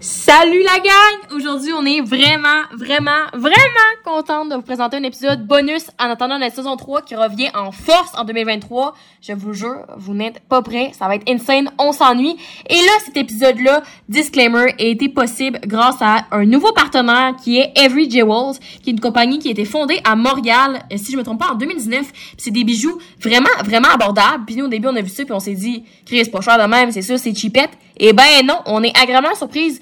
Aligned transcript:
C 0.00 0.19
Salut 0.32 0.62
la 0.62 0.78
gang! 0.78 1.36
Aujourd'hui, 1.36 1.72
on 1.72 1.84
est 1.84 2.00
vraiment, 2.02 2.62
vraiment, 2.72 3.26
vraiment 3.32 3.90
contente 4.04 4.48
de 4.48 4.54
vous 4.54 4.62
présenter 4.62 4.96
un 4.96 5.02
épisode 5.02 5.44
bonus 5.44 5.90
en 5.98 6.04
attendant 6.04 6.38
la 6.38 6.50
saison 6.50 6.76
3 6.76 7.02
qui 7.02 7.16
revient 7.16 7.48
en 7.52 7.72
force 7.72 8.12
en 8.16 8.22
2023. 8.22 8.94
Je 9.22 9.32
vous 9.32 9.54
jure, 9.54 9.86
vous 9.96 10.14
n'êtes 10.14 10.38
pas 10.48 10.62
prêts. 10.62 10.92
Ça 10.96 11.08
va 11.08 11.16
être 11.16 11.28
insane. 11.28 11.72
On 11.80 11.90
s'ennuie. 11.90 12.36
Et 12.68 12.76
là, 12.76 12.92
cet 13.04 13.16
épisode-là, 13.16 13.82
disclaimer, 14.08 14.72
a 14.78 14.84
été 14.84 15.08
possible 15.08 15.58
grâce 15.66 16.00
à 16.00 16.26
un 16.30 16.44
nouveau 16.44 16.72
partenaire 16.74 17.34
qui 17.42 17.58
est 17.58 17.72
Every 17.74 18.08
Jewels, 18.08 18.60
qui 18.84 18.90
est 18.90 18.92
une 18.92 19.00
compagnie 19.00 19.40
qui 19.40 19.48
a 19.48 19.50
été 19.50 19.64
fondée 19.64 20.00
à 20.04 20.14
Montréal, 20.14 20.78
euh, 20.92 20.96
si 20.96 21.10
je 21.10 21.16
me 21.16 21.24
trompe 21.24 21.40
pas, 21.40 21.50
en 21.50 21.56
2019. 21.56 22.12
Puis 22.12 22.34
c'est 22.36 22.52
des 22.52 22.62
bijoux 22.62 23.00
vraiment, 23.20 23.50
vraiment 23.64 23.88
abordables. 23.88 24.44
Puis 24.46 24.54
nous, 24.54 24.66
au 24.66 24.68
début, 24.68 24.86
on 24.86 24.94
a 24.94 25.02
vu 25.02 25.08
ça 25.08 25.24
puis 25.24 25.32
on 25.32 25.40
s'est 25.40 25.54
dit, 25.54 25.82
Chris, 26.06 26.24
pas 26.26 26.40
cher 26.40 26.56
de 26.56 26.70
même, 26.70 26.92
c'est 26.92 27.02
ça, 27.02 27.18
c'est 27.18 27.34
cheapette. 27.34 27.70
Et 28.02 28.14
ben 28.14 28.24
non, 28.44 28.60
on 28.64 28.82
est 28.82 28.96
agréablement 28.98 29.34
surprise. 29.34 29.78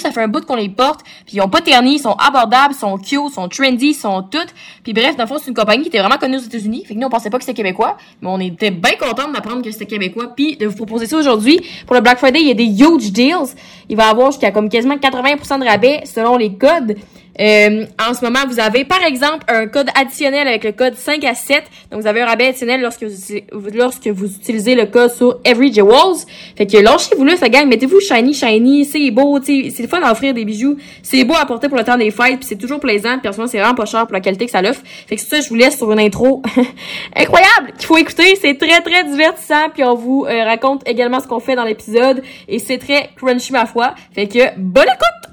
Ça 0.00 0.10
fait 0.10 0.22
un 0.22 0.28
bout 0.28 0.44
qu'on 0.44 0.56
les 0.56 0.68
porte, 0.68 1.00
puis 1.26 1.36
ils 1.36 1.40
ont 1.40 1.48
pas 1.48 1.60
terni, 1.60 1.96
ils 1.96 1.98
sont 1.98 2.12
abordables, 2.12 2.74
ils 2.74 2.78
sont 2.78 2.96
cute, 2.98 3.20
ils 3.28 3.32
sont 3.32 3.48
trendy, 3.48 3.88
ils 3.88 3.94
sont 3.94 4.22
toutes. 4.22 4.54
Puis 4.82 4.92
bref, 4.92 5.16
dans 5.16 5.24
le 5.24 5.28
fond, 5.28 5.38
c'est 5.38 5.48
une 5.48 5.56
compagnie 5.56 5.82
qui 5.82 5.88
était 5.88 5.98
vraiment 5.98 6.18
connue 6.18 6.36
aux 6.36 6.40
États-Unis. 6.40 6.84
Fait 6.86 6.94
que 6.94 6.98
nous, 6.98 7.06
on 7.06 7.10
pensait 7.10 7.30
pas 7.30 7.38
que 7.38 7.44
c'était 7.44 7.56
québécois, 7.56 7.96
mais 8.20 8.28
on 8.28 8.40
était 8.40 8.70
bien 8.70 8.92
contents 8.98 9.30
d'apprendre 9.30 9.62
que 9.62 9.70
c'était 9.70 9.86
québécois, 9.86 10.32
puis 10.34 10.56
de 10.56 10.66
vous 10.66 10.76
proposer 10.76 11.06
ça 11.06 11.16
aujourd'hui. 11.16 11.60
Pour 11.86 11.94
le 11.94 12.02
Black 12.02 12.18
Friday, 12.18 12.40
il 12.40 12.48
y 12.48 12.50
a 12.50 12.54
des 12.54 12.64
huge 12.64 13.12
deals. 13.12 13.54
Il 13.88 13.96
va 13.96 14.06
y 14.06 14.10
avoir 14.10 14.30
jusqu'à 14.30 14.50
comme 14.50 14.68
quasiment 14.68 14.96
80% 14.96 15.60
de 15.60 15.64
rabais 15.64 16.02
selon 16.04 16.36
les 16.36 16.54
codes. 16.54 16.96
Euh, 17.40 17.86
en 17.98 18.14
ce 18.14 18.24
moment, 18.24 18.40
vous 18.46 18.60
avez 18.60 18.84
par 18.84 19.02
exemple 19.04 19.44
un 19.48 19.66
code 19.66 19.88
additionnel 19.94 20.46
avec 20.46 20.64
le 20.64 20.72
code 20.72 20.94
5 20.94 21.24
à 21.24 21.34
7. 21.34 21.64
Donc 21.90 22.02
vous 22.02 22.06
avez 22.06 22.20
un 22.20 22.26
rabais 22.26 22.48
additionnel 22.48 22.80
lorsque 22.80 23.04
vous, 23.04 23.68
lorsque 23.72 24.06
vous 24.08 24.26
utilisez 24.26 24.74
le 24.74 24.86
code 24.86 25.10
sur 25.10 25.38
Every 25.44 25.72
Jewels. 25.72 26.26
Fait 26.56 26.66
que 26.66 26.76
lâchez-vous 26.76 27.24
là, 27.24 27.36
ça 27.36 27.48
gagne. 27.48 27.68
Mettez-vous 27.68 28.00
shiny, 28.00 28.34
shiny, 28.34 28.84
c'est 28.84 29.10
beau, 29.10 29.38
c'est 29.42 29.72
le 29.78 29.88
fun 29.88 30.00
d'offrir 30.00 30.34
des 30.34 30.44
bijoux. 30.44 30.76
C'est 31.02 31.24
beau 31.24 31.34
à 31.34 31.46
porter 31.46 31.68
pour 31.68 31.78
le 31.78 31.84
temps 31.84 31.96
des 31.96 32.10
fêtes, 32.10 32.38
puis 32.38 32.46
c'est 32.48 32.56
toujours 32.56 32.80
plaisant. 32.80 33.18
Puis 33.18 33.32
c'est 33.48 33.58
vraiment 33.58 33.74
pas 33.74 33.86
cher 33.86 34.06
pour 34.06 34.12
la 34.12 34.20
qualité 34.20 34.44
que 34.46 34.52
ça 34.52 34.62
l'offre. 34.62 34.82
Fait 35.06 35.16
que 35.16 35.22
ça, 35.22 35.40
je 35.40 35.48
vous 35.48 35.54
laisse 35.54 35.76
sur 35.76 35.90
une 35.92 36.00
intro 36.00 36.42
incroyable 37.16 37.72
qu'il 37.78 37.86
faut 37.86 37.96
écouter. 37.96 38.36
C'est 38.40 38.58
très 38.58 38.80
très 38.82 39.04
divertissant. 39.04 39.70
Puis 39.72 39.84
on 39.84 39.94
vous 39.94 40.26
euh, 40.28 40.44
raconte 40.44 40.82
également 40.86 41.20
ce 41.20 41.26
qu'on 41.26 41.40
fait 41.40 41.56
dans 41.56 41.64
l'épisode 41.64 42.22
et 42.48 42.58
c'est 42.58 42.78
très 42.78 43.10
crunchy 43.16 43.52
ma 43.52 43.66
foi. 43.66 43.94
Fait 44.14 44.28
que 44.28 44.38
bonne 44.58 44.84
écoute. 44.84 45.31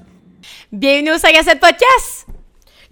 Bienvenue 0.72 1.10
au 1.10 1.18
5 1.18 1.34
à 1.34 1.42
7 1.42 1.58
Podcast! 1.58 2.26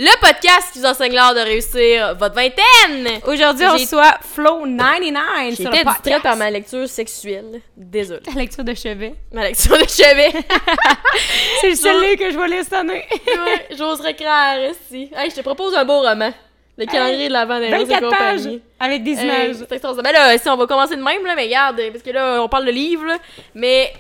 Le 0.01 0.21
podcast 0.21 0.73
qui 0.73 0.81
vous 0.81 0.85
enseigne 0.85 1.13
l'art 1.13 1.33
de 1.33 1.39
réussir 1.39 2.17
votre 2.17 2.35
vingtaine! 2.35 3.21
Aujourd'hui, 3.25 3.67
on 3.67 3.75
reçoit 3.75 4.19
Flow99 4.37 5.55
sur 5.55 5.71
le 5.71 5.85
distraite 5.85 6.23
par 6.25 6.37
ma 6.37 6.51
lecture 6.51 6.89
sexuelle. 6.89 7.61
Désolée. 7.77 8.23
Ta 8.23 8.33
lecture 8.33 8.65
de 8.65 8.75
chevet. 8.75 9.15
Ma 9.33 9.45
lecture 9.45 9.79
de 9.79 9.89
chevet. 9.89 10.33
C'est 11.61 11.77
celle-là 11.77 12.17
que 12.17 12.33
je 12.33 12.37
vais 12.37 12.49
laisser 12.49 12.75
année. 12.75 13.05
ouais, 13.29 13.77
j'oserais 13.77 14.15
croire, 14.15 14.57
si. 14.91 15.09
Hey, 15.17 15.31
je 15.31 15.37
te 15.37 15.41
propose 15.43 15.73
un 15.77 15.85
beau 15.85 16.01
roman. 16.01 16.33
Le 16.77 16.85
calendrier 16.85 17.29
de 17.29 17.33
l'avant 17.33 17.61
des 17.61 17.69
24 17.69 18.11
pages 18.11 18.61
avec 18.81 19.05
des 19.05 19.13
images. 19.13 19.57
c'est 19.69 19.81
ben 19.81 20.13
là, 20.13 20.37
si 20.37 20.49
on 20.49 20.57
va 20.57 20.67
commencer 20.67 20.97
de 20.97 21.03
même, 21.03 21.25
là, 21.25 21.37
mais 21.37 21.45
regarde, 21.45 21.81
parce 21.93 22.03
que 22.03 22.11
là, 22.11 22.43
on 22.43 22.49
parle 22.49 22.67
de 22.67 22.73
livres, 22.73 23.13
mais 23.55 23.93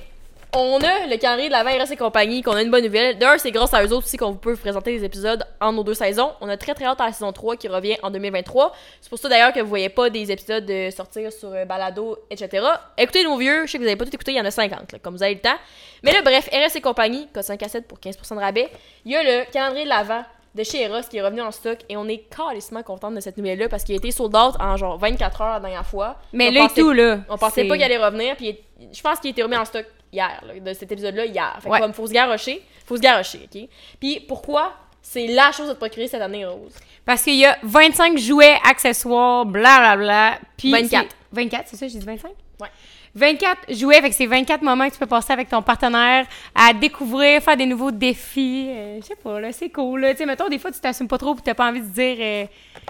on 0.54 0.80
a 0.80 1.06
le 1.06 1.16
calendrier 1.18 1.48
de 1.48 1.52
la 1.52 1.62
RS 1.62 1.92
et 1.92 1.96
compagnie, 1.96 2.42
qu'on 2.42 2.52
a 2.52 2.62
une 2.62 2.70
bonne 2.70 2.84
nouvelle. 2.84 3.18
D'ailleurs, 3.18 3.38
c'est 3.38 3.50
grâce 3.50 3.74
à 3.74 3.84
eux 3.84 3.92
autres 3.92 4.06
aussi 4.06 4.16
qu'on 4.16 4.34
peut 4.34 4.52
vous 4.52 4.60
présenter 4.60 4.92
les 4.92 5.04
épisodes 5.04 5.44
en 5.60 5.72
nos 5.72 5.84
deux 5.84 5.94
saisons. 5.94 6.32
On 6.40 6.48
a 6.48 6.56
très 6.56 6.74
très 6.74 6.86
hâte 6.86 7.00
à 7.00 7.06
la 7.06 7.12
saison 7.12 7.32
3 7.32 7.56
qui 7.56 7.68
revient 7.68 7.96
en 8.02 8.10
2023. 8.10 8.74
C'est 9.00 9.10
pour 9.10 9.18
ça 9.18 9.28
d'ailleurs 9.28 9.52
que 9.52 9.60
vous 9.60 9.68
voyez 9.68 9.90
pas 9.90 10.08
des 10.08 10.32
épisodes 10.32 10.64
de 10.64 10.90
sortir 10.90 11.32
sur 11.32 11.52
euh, 11.52 11.64
Balado, 11.64 12.18
etc. 12.30 12.66
Écoutez 12.96 13.24
nos 13.24 13.36
vieux, 13.36 13.66
je 13.66 13.72
sais 13.72 13.78
que 13.78 13.82
vous 13.82 13.88
avez 13.88 13.96
pas 13.96 14.06
tout 14.06 14.14
écouté, 14.14 14.32
il 14.32 14.38
y 14.38 14.40
en 14.40 14.44
a 14.44 14.50
50, 14.50 14.94
comme 15.02 15.16
vous 15.16 15.22
avez 15.22 15.34
le 15.34 15.40
temps. 15.40 15.56
Mais 16.02 16.12
là, 16.12 16.22
bref, 16.22 16.48
RS 16.50 16.76
et 16.76 16.80
compagnie, 16.80 17.28
code 17.32 17.42
5 17.42 17.62
à 17.62 17.68
7 17.68 17.86
pour 17.86 17.98
15% 17.98 18.36
de 18.36 18.40
rabais. 18.40 18.68
Il 19.04 19.12
y 19.12 19.16
a 19.16 19.22
le 19.22 19.50
calendrier 19.50 19.84
de 19.84 19.90
l'avant 19.90 20.24
de 20.54 20.64
chez 20.64 20.82
Eros 20.82 21.02
qui 21.08 21.18
est 21.18 21.22
revenu 21.22 21.42
en 21.42 21.50
stock 21.50 21.78
et 21.88 21.96
on 21.96 22.08
est 22.08 22.24
carrément 22.34 22.82
contente 22.82 23.14
de 23.14 23.20
cette 23.20 23.36
nouvelle-là 23.36 23.68
parce 23.68 23.84
qu'il 23.84 23.94
a 23.94 23.98
été 23.98 24.10
sold 24.10 24.34
out 24.34 24.54
en 24.58 24.76
genre 24.76 24.98
24 24.98 25.42
heures 25.42 25.52
la 25.54 25.60
dernière 25.60 25.86
fois. 25.86 26.16
Mais 26.32 26.50
là 26.50 26.68
tout, 26.74 26.92
là. 26.92 27.18
On 27.28 27.36
pensait 27.36 27.64
pas 27.64 27.74
qu'il 27.74 27.84
allait 27.84 27.98
revenir, 27.98 28.34
puis 28.36 28.58
je 28.92 29.02
pense 29.02 29.20
qu'il 29.20 29.30
était 29.30 29.42
remis 29.42 29.56
en 29.56 29.64
stock 29.66 29.84
hier, 30.12 30.42
de 30.64 30.72
cet 30.72 30.90
épisode-là, 30.92 31.26
hier. 31.26 31.58
Fait 31.60 31.70
que, 31.70 31.78
comme, 31.78 31.92
faut 31.92 32.06
se 32.06 32.12
garrocher. 32.12 32.62
Faut 32.86 32.96
se 32.96 33.02
garrocher, 33.02 33.48
OK? 33.52 33.68
Puis 34.00 34.20
pourquoi 34.20 34.74
c'est 35.02 35.26
la 35.28 35.52
chose 35.52 35.68
à 35.70 35.74
te 35.74 35.78
procurer 35.78 36.08
cette 36.08 36.22
année, 36.22 36.44
Rose? 36.44 36.74
Parce 37.04 37.22
qu'il 37.22 37.36
y 37.36 37.46
a 37.46 37.58
25 37.62 38.18
jouets, 38.18 38.58
accessoires, 38.64 39.46
blablabla. 39.46 39.96
Bla, 39.96 40.38
bla, 40.38 40.48
puis 40.56 40.72
24. 40.72 41.16
24, 41.32 41.68
c'est 41.68 41.76
ça, 41.76 41.88
j'ai 41.88 41.98
dit 41.98 42.06
25? 42.06 42.30
Ouais. 42.60 42.68
24 43.14 43.74
jouets, 43.74 44.00
fait 44.00 44.10
que 44.10 44.14
c'est 44.14 44.26
24 44.26 44.62
moments 44.62 44.88
que 44.88 44.92
tu 44.92 44.98
peux 44.98 45.06
passer 45.06 45.32
avec 45.32 45.48
ton 45.48 45.62
partenaire 45.62 46.26
à 46.54 46.72
découvrir, 46.72 47.42
faire 47.42 47.56
des 47.56 47.66
nouveaux 47.66 47.90
défis. 47.90 48.68
Euh, 48.68 48.98
je 49.00 49.06
sais 49.06 49.16
pas, 49.16 49.40
là, 49.40 49.52
c'est 49.52 49.70
cool. 49.70 50.06
Tu 50.10 50.18
sais, 50.18 50.26
mettons, 50.26 50.48
des 50.48 50.58
fois, 50.58 50.70
tu 50.70 50.80
t'assumes 50.80 51.08
pas 51.08 51.18
trop 51.18 51.34
tu 51.34 51.42
t'as 51.42 51.54
pas 51.54 51.68
envie 51.68 51.80
de 51.80 51.86
dire, 51.86 52.16
euh, 52.20 52.44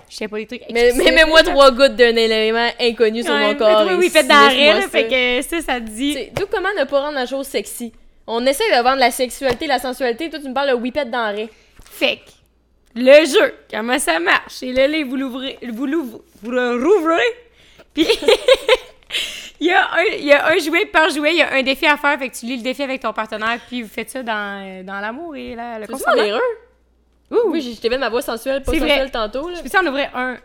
je 0.09 0.17
sais 0.17 0.29
pas, 0.29 0.37
des 0.37 0.47
trucs. 0.47 0.63
Mais, 0.71 0.93
mais 0.97 1.13
mets-moi 1.13 1.43
trois 1.43 1.71
gouttes 1.71 1.97
d'un 1.97 2.17
élément 2.17 2.69
inconnu 2.81 3.23
sur 3.23 3.35
mon 3.35 3.55
corps. 3.55 3.87
Oui, 3.87 3.95
oui, 3.99 4.11
fait 4.11 4.25
d'arrêt, 4.25 4.83
fait 4.83 5.07
que 5.07 5.49
ça, 5.49 5.61
ça 5.63 5.81
te 5.81 5.87
dit. 5.87 6.31
D'où 6.35 6.47
comment 6.51 6.69
ne 6.79 6.85
pas 6.85 7.01
rendre 7.01 7.15
la 7.15 7.27
chose 7.27 7.47
sexy? 7.47 7.93
On 8.27 8.45
essaie 8.45 8.69
de 8.77 8.83
vendre 8.83 8.99
la 8.99 9.11
sexualité, 9.11 9.67
la 9.67 9.79
sensualité, 9.79 10.29
toi, 10.29 10.39
tu 10.39 10.49
me 10.49 10.55
parles 10.55 10.71
de 10.71 10.75
whippet 10.75 11.07
denrée. 11.07 11.49
Fait 11.91 12.17
que, 12.17 13.01
le 13.01 13.25
jeu, 13.25 13.55
comment 13.71 13.99
ça 13.99 14.19
marche? 14.19 14.63
Et 14.63 14.73
là, 14.73 14.87
vous 15.05 15.17
l'ouvrez, 15.17 15.59
vous 15.73 15.87
l'ouvrez, 15.87 16.21
vous 16.43 16.51
le 16.51 16.73
rouvrez, 16.73 17.23
puis 17.95 18.07
il, 19.61 19.67
y 19.67 19.73
a 19.73 19.93
un, 19.93 20.03
il 20.19 20.25
y 20.25 20.33
a 20.33 20.47
un 20.47 20.59
jouet 20.59 20.87
par 20.87 21.11
jouet, 21.11 21.33
il 21.33 21.39
y 21.39 21.43
a 21.43 21.53
un 21.53 21.63
défi 21.63 21.87
à 21.87 21.97
faire, 21.97 22.19
fait 22.19 22.29
que 22.29 22.37
tu 22.37 22.47
lis 22.47 22.57
le 22.57 22.63
défi 22.63 22.83
avec 22.83 23.03
ton 23.03 23.13
partenaire, 23.13 23.59
puis 23.67 23.83
vous 23.83 23.89
faites 23.89 24.11
ça 24.11 24.23
dans, 24.23 24.85
dans 24.85 25.01
l'amour 25.01 25.37
et 25.37 25.55
la, 25.55 25.79
le 25.79 25.87
consentement. 25.87 26.39
Ouh. 27.31 27.51
Oui, 27.51 27.61
j'ai 27.61 27.77
t'ai 27.77 27.91
mis 27.91 27.99
ma 27.99 28.09
voix 28.09 28.23
sensuelle, 28.23 28.63
pas 28.63 28.73
sensuelle 28.73 29.11
tantôt. 29.11 29.51
Là. 29.51 29.59
Je 29.63 29.69
peux 29.69 29.79
en 29.79 29.87
ouvrir 29.87 30.11
un? 30.15 30.39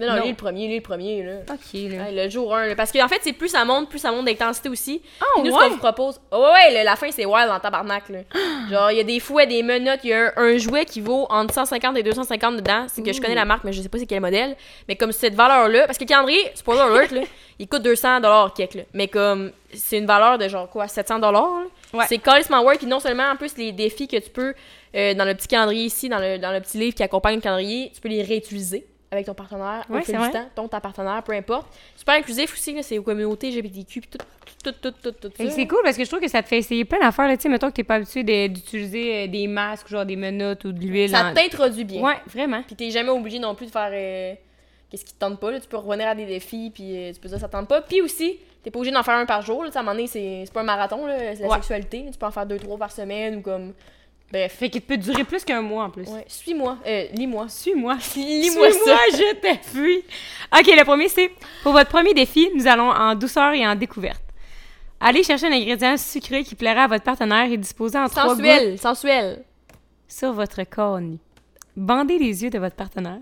Non, 0.00 0.16
non, 0.16 0.22
lui 0.22 0.30
le 0.30 0.34
premier, 0.34 0.66
lui 0.66 0.76
le 0.76 0.82
premier, 0.82 1.22
là. 1.22 1.32
OK, 1.50 1.72
là. 1.74 2.10
le 2.10 2.30
jour 2.30 2.54
1, 2.54 2.74
Parce 2.74 2.90
qu'en 2.90 3.08
fait, 3.08 3.20
c'est 3.22 3.32
plus 3.32 3.48
ça 3.48 3.64
monte, 3.64 3.90
plus 3.90 3.98
ça 3.98 4.10
monte 4.10 4.24
d'intensité 4.24 4.68
aussi. 4.68 5.02
Oh, 5.20 5.42
nous, 5.44 5.50
ouais? 5.50 5.58
ce 5.58 5.64
qu'on 5.64 5.70
vous 5.70 5.76
propose... 5.78 6.20
Oh, 6.30 6.38
ouais, 6.38 6.74
ouais, 6.74 6.84
la 6.84 6.96
fin, 6.96 7.10
c'est 7.10 7.26
wild 7.26 7.50
en 7.50 7.60
tabarnak, 7.60 8.08
là. 8.08 8.20
Genre, 8.70 8.90
il 8.90 8.96
y 8.96 9.00
a 9.00 9.04
des 9.04 9.20
fouets, 9.20 9.46
des 9.46 9.62
menottes, 9.62 10.00
il 10.04 10.10
y 10.10 10.12
a 10.14 10.32
un, 10.36 10.56
jouet 10.56 10.84
qui 10.84 11.00
vaut 11.00 11.26
entre 11.28 11.52
150 11.52 11.96
et 11.98 12.02
250 12.02 12.56
dedans. 12.56 12.86
C'est 12.88 13.02
que 13.02 13.12
je 13.12 13.20
connais 13.20 13.34
la 13.34 13.44
marque, 13.44 13.64
mais 13.64 13.72
je 13.72 13.82
sais 13.82 13.88
pas 13.88 13.98
c'est 13.98 14.06
quel 14.06 14.20
modèle. 14.20 14.56
Mais 14.88 14.96
comme 14.96 15.12
cette 15.12 15.34
valeur-là... 15.34 15.86
Parce 15.86 15.98
que 15.98 16.04
calendrier, 16.04 16.50
spoiler 16.54 16.80
alert, 16.80 17.12
là, 17.12 17.22
il 17.58 17.68
coûte 17.68 17.82
200 17.82 18.20
quelque, 18.56 18.78
là. 18.78 18.82
Mais 18.94 19.08
comme, 19.08 19.52
c'est 19.72 19.98
une 19.98 20.06
valeur 20.06 20.38
de 20.38 20.48
genre, 20.48 20.68
quoi, 20.68 20.88
700 20.88 21.20
Ouais. 21.92 22.04
C'est 22.08 22.18
carrément 22.18 22.62
work. 22.62 22.78
Puis 22.78 22.86
non 22.86 23.00
seulement, 23.00 23.30
en 23.30 23.36
plus, 23.36 23.56
les 23.56 23.72
défis 23.72 24.08
que 24.08 24.16
tu 24.16 24.30
peux... 24.30 24.54
Euh, 24.96 25.14
dans 25.14 25.24
le 25.24 25.34
petit 25.34 25.46
calendrier 25.46 25.84
ici, 25.84 26.08
dans 26.08 26.18
le, 26.18 26.38
dans 26.38 26.50
le 26.50 26.60
petit 26.60 26.76
livre 26.76 26.96
qui 26.96 27.04
accompagne 27.04 27.36
le 27.36 27.40
calendrier, 27.40 27.92
tu 27.94 28.00
peux 28.00 28.08
les 28.08 28.24
réutiliser 28.24 28.84
avec 29.12 29.26
ton 29.26 29.34
partenaire 29.34 29.84
ouais, 29.88 30.02
c'est 30.04 30.14
ton 30.54 30.68
ta 30.68 30.80
partenaire, 30.80 31.22
peu 31.24 31.32
importe. 31.32 31.66
Super 31.96 32.14
inclusif 32.14 32.52
aussi, 32.52 32.80
c'est 32.82 32.98
aux 32.98 33.02
communautés 33.02 33.50
LGBTQ, 33.50 34.00
puis 34.02 34.10
tout, 34.10 34.18
tout, 34.62 34.72
tout, 34.72 34.90
tout, 35.02 35.12
tout, 35.12 35.28
tout 35.28 35.34
C'est 35.36 35.66
cool 35.66 35.80
parce 35.82 35.96
que 35.96 36.04
je 36.04 36.08
trouve 36.08 36.20
que 36.20 36.28
ça 36.28 36.42
te 36.42 36.48
fait 36.48 36.58
essayer 36.58 36.84
plein 36.84 37.00
d'affaires. 37.00 37.28
Tu 37.36 37.42
sais, 37.42 37.48
mettons 37.48 37.68
que 37.68 37.74
t'es 37.74 37.84
pas 37.84 37.96
habitué 37.96 38.22
d'utiliser 38.48 39.24
euh, 39.24 39.26
des 39.26 39.48
masques, 39.48 39.88
genre 39.88 40.06
des 40.06 40.14
menottes 40.14 40.64
ou 40.64 40.72
de 40.72 40.78
l'huile. 40.78 41.10
Ça 41.10 41.32
t'introduit 41.34 41.84
bien. 41.84 42.02
Ouais, 42.02 42.16
vraiment. 42.26 42.62
Puis 42.62 42.76
t'es 42.76 42.90
jamais 42.90 43.08
obligé 43.08 43.40
non 43.40 43.56
plus 43.56 43.66
de 43.66 43.72
faire 43.72 43.90
euh, 43.92 44.34
qu'est-ce 44.88 45.04
qui 45.04 45.14
te 45.14 45.18
tente 45.18 45.40
pas. 45.40 45.50
Là. 45.50 45.58
Tu 45.58 45.66
peux 45.66 45.76
revenir 45.76 46.06
à 46.06 46.14
des 46.14 46.26
défis, 46.26 46.70
puis 46.72 46.96
euh, 46.96 47.12
tu 47.12 47.18
peux 47.18 47.28
dire 47.28 47.40
ça 47.40 47.48
te 47.48 47.52
tente 47.52 47.66
pas. 47.66 47.80
Puis 47.80 48.00
aussi, 48.00 48.38
t'es 48.62 48.70
pas 48.70 48.78
obligé 48.78 48.94
d'en 48.94 49.02
faire 49.02 49.16
un 49.16 49.26
par 49.26 49.42
jour. 49.42 49.64
Là. 49.64 49.70
À 49.74 49.78
un 49.78 49.82
moment 49.82 49.96
donné, 49.96 50.06
c'est 50.06 50.44
pas 50.54 50.60
un 50.60 50.64
marathon, 50.64 51.06
c'est 51.08 51.40
la 51.40 51.54
sexualité. 51.56 52.06
Tu 52.12 52.16
peux 52.18 52.26
en 52.26 52.30
faire 52.30 52.46
deux, 52.46 52.58
trois 52.58 52.78
par 52.78 52.92
semaine 52.92 53.38
ou 53.38 53.40
comme 53.40 53.72
Bref. 54.30 54.52
Fait 54.58 54.70
qu'il 54.70 54.82
peut 54.82 54.96
durer 54.96 55.24
plus 55.24 55.44
qu'un 55.44 55.60
mois 55.60 55.84
en 55.84 55.90
plus. 55.90 56.06
Ouais. 56.08 56.24
Suis-moi. 56.28 56.78
Euh, 56.86 57.06
lis-moi. 57.12 57.48
Suis-moi. 57.48 57.94
Lis-moi 58.16 58.70
Suis-moi, 58.70 58.98
je 59.12 59.34
t'appuie. 59.40 60.04
Ok, 60.56 60.66
le 60.66 60.84
premier, 60.84 61.08
c'est 61.08 61.30
pour 61.62 61.72
votre 61.72 61.90
premier 61.90 62.14
défi, 62.14 62.48
nous 62.54 62.66
allons 62.66 62.90
en 62.90 63.14
douceur 63.14 63.52
et 63.52 63.66
en 63.66 63.74
découverte. 63.74 64.22
Allez 65.00 65.22
chercher 65.22 65.46
un 65.46 65.52
ingrédient 65.52 65.96
sucré 65.96 66.44
qui 66.44 66.54
plaira 66.54 66.84
à 66.84 66.86
votre 66.86 67.02
partenaire 67.04 67.50
et 67.50 67.56
disposez 67.56 67.98
en 67.98 68.08
trois 68.08 68.36
gouttes. 68.36 68.78
Sensuel. 68.78 69.42
Sur 70.06 70.32
votre 70.32 70.62
corps 70.64 71.00
nu. 71.00 71.18
Bandez 71.76 72.18
les 72.18 72.42
yeux 72.44 72.50
de 72.50 72.58
votre 72.58 72.76
partenaire. 72.76 73.20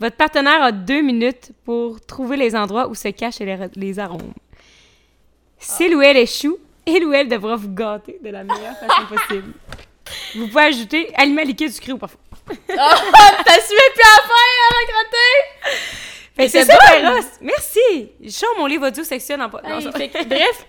Votre 0.00 0.16
partenaire 0.16 0.62
a 0.62 0.72
deux 0.72 1.00
minutes 1.00 1.52
pour 1.64 2.00
trouver 2.00 2.36
les 2.36 2.54
endroits 2.56 2.88
où 2.88 2.94
se 2.94 3.08
cachent 3.08 3.38
les, 3.38 3.56
les 3.76 3.98
arômes. 3.98 4.32
S'il 5.58 5.94
ou 5.94 6.02
elle 6.02 6.16
échoue, 6.18 6.58
il 6.86 7.04
ou 7.06 7.12
elle 7.12 7.28
devra 7.28 7.56
vous 7.56 7.72
gâter 7.72 8.18
de 8.22 8.28
la 8.30 8.44
meilleure 8.44 8.76
façon 8.76 9.06
possible. 9.14 9.52
Vous 10.34 10.48
pouvez 10.48 10.64
ajouter 10.64 11.10
aliment 11.16 11.42
liquide 11.42 11.72
sucré 11.72 11.92
ou 11.92 11.98
parfois. 11.98 12.20
oh, 12.50 12.54
t'as 12.68 13.60
sué 13.60 13.76
plus 13.94 14.02
à 14.02 14.22
faire, 14.22 14.66
à 14.70 16.05
Fait 16.36 16.48
c'est 16.48 16.64
ça. 16.64 16.74
Eros. 16.98 17.24
Merci. 17.40 18.10
Sors 18.28 18.50
mon 18.58 18.66
livre 18.66 18.86
audio 18.88 19.02
section 19.04 19.38
non, 19.38 19.48
Hey, 19.64 19.90
fait 19.92 20.08
que, 20.08 20.24
bref, 20.28 20.66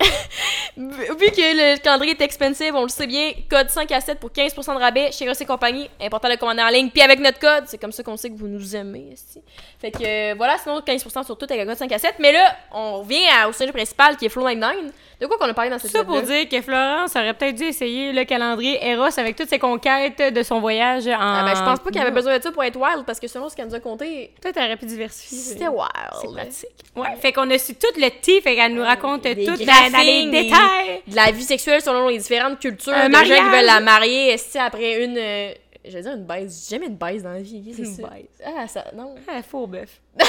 vu 0.78 1.32
que 1.32 1.74
le 1.76 1.78
calendrier 1.80 2.14
est 2.14 2.22
expensive, 2.22 2.74
on 2.76 2.84
le 2.84 2.90
sait 2.90 3.08
bien, 3.08 3.32
code 3.50 3.70
5 3.70 3.92
à 3.92 4.00
7 4.02 4.20
pour 4.20 4.30
15% 4.30 4.76
de 4.76 4.80
rabais 4.80 5.12
chez 5.12 5.28
Ross 5.28 5.42
et 5.42 5.46
compagnie. 5.46 5.90
Important 6.02 6.30
de 6.30 6.36
commander 6.36 6.62
en 6.62 6.70
ligne. 6.70 6.90
Puis 6.90 7.02
avec 7.02 7.20
notre 7.20 7.40
code, 7.40 7.66
c'est 7.68 7.78
comme 7.80 7.92
ça 7.92 8.04
qu'on 8.04 8.16
sait 8.18 8.30
que 8.30 8.36
vous 8.38 8.48
nous 8.48 8.76
aimez. 8.76 9.10
esti. 9.14 9.42
Fait 9.80 9.92
que 9.92 10.32
euh, 10.32 10.36
voilà, 10.38 10.58
sinon 10.58 10.80
15% 10.80 11.26
sur 11.26 11.38
tout 11.38 11.46
avec 11.50 11.60
le 11.62 11.66
code 11.68 11.78
5 11.78 11.92
à 11.92 12.00
7. 12.00 12.16
Mais 12.20 12.32
là, 12.32 12.56
on 12.72 13.00
revient 13.00 13.26
à- 13.42 13.50
au 13.50 13.52
sujet 13.54 13.72
principal 13.72 14.16
qui 14.18 14.26
est 14.26 14.34
Flow99. 14.34 14.74
De 15.20 15.26
quoi 15.26 15.38
qu'on 15.40 15.50
a 15.50 15.54
parlé 15.56 15.72
dans 15.72 15.80
cette 15.80 15.90
ça 15.92 16.04
pour 16.04 16.22
dire 16.22 16.48
que 16.48 16.62
Florence 16.62 17.16
aurait 17.16 17.34
peut-être 17.34 17.56
dû 17.56 17.64
essayer 17.64 18.14
le 18.14 18.24
calendrier 18.24 18.78
Eros 18.88 19.08
avec 19.18 19.36
toutes 19.36 19.50
ses 19.50 19.58
conquêtes 19.58 20.22
de 20.32 20.44
son 20.44 20.60
voyage 20.60 21.08
en. 21.08 21.16
Ah, 21.20 21.44
ben, 21.44 21.56
je 21.58 21.64
pense 21.64 21.80
pas 21.80 21.90
qu'il 21.90 22.00
avait 22.02 22.12
besoin 22.12 22.38
de 22.38 22.44
ça 22.44 22.52
pour 22.52 22.64
être 22.64 22.76
wild 22.80 23.04
parce 23.04 23.20
que 23.20 23.28
selon 23.28 23.50
ce 23.50 23.56
qu'elle 23.56 23.66
nous 23.68 23.74
a 23.74 23.80
conté, 23.80 24.32
Toi, 24.40 24.54
t'aurais 24.54 24.78
pu 24.78 24.86
diversifier. 24.86 25.57
C'était 25.58 25.68
wild. 25.68 25.90
C'est 26.22 26.28
pratique. 26.34 26.70
Ouais, 26.96 27.16
fait 27.22 27.32
qu'on 27.34 27.50
a 27.52 27.58
su 27.58 27.76
tout 27.76 27.88
le 28.00 28.10
tea, 28.22 28.42
fait 28.42 28.56
qu'elle 28.56 28.74
nous 28.74 28.84
raconte 28.84 29.24
des 29.24 29.46
tout 29.46 29.56
dans, 29.58 29.92
dans 29.92 29.98
les 30.04 30.26
des- 30.26 30.44
détails. 30.44 31.02
de 31.08 31.16
la 31.16 31.32
vie 31.32 31.44
sexuelle 31.44 31.82
selon 31.82 32.08
les 32.08 32.18
différentes 32.18 32.60
cultures. 32.60 32.94
Un 32.94 33.10
de 33.10 33.14
gens 33.16 33.24
qui 33.24 33.42
veulent 33.50 33.66
la 33.66 33.80
marier 33.80 34.32
esti, 34.34 34.58
après 34.58 35.04
une. 35.04 35.18
euh, 35.18 35.52
je 35.88 35.96
veux 35.96 36.02
dire 36.02 36.14
une 36.14 36.26
baise. 36.26 36.66
J'ai 36.70 36.76
jamais 36.76 36.88
une 36.88 36.96
baise 36.98 37.24
dans 37.24 37.32
la 37.34 37.42
vie. 37.42 37.72
c'est 37.76 37.84
Une 37.84 37.96
ça. 37.96 38.02
baise. 38.10 38.26
Ah, 38.46 38.68
ça. 38.68 38.84
Non. 38.96 39.16
Ah, 39.28 39.42
faux 39.44 39.68
bœuf. 39.68 39.90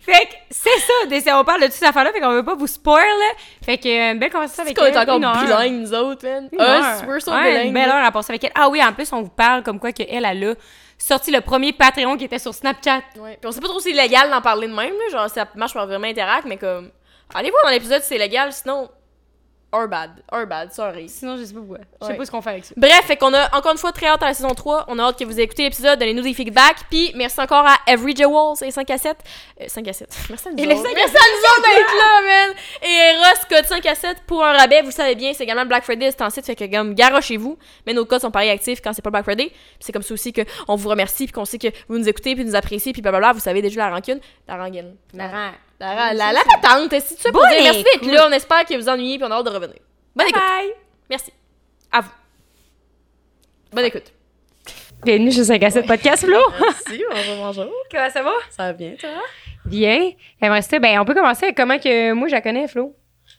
fait 0.00 0.12
que 0.26 0.34
c'est 0.50 0.78
ça, 0.78 1.06
des- 1.08 1.32
on 1.32 1.44
parle 1.44 1.60
de 1.60 1.66
toutes 1.66 1.74
ces 1.74 1.84
affaires-là, 1.84 2.10
fait 2.12 2.20
qu'on 2.20 2.32
veut 2.32 2.44
pas 2.44 2.54
vous 2.54 2.66
spoil. 2.66 3.04
Fait 3.64 3.78
que 3.78 3.88
euh, 3.88 4.12
une 4.12 4.18
belle 4.18 4.30
conversation 4.30 4.64
C'est 4.64 4.70
avec 4.70 4.76
qu'on 4.78 4.86
elle. 4.86 4.94
est 5.08 5.10
encore 5.10 5.42
bilingues, 5.44 5.80
nous 5.82 5.94
autres, 5.94 6.26
man? 6.26 6.48
Us, 6.52 7.06
we're 7.06 7.20
so 7.20 7.30
Ouais, 7.32 7.50
bilingues. 7.52 7.66
Une 7.68 7.74
belle 7.74 7.88
heure 7.90 8.04
à 8.04 8.10
passer 8.10 8.32
avec 8.32 8.44
elle. 8.44 8.52
Ah 8.54 8.68
oui, 8.68 8.82
en 8.82 8.92
plus, 8.92 9.12
on 9.12 9.22
vous 9.22 9.28
parle 9.28 9.62
comme 9.62 9.78
quoi 9.78 9.92
qu'elle, 9.92 10.08
elle 10.10 10.24
a 10.24 10.34
sorti 11.06 11.30
le 11.30 11.40
premier 11.40 11.72
Patreon 11.72 12.16
qui 12.16 12.24
était 12.24 12.38
sur 12.38 12.54
Snapchat. 12.54 13.02
Ouais. 13.16 13.38
Puis 13.40 13.48
on 13.48 13.52
sait 13.52 13.60
pas 13.60 13.68
trop 13.68 13.80
si 13.80 13.90
c'est 13.90 13.96
légal 13.96 14.30
d'en 14.30 14.40
parler 14.40 14.68
de 14.68 14.74
même, 14.74 14.94
là. 14.94 15.08
Genre, 15.10 15.30
ça 15.30 15.46
marche 15.54 15.74
par 15.74 15.86
vraiment 15.86 16.06
interact, 16.06 16.46
mais 16.46 16.56
comme. 16.56 16.90
Allez 17.34 17.50
voir 17.50 17.64
dans 17.64 17.70
l'épisode 17.70 18.02
si 18.02 18.08
c'est 18.08 18.18
légal, 18.18 18.52
sinon. 18.52 18.88
Or 19.72 19.86
bad. 19.86 20.10
Or 20.32 20.46
bad, 20.46 20.72
sorry. 20.72 21.08
Sinon, 21.08 21.36
je 21.36 21.44
sais 21.44 21.54
pas 21.54 21.60
pourquoi. 21.60 21.78
Je 22.00 22.06
sais 22.06 22.12
Ouais. 22.12 22.18
pas 22.18 22.26
ce 22.26 22.30
qu'on 22.32 22.42
fait 22.42 22.50
avec 22.50 22.64
ça. 22.64 22.74
Bref, 22.76 23.02
fait 23.04 23.16
qu'on 23.16 23.32
a 23.32 23.56
encore 23.56 23.70
une 23.70 23.78
fois 23.78 23.92
très 23.92 24.06
hâte 24.06 24.20
à 24.22 24.26
la 24.26 24.34
saison 24.34 24.52
3. 24.52 24.86
On 24.88 24.98
a 24.98 25.02
hâte 25.04 25.18
que 25.18 25.24
vous 25.24 25.38
écoutez 25.38 25.62
l'épisode, 25.62 25.96
donnez-nous 25.98 26.22
des 26.22 26.34
feedbacks. 26.34 26.78
Puis 26.90 27.12
merci 27.14 27.40
encore 27.40 27.64
à 27.64 27.76
Every 27.86 28.16
Jewels 28.16 28.56
et 28.62 28.72
5 28.72 28.90
à 28.90 28.98
7. 28.98 29.16
Euh, 29.60 29.64
5 29.68 29.86
à 29.86 29.92
7. 29.92 30.08
Merci 30.30 30.48
à 30.48 30.50
nous 30.50 30.58
Et 30.58 30.66
les 30.66 30.74
autres. 30.74 30.82
5 30.88 30.90
à 30.90 30.94
Merci 30.96 31.16
à 31.16 31.20
nous 31.20 31.40
autres 31.46 31.62
d'être 31.62 31.96
là, 31.96 32.46
man. 32.46 32.56
Et 32.82 33.14
Eros, 33.14 33.46
code 33.48 33.64
5 33.66 33.86
à 33.86 33.94
7 33.94 34.16
pour 34.26 34.44
un 34.44 34.52
rabais. 34.56 34.80
Vous 34.80 34.88
le 34.88 34.92
savez 34.92 35.14
bien, 35.14 35.32
c'est 35.34 35.44
également 35.44 35.62
le 35.62 35.68
Black 35.68 35.84
Friday, 35.84 36.10
c'est 36.10 36.22
en 36.22 36.30
site, 36.30 36.46
fait 36.46 36.56
que 36.56 36.64
comme 36.68 36.94
garochez-vous. 36.94 37.56
Mais 37.86 37.92
nos 37.92 38.04
codes 38.04 38.22
sont 38.22 38.32
pareil 38.32 38.50
actifs 38.50 38.80
quand 38.82 38.92
c'est 38.92 39.02
pas 39.02 39.10
Black 39.10 39.24
Friday. 39.24 39.52
C'est 39.78 39.92
comme 39.92 40.02
ça 40.02 40.14
aussi 40.14 40.32
qu'on 40.32 40.74
vous 40.74 40.88
remercie, 40.88 41.26
puis 41.26 41.32
qu'on 41.32 41.44
sait 41.44 41.58
que 41.58 41.68
vous 41.88 41.96
nous 41.96 42.08
écoutez, 42.08 42.34
puis 42.34 42.44
nous 42.44 42.56
appréciez, 42.56 42.92
puis 42.92 43.02
blablabla. 43.02 43.32
Vous 43.34 43.40
savez 43.40 43.62
déjà 43.62 43.88
la 43.88 43.94
rancune. 43.94 44.18
La 44.48 44.56
rancune. 44.56 44.96
La, 45.14 45.52
la, 45.80 46.12
la, 46.14 46.32
la 46.32 46.40
patente. 46.44 47.00
Ça 47.00 47.30
pour 47.32 47.40
Bonne 47.40 47.50
dire 47.50 47.62
merci 47.62 47.82
d'être 47.84 48.06
là. 48.12 48.26
On 48.28 48.32
espère 48.32 48.64
que 48.64 48.74
vous 48.74 48.88
ennuyez, 48.88 49.18
puis 49.18 49.26
on 49.26 49.30
a 49.30 49.36
hâte 49.36 49.46
de 49.46 49.50
revenir. 49.50 49.76
Bonne 50.14 50.28
écoute. 50.28 50.42
Bye! 50.42 50.72
Merci. 51.08 51.32
À 51.90 52.00
vous. 52.02 52.10
Bonne 53.72 53.84
écoute. 53.86 54.12
Bienvenue 55.04 55.32
chez 55.32 55.44
5 55.44 55.62
à 55.62 55.70
7 55.70 55.86
Podcast, 55.86 56.26
Flo! 56.26 56.38
Merci, 56.60 57.02
bonjour, 57.10 57.36
bonjour. 57.36 57.72
Comment 57.90 58.10
ça 58.10 58.22
va? 58.22 58.32
Ça 58.50 58.64
va 58.64 58.72
bien, 58.74 58.94
toi? 59.00 59.08
Bien. 59.64 60.10
J'aimerais 60.40 60.62
ça, 60.62 60.78
ben, 60.78 61.00
on 61.00 61.04
peut 61.04 61.14
commencer 61.14 61.46
avec 61.46 61.56
comment 61.56 61.78
que 61.78 62.12
moi 62.12 62.28
je 62.28 62.32
la 62.34 62.40
connais, 62.42 62.68
Flo. 62.68 62.94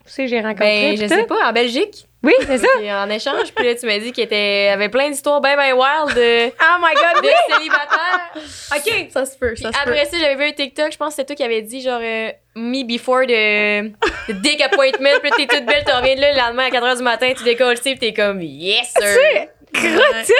Tu 0.06 0.12
sais, 0.12 0.28
j'ai 0.28 0.40
rencontré. 0.42 0.96
Ben, 0.96 0.98
je 0.98 1.08
sais 1.08 1.24
pas, 1.26 1.48
en 1.50 1.54
Belgique. 1.54 2.06
Oui, 2.24 2.34
c'est 2.46 2.58
ça. 2.60 2.68
Puis 2.78 2.92
en 2.92 3.10
échange, 3.10 3.52
puis 3.56 3.66
là, 3.66 3.74
tu 3.76 3.86
m'as 3.88 3.98
dit 3.98 4.12
qu'il 4.12 4.24
était, 4.24 4.70
avait 4.72 4.90
plein 4.90 5.10
d'histoires 5.10 5.42
bien, 5.42 5.56
bien 5.56 5.74
wild 5.74 6.16
de, 6.16 6.48
Oh 6.50 6.78
my 6.80 6.94
god, 6.94 7.24
de 7.24 7.30
célibataires. 7.56 8.32
OK. 8.76 9.08
Ça 9.12 9.26
se 9.26 9.38
peut, 9.38 9.54
Puis 9.56 9.66
après 9.66 10.06
ça, 10.06 10.18
j'avais 10.20 10.36
vu 10.36 10.44
un 10.46 10.52
TikTok, 10.52 10.92
je 10.92 10.98
pense 10.98 11.10
que 11.10 11.16
c'était 11.16 11.26
toi 11.28 11.36
qui 11.36 11.44
avais 11.44 11.62
dit, 11.64 11.82
genre, 11.82 12.00
euh, 12.04 12.30
me 12.56 12.84
before 12.84 13.22
the, 13.26 13.92
the 14.28 14.34
dick 14.42 14.62
appointment. 14.62 15.20
Puis 15.22 15.30
là, 15.32 15.36
t'es 15.38 15.48
toute 15.48 15.66
belle, 15.66 15.84
tu 15.84 15.92
reviens 15.94 16.16
de 16.16 16.22
là 16.22 16.32
le 16.34 16.38
lendemain 16.38 16.66
à 16.66 16.70
4h 16.70 16.98
du 16.98 17.04
matin, 17.04 17.32
tu 17.36 17.44
décolles, 17.44 17.80
tu 17.82 17.98
t'es 17.98 18.14
comme, 18.14 18.42
yes, 18.42 18.94
sir. 18.96 19.48
Crotté, 19.74 20.34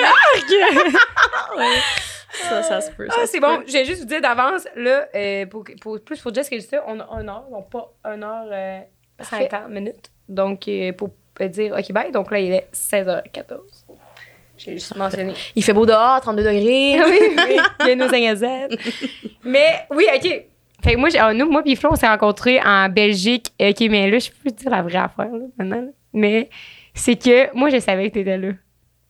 là! 0.00 0.08
Arc! 0.08 1.70
Ça, 2.50 2.62
ça 2.62 2.80
se 2.82 2.90
peut. 2.90 3.06
ça 3.08 3.16
Ah, 3.18 3.26
se 3.26 3.32
c'est 3.32 3.40
peut. 3.40 3.46
bon. 3.46 3.62
Je 3.66 3.72
vais 3.72 3.84
juste 3.86 4.00
vous 4.00 4.06
dire 4.08 4.20
d'avance, 4.20 4.66
là, 4.76 5.06
euh, 5.14 5.46
pour, 5.46 5.64
pour, 5.80 5.98
plus 6.04 6.20
pour 6.20 6.34
Jess 6.34 6.50
que 6.50 6.60
ça, 6.60 6.84
on 6.86 7.00
a 7.00 7.08
une 7.22 7.30
heure, 7.30 7.46
donc 7.50 7.70
pas 7.70 7.90
une 8.04 8.22
heure 8.22 8.46
euh. 8.52 8.80
50 9.20 9.68
minutes. 9.70 10.10
Donc, 10.28 10.66
euh, 10.68 10.92
pour 10.92 11.10
euh, 11.40 11.48
dire 11.48 11.74
OK, 11.78 11.92
bye. 11.92 12.10
Donc 12.12 12.30
là, 12.30 12.38
il 12.40 12.52
est 12.52 12.68
16h14. 12.72 13.58
J'ai 14.58 14.72
juste 14.72 14.96
mentionné. 14.96 15.34
Il 15.54 15.62
fait 15.62 15.72
beau 15.74 15.84
dehors, 15.86 16.20
32 16.20 16.42
degrés. 16.42 16.98
oui, 17.04 17.18
oui, 17.36 17.56
il 17.80 17.86
y 17.88 17.90
a 17.90 18.34
nos. 18.34 18.46
Mais 19.44 19.86
oui, 19.90 20.06
OK. 20.14 20.44
Fait 20.82 20.92
que 20.92 20.96
moi, 20.98 21.08
j'ai- 21.08 21.18
ah, 21.18 21.32
nous, 21.34 21.50
moi 21.50 21.62
puis 21.62 21.76
Flo, 21.76 21.90
on 21.92 21.96
s'est 21.96 22.06
rencontrés 22.08 22.60
en 22.64 22.88
Belgique. 22.88 23.52
OK, 23.60 23.80
mais 23.90 24.10
là, 24.10 24.18
je 24.18 24.30
peux 24.30 24.50
te 24.50 24.56
dire 24.60 24.70
la 24.70 24.82
vraie 24.82 24.98
affaire, 24.98 25.30
là, 25.32 25.46
maintenant. 25.58 25.80
là. 25.82 25.88
Mais 26.12 26.48
c'est 26.94 27.16
que 27.16 27.54
moi, 27.54 27.68
je 27.70 27.78
savais 27.80 28.08
que 28.08 28.14
t'étais 28.14 28.36
là. 28.38 28.52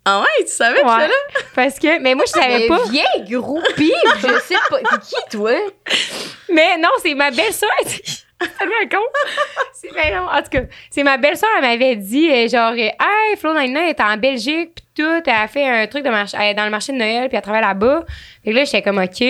Ah 0.05 0.21
ouais, 0.21 0.45
tu 0.45 0.53
savais 0.53 0.81
que 0.81 0.87
Ouais. 0.87 0.93
j'étais 1.01 1.09
là? 1.09 1.41
Parce 1.55 1.79
que, 1.81 2.01
mais 2.01 2.15
moi, 2.15 2.25
je 2.27 2.31
savais 2.33 2.59
Mais 2.61 2.69
pas. 2.69 2.85
vieille 2.89 3.25
groupie, 3.31 3.93
je 4.19 4.39
sais 4.45 4.55
pas. 4.71 4.79
T'es 4.79 4.99
qui, 5.05 5.17
toi? 5.37 5.53
Mais 6.53 6.79
non, 6.79 6.91
c'est 7.03 7.15
ma 7.15 7.31
belle-sœur. 7.31 7.71
C'est 9.73 9.93
ben 9.93 10.15
non. 10.15 10.29
En 10.29 10.43
tout 10.43 10.51
cas, 10.51 10.63
c'est 10.91 11.03
ma 11.03 11.17
belle-sœur, 11.17 11.49
elle 11.57 11.63
m'avait 11.63 11.97
dit, 11.97 12.31
euh, 12.31 12.49
genre, 12.49 12.73
euh, 12.73 12.77
hey, 12.77 13.37
Flo 13.37 13.59
Nina 13.59 13.89
est 13.89 14.01
en 14.01 14.17
Belgique, 14.17 14.71
puis 14.75 14.85
tout, 14.95 15.23
elle 15.27 15.33
a 15.33 15.49
fait 15.49 15.67
un 15.67 15.87
truc 15.87 16.05
de 16.05 16.11
marché, 16.11 16.37
est 16.41 16.55
dans 16.55 16.65
le 16.65 16.71
marché 16.71 16.93
de 16.93 16.99
Noël, 16.99 17.29
puis 17.29 17.37
elle 17.37 17.43
travaille 17.43 17.63
là-bas. 17.63 18.05
Fait 18.45 18.51
que 18.51 18.57
là, 18.57 18.65
j'étais 18.65 18.83
comme, 18.83 18.99
OK. 18.99 19.21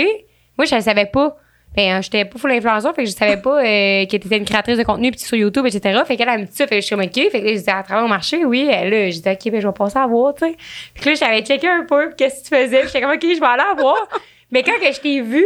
Moi, 0.57 0.65
je 0.65 0.75
ne 0.75 0.81
savais 0.81 1.07
pas. 1.07 1.37
Ben, 1.77 1.99
euh, 1.99 2.03
j'étais 2.03 2.25
pas 2.25 2.39
full 2.39 2.51
influenceur, 2.53 2.95
fait 2.95 3.05
que 3.05 3.11
je 3.11 3.15
savais 3.15 3.37
pas 3.37 3.59
euh, 3.59 4.07
qu'elle 4.07 4.15
était 4.15 4.39
une 4.39 4.47
créatrice 4.47 4.79
de 4.79 4.83
contenu, 4.83 5.11
puis 5.11 5.21
sur 5.21 5.37
YouTube, 5.37 5.67
etc. 5.67 6.01
Fait 6.07 6.17
qu'elle, 6.17 6.29
elle 6.29 6.41
me 6.41 6.45
dit 6.47 6.55
ça, 6.55 6.67
fait 6.67 6.77
que 6.77 6.81
je 6.81 6.87
suis 6.87 6.97
comme, 6.97 7.05
OK. 7.05 7.15
Fait 7.15 7.31
que 7.31 7.37
là, 7.45 7.49
je 7.49 7.59
disais, 7.59 7.73
elle 7.77 7.85
travaille 7.85 8.05
au 8.05 8.09
marché, 8.09 8.45
oui. 8.47 8.67
Elle, 8.73 8.89
là, 8.89 9.11
je 9.11 9.17
disais, 9.17 9.33
OK, 9.33 9.53
ben, 9.53 9.61
je 9.61 9.67
vais 9.69 9.75
passer 9.75 9.99
à 9.99 10.07
voir, 10.07 10.35
tu 10.35 10.47
sais. 10.47 10.57
Fait 10.95 11.05
que 11.05 11.09
là, 11.11 11.15
j'avais 11.17 11.43
checké 11.43 11.69
un 11.69 11.85
peu, 11.85 12.13
qu'est-ce 12.17 12.43
que 12.43 12.49
tu 12.49 12.63
faisais, 12.63 12.83
j'étais 12.87 13.03
comme, 13.03 13.13
OK, 13.13 13.23
je 13.23 13.41
vais 13.41 13.47
aller 13.47 13.63
à 13.71 13.75
voir. 13.75 14.09
Mais 14.51 14.63
quand 14.63 14.79
que 14.81 14.91
je 14.91 15.01
t'ai 15.01 15.21
vu, 15.21 15.45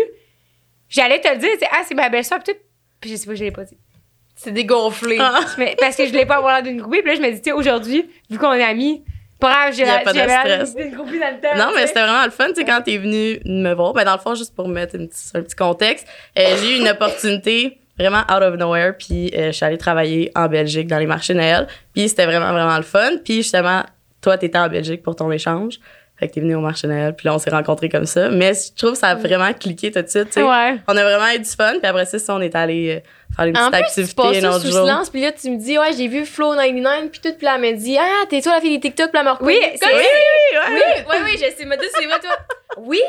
j'allais 0.89 1.21
te 1.21 1.29
le 1.29 1.39
dire, 1.39 1.51
ah, 1.73 1.83
c'est 1.85 1.95
ma 1.95 2.09
belle-sœur, 2.09 2.39
puis 2.39 2.55
tout. 2.55 2.61
Puis 3.01 3.11
je 3.11 3.17
sais 3.17 3.27
pas, 3.27 3.35
je 3.35 3.45
l'ai 3.45 3.51
pas 3.51 3.65
dit. 3.65 3.77
C'est 4.37 4.53
dégonflé. 4.53 5.19
Ah. 5.21 5.41
Mais- 5.59 5.77
parce 5.79 5.97
que 5.97 6.05
je 6.05 6.11
voulais 6.11 6.27
pas 6.27 6.37
avoir 6.37 6.55
l'air 6.55 6.63
d'une 6.63 6.81
groupie. 6.81 7.03
Puis 7.03 7.11
là, 7.11 7.17
je 7.17 7.21
me 7.23 7.31
dis, 7.31 7.39
tu 7.43 7.51
sais, 7.51 7.53
aujourd'hui, 7.53 8.09
vu 8.31 8.39
qu'on 8.39 8.53
est 8.53 8.63
amis, 8.63 9.05
pas 9.39 9.51
grave, 9.51 9.75
j'ai 9.75 9.85
l'air 9.85 10.03
d'une 10.77 10.95
groupie 10.95 11.19
dans 11.19 11.35
le 11.35 11.41
temps. 11.41 11.57
Non, 11.57 11.73
mais 11.75 11.87
c'était 11.87 12.01
vraiment 12.03 12.25
le 12.25 12.31
fun, 12.31 12.49
tu 12.49 12.55
sais, 12.57 12.65
quand 12.65 12.81
t'es 12.83 12.97
venu 12.99 13.41
me 13.45 13.73
voir. 13.75 13.93
Ben, 13.93 14.05
dans 14.05 14.15
le 14.15 14.19
fond, 14.19 14.35
juste 14.35 14.55
pour 14.55 14.69
mettre 14.69 14.95
une 14.97 15.09
petite- 15.09 15.35
un 15.35 15.43
petit 15.43 15.57
contexte, 15.57 16.07
euh, 16.39 16.43
j'ai 16.61 16.77
eu 16.77 16.81
une 16.81 16.89
opportunité 16.89 17.79
vraiment 17.99 18.21
out 18.31 18.43
of 18.43 18.57
nowhere, 18.57 18.95
puis 18.99 19.31
euh, 19.35 19.47
je 19.49 19.53
suis 19.53 19.65
allée 19.65 19.77
travailler 19.79 20.31
en 20.35 20.47
Belgique 20.49 20.87
dans 20.87 20.99
les 20.99 21.07
marchés 21.07 21.35
Noël, 21.35 21.67
puis 21.95 22.09
c'était 22.09 22.25
vraiment, 22.27 22.53
vraiment 22.53 22.77
le 22.79 22.83
fun. 22.83 23.11
Puis 23.25 23.37
justement, 23.37 23.83
toi, 24.23 24.39
t'étais 24.39 24.59
en 24.59 24.69
Belgique 24.69 25.03
pour 25.03 25.17
ton 25.17 25.31
échange, 25.33 25.79
fait 26.21 26.29
que 26.29 26.35
t'es 26.35 26.41
venu 26.41 26.55
au 26.55 26.61
marché 26.61 26.87
Noël, 26.87 27.15
puis 27.17 27.27
là, 27.27 27.35
on 27.35 27.39
s'est 27.39 27.51
rencontrés 27.51 27.89
comme 27.89 28.05
ça. 28.07 28.29
Mais 28.29 28.53
je 28.55 28.75
trouve 28.77 28.93
que 28.93 28.99
ça 28.99 29.09
a 29.09 29.15
vraiment 29.15 29.53
cliqué 29.55 29.91
tout 29.91 30.03
de 30.03 30.07
suite, 30.07 30.27
tu 30.27 30.33
sais. 30.35 30.43
Ouais. 30.43 30.77
On 30.87 30.97
a 30.97 31.03
vraiment 31.03 31.33
eu 31.35 31.39
du 31.39 31.49
fun, 31.51 31.73
puis 31.81 31.87
après 31.87 32.05
ça, 32.05 32.19
on 32.35 32.41
est 32.43 32.55
allé 32.55 33.03
euh, 33.03 33.35
faire 33.35 33.47
une 33.47 33.57
En 33.57 33.71
petite 33.71 33.85
plus, 33.87 33.95
tu 33.95 34.01
activité 34.01 34.15
passes 34.23 34.45
un 34.45 34.49
autre 34.51 34.61
sous 34.67 34.71
jour. 34.73 34.85
silence, 34.87 35.09
puis 35.11 35.23
là, 35.23 35.33
tu 35.33 35.51
me 35.51 35.57
dis, 35.57 35.79
ouais, 35.79 35.93
j'ai 35.97 36.09
vu 36.09 36.23
Flow99, 36.25 37.09
puis 37.09 37.21
tout, 37.21 37.33
puis 37.37 37.47
là, 37.47 37.55
elle 37.57 37.63
me 37.63 37.77
dit, 37.77 37.97
ah, 37.99 38.27
t'es 38.29 38.41
toi 38.43 38.53
la 38.55 38.61
fille 38.61 38.79
des 38.79 38.81
TikTok, 38.81 39.11
puis 39.11 39.19
elle 39.19 39.25
m'a 39.25 39.39
Oui, 39.41 39.57
c'est 39.73 39.79
Comme- 39.79 39.99
oui, 39.99 40.75
ouais. 40.75 40.75
Oui, 40.75 41.05
oui, 41.09 41.17
oui, 41.25 41.31
je 41.33 41.39
sais, 41.39 41.65
dit, 41.65 41.87
c'est 41.99 42.07
moi, 42.07 42.19
toi. 42.19 42.31
Oui, 42.77 43.01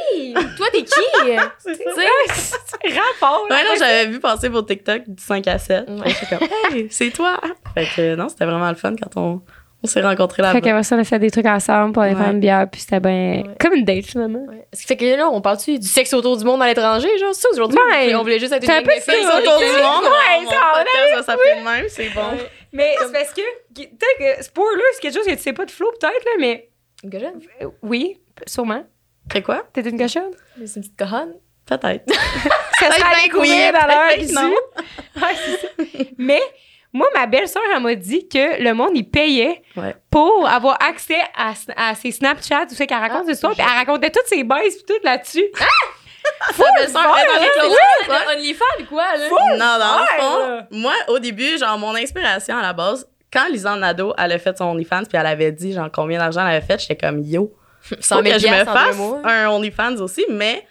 toi, 0.58 0.68
t'es 0.72 0.82
qui? 0.84 0.91
C'est 1.60 1.75
ça. 1.75 2.58
Rapport. 2.84 3.46
Ouais, 3.50 3.63
non, 3.63 3.72
j'avais 3.77 4.08
vu 4.08 4.20
passer 4.20 4.50
vos 4.50 4.62
TikTok 4.63 5.03
du 5.08 5.22
5 5.22 5.48
à 5.48 5.58
7. 5.60 5.88
Ouais. 5.88 5.98
J'étais 6.08 6.25
comme, 6.38 6.48
hey, 6.74 6.88
c'est 6.89 7.12
toi! 7.12 7.39
Fait 7.75 7.86
que 7.96 8.15
non, 8.15 8.27
c'était 8.30 8.46
vraiment 8.46 8.70
le 8.70 8.75
fun 8.75 8.96
quand 8.96 9.20
on, 9.22 9.41
on 9.83 9.88
s'est 9.88 10.01
rencontrés 10.01 10.38
Fait 10.38 10.41
là-bas. 10.43 10.61
qu'après 10.61 10.83
ça, 10.83 10.95
on 10.95 11.00
a 11.00 11.03
fait 11.03 11.19
des 11.19 11.31
trucs 11.31 11.45
ensemble 11.45 11.93
pour 11.93 12.03
aller 12.03 12.13
Ouais. 12.15 12.21
faire 12.21 12.31
une 12.31 12.39
bière, 12.39 12.67
puis 12.71 12.81
c'était 12.81 13.00
bien. 13.00 13.11
Ouais. 13.11 13.55
Comme 13.59 13.73
une 13.73 13.83
date, 13.85 14.05
finalement. 14.05 14.45
Ouais. 14.47 14.67
Est-ce 14.71 14.81
que 14.83 14.88
fait 14.88 14.97
que 14.97 15.15
là, 15.17 15.27
on 15.29 15.41
parle-tu 15.41 15.79
du 15.79 15.88
sexe 15.88 16.13
autour 16.13 16.38
du 16.38 16.43
monde 16.43 16.61
à 16.61 16.67
l'étranger, 16.67 17.09
genre, 17.17 17.33
ça, 17.33 17.50
aujourd'hui? 17.51 17.77
Ouais. 17.91 18.13
On 18.15 18.21
voulait 18.21 18.39
juste 18.39 18.53
être 18.53 18.63
C'est 18.63 18.71
un 18.71 18.79
une 18.79 18.88
peu 18.88 18.95
de 18.95 19.01
ça, 19.01 19.11
filles 19.13 19.23
Sexe 19.23 19.35
autour 19.35 19.59
du 19.59 19.65
monde, 19.65 20.03
Ouais, 20.03 20.43
mon 20.45 20.50
ça, 20.51 20.57
podcast 20.75 21.25
s'appeler 21.25 21.59
de 21.59 21.63
même, 21.65 21.85
c'est 21.89 22.09
bon. 22.09 22.38
Mais 22.73 22.95
c'est 23.00 23.11
parce 23.11 23.33
que, 23.33 23.41
peut-être 23.75 24.38
que, 24.38 24.43
spoiler, 24.43 24.81
c'est 24.93 25.01
quelque 25.01 25.15
chose 25.17 25.25
que 25.25 25.31
tu 25.35 25.41
sais 25.41 25.53
pas 25.53 25.65
de 25.65 25.71
Flo, 25.71 25.91
peut-être, 26.00 26.23
là, 26.25 26.31
mais 26.39 26.69
Une 27.03 27.09
cochonne? 27.09 27.41
oui, 27.81 28.17
sûrement. 28.47 28.83
C'est 29.31 29.41
quoi? 29.41 29.63
T'es 29.73 29.81
une 29.81 29.97
cochonne? 30.00 30.31
C'est 30.65 30.75
une 30.77 30.81
petite 30.83 30.97
cochonne. 30.97 31.33
Peut-être. 31.65 32.03
Ça 32.79 32.89
serait 32.91 33.01
à 33.03 33.23
découvrir 33.23 33.71
dans 33.73 33.88
l'heure 33.88 34.15
qui 34.17 34.27
ça. 34.27 34.41
Mais 36.17 36.41
moi, 36.93 37.07
ma 37.15 37.25
belle-sœur, 37.25 37.62
elle 37.74 37.81
m'a 37.81 37.95
dit 37.95 38.27
que 38.27 38.62
le 38.62 38.74
monde, 38.74 38.91
il 38.95 39.10
payait 39.10 39.62
Ouais. 39.77 39.95
pour 40.10 40.48
avoir 40.50 40.77
accès 40.83 41.21
à, 41.38 41.53
à 41.77 41.95
ses 41.95 42.12
Snapchats, 42.12 42.65
tout 42.67 42.75
ça, 42.75 42.86
qu'elle 42.86 42.98
raconte 42.98 43.21
Ah, 43.24 43.27
des 43.27 43.33
histoires. 43.33 43.53
Puis 43.53 43.63
elle 43.65 43.77
racontait 43.77 44.10
toutes 44.10 44.27
ses 44.27 44.43
baisses 44.43 44.75
puis 44.83 44.86
tout 44.95 45.03
là-dessus. 45.05 45.45
Ta 45.53 45.65
belle-sœur, 46.77 47.01
fort, 47.03 47.17
elle 47.17 47.25
est 47.29 47.33
dans 47.33 47.41
les 47.41 47.48
hein? 47.48 47.51
closets 47.60 47.75
Ouais. 48.10 48.36
de 48.36 48.39
OnlyFans, 48.39 48.86
quoi, 48.89 49.05
là? 49.17 49.29
Non, 49.29 49.79
dans 49.79 50.00
le 50.00 50.21
fond, 50.21 50.67
moi, 50.71 50.93
au 51.07 51.19
début, 51.19 51.57
genre, 51.57 51.77
mon 51.77 51.95
inspiration 51.95 52.57
à 52.57 52.62
la 52.62 52.74
base, 52.74 53.07
quand 53.31 53.48
Lisanne 53.50 53.79
Nadeau, 53.79 54.13
elle 54.17 54.33
a 54.33 54.39
fait 54.39 54.57
son 54.57 54.65
OnlyFans, 54.65 55.03
puis 55.10 55.17
elle 55.17 55.25
avait 55.25 55.51
dit, 55.51 55.74
genre, 55.74 55.89
combien 55.93 56.19
d'argent 56.19 56.41
elle 56.41 56.55
avait 56.57 56.65
fait, 56.65 56.79
j'étais 56.79 56.95
comme, 56.98 57.21
yo, 57.24 57.53
100 58.00 58.17
faut 58.17 58.24
000 58.24 58.36
que 58.36 58.41
je 58.41 58.48
me 58.48 58.65
fasse 58.65 58.98
un 59.24 59.50
OnlyFans 59.50 59.95
aussi, 60.01 60.25
mais, 60.29 60.65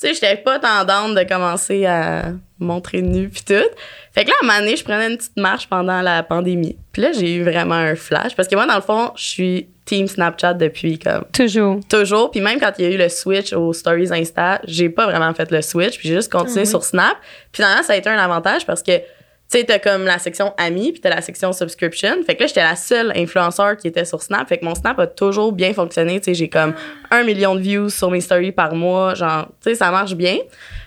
sais, 0.00 0.14
j'étais 0.14 0.36
pas 0.36 0.58
tendante 0.58 1.14
de 1.14 1.22
commencer 1.24 1.86
à 1.86 2.32
montrer 2.58 3.02
nu 3.02 3.28
puis 3.28 3.42
tout. 3.46 3.68
Fait 4.12 4.24
que 4.24 4.30
là, 4.30 4.34
à 4.40 4.44
un 4.44 4.46
moment 4.46 4.58
donné, 4.60 4.76
je 4.76 4.84
prenais 4.84 5.08
une 5.08 5.16
petite 5.16 5.36
marche 5.36 5.68
pendant 5.68 6.00
la 6.02 6.22
pandémie. 6.22 6.76
Puis 6.92 7.02
là, 7.02 7.12
j'ai 7.12 7.34
eu 7.34 7.42
vraiment 7.42 7.74
un 7.74 7.94
flash. 7.94 8.34
Parce 8.34 8.48
que 8.48 8.54
moi, 8.54 8.66
dans 8.66 8.74
le 8.74 8.80
fond, 8.80 9.12
je 9.16 9.24
suis 9.24 9.68
team 9.84 10.06
Snapchat 10.06 10.54
depuis 10.54 10.98
comme 10.98 11.24
Toujours. 11.32 11.80
toujours. 11.88 12.30
Puis 12.30 12.40
même 12.40 12.60
quand 12.60 12.72
il 12.78 12.84
y 12.84 12.88
a 12.88 12.90
eu 12.90 12.96
le 12.96 13.08
switch 13.08 13.52
aux 13.52 13.72
stories 13.72 14.12
Insta, 14.12 14.60
j'ai 14.64 14.88
pas 14.88 15.06
vraiment 15.06 15.32
fait 15.34 15.50
le 15.50 15.62
switch. 15.62 15.98
Puis 15.98 16.08
j'ai 16.08 16.16
juste 16.16 16.30
continué 16.30 16.64
sur 16.64 16.84
Snap. 16.84 17.16
Puis 17.52 17.62
finalement, 17.62 17.82
ça 17.82 17.94
a 17.94 17.96
été 17.96 18.08
un 18.08 18.18
avantage 18.18 18.66
parce 18.66 18.82
que, 18.82 18.92
tu 19.50 19.58
sais, 19.58 19.64
t'as 19.64 19.80
comme 19.80 20.04
la 20.04 20.20
section 20.20 20.54
amis, 20.58 20.92
puis 20.92 21.00
t'as 21.00 21.10
la 21.10 21.22
section 21.22 21.52
subscription. 21.52 22.22
Fait 22.24 22.36
que 22.36 22.42
là, 22.42 22.46
j'étais 22.46 22.62
la 22.62 22.76
seule 22.76 23.12
influenceur 23.16 23.76
qui 23.76 23.88
était 23.88 24.04
sur 24.04 24.22
Snap. 24.22 24.48
Fait 24.48 24.58
que 24.58 24.64
mon 24.64 24.76
Snap 24.76 24.96
a 25.00 25.08
toujours 25.08 25.52
bien 25.52 25.74
fonctionné. 25.74 26.20
Tu 26.20 26.26
sais, 26.26 26.34
j'ai 26.34 26.48
comme 26.48 26.72
un 27.10 27.24
million 27.24 27.56
de 27.56 27.60
views 27.60 27.90
sur 27.90 28.12
mes 28.12 28.20
stories 28.20 28.52
par 28.52 28.76
mois. 28.76 29.14
Genre, 29.14 29.46
tu 29.60 29.70
sais, 29.70 29.74
ça 29.74 29.90
marche 29.90 30.14
bien. 30.14 30.36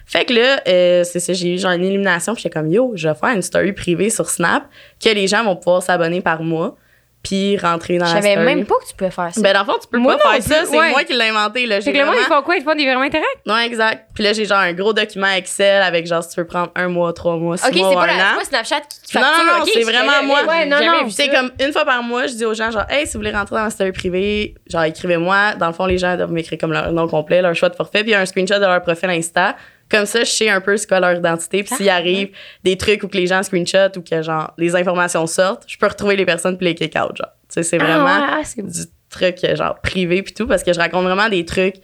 Fait 0.06 0.24
que 0.24 0.34
là, 0.34 0.62
euh, 0.66 1.04
c'est 1.04 1.20
ça, 1.20 1.34
j'ai 1.34 1.56
eu 1.56 1.58
genre 1.58 1.74
une 1.74 1.84
illumination. 1.84 2.36
Puis 2.36 2.44
j'étais 2.44 2.58
comme, 2.58 2.72
yo, 2.72 2.94
je 2.96 3.10
vais 3.10 3.16
faire 3.16 3.36
une 3.36 3.42
story 3.42 3.74
privée 3.74 4.10
sur 4.10 4.30
Snap 4.30 4.64
que 5.04 5.10
les 5.10 5.28
gens 5.28 5.44
vont 5.44 5.58
pouvoir 5.58 5.84
s'abonner 5.84 6.22
par 6.22 6.42
mois. 6.42 6.78
Puis 7.24 7.58
rentrer 7.58 7.98
dans 8.00 8.06
Je 8.06 8.16
la 8.16 8.22
savais 8.22 8.34
story. 8.34 8.46
même 8.46 8.66
pas 8.66 8.76
que 8.84 8.90
tu 8.90 8.96
pouvais 8.96 9.10
faire 9.10 9.34
ça. 9.34 9.40
Ben, 9.42 9.54
dans 9.54 9.62
le 9.62 9.66
fond, 9.66 9.78
tu 9.82 9.88
peux 9.88 9.98
Moi 9.98 10.18
pas 10.18 10.34
faire 10.34 10.44
ça. 10.44 10.66
C'est 10.66 10.78
ouais. 10.78 10.90
moi 10.90 11.06
qui 11.06 11.14
l'ai 11.14 11.30
inventé, 11.30 11.66
là. 11.66 11.80
Fait 11.80 11.94
que 11.94 11.98
le 11.98 12.04
monde, 12.04 12.16
ils 12.16 12.20
vraiment- 12.20 12.36
font 12.36 12.42
quoi? 12.44 12.58
Ils 12.58 12.64
font 12.64 12.76
des 12.76 12.84
virements 12.84 13.06
interacts? 13.06 13.26
non, 13.46 13.58
exact. 13.60 14.10
Puis 14.14 14.26
là, 14.26 14.34
j'ai 14.34 14.44
genre 14.44 14.58
un 14.60 14.74
gros 14.74 14.92
document 14.92 15.28
Excel 15.28 15.82
avec 15.84 16.06
genre, 16.06 16.22
si 16.22 16.32
tu 16.36 16.42
veux 16.42 16.46
prendre 16.46 16.72
un 16.76 16.90
mois, 16.90 17.14
trois 17.14 17.38
mois, 17.38 17.56
six 17.56 17.66
ok, 17.68 17.72
c'est 17.76 17.80
mois 17.80 17.92
ou 17.92 17.94
pas, 17.94 18.04
un 18.04 18.08
la- 18.08 18.14
c'est 18.14 18.22
an. 18.24 18.38
pas 18.40 18.44
Snapchat 18.46 18.82
qui 18.82 19.02
qui 19.04 19.18
Non, 19.18 19.22
non, 19.24 19.28
facture, 19.30 19.46
non, 19.58 19.62
ok, 19.64 19.70
c'est 19.74 19.80
je- 19.82 19.86
vraiment 19.86 20.12
j'ai- 20.20 20.26
moi. 20.28 20.44
Ouais, 20.44 20.66
non, 20.66 20.78
non. 20.80 21.10
C'est 21.10 21.30
comme 21.30 21.52
une 21.66 21.72
fois 21.72 21.86
par 21.86 22.04
mois, 22.04 22.28
je 22.28 22.34
dis 22.34 22.46
aux 22.46 22.54
gens 22.54 22.72
genre, 22.72 22.86
hey, 22.90 23.08
si 23.08 23.14
vous 23.14 23.20
voulez 23.20 23.32
rentrer 23.32 23.56
dans 23.56 23.64
ma 23.64 23.70
story 23.70 23.94
privée, 23.94 24.56
genre, 24.70 24.84
écrivez-moi. 24.84 25.56
Dans 25.56 25.68
le 25.68 25.74
fond, 25.74 25.86
les 25.86 25.98
gens 25.98 26.18
doivent 26.18 26.32
m'écrire 26.32 26.58
comme 26.60 26.74
leur 26.74 26.92
nom 26.92 27.08
complet, 27.08 27.42
leur 27.42 27.56
choix 27.56 27.70
de 27.70 27.76
forfait, 27.76 28.04
puis 28.04 28.14
un 28.14 28.26
screenshot 28.26 28.56
de 28.56 28.66
leur 28.66 28.82
profil 28.82 29.10
Insta. 29.12 29.56
Comme 29.94 30.08
ça, 30.08 30.24
je 30.24 30.32
sais 30.32 30.50
un 30.50 30.60
peu 30.60 30.76
c'est 30.76 30.88
quoi 30.88 31.00
leur 31.00 31.14
identité. 31.14 31.64
Puis 31.64 31.76
s'il 31.76 31.90
arrive 31.90 32.30
des 32.64 32.76
trucs 32.78 33.04
où 33.04 33.08
que 33.08 33.16
les 33.16 33.28
gens 33.28 33.44
screenshot 33.44 33.92
ou 33.96 34.02
que 34.02 34.24
genre 34.24 34.52
les 34.58 34.76
informations 34.76 35.28
sortent, 35.28 35.66
je 35.68 35.78
peux 35.78 35.86
retrouver 35.86 36.16
les 36.16 36.26
personnes 36.26 36.58
puis 36.58 36.66
les 36.66 36.74
kick 36.74 36.96
out, 36.96 37.16
genre. 37.16 37.30
Tu 37.48 37.54
sais, 37.56 37.64
c'est 37.64 37.78
vraiment 37.78 38.08
Ah, 38.08 38.40
ouais, 38.40 38.44
ah, 38.58 38.62
du 38.64 38.82
truc 39.12 39.38
genre 39.56 39.80
privé 39.82 40.24
puis 40.24 40.34
tout 40.34 40.48
parce 40.48 40.64
que 40.64 40.74
je 40.74 40.80
raconte 40.80 41.04
vraiment 41.04 41.30
des 41.30 41.46
trucs 41.46 41.76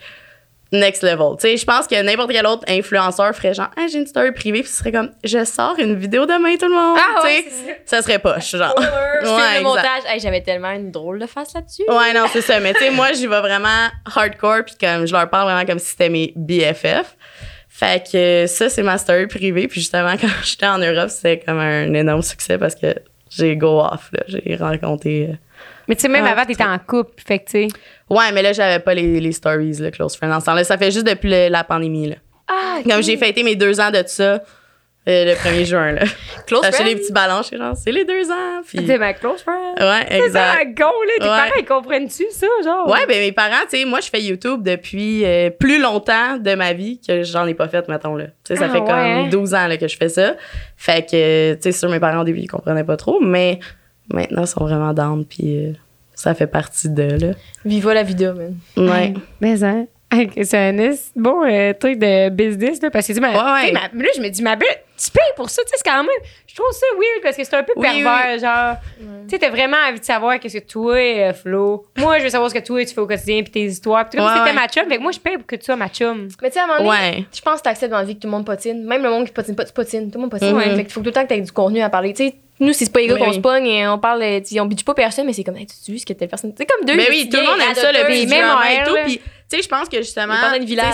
next 0.72 1.04
level. 1.04 1.36
Tu 1.40 1.48
sais, 1.48 1.58
je 1.58 1.66
pense 1.66 1.88
que 1.88 2.00
n'importe 2.02 2.32
quel 2.32 2.46
autre 2.46 2.64
influenceur 2.68 3.36
ferait 3.36 3.54
genre 3.54 3.70
ah, 3.78 3.86
j'ai 3.92 4.00
une 4.00 4.08
story 4.08 4.32
privée 4.32 4.62
puis 4.62 4.72
ce 4.72 4.78
serait 4.78 4.92
comme 4.92 5.12
je 5.24 5.44
sors 5.46 5.76
une 5.80 5.96
vidéo 5.96 6.26
demain 6.26 6.56
tout 6.58 6.68
le 6.68 6.76
monde. 6.76 6.98
Ah, 7.00 7.24
ouais, 7.24 7.46
ça 7.86 8.02
serait 8.02 8.20
poche 8.20 8.56
genre. 8.56 8.76
Ouais, 9.22 9.58
le 9.58 9.64
montage. 9.64 10.04
Hey, 10.08 10.20
J'avais 10.20 10.42
tellement 10.42 10.72
une 10.72 10.92
drôle 10.92 11.20
de 11.20 11.26
face 11.26 11.54
là-dessus. 11.54 11.84
Ouais, 11.90 12.14
non, 12.14 12.26
c'est 12.32 12.42
ça. 12.42 12.60
Mais 12.62 12.74
tu 12.74 12.80
sais, 12.80 12.90
moi, 12.90 13.12
j'y 13.12 13.28
vais 13.28 13.42
vraiment 13.42 13.90
hardcore, 14.06 14.64
puis 14.66 14.76
comme 14.80 15.06
je 15.06 15.12
leur 15.12 15.30
parle 15.30 15.50
vraiment 15.52 15.66
comme 15.66 15.78
si 15.80 15.88
c'était 15.88 16.08
mes 16.08 16.32
BFF. 16.38 17.18
Fait 17.80 18.04
que 18.12 18.46
ça, 18.48 18.70
c'est 18.70 18.84
ma 18.84 18.98
story 18.98 19.28
privée. 19.28 19.68
Puis 19.68 19.80
justement, 19.82 20.14
quand 20.22 20.28
j'étais 20.44 20.68
en 20.68 20.78
Europe, 20.80 21.10
c'était 21.10 21.40
comme 21.40 21.60
un 21.60 21.94
énorme 21.94 22.22
succès 22.22 22.58
parce 22.58 22.76
que 22.76 22.94
j'ai 23.30 23.56
go 23.56 23.80
off, 23.82 24.10
là. 24.12 24.24
J'ai 24.28 24.56
raconté. 24.56 25.30
euh. 25.32 25.34
Mais 25.88 25.96
tu 25.96 26.02
sais, 26.02 26.08
même 26.10 26.26
Ah, 26.28 26.32
avant, 26.32 26.46
t'étais 26.46 26.64
en 26.64 26.78
couple. 26.80 27.14
Fait 27.26 27.40
que, 27.40 27.46
tu 27.46 27.52
sais. 27.52 27.68
Ouais, 28.10 28.32
mais 28.34 28.42
là, 28.42 28.54
j'avais 28.54 28.80
pas 28.80 28.94
les, 28.94 29.20
les 29.20 29.32
stories, 29.32 29.78
le 29.80 29.92
close 29.92 30.16
friend. 30.16 30.34
En 30.34 30.40
ce 30.40 30.46
temps-là, 30.48 30.64
ça 30.64 30.78
fait 30.78 30.92
juste 30.92 31.08
depuis 31.08 31.30
le- 31.30 31.48
la 31.50 31.64
pandémie, 31.64 32.10
là. 32.10 32.16
Ah, 32.48 32.80
Comme 32.88 33.02
j'ai 33.04 33.16
fêté 33.18 33.44
mes 33.44 33.56
deux 33.56 33.80
ans 33.80 33.92
de 33.92 34.04
ça 34.08 34.42
le 35.26 35.34
1er 35.34 35.66
juin, 35.66 35.92
là. 35.94 36.02
Close 36.48 36.66
friend? 36.66 36.88
des 36.88 36.96
petits 36.96 37.12
ballons, 37.14 37.42
je 37.50 37.58
genre, 37.58 37.76
c'est 37.78 37.92
les 37.92 38.06
deux 38.06 38.30
ans. 38.30 38.62
Puis... 38.68 38.86
T'es 38.86 38.98
ma 38.98 39.14
close 39.14 39.42
friend. 39.42 39.80
Ouais, 39.80 40.06
C'est 40.10 40.26
exact. 40.26 40.78
go, 40.78 40.84
là. 40.86 41.14
Tes 41.18 41.24
Ouais. 41.24 41.28
parents, 41.30 41.52
ils 41.60 41.66
comprennent-tu 41.66 42.26
ça, 42.32 42.48
genre? 42.64 42.88
Ouais, 42.90 43.06
ben 43.08 43.20
mes 43.20 43.32
parents, 43.32 43.66
tu 43.70 43.78
sais, 43.78 43.86
moi, 43.86 44.00
je 44.02 44.10
fais 44.10 44.22
YouTube 44.22 44.64
depuis 44.64 45.26
euh, 45.26 45.50
plus 45.50 45.80
longtemps 45.82 46.38
de 46.38 46.56
ma 46.56 46.74
vie 46.74 47.00
que 47.06 47.24
j'en 47.24 47.46
ai 47.48 47.54
pas 47.54 47.68
fait, 47.68 47.88
mettons, 47.88 48.16
là. 48.16 48.26
Tu 48.26 48.32
sais, 48.48 48.56
ça 48.56 48.66
Ah, 48.66 48.70
fait 48.74 48.80
ouais. 48.80 49.22
comme 49.24 49.30
12 49.30 49.54
ans 49.54 49.68
là, 49.68 49.78
que 49.78 49.88
je 49.88 49.98
fais 49.98 50.10
ça. 50.10 50.36
Fait 50.78 51.06
que, 51.10 51.54
tu 51.56 51.62
sais, 51.62 51.72
sur 51.72 51.90
mes 51.90 52.00
parents, 52.00 52.22
au 52.22 52.26
début, 52.26 52.40
ils 52.40 52.48
comprenaient 52.48 52.84
pas 52.84 52.98
trop, 52.98 53.20
mais 53.20 53.60
maintenant, 54.14 54.42
ils 54.44 54.48
sont 54.48 54.64
vraiment 54.64 54.94
down, 54.94 55.26
puis 55.26 55.66
euh, 55.68 55.72
ça 56.16 56.34
fait 56.34 56.48
partie 56.48 56.90
de, 56.90 57.04
là. 57.28 57.34
Viva 57.66 57.94
la 57.94 58.04
vidéo, 58.04 58.34
man. 58.34 58.56
Ouais. 58.76 59.14
Mais 59.42 59.64
hein. 59.64 59.86
C'est 60.44 60.58
un 60.58 60.94
bon 61.16 61.44
euh, 61.46 61.72
truc 61.74 62.00
de 62.00 62.30
business, 62.30 62.82
là, 62.82 62.90
parce 62.90 63.06
que, 63.08 63.14
tu 63.14 63.20
sais, 63.20 63.26
Ouais, 63.26 63.72
ma- 63.72 64.04
là, 64.04 64.10
je 64.16 64.22
me 64.22 64.30
dis, 64.30 64.42
ma 64.42 64.56
belle, 64.56 64.68
tu 65.02 65.12
payes 65.12 65.34
pour 65.36 65.50
ça, 65.50 65.62
tu 65.64 65.70
sais, 65.70 65.76
c'est 65.78 65.90
quand 65.90 65.98
même, 65.98 66.10
je 66.48 66.56
trouve 66.56 66.72
ça 66.72 66.86
weird 66.96 67.22
parce 67.24 67.38
que 67.38 67.44
c'est 67.44 67.56
un 67.56 67.64
peu 67.64 67.74
Oui, 67.76 67.88
pervers, 67.88 68.40
genre, 68.40 68.76
tu 69.00 69.30
sais, 69.30 69.40
t'as 69.40 69.50
vraiment 69.50 69.78
envie 69.88 70.00
de 70.00 70.06
savoir 70.06 70.40
qu'est-ce 70.40 70.58
que 70.58 70.64
toi, 70.66 70.96
euh, 70.96 71.34
Flo, 71.34 71.86
moi, 71.98 72.20
je 72.20 72.24
veux 72.26 72.30
savoir 72.30 72.50
ce 72.50 72.56
que 72.56 72.64
toi, 72.64 72.84
tu 72.86 72.94
fais 72.94 73.02
au 73.02 73.08
quotidien, 73.08 73.42
puis 73.44 73.52
tes 73.52 73.64
histoires, 73.66 74.10
puis 74.10 74.18
comme 74.18 74.28
Ouais, 74.28 74.34
si 74.34 74.40
t'étais 74.40 74.50
ouais. 74.56 74.62
ma 74.62 74.68
chum, 74.68 74.90
fait 74.90 74.98
que 74.98 75.02
moi, 75.02 75.12
je 75.12 75.20
paye 75.20 75.38
pour 75.38 75.46
que 75.48 75.56
tu 75.56 75.66
sois 75.66 75.76
ma 75.76 75.88
chum. 75.88 76.28
Mais 76.42 76.50
tu 76.50 76.54
sais, 76.56 76.60
à 76.60 76.64
un 76.66 76.68
moment 76.68 76.92
donné, 76.92 77.26
je 77.34 77.42
pense 77.42 77.60
que 77.60 77.64
t'acceptes 77.64 77.92
dans 77.92 77.98
la 78.00 78.04
vie 78.04 78.16
que 78.16 78.22
tout 78.22 78.28
le 78.28 78.32
monde 78.32 78.46
potine. 78.46 78.84
Même 78.84 79.04
le 79.04 79.10
monde 79.10 79.26
qui 79.26 79.32
potine 79.32 79.56
pas, 79.56 79.66
tu 79.66 79.74
potines. 79.74 80.12
Tout 80.12 80.18
le 80.18 80.22
monde 80.24 80.32
potine. 80.32 80.50
Mhm. 80.52 80.58
ouais. 80.58 80.76
Fait 80.76 80.84
qu'il 80.84 80.92
faut 80.92 81.00
tout 81.02 81.06
le 81.08 81.12
temps 81.12 81.24
que 81.24 81.30
t'aies 81.30 81.42
du 81.42 81.52
contenu 81.52 81.82
à 81.82 81.90
parler. 81.90 82.14
Tu 82.14 82.28
sais, 82.28 82.36
nous, 82.60 82.74
c'est 82.74 82.92
pas 82.92 83.00
les 83.00 83.08
gars 83.08 83.14
Oui, 83.14 83.20
qu'on 83.22 83.28
oui. 83.30 83.36
se 83.36 83.40
pogne 83.40 83.68
et 83.68 83.88
on 83.88 83.98
parle, 84.00 84.22
euh, 84.22 84.42
on 84.60 84.66
bitch 84.66 84.84
pas 84.84 84.94
personne, 84.94 85.26
mais 85.26 85.32
c'est 85.34 85.46
comme, 85.46 85.56
hey, 85.56 85.66
tu 85.66 85.92
vu 85.94 85.98
ce 86.00 86.06
que 86.06 86.12
telle 86.14 86.28
personne. 86.28 86.54
C'est 86.58 86.66
comme 86.66 86.86
deux. 86.86 86.96
Mais 86.96 87.08
oui, 87.10 87.30
tout 87.32 87.38
le 87.38 87.44
monde 87.46 87.60
aime 87.66 87.74
ça, 87.76 87.92
le 87.92 88.06
petit 88.06 88.28
même 88.28 88.46
et 88.70 88.84
tout. 88.86 88.96
Puis, 89.06 89.22
tu 89.50 89.58
sais, 89.58 89.64
je 89.64 89.68
pense 89.68 89.90
que 89.90 89.98
justement, 89.98 90.34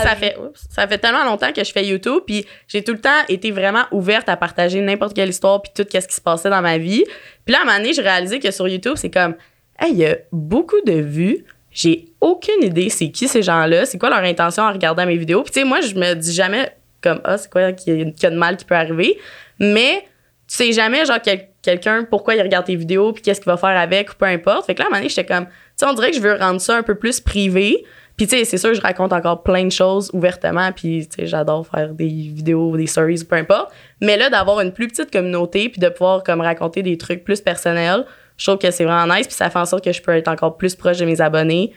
ça 0.03 0.15
fait, 0.15 0.37
ça 0.69 0.87
fait 0.87 0.97
tellement 0.97 1.23
longtemps 1.25 1.51
que 1.51 1.63
je 1.63 1.71
fais 1.71 1.85
YouTube, 1.85 2.21
puis 2.25 2.45
j'ai 2.67 2.83
tout 2.83 2.93
le 2.93 3.01
temps 3.01 3.21
été 3.27 3.51
vraiment 3.51 3.83
ouverte 3.91 4.29
à 4.29 4.37
partager 4.37 4.79
n'importe 4.81 5.13
quelle 5.15 5.29
histoire, 5.29 5.61
puis 5.61 5.71
tout 5.75 5.85
ce 5.91 5.97
qui 6.07 6.15
se 6.15 6.21
passait 6.21 6.49
dans 6.49 6.61
ma 6.61 6.77
vie. 6.77 7.03
Puis 7.45 7.53
là, 7.53 7.59
à 7.59 7.61
un 7.63 7.65
moment 7.65 7.77
donné, 7.77 7.93
j'ai 7.93 8.01
réalisé 8.01 8.39
que 8.39 8.51
sur 8.51 8.67
YouTube, 8.67 8.93
c'est 8.95 9.09
comme, 9.09 9.35
hey, 9.79 9.91
il 9.91 9.97
y 9.97 10.05
a 10.05 10.17
beaucoup 10.31 10.79
de 10.85 10.93
vues. 10.93 11.43
J'ai 11.71 12.05
aucune 12.21 12.63
idée 12.63 12.89
c'est 12.89 13.09
qui 13.11 13.27
ces 13.27 13.41
gens-là, 13.41 13.85
c'est 13.85 13.97
quoi 13.97 14.09
leur 14.09 14.19
intention 14.23 14.63
en 14.63 14.71
regardant 14.71 15.05
mes 15.05 15.17
vidéos. 15.17 15.43
Puis 15.43 15.51
tu 15.51 15.59
sais, 15.59 15.65
moi, 15.65 15.81
je 15.81 15.93
me 15.95 16.13
dis 16.13 16.31
jamais 16.33 16.71
comme, 17.01 17.19
ah, 17.25 17.37
c'est 17.37 17.51
quoi 17.51 17.73
qu'il 17.73 17.97
y 17.97 18.01
a- 18.01 18.05
qu'il 18.05 18.23
y 18.23 18.25
a 18.27 18.29
de 18.29 18.37
mal 18.37 18.55
qui 18.55 18.63
peut 18.63 18.75
arriver. 18.75 19.19
Mais 19.59 20.03
tu 20.47 20.55
sais 20.55 20.71
jamais, 20.71 21.05
genre, 21.05 21.19
quel- 21.21 21.49
quelqu'un, 21.61 22.05
pourquoi 22.09 22.35
il 22.35 22.41
regarde 22.41 22.65
tes 22.65 22.75
vidéos, 22.77 23.11
puis 23.11 23.21
qu'est-ce 23.21 23.41
qu'il 23.41 23.51
va 23.51 23.57
faire 23.57 23.77
avec, 23.77 24.11
ou 24.11 24.13
peu 24.15 24.25
importe. 24.25 24.65
Fait 24.67 24.75
que 24.75 24.79
là, 24.79 24.85
à 24.85 24.87
un 24.87 24.89
moment 24.91 24.99
donné, 25.01 25.09
j'étais 25.09 25.25
comme, 25.25 25.45
tu 25.47 25.51
sais, 25.75 25.85
on 25.85 25.93
dirait 25.93 26.11
que 26.11 26.15
je 26.17 26.21
veux 26.21 26.35
rendre 26.35 26.61
ça 26.61 26.77
un 26.77 26.83
peu 26.83 26.95
plus 26.95 27.19
privé. 27.19 27.83
Puis, 28.17 28.27
tu 28.27 28.37
sais, 28.37 28.45
c'est 28.45 28.57
sûr, 28.57 28.73
je 28.73 28.81
raconte 28.81 29.11
encore 29.11 29.43
plein 29.43 29.65
de 29.65 29.71
choses 29.71 30.09
ouvertement, 30.13 30.71
puis, 30.71 31.07
tu 31.07 31.21
sais, 31.21 31.27
j'adore 31.27 31.67
faire 31.67 31.89
des 31.89 32.07
vidéos, 32.07 32.77
des 32.77 32.87
stories, 32.87 33.23
peu 33.25 33.35
importe. 33.35 33.73
Mais 34.01 34.15
là, 34.15 34.29
d'avoir 34.29 34.61
une 34.61 34.71
plus 34.71 34.87
petite 34.87 35.11
communauté, 35.11 35.69
puis 35.69 35.79
de 35.79 35.89
pouvoir, 35.89 36.23
comme, 36.23 36.41
raconter 36.41 36.81
des 36.81 36.97
trucs 36.97 37.23
plus 37.23 37.41
personnels, 37.41 38.05
je 38.37 38.45
trouve 38.45 38.57
que 38.57 38.71
c'est 38.71 38.85
vraiment 38.85 39.13
nice, 39.13 39.27
puis 39.27 39.35
ça 39.35 39.49
fait 39.49 39.59
en 39.59 39.65
sorte 39.65 39.83
que 39.83 39.91
je 39.91 40.01
peux 40.01 40.11
être 40.11 40.29
encore 40.29 40.57
plus 40.57 40.75
proche 40.75 40.97
de 40.97 41.05
mes 41.05 41.19
abonnés, 41.19 41.73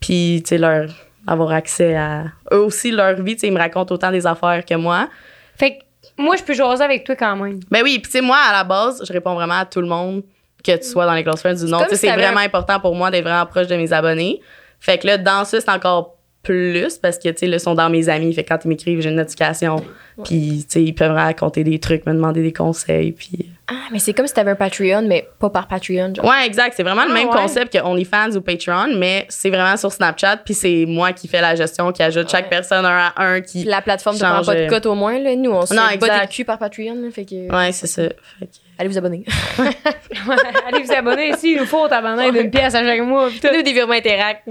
puis, 0.00 0.42
tu 0.42 0.50
sais, 0.50 0.58
leur 0.58 0.88
avoir 1.26 1.52
accès 1.52 1.94
à 1.94 2.24
eux 2.52 2.60
aussi, 2.60 2.90
leur 2.90 3.20
vie, 3.22 3.34
tu 3.34 3.40
sais, 3.40 3.46
ils 3.48 3.52
me 3.52 3.58
racontent 3.58 3.94
autant 3.94 4.10
des 4.10 4.26
affaires 4.26 4.64
que 4.64 4.74
moi. 4.74 5.08
Fait 5.56 5.78
que 5.78 5.84
moi, 6.18 6.36
je 6.36 6.42
peux 6.42 6.54
jaser 6.54 6.84
avec 6.84 7.04
toi 7.04 7.16
quand 7.16 7.36
même. 7.36 7.60
Ben 7.70 7.82
oui, 7.82 7.98
puis 7.98 8.10
tu 8.10 8.18
sais, 8.18 8.20
moi, 8.20 8.38
à 8.48 8.52
la 8.52 8.64
base, 8.64 9.02
je 9.06 9.12
réponds 9.12 9.34
vraiment 9.34 9.58
à 9.58 9.64
tout 9.64 9.80
le 9.80 9.88
monde, 9.88 10.22
que 10.64 10.76
tu 10.76 10.88
sois 10.88 11.06
dans 11.06 11.14
les 11.14 11.22
close 11.22 11.40
friends 11.40 11.54
du 11.54 11.66
si 11.66 11.96
c'est 11.96 12.12
vraiment 12.12 12.40
important 12.40 12.80
pour 12.80 12.94
moi 12.94 13.10
d'être 13.10 13.24
vraiment 13.24 13.46
proche 13.46 13.66
de 13.68 13.76
mes 13.76 13.92
abonnés. 13.92 14.40
Fait 14.80 14.98
que 14.98 15.06
là, 15.06 15.18
dans 15.18 15.44
ça, 15.44 15.60
c'est 15.60 15.70
encore 15.70 16.14
plus 16.42 16.96
parce 16.98 17.18
que, 17.18 17.28
tu 17.30 17.38
sais, 17.38 17.46
là, 17.48 17.56
ils 17.56 17.60
sont 17.60 17.74
dans 17.74 17.90
mes 17.90 18.08
amis. 18.08 18.32
Fait 18.32 18.44
que 18.44 18.48
quand 18.50 18.64
ils 18.64 18.68
m'écrivent, 18.68 19.00
j'ai 19.00 19.08
une 19.10 19.16
notification. 19.16 19.82
Puis, 20.24 20.64
tu 20.64 20.74
sais, 20.74 20.84
ils 20.84 20.92
peuvent 20.94 21.10
me 21.10 21.16
raconter 21.16 21.64
des 21.64 21.80
trucs, 21.80 22.06
me 22.06 22.12
demander 22.12 22.40
des 22.40 22.52
conseils. 22.52 23.10
Puis. 23.10 23.50
Ah, 23.66 23.74
mais 23.90 23.98
c'est 23.98 24.12
comme 24.14 24.28
si 24.28 24.32
t'avais 24.32 24.52
un 24.52 24.54
Patreon, 24.54 25.02
mais 25.08 25.26
pas 25.40 25.50
par 25.50 25.66
Patreon. 25.66 26.14
Genre. 26.14 26.24
Ouais, 26.24 26.46
exact. 26.46 26.74
C'est 26.76 26.84
vraiment 26.84 27.04
le 27.04 27.10
Ah, 27.10 27.14
même 27.14 27.28
ouais. 27.28 27.34
concept 27.34 27.72
que 27.72 27.82
OnlyFans 27.82 28.36
ou 28.36 28.40
Patreon, 28.42 28.96
mais 28.96 29.26
c'est 29.28 29.50
vraiment 29.50 29.76
sur 29.76 29.90
Snapchat. 29.90 30.36
Puis 30.44 30.54
c'est 30.54 30.84
moi 30.86 31.12
qui 31.12 31.26
fais 31.26 31.40
la 31.40 31.56
gestion, 31.56 31.90
qui 31.90 32.04
ajoute 32.04 32.30
chaque 32.30 32.48
personne 32.48 32.84
un 32.84 33.10
à 33.16 33.24
un. 33.24 33.40
Qui... 33.40 33.64
La 33.64 33.82
plateforme 33.82 34.16
te 34.16 34.22
prend 34.24 34.42
pas 34.44 34.54
de 34.54 34.68
cote 34.68 34.86
au 34.86 34.94
moins. 34.94 35.18
Là. 35.18 35.34
Nous, 35.34 35.50
on 35.50 35.66
se 35.66 35.74
le 35.74 35.94
exact. 35.94 36.30
cul 36.30 36.44
par 36.44 36.58
Patreon. 36.60 36.94
là, 36.94 37.10
fait 37.10 37.24
que, 37.24 37.52
Ouais, 37.52 37.72
c'est 37.72 37.88
ça. 37.88 38.02
Fait 38.38 38.46
que- 38.46 38.65
allez 38.78 38.88
vous 38.88 38.98
abonner. 38.98 39.24
Allez 40.66 40.82
vous 40.82 40.92
abonner 40.92 41.28
ici, 41.30 41.52
il 41.52 41.58
nous 41.58 41.66
faut 41.66 41.88
tabarnak 41.88 42.32
d'une 42.32 42.50
pièce 42.50 42.74
à 42.74 42.82
chaque 42.84 43.00
mois. 43.00 43.28
tout. 43.30 43.48
Nous, 43.54 43.62
des 43.62 43.72
virements 43.72 43.94
interact. 43.94 44.42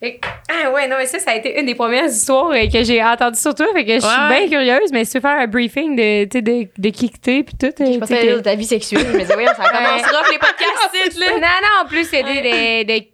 Fait 0.00 0.16
que- 0.18 0.26
ah 0.50 0.70
ouais, 0.72 0.88
non, 0.88 0.96
mais 0.98 1.06
ça, 1.06 1.18
ça 1.18 1.30
a 1.30 1.36
été 1.36 1.58
une 1.58 1.66
des 1.66 1.74
premières 1.74 2.06
histoires 2.06 2.50
euh, 2.50 2.66
que 2.70 2.82
j'ai 2.82 3.02
entendues 3.02 3.38
sur 3.38 3.54
toi. 3.54 3.66
Fait 3.72 3.84
que 3.84 3.94
je 3.94 4.00
suis 4.00 4.08
Ouais. 4.28 4.46
bien 4.46 4.48
curieuse, 4.48 4.90
mais 4.92 5.04
si 5.04 5.12
tu 5.12 5.18
veux 5.18 5.22
faire 5.22 5.38
un 5.40 5.46
briefing 5.46 5.96
de, 5.96 6.28
sais, 6.30 6.42
de, 6.42 6.66
de 6.76 6.88
qui 6.90 7.08
que 7.10 7.18
t'es, 7.18 7.42
puis 7.44 7.54
tout. 7.58 7.66
euh, 7.82 7.92
Je 7.92 7.98
pensais 7.98 8.20
sais 8.20 8.26
que 8.26 8.40
ta 8.40 8.54
vie 8.54 8.64
sexuelle. 8.66 9.06
Je 9.06 9.12
me 9.12 9.20
disais, 9.20 9.36
oui, 9.36 9.44
ça 9.46 9.54
commence 9.72 10.02
rough 10.02 10.30
les 10.32 10.38
podcasts. 10.38 11.20
Non, 11.20 11.38
non, 11.38 11.84
en 11.84 11.86
plus, 11.86 12.04
c'est 12.04 12.22
des, 12.24 12.42
des, 12.42 12.84
des- 12.84 13.10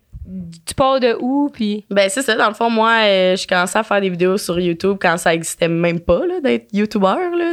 Tu 0.67 0.75
pars 0.75 1.01
de 1.01 1.17
où, 1.19 1.51
puis. 1.53 1.85
Ben, 1.91 2.09
c'est 2.09 2.23
ça. 2.23 2.37
Dans 2.37 2.49
le 2.49 2.55
fond, 2.55 2.71
moi, 2.71 2.93
euh, 3.03 3.37
je 3.37 3.47
commençais 3.47 3.79
à 3.79 3.83
faire 3.83 4.01
des 4.01 4.11
vidéos 4.11 4.37
sur 4.37 4.59
YouTube 4.61 4.97
quand 5.01 5.17
ça 5.17 5.35
existait 5.35 5.69
même 5.69 6.01
pas, 6.01 6.27
là, 6.27 6.41
d'être 6.41 6.67
YouTuber, 6.73 7.17
là. 7.37 7.53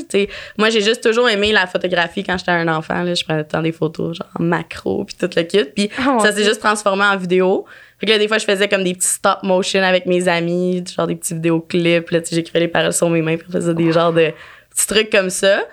Moi, 0.58 0.70
j'ai 0.70 0.82
juste 0.82 1.02
toujours 1.02 1.30
aimé 1.30 1.52
la 1.52 1.68
photographie 1.68 2.24
quand 2.24 2.38
j'étais 2.38 2.52
un 2.52 2.68
enfant, 2.68 3.04
là. 3.04 3.14
Je 3.14 3.24
prenais 3.24 3.44
tout 3.44 3.50
le 3.50 3.52
temps 3.52 3.62
des 3.62 3.72
photos, 3.72 4.18
genre 4.18 4.28
en 4.40 4.44
macro, 4.44 5.04
puis 5.06 5.16
tout 5.20 5.30
le 5.36 5.44
kit. 5.44 5.64
Puis 5.64 5.90
Oh, 6.00 6.12
mon 6.14 6.20
ça 6.20 6.32
s'est 6.32 6.44
juste 6.44 6.62
transformé 6.62 7.04
en 7.04 7.18
vidéo. 7.18 7.66
Fait 8.00 8.06
que 8.06 8.12
là, 8.12 8.18
des 8.20 8.28
fois, 8.28 8.38
je 8.38 8.46
faisais 8.46 8.68
comme 8.68 8.84
des 8.84 8.94
petits 8.94 9.08
stop 9.08 9.40
motion 9.44 9.82
avec 9.82 10.06
mes 10.06 10.28
amis, 10.28 10.84
genre 10.96 11.08
des 11.08 11.16
petits 11.16 11.34
vidéoclips. 11.34 12.12
Là, 12.12 12.20
j'écrivais 12.30 12.60
les 12.62 12.68
paroles 12.68 12.94
sur 12.94 13.10
mes 13.10 13.22
mains, 13.22 13.38
puis 13.38 13.52
faisais 13.52 13.74
des 13.74 13.92
genres 13.92 14.14
de 14.14 14.32
petits 14.70 14.88
trucs 14.88 15.10
comme 15.10 15.30
ça. 15.30 15.64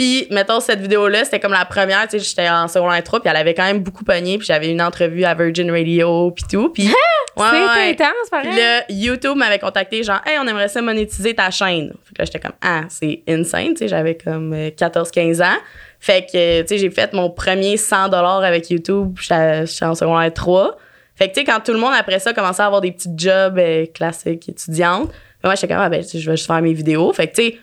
Puis, 0.00 0.26
mettons, 0.30 0.60
cette 0.60 0.80
vidéo-là, 0.80 1.26
c'était 1.26 1.40
comme 1.40 1.52
la 1.52 1.66
première, 1.66 2.08
tu 2.08 2.18
sais, 2.18 2.24
j'étais 2.24 2.48
en 2.48 2.68
secondaire 2.68 3.04
3, 3.04 3.20
puis 3.20 3.28
elle 3.28 3.36
avait 3.36 3.52
quand 3.52 3.66
même 3.66 3.80
beaucoup 3.80 4.02
pogné, 4.02 4.38
puis 4.38 4.46
j'avais 4.46 4.70
une 4.70 4.80
entrevue 4.80 5.24
à 5.24 5.34
Virgin 5.34 5.70
Radio, 5.70 6.30
puis 6.30 6.44
tout. 6.50 6.70
Puis, 6.70 6.88
Ouais, 7.36 7.44
c'est 7.50 7.80
ouais. 7.80 7.90
intense, 7.90 8.30
pareil. 8.30 8.48
Puis 8.48 8.58
là, 8.58 8.84
YouTube 8.88 9.36
m'avait 9.36 9.58
contacté, 9.58 10.02
genre, 10.02 10.22
hey, 10.24 10.38
on 10.42 10.46
aimerait 10.46 10.68
ça 10.68 10.80
monétiser 10.80 11.34
ta 11.34 11.50
chaîne. 11.50 11.92
Fait 12.06 12.14
que 12.14 12.18
là, 12.22 12.24
j'étais 12.24 12.40
comme, 12.40 12.56
ah, 12.62 12.84
c'est 12.88 13.22
insane, 13.28 13.74
tu 13.74 13.76
sais, 13.76 13.88
j'avais 13.88 14.16
comme 14.16 14.54
euh, 14.54 14.70
14-15 14.70 15.42
ans. 15.42 15.58
Fait 15.98 16.22
que, 16.22 16.62
tu 16.62 16.68
sais, 16.68 16.78
j'ai 16.78 16.90
fait 16.90 17.12
mon 17.12 17.28
premier 17.28 17.76
100 17.76 18.10
avec 18.10 18.70
YouTube, 18.70 19.18
j'étais 19.20 19.84
en 19.84 19.94
secondaire 19.94 20.32
3. 20.32 20.78
Fait 21.14 21.28
que, 21.28 21.34
tu 21.34 21.40
sais, 21.40 21.44
quand 21.44 21.60
tout 21.60 21.72
le 21.72 21.78
monde 21.78 21.92
après 21.98 22.20
ça 22.20 22.32
commençait 22.32 22.62
à 22.62 22.66
avoir 22.66 22.80
des 22.80 22.92
petits 22.92 23.10
jobs 23.14 23.58
euh, 23.58 23.84
classiques 23.92 24.48
étudiantes, 24.48 25.10
moi, 25.44 25.54
j'étais 25.56 25.68
comme, 25.68 25.82
ah, 25.82 25.90
ben, 25.90 26.02
je 26.02 26.16
vais 26.16 26.36
juste 26.36 26.46
faire 26.46 26.62
mes 26.62 26.72
vidéos. 26.72 27.12
Fait 27.12 27.26
que, 27.26 27.34
tu 27.36 27.42
sais, 27.42 27.58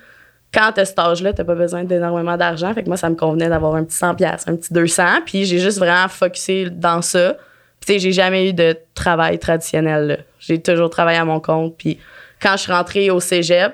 quand 0.54 0.72
t'as 0.74 0.86
cet 0.86 0.98
âge-là, 1.00 1.34
t'as 1.34 1.44
pas 1.44 1.56
besoin 1.56 1.84
d'énormément 1.84 2.38
d'argent. 2.38 2.74
Fait 2.74 2.82
que 2.84 2.88
moi, 2.88 2.98
ça 2.98 3.10
me 3.10 3.16
convenait 3.16 3.50
d'avoir 3.50 3.75
un 3.75 3.84
petit 3.84 3.98
100 3.98 4.16
pièces, 4.16 4.48
un 4.48 4.56
petit 4.56 4.74
200. 4.74 5.04
Puis 5.25 5.46
j'ai 5.46 5.60
juste 5.60 5.77
vraiment 5.77 6.08
focusé 6.08 6.70
dans 6.70 7.01
ça. 7.01 7.34
Puis 7.80 7.88
tu 7.88 7.94
sais, 7.94 8.00
j'ai 8.00 8.12
jamais 8.12 8.50
eu 8.50 8.54
de 8.54 8.75
travail 8.96 9.38
traditionnel. 9.39 10.25
J'ai 10.39 10.62
toujours 10.62 10.89
travaillé 10.89 11.20
à 11.20 11.25
mon 11.25 11.39
compte. 11.39 11.75
Puis 11.77 12.00
quand 12.42 12.54
je 12.54 12.63
suis 12.63 12.72
rentrée 12.72 13.12
au 13.12 13.20
cégep, 13.20 13.74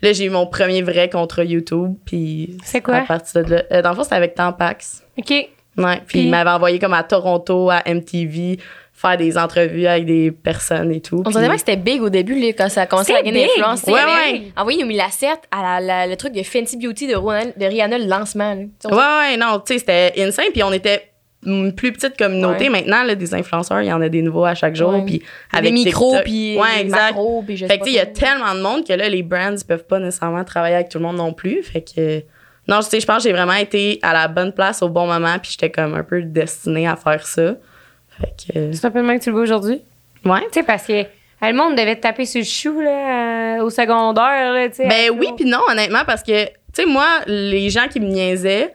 là, 0.00 0.12
j'ai 0.12 0.24
eu 0.26 0.30
mon 0.30 0.46
premier 0.46 0.80
vrai 0.82 1.10
contrat 1.10 1.44
YouTube. 1.44 1.94
Puis 2.06 2.56
C'est 2.64 2.80
quoi? 2.80 2.96
À 2.98 3.00
partir 3.02 3.44
de 3.44 3.50
là, 3.56 3.62
euh, 3.72 3.82
dans 3.82 3.90
le 3.90 3.96
fond, 3.96 4.04
c'était 4.04 4.14
avec 4.16 4.34
Tampax. 4.34 5.02
OK. 5.18 5.28
Ouais. 5.30 5.48
Puis 5.76 6.04
Puis- 6.06 6.20
il 6.24 6.30
m'avait 6.30 6.50
envoyé 6.50 6.78
comme 6.78 6.94
à 6.94 7.02
Toronto, 7.02 7.68
à 7.70 7.82
MTV, 7.86 8.58
faire 9.02 9.16
des 9.18 9.36
entrevues 9.36 9.86
avec 9.86 10.06
des 10.06 10.30
personnes 10.30 10.90
et 10.92 11.00
tout. 11.00 11.22
On 11.26 11.30
dirait 11.30 11.48
que 11.50 11.58
c'était 11.58 11.76
big 11.76 12.00
au 12.00 12.08
début, 12.08 12.38
là, 12.40 12.48
quand 12.56 12.68
ça 12.70 12.82
a 12.82 12.86
commencé 12.86 13.12
à 13.12 13.16
gagner 13.22 13.32
big. 13.44 13.48
d'influence. 13.48 13.82
Ouais, 13.84 13.92
Ouais. 13.92 14.42
Envoyer 14.56 14.78
Yumi 14.80 14.96
Lassette 14.96 15.42
à 15.50 15.80
la, 15.80 15.80
la- 15.80 16.06
le 16.06 16.16
truc 16.16 16.32
de 16.32 16.42
Fenty 16.42 16.76
Beauty 16.78 17.08
de, 17.08 17.16
Rihanna, 17.16 17.50
de 17.56 17.64
Rihanna, 17.66 17.98
le 17.98 18.06
lancement. 18.06 18.54
là. 18.54 18.62
Ouais, 18.90 19.30
ouais, 19.32 19.36
non, 19.36 19.58
tu 19.60 19.74
sais, 19.74 19.78
c'était 19.80 20.12
insane. 20.22 20.46
Puis 20.52 20.62
on 20.62 20.72
était 20.72 21.08
une 21.44 21.74
plus 21.74 21.92
petite 21.92 22.16
communauté 22.16 22.64
Ouais. 22.64 22.70
maintenant, 22.70 23.02
là, 23.02 23.16
des 23.16 23.34
influenceurs, 23.34 23.80
il 23.82 23.88
y 23.88 23.92
en 23.92 24.00
a 24.00 24.08
des 24.08 24.22
nouveaux 24.22 24.44
à 24.44 24.54
chaque 24.54 24.76
jour. 24.76 24.92
Puis 25.04 25.18
Des 25.18 25.24
avec 25.58 25.72
micros, 25.72 26.12
TikTok- 26.12 26.24
puis 26.24 26.56
Ouais, 26.56 26.74
des 26.76 26.80
exact. 26.82 27.00
macros, 27.02 27.44
je 27.48 27.66
Fait 27.66 27.78
que, 27.78 27.86
il 27.88 27.94
y 27.94 27.98
a 27.98 28.06
tellement 28.06 28.54
de 28.54 28.60
monde 28.60 28.86
que 28.86 28.92
là, 28.92 29.08
les 29.08 29.24
brands, 29.24 29.56
peuvent 29.66 29.84
pas 29.86 29.98
nécessairement 29.98 30.44
travailler 30.44 30.76
avec 30.76 30.88
tout 30.88 30.98
le 30.98 31.04
monde 31.04 31.16
non 31.16 31.32
plus. 31.32 31.62
Fait 31.64 31.80
que, 31.82 32.20
non, 32.68 32.78
je 32.80 33.04
pense 33.04 33.16
que 33.16 33.22
j'ai 33.24 33.32
vraiment 33.32 33.54
été 33.54 33.98
à 34.02 34.12
la 34.12 34.28
bonne 34.28 34.52
place 34.52 34.82
au 34.82 34.88
bon 34.88 35.06
moment, 35.08 35.36
puis 35.42 35.50
j'étais 35.50 35.70
comme 35.70 35.94
un 35.94 36.04
peu 36.04 36.22
destinée 36.22 36.86
à 36.86 36.94
faire 36.94 37.26
ça. 37.26 37.54
Fait 38.20 38.52
que, 38.52 38.72
C'est 38.72 38.84
un 38.86 38.90
peu 38.90 38.98
le 39.00 39.04
même 39.06 39.18
que 39.18 39.24
tu 39.24 39.30
le 39.30 39.34
vois 39.34 39.42
aujourd'hui? 39.44 39.80
ouais. 40.24 40.40
Tu 40.52 40.60
sais, 40.60 40.62
parce 40.62 40.86
que 40.86 41.04
le 41.42 41.52
monde 41.54 41.74
devait 41.76 41.96
te 41.96 42.02
taper 42.02 42.24
sur 42.26 42.40
le 42.40 42.44
chou, 42.44 42.80
là, 42.80 43.56
euh, 43.58 43.62
au 43.64 43.70
secondaire, 43.70 44.52
là, 44.52 44.68
tu 44.68 44.76
sais. 44.76 44.88
Ben 44.88 45.10
oui, 45.18 45.28
puis 45.36 45.44
non, 45.44 45.58
honnêtement, 45.68 46.04
parce 46.06 46.22
que, 46.22 46.44
tu 46.46 46.52
sais, 46.74 46.86
moi, 46.86 47.06
les 47.26 47.68
gens 47.70 47.88
qui 47.88 47.98
me 48.00 48.06
niaisaient, 48.06 48.74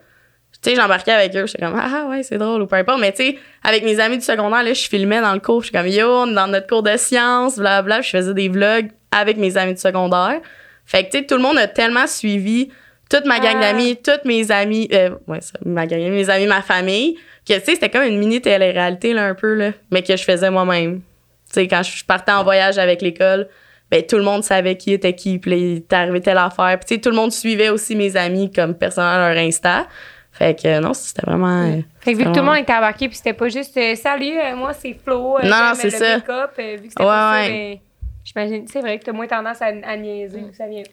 tu 0.61 0.71
sais, 0.71 0.75
j'embarquais 0.75 1.11
avec 1.11 1.35
eux, 1.35 1.45
j'étais 1.45 1.59
comme, 1.65 1.79
ah 1.79 2.07
ouais, 2.09 2.23
c'est 2.23 2.37
drôle 2.37 2.61
ou 2.63 2.67
peu 2.67 2.75
importe. 2.75 2.99
Mais 2.99 3.11
tu 3.11 3.23
sais, 3.23 3.37
avec 3.63 3.83
mes 3.85 3.99
amis 3.99 4.17
du 4.17 4.23
secondaire, 4.25 4.63
là, 4.63 4.73
je 4.73 4.87
filmais 4.89 5.21
dans 5.21 5.33
le 5.33 5.39
cours, 5.39 5.61
je 5.61 5.67
suis 5.67 5.73
comme, 5.77 5.87
yo, 5.87 6.07
on 6.09 6.27
est 6.31 6.33
dans 6.33 6.47
notre 6.47 6.67
cours 6.67 6.83
de 6.83 6.97
sciences, 6.97 7.57
blablabla, 7.57 8.01
je 8.01 8.09
faisais 8.09 8.33
des 8.33 8.49
vlogs 8.49 8.89
avec 9.11 9.37
mes 9.37 9.55
amis 9.55 9.73
du 9.75 9.79
secondaire. 9.79 10.39
Fait 10.85 11.03
que, 11.05 11.11
tu 11.11 11.19
sais, 11.19 11.25
tout 11.25 11.35
le 11.35 11.41
monde 11.41 11.57
a 11.57 11.67
tellement 11.67 12.07
suivi 12.07 12.69
toute 13.09 13.25
ma 13.25 13.39
gang 13.39 13.55
Ah. 13.57 13.71
d'amis, 13.71 13.97
toutes 14.03 14.25
mes 14.25 14.51
amis, 14.51 14.89
euh, 14.93 15.11
ouais, 15.27 15.39
ça, 15.41 15.53
ma 15.65 15.85
gang 15.85 15.99
d'amis, 15.99 16.09
mes 16.17 16.29
amis, 16.29 16.47
ma 16.47 16.61
famille, 16.61 17.17
que, 17.47 17.53
tu 17.59 17.65
sais, 17.65 17.73
c'était 17.75 17.89
comme 17.89 18.03
une 18.03 18.17
mini 18.19 18.41
télé-réalité, 18.41 19.13
là, 19.13 19.25
un 19.25 19.35
peu, 19.35 19.53
là, 19.55 19.71
mais 19.91 20.01
que 20.03 20.15
je 20.15 20.23
faisais 20.23 20.49
moi-même. 20.51 20.97
Tu 20.99 21.53
sais, 21.53 21.67
quand 21.67 21.83
je 21.83 22.03
partais 22.05 22.31
en 22.31 22.43
voyage 22.43 22.77
avec 22.77 23.01
l'école, 23.01 23.47
ben 23.89 24.03
tout 24.05 24.17
le 24.17 24.23
monde 24.23 24.43
savait 24.43 24.75
qui 24.75 24.91
était 24.91 25.13
qui, 25.13 25.39
puis 25.39 25.75
était 25.77 25.95
arrivé 25.95 26.19
telle 26.21 26.37
affaire. 26.37 26.77
Puis 26.79 26.87
tu 26.87 26.95
sais, 26.95 27.01
tout 27.01 27.09
le 27.09 27.15
monde 27.15 27.31
suivait 27.31 27.69
aussi 27.69 27.95
mes 27.95 28.17
amis 28.17 28.51
comme 28.51 28.75
personnel 28.75 29.33
leur 29.33 29.43
Insta. 29.43 29.87
Fait 30.33 30.61
que 30.61 30.67
euh, 30.67 30.79
non, 30.81 30.93
c'était 30.93 31.21
vraiment... 31.25 31.63
euh, 31.63 31.77
Fait 32.01 32.11
que 32.13 32.17
vu 32.17 32.23
que 32.25 32.29
tout 32.29 32.35
le 32.41 32.45
monde 32.45 32.57
était 32.57 32.73
embarqué, 32.73 33.07
puis 33.07 33.15
c'était 33.17 33.33
pas 33.33 33.47
juste 33.49 33.75
euh, 33.77 33.95
Salut, 33.95 34.37
euh, 34.37 34.55
moi 34.55 34.73
c'est 34.73 34.93
Flo. 34.93 35.37
euh, 35.37 35.47
Non, 35.47 35.71
c'est 35.73 35.85
le 35.85 35.89
ça. 35.97 36.17
make-up, 36.17 36.51
euh, 36.59 36.75
vu 36.75 36.83
que 36.83 36.89
c'était 36.89 37.01
Ouais, 37.03 37.07
pas 37.07 37.33
ça, 37.33 37.39
ouais. 37.41 37.49
mais 37.49 37.81
j'imagine, 38.25 38.67
c'est 38.67 38.81
vrai 38.81 38.99
que 38.99 39.05
t'as 39.05 39.13
moins 39.13 39.25
tendance 39.25 39.61
à, 39.61 39.67
à 39.83 39.95
niaiser 39.97 40.41
où 40.41 40.53
ça 40.53 40.67
vient. 40.67 40.83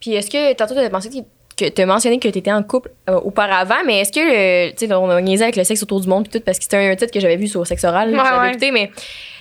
Puis 0.00 0.14
est-ce 0.14 0.30
que, 0.30 0.54
tantôt, 0.54 0.74
tu 0.74 0.80
as 0.80 0.88
pensé 0.90 1.10
que 1.10 1.16
tu 1.56 1.82
as 1.82 1.86
mentionné 1.86 2.18
que 2.18 2.28
tu 2.28 2.38
étais 2.38 2.52
en 2.52 2.62
couple 2.62 2.90
euh, 3.08 3.14
auparavant, 3.20 3.82
mais 3.86 4.00
est-ce 4.00 4.12
que, 4.12 4.70
tu 4.70 4.86
sais, 4.86 4.92
on 4.92 5.08
a 5.10 5.20
niaisé 5.20 5.44
avec 5.44 5.56
le 5.56 5.64
sexe 5.64 5.82
autour 5.82 6.00
du 6.00 6.08
monde, 6.08 6.28
puis 6.28 6.38
tout, 6.38 6.44
parce 6.44 6.58
que 6.58 6.64
c'était 6.64 6.76
un 6.76 6.96
titre 6.96 7.12
que 7.12 7.20
j'avais 7.20 7.36
vu 7.36 7.46
sur 7.46 7.66
Sexe 7.66 7.84
Oral, 7.84 8.10
là, 8.10 8.16
Ouais, 8.16 8.22
que 8.22 8.28
j'avais 8.28 8.40
ouais. 8.40 8.50
écouté, 8.50 8.70
mais 8.70 8.90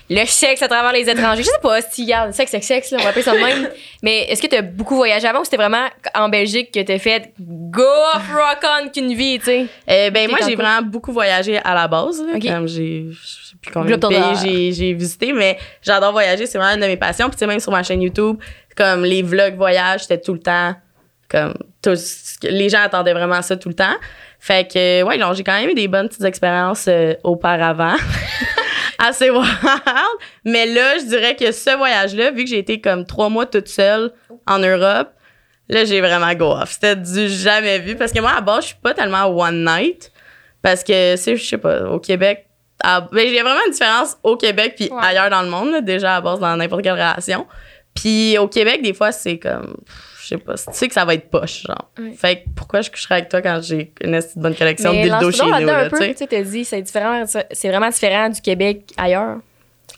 le 0.09 0.25
sexe 0.25 0.61
à 0.61 0.67
travers 0.67 0.91
les 0.91 1.09
étrangers, 1.09 1.43
je 1.43 1.47
sais 1.47 1.61
pas 1.61 1.81
si, 1.81 2.03
regarde, 2.03 2.33
sexe, 2.33 2.51
sexe, 2.51 2.67
sexe, 2.67 2.91
là, 2.91 2.97
on 2.99 3.03
va 3.03 3.09
appeler 3.09 3.23
ça 3.23 3.33
de 3.33 3.39
même. 3.39 3.69
mais 4.03 4.23
est-ce 4.29 4.41
que 4.41 4.47
tu 4.47 4.55
as 4.55 4.61
beaucoup 4.61 4.95
voyagé 4.95 5.27
avant 5.27 5.41
ou 5.41 5.43
c'était 5.45 5.57
vraiment 5.57 5.87
en 6.13 6.29
Belgique 6.29 6.71
que 6.71 6.81
tu 6.81 6.99
fait 6.99 7.31
go 7.39 7.81
off 8.13 8.29
rock 8.31 8.69
on 8.83 8.89
qu'une 8.89 9.13
vie, 9.13 9.39
tu 9.39 9.45
sais? 9.45 9.65
Euh, 9.89 10.09
ben 10.09 10.29
moi, 10.29 10.39
j'ai 10.45 10.55
vraiment 10.55 10.81
beaucoup 10.81 11.13
voyagé 11.13 11.57
à 11.57 11.73
la 11.73 11.87
base. 11.87 12.21
Là. 12.21 12.33
Comme 12.39 12.67
j'ai... 12.67 13.05
Je 13.11 13.27
sais 13.27 13.55
plus 13.61 13.71
combien 13.71 13.97
de 13.97 14.07
pays 14.07 14.35
j'ai, 14.43 14.71
j'ai 14.73 14.93
visité, 14.93 15.31
mais 15.31 15.57
j'adore 15.81 16.11
voyager. 16.11 16.45
C'est 16.47 16.57
vraiment 16.57 16.75
une 16.75 16.81
de 16.81 16.87
mes 16.87 16.97
passions. 16.97 17.27
Puis 17.27 17.35
tu 17.35 17.39
sais, 17.39 17.47
même 17.47 17.61
sur 17.61 17.71
ma 17.71 17.81
chaîne 17.81 18.01
YouTube, 18.01 18.37
comme 18.75 19.05
les 19.05 19.21
vlogs 19.21 19.55
voyage, 19.55 20.01
c'était 20.01 20.19
tout 20.19 20.33
le 20.33 20.39
temps... 20.39 20.75
Comme 21.33 21.53
tout 21.81 21.95
les 22.43 22.69
gens 22.69 22.81
attendaient 22.83 23.13
vraiment 23.13 23.41
ça 23.41 23.57
tout 23.57 23.69
le 23.69 23.75
temps. 23.75 23.95
Fait 24.39 24.69
que, 24.71 25.01
ouais, 25.03 25.17
non, 25.17 25.33
j'ai 25.33 25.43
quand 25.43 25.59
même 25.59 25.69
eu 25.69 25.73
des 25.73 25.87
bonnes 25.87 26.07
petites 26.07 26.23
expériences 26.25 26.85
euh, 26.87 27.15
auparavant. 27.23 27.95
Assez 28.99 29.29
wild. 29.29 29.45
Mais 30.45 30.65
là, 30.67 30.97
je 30.99 31.05
dirais 31.05 31.35
que 31.35 31.51
ce 31.51 31.75
voyage-là, 31.75 32.31
vu 32.31 32.43
que 32.43 32.49
j'ai 32.49 32.59
été 32.59 32.79
comme 32.79 33.05
trois 33.05 33.29
mois 33.29 33.45
toute 33.45 33.67
seule 33.67 34.11
en 34.47 34.59
Europe, 34.59 35.09
là, 35.69 35.85
j'ai 35.85 35.99
vraiment 36.01 36.33
go 36.35 36.51
off. 36.51 36.71
C'était 36.73 36.95
du 36.95 37.27
jamais 37.29 37.79
vu. 37.79 37.95
Parce 37.95 38.11
que 38.11 38.19
moi, 38.19 38.31
à 38.37 38.41
base, 38.41 38.61
je 38.63 38.67
suis 38.67 38.77
pas 38.81 38.93
tellement 38.93 39.25
one 39.25 39.65
night. 39.65 40.11
Parce 40.61 40.83
que, 40.83 41.15
c'est, 41.17 41.35
je 41.35 41.43
sais 41.45 41.57
pas, 41.57 41.83
au 41.89 41.99
Québec, 41.99 42.45
à- 42.83 43.01
ben, 43.01 43.25
il 43.27 43.33
y 43.33 43.39
a 43.39 43.43
vraiment 43.43 43.59
une 43.65 43.71
différence 43.73 44.17
au 44.23 44.37
Québec 44.37 44.73
puis 44.77 44.89
Ouais. 44.91 44.99
ailleurs 45.01 45.29
dans 45.29 45.41
le 45.41 45.49
monde, 45.49 45.71
là, 45.71 45.81
déjà 45.81 46.15
à 46.17 46.21
base 46.21 46.39
dans 46.39 46.55
n'importe 46.55 46.83
quelle 46.83 46.93
relation. 46.93 47.47
Puis 47.95 48.37
au 48.37 48.47
Québec, 48.47 48.81
des 48.81 48.93
fois, 48.93 49.11
c'est 49.11 49.39
comme, 49.39 49.75
pff, 49.85 50.12
je 50.23 50.27
sais 50.29 50.37
pas, 50.37 50.55
tu 50.55 50.63
sais 50.71 50.87
que 50.87 50.93
ça 50.93 51.05
va 51.05 51.13
être 51.13 51.29
poche, 51.29 51.63
genre. 51.67 51.91
Fait 52.17 52.37
que 52.37 52.49
pourquoi 52.55 52.81
je 52.81 52.89
coucherais 52.89 53.15
avec 53.15 53.29
toi 53.29 53.41
quand 53.41 53.59
j'ai 53.61 53.91
une 54.01 54.19
bonne 54.37 54.55
collection 54.55 54.91
de 54.91 54.95
Mais 54.97 55.03
dildo 55.03 55.19
lance-toi 55.29 55.45
chez 55.45 55.61
nous, 55.61 55.67
là, 55.67 55.89
tu 55.89 55.97
sais? 55.97 56.13
tu 56.15 56.27
t'as 56.27 56.41
dit, 56.41 56.65
c'est 56.65 56.81
différent, 56.81 57.23
c'est 57.25 57.67
vraiment 57.69 57.89
différent 57.89 58.29
du 58.29 58.41
Québec 58.41 58.91
ailleurs. 58.97 59.37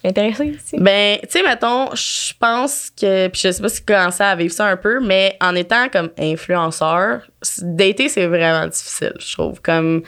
Intéressé 0.04 0.46
ici? 0.46 0.76
Ben, 0.78 1.18
tu 1.22 1.28
sais, 1.30 1.42
mettons, 1.42 1.94
je 1.94 2.32
pense 2.38 2.90
que, 2.90 3.28
puis 3.28 3.40
je 3.42 3.50
sais 3.50 3.62
pas 3.62 3.68
si 3.68 3.76
tu 3.80 3.86
commençais 3.86 4.24
à 4.24 4.36
vivre 4.36 4.52
ça 4.52 4.66
un 4.66 4.76
peu, 4.76 5.00
mais 5.00 5.36
en 5.40 5.54
étant 5.54 5.88
comme 5.88 6.10
influenceur, 6.18 7.22
dater, 7.62 8.08
c'est 8.08 8.26
vraiment 8.26 8.66
difficile, 8.66 9.14
je 9.18 9.32
trouve. 9.32 9.60
Comme, 9.62 10.02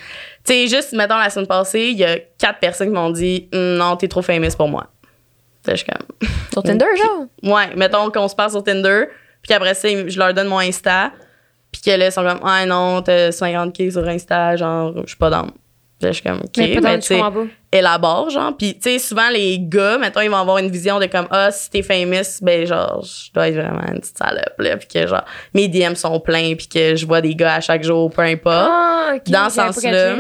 tu 0.45 0.53
sais, 0.53 0.67
juste, 0.69 0.93
mettons, 0.93 1.17
la 1.17 1.31
semaine 1.31 1.47
passée, 1.47 1.89
il 1.93 1.99
y 1.99 2.05
a 2.05 2.19
quatre 2.39 2.59
personnes 2.61 2.89
qui 2.89 2.95
m'ont 2.95 3.11
dit, 3.11 3.49
Hum, 3.53 3.77
non, 3.77 3.97
t'es 3.97 4.09
trop 4.09 4.23
famous 4.23 4.55
pour 4.57 4.69
moi. 4.69 4.89
Tu 5.65 5.71
sais, 5.71 5.77
je 5.77 5.83
suis 5.85 5.87
comme, 5.93 6.29
Sur 6.53 6.63
Tinder, 6.63 6.87
genre? 6.97 7.55
ouais, 7.55 7.75
mettons 7.77 8.11
qu'on 8.11 8.29
se 8.29 8.35
passe 8.37 8.53
sur 8.53 8.63
Tinder, 8.63 9.05
puis 9.43 9.49
qu'après 9.49 9.75
ça, 9.75 9.89
je 9.89 10.19
leur 10.19 10.35
donne 10.35 10.49
mon 10.49 10.59
Insta, 10.59 11.13
puis 11.71 11.83
que 11.83 11.91
là, 11.91 12.07
ils 12.07 12.13
sont 12.13 12.25
comme, 12.25 12.41
ah 12.43 12.65
non, 12.67 13.03
t'as 13.03 13.31
50K 13.31 13.93
sur 13.93 14.07
Insta, 14.07 14.57
genre, 14.57 14.95
je 15.03 15.09
suis 15.09 15.17
pas 15.17 15.31
dans. 15.31 15.47
Je 16.01 16.13
suis 16.13 16.23
comme, 16.23 16.39
OK, 16.39 16.57
mais 16.59 16.79
mais 16.81 16.99
tu 17.01 17.09
sais, 17.09 17.21
élabore, 17.73 18.31
genre. 18.31 18.57
Puis, 18.57 18.75
tu 18.75 18.83
sais, 18.83 18.99
souvent, 19.01 19.29
les 19.31 19.59
gars, 19.59 19.99
mettons, 19.99 20.21
ils 20.21 20.31
vont 20.31 20.37
avoir 20.37 20.59
une 20.59 20.71
vision 20.71 21.01
de 21.01 21.07
comme, 21.07 21.27
ah, 21.31 21.51
si 21.51 21.71
t'es 21.71 21.83
famous, 21.83 22.41
ben, 22.41 22.65
genre, 22.65 23.05
je 23.05 23.33
dois 23.33 23.49
être 23.49 23.57
vraiment 23.57 23.83
une 23.89 23.99
petite 23.99 24.17
salope, 24.17 24.55
là. 24.59 24.77
Puis 24.77 24.87
que, 24.87 25.09
genre, 25.09 25.25
mes 25.55 25.67
DM 25.67 25.95
sont 25.95 26.21
pleins, 26.21 26.55
puis 26.55 26.69
que 26.69 26.95
je 26.95 27.05
vois 27.05 27.21
des 27.21 27.35
gars 27.35 27.55
à 27.55 27.61
chaque 27.61 27.83
jour, 27.83 28.11
peu 28.11 28.23
importe. 28.23 28.71
Ah, 28.71 29.15
dans 29.27 29.51
ce 29.51 29.57
sens-là. 29.57 30.19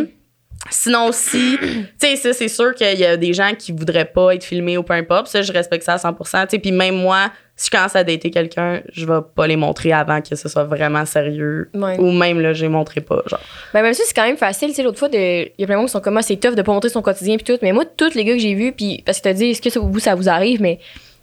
Sinon 0.71 1.07
aussi, 1.07 1.57
tu 1.61 1.87
sais, 1.99 2.17
ça, 2.17 2.33
c'est 2.33 2.49
sûr 2.49 2.75
qu'il 2.75 2.99
y 2.99 3.05
a 3.05 3.17
des 3.17 3.33
gens 3.33 3.53
qui 3.57 3.71
voudraient 3.73 4.05
pas 4.05 4.35
être 4.35 4.45
filmés 4.45 4.77
ou 4.77 4.83
peu 4.83 4.95
importe. 4.95 5.29
Ça, 5.29 5.43
je 5.43 5.53
respecte 5.53 5.85
ça 5.85 5.95
à 5.95 5.99
100 5.99 6.13
Tu 6.15 6.27
sais, 6.31 6.59
puis 6.59 6.73
même 6.73 6.97
moi, 6.97 7.31
si 7.59 7.67
je 7.67 7.77
commence 7.77 7.97
à 7.97 8.05
dater 8.05 8.31
quelqu'un, 8.31 8.81
je 8.93 9.05
vais 9.05 9.21
pas 9.35 9.49
les 9.49 9.57
montrer 9.57 9.93
avant 9.93 10.23
que 10.23 10.37
ce 10.37 10.49
soit 10.49 10.63
vraiment 10.63 11.05
sérieux. 11.05 11.69
Ouais. 11.75 11.99
Ou 11.99 12.13
même, 12.13 12.41
là, 12.41 12.53
je 12.53 12.63
les 12.63 12.69
montrerai 12.69 13.01
pas, 13.01 13.21
genre. 13.27 13.41
Ben, 13.75 13.83
même 13.83 13.93
si 13.95 14.03
c'est 14.07 14.15
quand 14.15 14.27
même 14.27 14.37
facile, 14.37 14.69
tu 14.69 14.75
sais, 14.75 14.83
l'autre 14.85 15.01
fois, 15.01 15.09
il 15.13 15.51
y 15.59 15.65
a 15.65 15.67
plein 15.67 15.75
de 15.75 15.81
gens 15.81 15.87
qui 15.87 15.93
sont 15.93 16.01
comme, 16.01 16.17
Ah, 16.17 16.23
c'est 16.23 16.37
tough 16.37 16.55
de 16.55 16.63
pas 16.63 16.73
montrer 16.73 16.89
son 16.89 17.03
quotidien 17.03 17.37
puis 17.37 17.45
tout. 17.45 17.59
Mais 17.61 17.73
moi, 17.73 17.85
tous 17.85 18.15
les 18.15 18.25
gars 18.25 18.35
que 18.35 18.39
j'ai 18.39 18.55
vus, 18.55 18.71
puis 18.71 19.03
parce 19.05 19.19
que 19.19 19.25
t'as 19.25 19.33
dit, 19.33 19.47
est-ce 19.47 19.61
que 19.61 19.71
ça, 19.71 19.81
vous, 19.81 19.99
ça 19.99 20.15
vous 20.15 20.29
arrive, 20.29 20.63
mais 20.63 20.79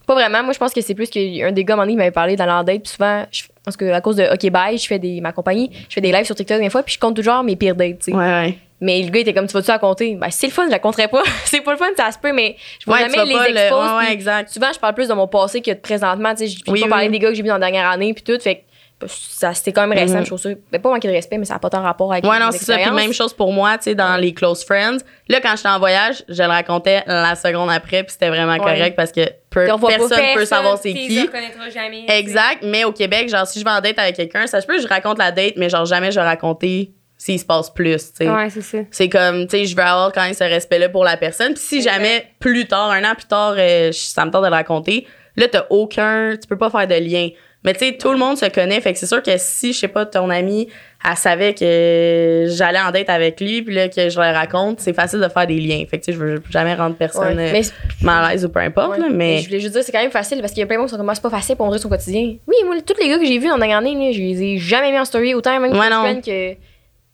pas 0.06 0.14
vraiment. 0.14 0.44
Moi, 0.44 0.52
je 0.52 0.60
pense 0.60 0.74
que 0.74 0.82
c'est 0.82 0.94
plus 0.94 1.10
qu'un 1.10 1.54
des 1.54 1.64
gars, 1.64 1.76
à 1.76 1.78
un 1.78 1.78
moment 1.78 1.84
donné, 1.84 1.94
qui 1.94 1.98
m'avait 1.98 2.12
parlé 2.12 2.36
dans 2.36 2.46
leur 2.46 2.66
date, 2.66 2.84
puis 2.84 2.92
souvent, 2.92 3.26
je 3.32 3.44
pense 3.66 3.78
que 3.78 3.92
à 3.92 4.02
cause 4.02 4.16
de 4.16 4.24
OK 4.32 4.50
Bye, 4.52 4.78
je 4.78 4.88
fais 4.88 5.00
des, 5.00 5.20
ma 5.22 5.32
compagnie, 5.32 5.70
je 5.90 5.94
fais 5.96 6.02
des 6.02 6.12
lives 6.12 6.26
sur 6.26 6.36
TikTok 6.36 6.60
des 6.62 6.70
fois, 6.70 6.84
puis 6.84 6.94
je 6.96 7.00
compte 7.00 7.16
toujours 7.16 7.44
mes 7.44 7.56
pires 7.56 7.76
dates, 7.76 8.00
tu 8.00 8.12
sais. 8.12 8.14
Ouais, 8.14 8.24
ouais. 8.24 8.58
Mais 8.82 9.02
le 9.02 9.10
gars 9.10 9.22
était 9.22 9.34
comme, 9.34 9.48
tu 9.48 9.54
vas-tu 9.54 9.72
la 9.72 9.80
compter? 9.80 10.16
Ben, 10.16 10.30
si 10.30 10.40
c'est 10.40 10.48
le 10.48 10.52
fun, 10.54 10.66
je 10.66 10.72
la 10.72 10.80
compterai 10.80 11.08
pas. 11.08 11.24
c'est 11.46 11.62
pas 11.62 11.72
le 11.72 11.78
fun, 11.78 11.86
ça 11.98 12.12
se 12.12 12.20
peut, 12.20 12.34
mais 12.34 12.56
je 12.86 12.92
Ouais, 12.92 13.00
jamais 13.00 13.26
les 13.26 13.34
pas 13.34 13.48
le- 13.50 13.56
expose. 13.58 13.90
ouais, 13.92 13.98
ouais, 13.98 14.04
puis 14.06 14.14
exact. 14.14 14.50
Souvent, 14.50 14.72
je 14.74 14.80
parle 14.80 14.94
plus 14.94 15.08
de 15.08 15.14
mon 15.14 15.28
passé 15.28 15.62
que 15.62 15.72
de 15.72 15.78
présentement, 15.78 16.32
tu 16.36 16.40
sais. 16.40 16.48
Je 16.48 16.58
Oui, 16.72 16.82
pas 16.82 16.86
oui, 16.86 16.90
parler 16.90 17.10
des 17.10 17.20
gars 17.20 17.30
que 17.30 17.36
j'ai 17.36 17.42
vus 17.42 17.48
dans 17.48 17.56
la 17.58 17.60
dernière 17.72 17.90
année, 17.90 18.14
puis 18.14 18.24
tout. 18.24 18.38
Fait 18.42 18.56
que 18.56 18.62
ça, 19.08 19.54
c'était 19.54 19.74
quand 19.74 19.86
même 19.88 19.98
récent, 19.98 20.20
je 20.24 20.28
trouve 20.28 20.40
ça. 20.40 20.50
Ben, 20.72 20.82
pas 20.82 20.90
manquer 20.90 21.08
de 21.10 21.14
respect, 21.14 21.38
mais 21.38 21.46
ça 21.46 21.56
n'a 21.56 21.60
pas 21.60 21.70
tant 21.70 21.82
rapport 21.82 22.12
avec 22.12 22.24
Ouais, 22.26 22.40
non, 22.40 22.48
c'est 22.52 22.60
ça. 22.66 22.74
Puis 22.76 22.96
même 22.96 23.14
chose 23.14 23.34
pour 23.34 23.52
moi, 23.52 23.78
tu 23.78 23.84
sais, 23.86 23.96
dans 23.96 24.16
les 24.18 24.34
close 24.34 24.64
friends. 24.64 24.98
Là, 25.28 25.40
quand 25.42 25.56
j'étais 25.56 25.70
en 25.70 25.80
voyage, 25.80 26.24
je 26.30 26.42
le 26.42 26.48
racontais 26.50 27.04
la 27.06 27.36
seconde 27.36 27.70
après, 27.72 28.04
puis 28.04 28.14
c'était 28.14 28.30
vraiment 28.30 28.54
correct 28.64 28.96
parce 28.96 29.12
que 29.12 29.22
personne 29.98 30.18
peut 30.34 30.46
savoir 30.46 30.78
c'est 30.78 30.94
qui. 31.08 31.16
jamais. 31.72 32.06
Exact, 32.08 32.60
mais 32.64 32.84
au 32.86 32.92
Québec, 32.94 33.30
genre, 33.30 33.46
si 33.46 33.60
je 33.60 33.66
vais 33.66 33.72
en 33.72 33.82
date 33.82 34.00
avec 34.00 34.16
quelqu'un, 34.16 34.48
ça 34.48 34.62
se 34.62 34.68
peut, 34.68 34.80
je 34.80 34.88
raconte 34.88 35.18
la 35.20 35.32
date, 35.32 35.54
mais 35.58 35.70
genre, 35.70 35.86
jamais 35.86 36.12
je 36.12 36.20
vais 36.20 36.26
raconter 36.26 36.92
s'il 37.18 37.40
se 37.40 37.46
passe 37.46 37.70
plus, 37.74 38.12
tu 38.12 38.26
sais. 38.26 38.30
Ouais, 38.30 38.50
c'est 38.50 38.62
ça. 38.62 38.78
C'est 38.92 39.10
comme, 39.10 39.48
tu 39.48 39.58
sais, 39.58 39.66
je 39.66 39.76
veux 39.76 39.82
avoir 39.84 40.12
quand 40.12 40.22
même 40.24 40.34
ce 40.34 40.44
respect-là 40.44 40.90
pour 40.90 41.04
la 41.04 41.18
personne. 41.18 41.54
Puis 41.54 41.64
si 41.64 41.82
jamais, 41.82 42.28
plus 42.40 42.68
tard, 42.68 42.92
un 42.92 43.04
an 43.04 43.16
plus 43.16 43.26
tard, 43.28 43.56
euh, 43.58 43.92
je- 43.92 43.98
ça 43.98 44.26
me 44.26 44.32
tente 44.32 44.44
de 44.44 44.48
le 44.50 44.54
raconter, 44.54 45.08
là, 45.38 45.48
t'as 45.48 45.66
aucun, 45.70 46.36
tu 46.40 46.48
peux 46.48 46.58
pas 46.58 46.70
faire 46.70 46.88
de 46.88 46.96
lien. 46.96 47.30
Mais 47.66 47.74
tu 47.74 47.80
sais, 47.80 47.98
tout 47.98 48.12
le 48.12 48.18
monde 48.18 48.38
se 48.38 48.46
connaît. 48.46 48.80
Fait 48.80 48.94
que 48.94 49.00
c'est 49.00 49.08
sûr 49.08 49.22
que 49.22 49.32
si, 49.38 49.74
je 49.74 49.80
sais 49.80 49.88
pas, 49.88 50.06
ton 50.06 50.30
ami, 50.30 50.70
elle 51.08 51.18
savait 51.18 51.54
que 51.54 52.46
j'allais 52.50 52.80
en 52.80 52.92
date 52.92 53.10
avec 53.10 53.42
lui, 53.42 53.62
puis 53.64 53.74
là, 53.76 53.90
que 53.90 54.08
je 54.10 54.20
le 54.20 54.34
raconte, 54.34 54.80
c'est 54.80 54.94
facile 54.94 55.20
de 55.20 55.28
faire 55.28 55.48
des 55.48 55.60
liens. 55.60 55.84
Fait 55.90 55.98
que 56.00 56.06
tu 56.06 56.12
sais, 56.12 56.18
je 56.18 56.24
veux 56.24 56.44
jamais 56.50 56.74
rendre 56.76 56.96
personne 56.96 57.38
Ouais. 57.38 57.50
euh, 57.50 57.52
Mais, 57.52 57.62
mal 58.02 58.24
à 58.24 58.32
l'aise 58.32 58.46
ou 58.46 58.50
peu 58.50 58.60
importe, 58.60 58.92
ouais. 58.92 59.00
là, 59.00 59.08
mais... 59.12 59.40
je 59.40 59.48
voulais 59.48 59.60
juste 59.60 59.74
dire, 59.74 59.84
c'est 59.84 59.92
quand 59.92 60.02
même 60.02 60.12
facile 60.12 60.40
parce 60.40 60.52
qu'il 60.54 60.62
y 60.62 60.64
a 60.64 60.68
plein 60.68 60.76
de 60.76 60.82
monde 60.82 60.88
qui 60.90 60.92
sont 60.92 60.98
comme, 60.98 61.10
Ah, 61.10 61.16
c'est 61.16 61.24
pas 61.24 61.30
facile 61.30 61.56
pour 61.56 61.66
montrer 61.66 61.80
son 61.80 61.90
quotidien. 61.90 62.36
Oui, 62.48 62.56
moi, 62.66 62.76
tous 62.86 62.96
les 63.02 63.10
gars 63.10 63.18
que 63.18 63.26
j'ai 63.26 63.40
vus 63.40 63.50
en 63.50 63.60
année, 63.60 63.72
là, 63.96 64.12
je 64.12 64.20
les 64.20 64.44
ai 64.44 64.58
jamais 64.58 64.92
mis 64.92 65.00
en 65.00 65.06
story, 65.06 65.34
autant 65.34 65.60
même 65.60 65.72
Ouais, 65.72 65.88
close 65.88 66.56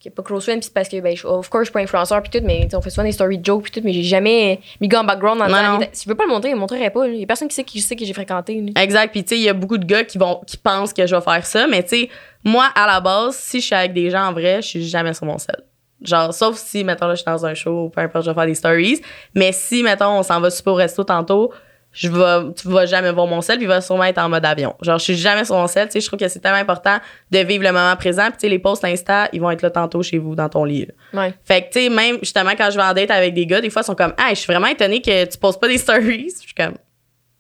que, 0.04 0.10
que 0.10 0.14
pas 0.14 0.24
close 0.24 0.44
friend, 0.44 0.62
puis 0.62 0.70
parce 0.74 0.90
que, 0.90 1.00
ben, 1.00 1.16
je- 1.16 1.28
of 1.28 1.50
course, 1.50 1.62
je 1.62 1.66
suis 1.66 1.74
pas 1.74 1.80
influenceur, 1.82 2.22
puis 2.24 2.32
tout, 2.40 2.46
mais 2.46 2.68
on 2.74 2.82
fait 2.82 2.90
souvent 2.90 3.04
des 3.06 3.12
stories 3.12 3.38
de 3.38 3.46
jokes, 3.46 3.64
puis 3.64 3.72
tout, 3.72 3.82
mais 3.84 3.94
j'ai 3.94 4.04
jamais 4.04 4.60
mis 4.80 4.88
gars 4.88 5.02
en 5.02 5.04
background 5.04 5.42
en 5.42 5.46
disant, 5.48 5.80
non. 5.80 5.88
si 5.92 6.04
je 6.06 6.10
veux 6.10 6.16
pas 6.16 6.24
le 6.26 6.30
montrer, 6.30 6.50
il 6.50 6.56
me 6.56 6.60
montrerait 6.60 6.90
pas. 6.90 7.08
Il 7.08 7.16
y 7.20 7.24
a 7.24 7.28
personne 7.28 7.48
qui 7.48 7.56
sait 7.56 7.64
qui, 7.64 7.80
sait 7.82 7.96
que 7.96 8.06
j'ai 8.06 8.14
fréquenté. 8.14 8.62
là. 8.62 8.82
Exact. 8.82 9.12
Puis, 9.12 9.24
tu 9.24 9.30
sais, 9.30 9.38
il 9.38 9.44
y 9.44 9.50
a 9.50 9.54
beaucoup 9.54 9.78
de 9.78 9.86
gars 9.86 10.04
qui 10.04 10.18
vont 10.18 10.42
qui 10.48 10.58
pensent 10.58 10.94
que 10.94 11.06
je 11.06 11.16
vais 11.16 11.22
faire 11.22 11.46
ça. 11.46 11.68
Mais, 11.68 11.84
tu 11.84 11.90
sais, 11.90 12.10
moi, 12.44 12.66
à 12.76 12.88
la 12.88 13.00
base, 13.00 13.36
si 13.36 13.60
je 13.60 13.66
suis 13.66 13.76
avec 13.76 13.94
des 13.94 14.10
gens 14.10 14.26
en 14.28 14.34
vrai, 14.34 14.62
je 14.62 14.68
suis 14.68 14.88
jamais 14.88 15.14
sur 15.14 15.26
mon 15.26 15.38
sel. 15.38 15.58
Genre, 16.02 16.34
sauf 16.34 16.58
si, 16.58 16.84
mettons, 16.84 17.06
là, 17.06 17.14
je 17.14 17.18
suis 17.22 17.26
dans 17.26 17.46
un 17.46 17.54
show 17.54 17.90
peu 17.90 18.02
importe, 18.02 18.26
je 18.26 18.32
vais 18.32 18.36
faire 18.36 18.48
des 18.48 18.56
stories. 18.56 19.02
Mais 19.36 19.52
si, 19.52 19.84
mettons, 19.84 20.18
on 20.20 20.24
s'en 20.24 20.40
va 20.42 20.50
super 20.50 20.74
au 20.74 20.76
resto 20.78 21.04
tantôt, 21.04 21.52
je 21.94 22.08
vais, 22.10 22.54
tu 22.54 22.70
vas 22.70 22.86
jamais 22.86 23.12
voir 23.12 23.28
mon 23.28 23.42
sel, 23.42 23.58
puis 23.58 23.66
il 23.66 23.68
va 23.68 23.82
sûrement 23.82 24.06
être 24.06 24.18
en 24.18 24.30
mode 24.30 24.46
avion. 24.46 24.76
Genre, 24.82 24.98
je 24.98 25.04
suis 25.04 25.16
jamais 25.18 25.44
sur 25.44 25.56
mon 25.56 25.68
sel. 25.68 25.88
Tu 25.88 25.94
sais, 25.94 26.00
je 26.02 26.08
trouve 26.08 26.20
que 26.20 26.28
c'est 26.30 26.40
tellement 26.40 26.58
important 26.60 26.98
de 27.32 27.40
vivre 27.40 27.64
le 27.64 27.72
moment 27.74 27.96
présent. 27.98 28.26
Puis, 28.30 28.34
tu 28.34 28.40
sais, 28.42 28.50
les 28.50 28.60
posts 28.60 28.86
Insta, 28.86 29.28
ils 29.34 29.42
vont 29.42 29.52
être 29.52 29.62
là 29.62 29.70
tantôt 29.70 30.02
chez 30.02 30.18
vous, 30.18 30.34
dans 30.36 30.48
ton 30.48 30.64
lit. 30.64 30.86
là. 31.14 31.22
Ouais. 31.22 31.34
Fait 31.44 31.64
que, 31.64 31.74
tu 31.74 31.82
sais, 31.84 31.90
même, 31.90 32.18
justement, 32.22 32.52
quand 32.58 32.70
je 32.72 32.78
vais 32.78 32.84
en 32.84 32.94
date 32.94 33.12
avec 33.12 33.34
des 33.34 33.46
gars, 33.46 33.60
des 33.60 33.70
fois, 33.70 33.82
ils 33.82 33.86
sont 33.86 33.96
comme, 33.96 34.14
ah, 34.18 34.30
je 34.30 34.36
suis 34.36 34.48
vraiment 34.48 34.68
étonnée 34.68 35.02
que 35.02 35.26
tu 35.26 35.38
poses 35.38 35.60
pas 35.60 35.68
des 35.68 35.78
stories. 35.78 36.30
Je 36.42 36.46
suis 36.46 36.54
comme, 36.54 36.76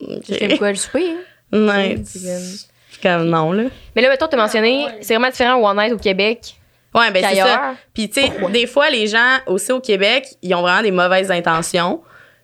OK. 0.01 0.57
quoi, 0.57 0.69
le 0.71 0.75
souper, 0.75 1.11
hein? 1.53 1.67
Ouais, 1.67 1.95
C'est 2.05 3.01
comme- 3.01 3.29
non, 3.29 3.51
là. 3.53 3.63
Mais 3.95 4.01
là, 4.01 4.09
mettons, 4.09 4.27
t'as 4.27 4.37
mentionné, 4.37 4.85
c'est 5.01 5.13
vraiment 5.15 5.29
différent 5.29 5.55
au 5.59 5.67
One 5.67 5.77
Night 5.77 5.93
au 5.93 5.97
Québec 5.97 6.55
Ouais, 6.93 7.09
ben 7.11 7.23
c'est 7.25 7.37
ça. 7.37 7.75
Puis 7.93 8.09
tu 8.09 8.21
sais, 8.21 8.31
des 8.51 8.67
fois 8.67 8.89
les 8.89 9.07
gens 9.07 9.37
aussi 9.47 9.71
au 9.71 9.79
Québec, 9.79 10.27
ils 10.41 10.53
ont 10.53 10.61
vraiment 10.61 10.81
des 10.81 10.91
mauvaises 10.91 11.31
intentions. 11.31 12.01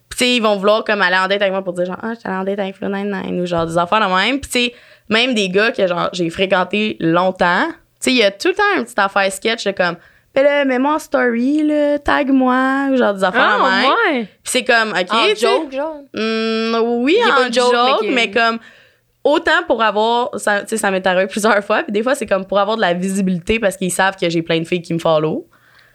Puis 0.09 0.19
tu 0.19 0.25
sais, 0.25 0.35
ils 0.35 0.41
vont 0.41 0.55
vouloir 0.55 0.83
comme 0.83 1.01
aller 1.01 1.17
en 1.17 1.27
date 1.27 1.41
avec 1.41 1.51
moi 1.51 1.63
pour 1.63 1.73
dire 1.73 1.85
genre 1.85 1.97
ah, 2.01 2.13
j'étais 2.13 2.27
allée 2.27 2.37
en 2.37 2.43
date 2.43 2.59
avec 2.59 2.75
Flo 2.75 2.87
ou 2.87 3.45
genre 3.45 3.65
des 3.65 3.77
affaires 3.77 3.99
de 3.99 4.13
même. 4.13 4.39
Puis 4.39 4.49
tu 4.49 4.59
sais, 4.59 4.73
même 5.09 5.33
des 5.33 5.49
gars 5.49 5.71
que 5.71 5.85
genre 5.87 6.09
j'ai 6.13 6.29
fréquenté 6.29 6.97
longtemps, 6.99 7.67
tu 7.67 7.73
sais, 7.99 8.11
il 8.11 8.17
y 8.17 8.23
a 8.23 8.31
tout 8.31 8.49
le 8.49 8.53
temps 8.53 8.77
une 8.77 8.83
petite 8.83 8.99
affaire 8.99 9.31
sketch 9.31 9.65
de 9.65 9.71
comme 9.71 9.97
ben 10.35 10.43
là, 10.43 10.65
mets-moi 10.65 10.93
en 10.93 10.99
story, 10.99 11.63
là, 11.63 11.97
tag-moi, 11.97 12.89
ou 12.91 12.97
genre 12.97 13.13
des 13.15 13.23
affaires 13.23 13.57
de 13.57 13.63
même. 13.63 13.91
Ouais. 13.91 14.25
Puis 14.25 14.37
c'est 14.43 14.63
comme, 14.63 14.89
OK, 14.89 15.11
En 15.11 15.29
joke, 15.29 15.71
genre? 15.71 16.01
Hmm, 16.13 16.75
oui, 17.01 17.17
en 17.25 17.51
joke, 17.51 17.73
joke, 17.73 18.01
mais 18.03 18.11
mais, 18.11 18.31
comme 18.31 18.59
autant 19.23 19.63
pour 19.65 19.81
avoir 19.81 20.29
ça, 20.39 20.61
tu 20.61 20.69
sais, 20.69 20.77
ça 20.77 20.91
m'est 20.91 21.05
arrivé 21.07 21.27
plusieurs 21.27 21.63
fois, 21.63 21.83
puis 21.83 21.91
des 21.91 22.03
fois 22.03 22.15
c'est 22.15 22.27
comme 22.27 22.45
pour 22.45 22.59
avoir 22.59 22.77
de 22.77 22.81
la 22.81 22.93
visibilité 22.93 23.59
parce 23.59 23.77
qu'ils 23.77 23.91
savent 23.91 24.15
que 24.15 24.29
j'ai 24.29 24.41
plein 24.41 24.59
de 24.59 24.65
filles 24.65 24.81
qui 24.81 24.93
me 24.93 24.99
follow. 24.99 25.47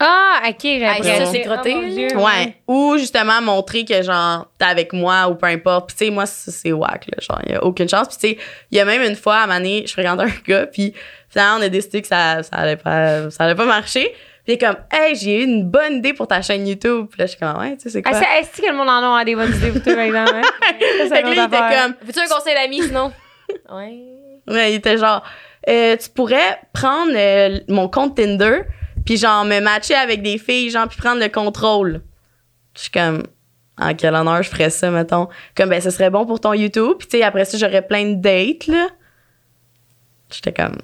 Ah, 0.05 0.41
ok, 0.49 0.57
j'ai 0.62 0.85
Ah, 0.85 1.03
ça, 1.03 1.27
c'est 1.27 1.41
crotté, 1.43 1.75
Oh. 2.17 2.21
Ouais, 2.25 2.57
ou 2.67 2.97
justement 2.99 3.41
montrer 3.41 3.85
que 3.85 4.03
genre 4.03 4.49
t'es 4.59 4.65
avec 4.65 4.93
moi 4.93 5.29
ou 5.29 5.37
peu 5.37 5.47
importe. 5.47 5.88
Puis 5.88 5.97
tu 5.97 6.05
sais 6.07 6.11
moi 6.11 6.27
c'est 6.27 6.73
whack 6.73 7.07
là, 7.07 7.19
genre 7.21 7.41
y 7.49 7.55
a 7.55 7.62
aucune 7.65 7.88
chance. 7.88 8.09
Puis 8.09 8.17
tu 8.35 8.41
sais, 8.41 8.45
il 8.73 8.79
y 8.79 8.81
a 8.81 8.85
même 8.85 9.03
une 9.03 9.15
fois 9.17 9.37
à 9.38 9.47
Mané, 9.47 9.85
je 9.87 9.93
fréquentais 9.93 10.25
un 10.25 10.33
gars 10.47 10.67
puis 10.67 10.93
finalement 11.29 11.59
on 11.59 11.62
a 11.62 11.69
décidé 11.69 12.03
que 12.03 12.09
ça 12.09 12.43
ça 12.43 12.57
allait 12.57 12.77
pas 12.77 13.31
ça 13.31 13.45
allait 13.45 13.55
pas 13.55 13.65
marcher. 13.65 14.12
Puis 14.45 14.55
il 14.55 14.55
est 14.55 14.59
comme 14.59 14.77
"Hey, 14.91 15.15
j'ai 15.15 15.41
eu 15.41 15.45
une 15.45 15.71
bonne 15.71 15.99
idée 15.99 16.15
pour 16.15 16.27
ta 16.27 16.43
chaîne 16.43 16.67
YouTube." 16.67 17.07
Puis 17.11 17.21
là 17.21 17.27
je 17.27 17.31
suis 17.31 17.38
comme 17.38 17.57
"Ouais, 17.61 17.77
tu 17.77 17.83
sais 17.83 17.91
c'est 17.91 18.03
Ah, 18.05 18.11
quoi 18.11 18.19
c'est 18.21 18.41
est-ce 18.41 18.61
que 18.61 18.67
le 18.67 18.77
monde 18.77 18.88
en 18.88 19.15
a 19.15 19.25
des 19.25 19.37
bonnes 19.37 19.55
idées 19.55 19.71
pour 19.71 19.83
toi, 19.83 19.95
par 19.95 20.03
exemple? 20.05 20.33
hein? 20.35 20.43
Ça, 20.81 21.05
c'est 21.05 21.09
Fait 21.15 21.23
que 21.23 21.29
autre 21.29 21.37
là, 21.37 21.43
il 21.43 21.47
était 21.47 21.57
affaire. 21.57 21.83
comme 21.85 21.95
Veux-tu 22.03 22.19
un 22.19 22.27
conseil 22.37 22.55
d'amis, 22.55 22.83
sinon? 22.83 23.12
ouais. 23.73 23.99
Ouais, 24.49 24.73
il 24.73 24.75
était 24.75 24.99
genre, 24.99 25.23
euh, 25.69 25.97
tu 25.97 26.09
pourrais 26.11 26.59
prendre 26.73 27.12
euh, 27.15 27.61
mon 27.69 27.88
compte 27.88 28.17
Tinder, 28.17 28.62
puis 29.05 29.17
genre 29.17 29.45
me 29.45 29.61
matcher 29.61 29.95
avec 29.95 30.23
des 30.23 30.38
filles, 30.38 30.71
genre, 30.71 30.88
puis 30.88 30.99
prendre 30.99 31.21
le 31.21 31.29
contrôle. 31.29 32.03
Je 32.75 32.83
suis 32.83 32.91
comme, 32.91 33.25
en 33.79 33.95
quel 33.95 34.15
honneur 34.15 34.43
je 34.43 34.51
ferais 34.51 34.71
ça, 34.71 34.91
mettons? 34.91 35.29
Comme, 35.57 35.71
ben, 35.71 35.81
ce 35.81 35.91
serait 35.91 36.11
bon 36.11 36.27
pour 36.27 36.41
ton 36.41 36.53
YouTube, 36.53 36.97
puis 36.99 37.09
tu 37.09 37.19
sais, 37.19 37.23
après 37.23 37.45
ça, 37.45 37.59
j'aurais 37.59 37.83
plein 37.83 38.05
de 38.05 38.15
dates, 38.15 38.67
là. 38.67 38.88
J'étais 40.31 40.53
comme, 40.53 40.79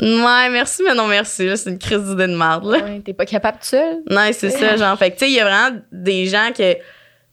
ouais, 0.00 0.50
merci, 0.50 0.82
mais 0.86 0.94
non, 0.94 1.06
merci, 1.06 1.56
c'est 1.56 1.70
une 1.70 1.78
crise 1.78 2.02
d'idée 2.02 2.26
de 2.26 2.36
merde, 2.36 2.64
là. 2.64 2.78
Ouais, 2.78 3.00
T'es 3.00 3.12
pas 3.12 3.26
capable 3.26 3.58
tout 3.58 3.66
seul? 3.66 4.02
Non, 4.08 4.28
c'est 4.32 4.50
ça, 4.50 4.76
genre. 4.76 4.98
Fait 4.98 5.10
que, 5.10 5.18
tu 5.18 5.24
sais, 5.26 5.30
il 5.30 5.34
y 5.34 5.40
a 5.40 5.44
vraiment 5.44 5.80
des 5.90 6.26
gens 6.26 6.50
que, 6.56 6.74
tu 6.74 6.80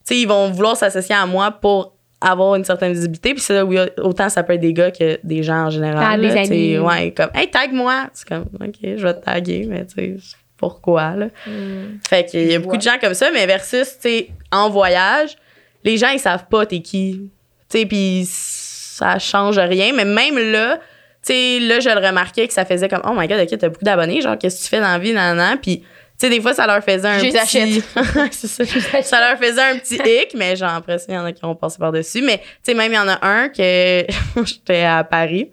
sais, 0.04 0.18
ils 0.18 0.26
vont 0.28 0.50
vouloir 0.50 0.76
s'associer 0.76 1.14
à 1.14 1.26
moi 1.26 1.50
pour 1.50 1.94
avoir 2.20 2.54
une 2.54 2.64
certaine 2.64 2.92
visibilité. 2.92 3.34
Puis 3.34 3.42
ça, 3.42 3.64
oui, 3.64 3.78
autant 3.98 4.28
ça 4.28 4.42
peut 4.42 4.54
être 4.54 4.60
des 4.60 4.72
gars 4.72 4.90
que 4.90 5.18
des 5.24 5.42
gens 5.42 5.66
en 5.66 5.70
général. 5.70 6.04
Ah, 6.06 6.16
là, 6.16 6.40
amis. 6.40 6.78
Ouais, 6.78 7.12
comme, 7.12 7.30
hey, 7.34 7.50
tag-moi. 7.50 8.08
C'est 8.12 8.28
comme, 8.28 8.46
OK, 8.60 8.76
je 8.82 9.02
vais 9.02 9.14
te 9.14 9.24
taguer, 9.24 9.66
mais 9.68 9.86
tu 9.86 9.94
sais, 9.94 10.16
pourquoi, 10.56 11.16
là? 11.16 11.26
Hmm. 11.46 11.98
Fait 12.08 12.26
qu'il 12.26 12.50
y 12.50 12.54
a 12.54 12.58
beaucoup 12.58 12.76
de 12.76 12.82
gens 12.82 12.98
comme 13.00 13.14
ça, 13.14 13.30
mais 13.32 13.46
versus, 13.46 13.88
tu 13.94 14.08
sais, 14.08 14.30
en 14.52 14.68
voyage, 14.68 15.36
les 15.84 15.96
gens, 15.96 16.10
ils 16.10 16.18
savent 16.18 16.46
pas 16.50 16.66
t'es 16.66 16.80
qui. 16.80 17.30
Tu 17.70 17.78
sais, 17.78 17.86
puis 17.86 18.24
ça 18.26 19.18
change 19.18 19.58
rien. 19.58 19.92
Mais 19.94 20.04
même 20.04 20.38
là, 20.38 20.76
tu 21.24 21.32
sais, 21.32 21.58
là, 21.60 21.80
je 21.80 21.88
le 21.88 22.06
remarquais 22.06 22.46
que 22.46 22.52
ça 22.52 22.66
faisait 22.66 22.88
comme, 22.88 23.02
oh 23.04 23.12
my 23.16 23.26
god, 23.26 23.40
OK, 23.40 23.58
t'as 23.58 23.68
beaucoup 23.68 23.84
d'abonnés, 23.84 24.20
genre, 24.20 24.36
qu'est-ce 24.36 24.58
que 24.58 24.64
tu 24.64 24.68
fais 24.68 24.80
dans 24.80 24.88
la 24.88 24.98
vie, 24.98 25.14
nan, 25.14 25.36
nan. 25.36 25.58
Puis, 25.58 25.82
sais, 26.20 26.30
des 26.30 26.40
fois, 26.40 26.54
ça 26.54 26.66
leur 26.66 26.82
faisait 26.82 27.08
un 27.08 27.18
Je 27.18 27.26
petit... 27.26 27.82
ça. 28.46 29.02
Ça 29.02 29.20
leur 29.20 29.38
faisait 29.38 29.62
un 29.62 29.78
petit 29.78 29.96
hic, 29.96 30.34
mais 30.34 30.56
genre, 30.56 30.70
après 30.74 30.98
ça, 30.98 31.06
il 31.08 31.14
y 31.14 31.18
en 31.18 31.24
a 31.24 31.32
qui 31.32 31.44
ont 31.44 31.54
passé 31.54 31.78
par-dessus. 31.78 32.22
Mais, 32.22 32.38
tu 32.38 32.44
sais, 32.62 32.74
même, 32.74 32.92
il 32.92 32.96
y 32.96 32.98
en 32.98 33.08
a 33.08 33.18
un 33.26 33.48
que 33.48 34.04
j'étais 34.44 34.82
à 34.82 35.04
Paris. 35.04 35.50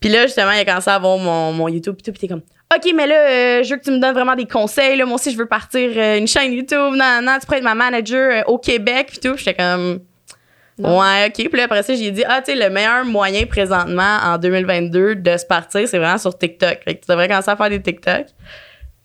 Puis 0.00 0.08
là, 0.08 0.26
justement, 0.26 0.52
il 0.52 0.60
a 0.60 0.64
commencé 0.64 0.90
à 0.90 0.98
voir 0.98 1.18
mon, 1.18 1.52
mon 1.52 1.68
YouTube 1.68 1.96
pis 1.96 2.02
tout, 2.02 2.12
pis 2.12 2.20
t'es 2.20 2.28
comme, 2.28 2.42
OK, 2.74 2.92
mais 2.94 3.06
là, 3.06 3.14
euh, 3.14 3.62
je 3.64 3.70
veux 3.70 3.76
que 3.76 3.84
tu 3.84 3.90
me 3.90 3.98
donnes 3.98 4.14
vraiment 4.14 4.36
des 4.36 4.46
conseils. 4.46 4.96
Là. 4.96 5.04
Moi 5.04 5.16
aussi, 5.16 5.32
je 5.32 5.36
veux 5.36 5.46
partir 5.46 5.90
euh, 5.96 6.18
une 6.18 6.28
chaîne 6.28 6.52
YouTube. 6.52 6.94
Non, 6.94 7.20
non, 7.20 7.36
tu 7.40 7.46
pourrais 7.46 7.58
être 7.58 7.64
ma 7.64 7.74
manager 7.74 8.32
euh, 8.32 8.42
au 8.46 8.58
Québec 8.58 9.08
pis 9.10 9.18
tout. 9.18 9.34
Puis 9.34 9.44
j'étais 9.44 9.60
comme, 9.60 9.98
Non. 10.78 11.00
ouais, 11.00 11.26
OK. 11.26 11.34
Puis 11.34 11.58
là, 11.58 11.64
après 11.64 11.82
ça, 11.82 11.94
j'ai 11.94 12.12
dit, 12.12 12.22
ah, 12.26 12.40
tu 12.40 12.52
sais, 12.52 12.58
le 12.58 12.70
meilleur 12.70 13.04
moyen 13.04 13.44
présentement 13.44 14.18
en 14.22 14.38
2022 14.38 15.16
de 15.16 15.36
se 15.36 15.44
partir, 15.44 15.86
c'est 15.88 15.98
vraiment 15.98 16.18
sur 16.18 16.38
TikTok. 16.38 16.78
Fait 16.84 16.94
que 16.94 17.00
tu 17.04 17.08
devrais 17.08 17.26
commencer 17.26 17.50
à 17.50 17.56
faire 17.56 17.70
des 17.70 17.82
TikTok. 17.82 18.26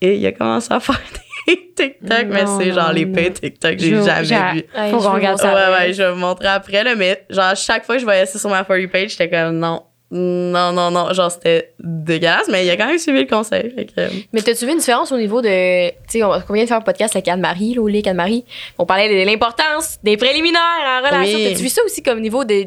Et 0.06 0.16
il 0.18 0.26
a 0.28 0.32
commencé 0.32 0.72
à 0.74 0.80
faire 0.80 1.00
des 1.48 1.56
TikTok, 1.76 2.26
mais 2.30 2.46
c'est 2.46 2.72
genre 2.72 2.88
non, 2.88 2.94
les 2.94 3.06
pires 3.06 3.34
TikTok 3.34 3.76
que 3.78 3.82
j'ai 3.82 4.02
jamais 4.04 4.24
j'a- 4.24 4.54
vu. 4.54 4.64
Hey, 4.76 4.92
Faut 4.92 4.98
qu'on 4.98 5.14
regarde 5.14 5.38
ça. 5.40 5.54
Ouais, 5.54 5.78
ouais, 5.78 5.94
je 5.94 6.02
vais 6.04 6.12
vous 6.12 6.18
montrer 6.18 6.48
après, 6.48 6.84
là, 6.84 6.96
mais 6.96 7.24
genre, 7.30 7.56
chaque 7.56 7.86
fois 7.86 7.96
que 7.96 8.00
je 8.02 8.06
voyais 8.06 8.26
ça 8.26 8.40
sur 8.40 8.50
ma 8.50 8.64
For 8.64 8.78
You 8.78 8.90
page, 8.90 9.12
j'étais 9.12 9.30
comme, 9.30 9.58
non, 9.60 9.84
non, 10.12 10.72
non, 10.72 10.92
non. 10.92 11.14
Genre, 11.14 11.32
c'était 11.32 11.74
dégueulasse, 11.80 12.48
mais 12.50 12.66
il 12.66 12.70
a 12.70 12.78
quand 12.78 12.88
même 12.88 12.98
suivi 13.00 13.22
le 13.22 13.28
conseil. 13.28 13.76
Que, 13.76 14.02
Mais 14.34 14.42
t'as-tu 14.42 14.66
vu 14.66 14.72
une 14.72 14.78
différence 14.78 15.12
au 15.12 15.18
niveau 15.18 15.42
de. 15.42 15.90
Tu 15.90 15.96
sais, 16.20 16.24
on 16.24 16.32
vient 16.54 16.64
de 16.64 16.68
faire 16.68 16.78
un 16.78 16.82
podcast 16.82 17.16
avec 17.16 17.28
Anne-Marie, 17.28 17.76
avec 17.78 18.08
Anne-Marie. 18.08 18.46
On 18.78 18.86
parlait 18.86 19.10
de 19.10 19.26
l'importance 19.30 19.98
des 20.04 20.16
préliminaires 20.16 20.62
en 20.84 21.06
relation. 21.08 21.38
Oui. 21.38 21.48
T'as-tu 21.50 21.64
vu 21.64 21.70
ça 21.70 21.82
aussi 21.84 22.02
comme 22.04 22.22
niveau 22.22 22.44
de. 22.46 22.66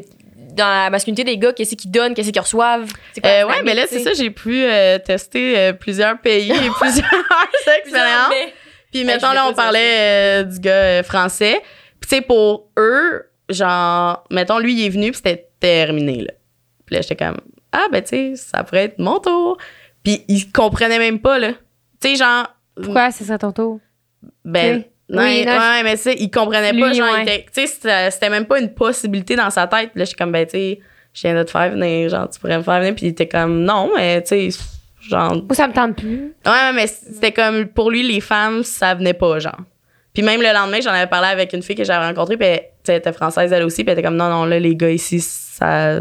Dans 0.59 0.67
la 0.67 0.89
masculinité 0.89 1.23
des 1.23 1.37
gars, 1.37 1.53
qu'est-ce 1.53 1.75
qu'ils 1.75 1.89
donnent, 1.91 2.13
qu'est-ce 2.13 2.31
qu'ils 2.31 2.41
reçoivent? 2.41 2.91
Quoi 3.21 3.29
Euh, 3.31 3.47
ouais, 3.47 3.63
mais 3.63 3.73
là, 3.73 3.83
c'est 3.87 3.99
ça, 3.99 4.13
j'ai 4.13 4.29
pu 4.29 4.63
euh, 4.63 4.99
tester 4.99 5.57
euh, 5.57 5.73
plusieurs 5.73 6.19
pays 6.19 6.51
et 6.51 6.69
plusieurs 6.79 7.05
expériences. 7.81 8.33
Puis, 8.91 9.03
mettons, 9.05 9.31
là, 9.31 9.47
on 9.47 9.53
parlait 9.53 10.41
euh, 10.41 10.43
du 10.43 10.59
gars 10.59 10.71
euh, 10.71 11.03
français. 11.03 11.61
Puis, 11.99 12.09
tu 12.09 12.15
sais, 12.17 12.21
pour 12.21 12.69
eux, 12.77 13.29
genre, 13.49 14.23
mettons, 14.31 14.59
lui, 14.59 14.73
il 14.73 14.85
est 14.85 14.89
venu, 14.89 15.11
puis 15.11 15.17
c'était 15.23 15.47
terminé, 15.59 16.21
là. 16.23 16.33
Puis 16.85 16.95
là, 16.95 17.01
j'étais 17.01 17.15
comme, 17.15 17.37
ah, 17.71 17.85
ben, 17.91 18.01
tu 18.01 18.09
sais, 18.09 18.35
ça 18.35 18.63
pourrait 18.63 18.85
être 18.85 18.99
mon 18.99 19.19
tour. 19.19 19.57
Puis, 20.03 20.23
il 20.27 20.51
comprenait 20.51 20.97
même 20.99 21.19
pas, 21.19 21.37
là. 21.39 21.53
Tu 22.01 22.09
sais, 22.09 22.15
genre. 22.15 22.47
Pourquoi? 22.81 23.11
Ce 23.11 23.23
serait 23.23 23.37
ton 23.37 23.51
tour? 23.51 23.79
Ben, 24.43 24.77
Oui. 24.77 24.85
Non, 25.09 25.21
ouais, 25.21 25.83
mais 25.83 25.95
tu 25.95 26.03
sais, 26.03 26.15
il 26.19 26.29
comprenait 26.29 26.79
pas, 26.79 26.93
genre, 26.93 27.11
ouais. 27.13 27.45
tu 27.53 27.65
sais, 27.65 28.09
c'était 28.11 28.29
même 28.29 28.45
pas 28.45 28.59
une 28.59 28.73
possibilité 28.73 29.35
dans 29.35 29.49
sa 29.49 29.65
tête. 29.67 29.91
Là, 29.95 30.03
je 30.03 30.09
suis 30.09 30.15
comme, 30.15 30.31
ben, 30.31 30.45
tu 30.45 30.51
sais, 30.51 30.79
je 31.13 31.21
viens 31.23 31.35
de 31.35 31.43
te 31.43 31.51
faire 31.51 31.71
venir, 31.71 32.09
genre, 32.09 32.29
tu 32.29 32.39
pourrais 32.39 32.57
me 32.57 32.63
faire 32.63 32.79
venir, 32.79 32.93
puis 32.95 33.07
il 33.07 33.09
était 33.09 33.27
comme, 33.27 33.63
non, 33.63 33.91
mais, 33.95 34.21
tu 34.21 34.51
sais, 34.51 34.59
genre, 35.01 35.33
Moi, 35.35 35.55
ça 35.55 35.67
me 35.67 35.73
tente 35.73 35.95
plus. 35.95 36.33
ouais, 36.45 36.73
mais 36.73 36.87
c'était 36.87 37.31
comme, 37.31 37.65
pour 37.67 37.89
lui, 37.89 38.03
les 38.03 38.21
femmes, 38.21 38.63
ça 38.63 38.93
venait 38.93 39.13
pas, 39.13 39.39
genre. 39.39 39.57
Puis 40.13 40.23
même 40.23 40.41
le 40.41 40.53
lendemain, 40.53 40.79
j'en 40.81 40.91
avais 40.91 41.07
parlé 41.07 41.27
avec 41.27 41.53
une 41.53 41.61
fille 41.63 41.75
que 41.75 41.83
j'avais 41.83 42.05
rencontrée, 42.05 42.37
puis 42.37 42.47
elle, 42.47 42.95
était 42.95 43.13
française, 43.13 43.51
elle 43.51 43.63
aussi, 43.63 43.83
puis 43.83 43.91
elle 43.91 43.99
était 43.99 44.07
comme, 44.07 44.17
non, 44.17 44.29
non, 44.29 44.45
là, 44.45 44.59
les 44.59 44.75
gars 44.75 44.89
ici, 44.91 45.19
ça, 45.19 45.99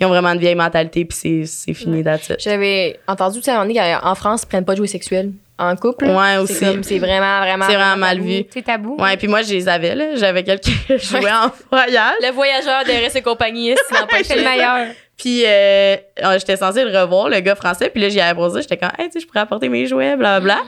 ils 0.00 0.06
ont 0.06 0.08
vraiment 0.08 0.30
une 0.30 0.38
vieille 0.40 0.54
mentalité, 0.54 1.04
puis 1.04 1.46
c'est- 1.46 1.74
fini, 1.74 2.00
it. 2.00 2.34
J'avais 2.38 2.98
entendu, 3.06 3.38
tu 3.38 3.44
sais, 3.44 3.50
à 3.50 3.54
un 3.60 3.64
moment 3.64 3.74
donné, 3.74 3.96
qu'en 4.00 4.14
France, 4.14 4.42
ils 4.44 4.46
prennent 4.46 4.64
pas 4.64 4.72
de 4.72 4.78
jouets 4.78 4.86
sexuels 4.86 5.32
en 5.58 5.74
couple. 5.76 6.06
Ouais, 6.06 6.36
aussi. 6.38 6.64
C'est 6.82 6.98
vraiment, 6.98 7.40
vraiment. 7.40 7.66
C'est 7.68 7.74
vraiment 7.74 7.96
mal 7.96 8.20
vu. 8.20 8.44
C'est 8.50 8.62
tabou. 8.62 8.96
Ouais, 8.98 9.16
puis 9.16 9.28
moi, 9.28 9.42
je 9.42 9.52
les 9.52 9.68
avais, 9.68 9.94
là. 9.94 10.14
J'avais 10.14 10.44
quelques 10.44 10.66
jouets 10.88 11.30
en 11.30 11.50
voyage. 11.70 12.16
Le 12.22 12.32
voyageur 12.32 12.84
de 12.84 12.90
RS 12.90 13.16
et 13.16 13.22
compagnie, 13.22 13.74
c'est 14.22 14.36
le 14.36 14.44
meilleur. 14.44 14.94
Puis 15.16 15.42
euh, 15.44 15.96
euh, 16.22 16.38
j'étais 16.38 16.56
censée 16.56 16.84
le 16.84 16.96
revoir, 16.96 17.28
le 17.28 17.40
gars 17.40 17.56
français. 17.56 17.90
Puis 17.90 18.00
là, 18.00 18.08
j'y 18.08 18.20
avais 18.20 18.38
posé. 18.38 18.62
J'étais 18.62 18.76
comme, 18.76 18.92
hey, 18.98 19.06
tu 19.06 19.14
sais, 19.14 19.20
je 19.20 19.26
pourrais 19.26 19.40
apporter 19.40 19.68
mes 19.68 19.84
jouets, 19.84 20.16
blablabla. 20.16 20.60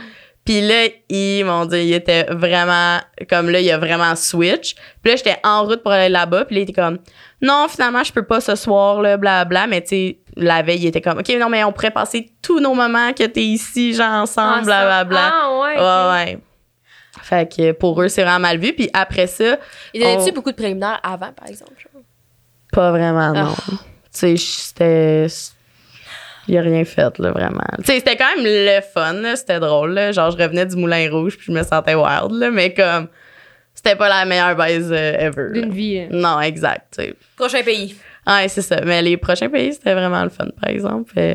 Puis 0.50 0.60
là, 0.62 0.88
il, 1.08 1.44
mon 1.44 1.64
Dieu, 1.64 1.78
il 1.80 1.92
était 1.92 2.24
vraiment, 2.24 2.98
comme 3.28 3.50
là, 3.50 3.60
il 3.60 3.70
a 3.70 3.78
vraiment 3.78 4.16
switch. 4.16 4.74
Puis 5.00 5.12
là, 5.12 5.16
j'étais 5.16 5.36
en 5.44 5.64
route 5.64 5.80
pour 5.80 5.92
aller 5.92 6.08
là-bas. 6.08 6.44
Puis 6.44 6.56
là, 6.56 6.60
il 6.62 6.64
était 6.64 6.72
comme, 6.72 6.98
non, 7.40 7.68
finalement, 7.68 8.02
je 8.02 8.12
peux 8.12 8.24
pas 8.24 8.40
ce 8.40 8.56
soir, 8.56 9.00
là, 9.00 9.16
bla 9.16 9.46
Mais 9.68 9.80
tu 9.80 9.88
sais, 9.90 10.18
la 10.34 10.62
veille, 10.62 10.80
il 10.80 10.86
était 10.88 11.00
comme, 11.00 11.20
OK, 11.20 11.28
non, 11.38 11.48
mais 11.48 11.62
on 11.62 11.70
pourrait 11.70 11.92
passer 11.92 12.32
tous 12.42 12.58
nos 12.58 12.74
moments 12.74 13.12
que 13.12 13.22
t'es 13.26 13.44
ici, 13.44 13.94
genre, 13.94 14.10
ensemble, 14.10 14.64
bla 14.64 15.04
bla. 15.04 15.30
Ah, 15.32 15.60
ouais. 15.60 15.78
Ouais, 15.78 16.32
ouais. 16.34 16.38
Fait 17.22 17.48
que 17.48 17.70
pour 17.70 18.02
eux, 18.02 18.08
c'est 18.08 18.24
vraiment 18.24 18.40
mal 18.40 18.58
vu. 18.58 18.72
Puis 18.72 18.90
après 18.92 19.28
ça, 19.28 19.56
Il 19.94 20.02
donnait-tu 20.02 20.30
on- 20.30 20.34
beaucoup 20.34 20.50
de 20.50 20.56
préliminaires 20.56 20.98
avant, 21.04 21.32
par 21.32 21.46
exemple? 21.46 21.74
genre? 21.78 22.02
pas 22.72 22.90
vraiment, 22.90 23.32
non. 23.32 23.54
Ah. 23.56 23.72
Tu 24.12 24.36
sais, 24.36 24.36
c'était. 24.36 25.26
Il 26.48 26.56
a 26.58 26.62
rien 26.62 26.84
fait, 26.84 27.18
là, 27.18 27.30
vraiment. 27.32 27.60
Tu 27.78 27.84
sais, 27.84 27.94
c'était 27.98 28.16
quand 28.16 28.34
même 28.36 28.44
le 28.44 28.80
fun, 28.80 29.12
là. 29.14 29.36
C'était 29.36 29.60
drôle, 29.60 29.92
là. 29.92 30.12
Genre, 30.12 30.30
je 30.30 30.36
revenais 30.42 30.66
du 30.66 30.76
Moulin 30.76 31.08
Rouge, 31.10 31.36
puis 31.36 31.46
je 31.48 31.52
me 31.52 31.62
sentais 31.62 31.94
wild, 31.94 32.32
là. 32.32 32.50
Mais 32.50 32.72
comme, 32.74 33.08
c'était 33.74 33.94
pas 33.96 34.08
la 34.08 34.24
meilleure 34.24 34.56
baise 34.56 34.90
euh, 34.92 35.12
ever. 35.18 35.52
D'une 35.60 35.70
vie. 35.72 35.98
hein. 36.00 36.08
Non, 36.10 36.40
exact, 36.40 36.96
tu 36.98 37.04
sais. 37.04 37.14
Prochain 37.36 37.62
pays. 37.62 37.94
Ouais, 38.26 38.48
c'est 38.48 38.62
ça. 38.62 38.80
Mais 38.84 39.00
les 39.02 39.16
prochains 39.16 39.48
pays, 39.48 39.72
c'était 39.74 39.94
vraiment 39.94 40.22
le 40.24 40.30
fun, 40.30 40.46
par 40.60 40.70
exemple. 40.70 41.12
Euh, 41.18 41.34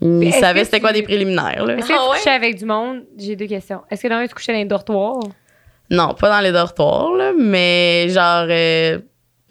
ils 0.00 0.32
savaient 0.32 0.60
que 0.60 0.66
c'était 0.66 0.80
quoi 0.80 0.92
des 0.92 1.02
préliminaires, 1.02 1.64
là. 1.66 1.76
Est-ce 1.76 1.88
que 1.88 1.92
Ah 1.92 1.96
tu 2.04 2.10
ouais? 2.10 2.16
couchais 2.18 2.30
avec 2.30 2.56
du 2.56 2.64
monde? 2.64 3.02
J'ai 3.18 3.34
deux 3.36 3.46
questions. 3.48 3.80
Est-ce 3.90 4.02
que 4.02 4.08
dans 4.08 4.16
un, 4.16 4.26
tu 4.26 4.34
couchais 4.34 4.52
dans 4.52 4.58
les 4.58 4.64
dortoirs? 4.64 5.20
Non, 5.90 6.14
pas 6.14 6.28
dans 6.30 6.40
les 6.40 6.52
dortoirs, 6.52 7.10
là. 7.16 7.32
Mais 7.36 8.08
genre, 8.10 8.46
euh, 8.48 8.98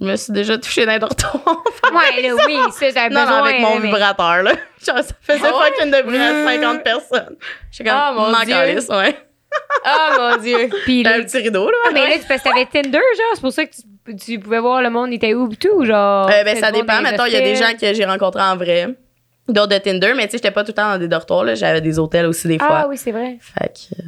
je 0.01 0.05
me 0.05 0.15
suis 0.15 0.33
déjà 0.33 0.57
touchée 0.57 0.85
les 0.85 0.99
dortoirs. 0.99 1.41
Ouais, 1.93 2.21
là, 2.21 2.35
oui, 2.45 2.57
ça, 2.71 2.89
j'avais 2.89 3.09
Non, 3.13 3.21
besoin. 3.21 3.37
non, 3.39 3.43
avec 3.45 3.61
mon 3.61 3.69
là, 3.75 3.79
mais- 3.79 3.85
vibrateur, 3.87 4.43
là. 4.43 4.51
Genre, 4.85 4.97
ça 4.97 5.13
faisait 5.21 5.41
ouais? 5.41 5.49
fucking 5.49 5.91
de 5.91 6.01
bruit 6.03 6.17
à 6.19 6.43
50 6.45 6.83
personnes. 6.83 7.35
J'étais 7.71 7.89
comme, 7.89 7.99
Ah, 7.99 8.13
mon 8.13 8.31
Dieu. 8.45 8.53
calisse, 8.53 8.89
ouais. 8.89 9.15
Oh 9.85 9.89
mon 10.19 10.37
dieu. 10.37 10.69
Puis 10.83 11.03
les- 11.03 11.09
un 11.09 11.23
petit 11.23 11.37
rideau, 11.37 11.65
là. 11.69 11.77
Ah, 11.85 11.89
mais 11.93 12.07
là, 12.07 12.15
c'est 12.19 12.27
parce 12.27 12.41
que 12.43 12.49
t'avais 12.49 12.65
Tinder, 12.65 12.91
genre, 12.99 13.31
c'est 13.33 13.41
pour 13.41 13.51
ça 13.53 13.65
que 13.65 13.71
tu, 13.71 14.15
tu 14.17 14.39
pouvais 14.39 14.59
voir 14.59 14.81
le 14.81 14.89
monde 14.89 15.13
était 15.13 15.33
où 15.33 15.47
tout, 15.55 15.85
genre. 15.85 16.29
Euh, 16.29 16.43
ben, 16.43 16.57
ça 16.57 16.71
dépend. 16.71 17.01
Mettons, 17.01 17.25
il 17.25 17.33
y 17.33 17.37
a 17.37 17.41
des 17.41 17.55
gens 17.55 17.71
que 17.79 17.93
j'ai 17.93 18.05
rencontrés 18.05 18.41
en 18.43 18.57
vrai. 18.57 18.89
D'autres 19.47 19.69
de 19.69 19.77
Tinder, 19.77 20.13
mais 20.13 20.25
tu 20.25 20.31
sais, 20.31 20.37
j'étais 20.39 20.51
pas 20.51 20.63
tout 20.63 20.71
le 20.71 20.73
temps 20.73 20.91
dans 20.91 20.97
des 20.97 21.07
dortoirs, 21.07 21.45
là. 21.45 21.55
J'avais 21.55 21.79
des 21.79 21.97
hôtels 21.97 22.25
aussi, 22.25 22.49
des 22.49 22.59
fois. 22.59 22.67
Ah 22.81 22.87
oui, 22.89 22.97
c'est 22.97 23.13
vrai. 23.13 23.37
Fait 23.39 23.69
que. 23.69 24.03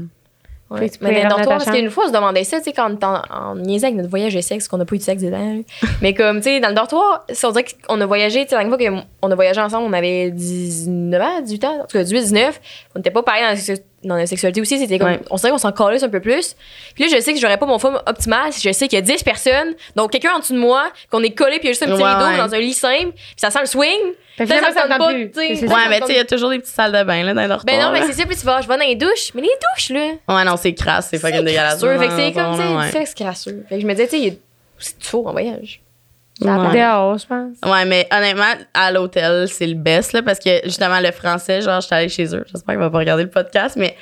Ouais. 0.70 0.90
Tu 0.90 1.00
Mais 1.02 1.24
dans 1.24 1.38
le 1.38 1.44
dortoir, 1.44 1.58
parce 1.58 1.72
qu'une 1.72 1.90
fois, 1.90 2.06
on 2.06 2.08
se 2.10 2.14
demandait 2.14 2.44
ça, 2.44 2.58
tu 2.58 2.66
sais, 2.66 2.74
quand 2.74 2.92
on 2.92 2.96
était 2.96 3.06
en, 3.06 3.22
en 3.30 3.56
niaisait 3.56 3.88
avec 3.88 3.98
notre 3.98 4.10
voyage 4.10 4.36
de 4.36 4.42
sexe, 4.42 4.68
qu'on 4.68 4.78
n'a 4.78 4.86
pas 4.86 4.96
eu 4.96 5.00
de 5.00 5.04
sexe 5.04 5.24
dedans. 5.24 5.62
mais 6.02 6.14
comme, 6.14 6.38
tu 6.38 6.44
sais, 6.44 6.60
dans 6.60 6.70
le 6.70 6.76
dortoir, 6.76 7.26
si 7.32 7.46
on 7.46 7.52
dirait 7.52 7.66
qu'on 7.88 8.00
a 8.00 8.06
voyagé, 8.06 8.44
tu 8.44 8.50
sais, 8.50 8.56
la 8.56 8.64
dernière 8.64 8.94
fois 8.94 9.08
qu'on 9.22 9.32
a 9.32 9.36
voyagé 9.36 9.62
ensemble, 9.62 9.88
on 9.90 9.94
avait 9.94 10.30
19 10.30 11.22
ans, 11.22 11.42
18 11.42 11.66
ans, 11.66 11.76
en 11.82 11.86
tout 11.86 11.98
cas 11.98 12.04
18, 12.04 12.22
19. 12.22 12.62
On 12.96 13.00
n'était 13.00 13.12
pas 13.12 13.24
pareil 13.24 13.44
dans 13.44 13.76
dans 14.04 14.16
la 14.16 14.26
sexualité 14.28 14.62
aussi, 14.62 14.80
c'était 14.80 14.98
comme, 15.00 15.10
Ouais. 15.10 15.20
on 15.30 15.36
dirait 15.36 15.50
qu'on 15.52 15.58
s'en 15.58 15.72
calisse 15.72 16.04
un 16.04 16.10
peu 16.10 16.20
plus. 16.22 16.56
Puis 16.96 17.04
là, 17.04 17.10
je 17.16 17.22
sais 17.22 17.34
que 17.34 17.40
j'aurais 17.40 17.58
pas 17.58 17.66
mon 17.66 17.80
forme 17.80 18.02
optimale 18.06 18.54
si 18.54 18.62
je 18.68 18.72
sais 18.74 18.88
qu'il 18.88 18.98
y 18.98 19.02
a 19.02 19.02
10 19.02 19.24
personnes, 19.24 19.74
donc 19.96 20.12
quelqu'un 20.12 20.34
en 20.36 20.40
dessous 20.40 20.54
de 20.54 20.60
moi, 20.60 20.90
qu'on 21.12 21.22
est 21.24 21.32
collé, 21.32 21.60
puis 21.60 21.64
il 21.64 21.66
y 21.66 21.70
a 21.70 21.72
juste 21.72 21.84
un 21.84 21.88
petit 21.88 22.02
Ouais, 22.04 22.14
rideau 22.14 22.26
ouais. 22.26 22.38
dans 22.38 22.54
un 22.56 22.60
lit 22.60 22.74
simple, 22.74 23.12
puis 23.12 23.24
ça 23.38 23.50
sent 23.52 23.60
le 23.60 23.66
swing. 23.66 24.00
Fait 24.38 24.46
que 24.46 24.50
Ça, 24.54 24.60
ça 24.62 24.72
ça 24.74 24.84
me 24.86 24.90
tente 24.90 24.98
pas, 25.00 25.08
plus. 25.14 25.32
tu 25.32 25.40
sais. 25.40 25.56
C'est 25.56 25.68
Ouais, 25.68 25.90
mais 25.90 26.00
tu 26.00 26.06
sais, 26.08 26.14
il 26.14 26.18
y 26.18 26.20
a 26.20 26.26
toujours 26.26 26.50
des 26.50 26.60
petites 26.60 26.74
salles 26.74 26.94
de 26.94 27.04
bain, 27.04 27.24
là, 27.24 27.34
dans 27.34 27.42
dortoirs. 27.48 27.66
Ben 27.66 27.80
non, 27.82 27.92
mais 27.92 28.04
c'est 28.06 28.14
ça, 28.14 28.26
puis 28.26 28.38
tu 28.38 28.46
vas, 28.46 28.62
je 28.62 28.68
vais 28.70 28.78
dans 28.78 28.86
les 28.86 28.96
douches, 28.96 29.32
mais 29.34 29.42
les 29.42 29.50
douches, 29.76 29.90
là. 29.90 30.12
Ouais, 30.34 30.44
non, 30.46 30.56
c'est 30.56 30.74
crasse, 30.74 31.08
c'est 31.12 31.18
fucking 31.20 31.44
dégueulasse. 31.44 31.80
crasseux. 31.82 31.98
Fait 32.00 32.08
que 32.08 32.16
c'est 32.16 32.32
comme, 32.32 32.56
tu 32.56 32.62
sais, 32.86 32.92
sexe 33.00 33.14
crasseux. 33.16 33.66
Fait 33.68 33.76
que 33.76 33.82
je 33.82 33.86
me 33.88 33.92
disais, 33.94 34.08
tu 34.08 34.18
sais, 34.22 34.40
c'est 34.78 35.04
faux 35.04 35.28
en 35.28 35.34
voyage. 35.34 35.82
Ça. 36.42 36.72
Dehors, 36.74 37.18
je 37.18 37.26
pense. 37.26 37.58
Ouais, 37.66 37.86
mais 37.86 38.08
honnêtement, 38.12 38.54
à 38.74 38.92
l'hôtel, 38.92 39.48
c'est 39.50 39.68
le 39.68 39.76
best, 39.76 40.14
là, 40.14 40.22
parce 40.24 40.40
que 40.40 40.62
justement, 40.64 41.00
le 41.00 41.12
français, 41.12 41.62
genre, 41.62 41.82
j'étais 41.82 41.96
allée 41.96 42.10
chez 42.10 42.34
eux. 42.36 42.46
J'espère 42.52 42.76
qu'il 42.76 42.80
va 42.80 42.90
pas 42.90 42.98
regarder 43.00 43.24
le 43.24 43.30
podcast, 43.30 43.76
mais 43.78 43.96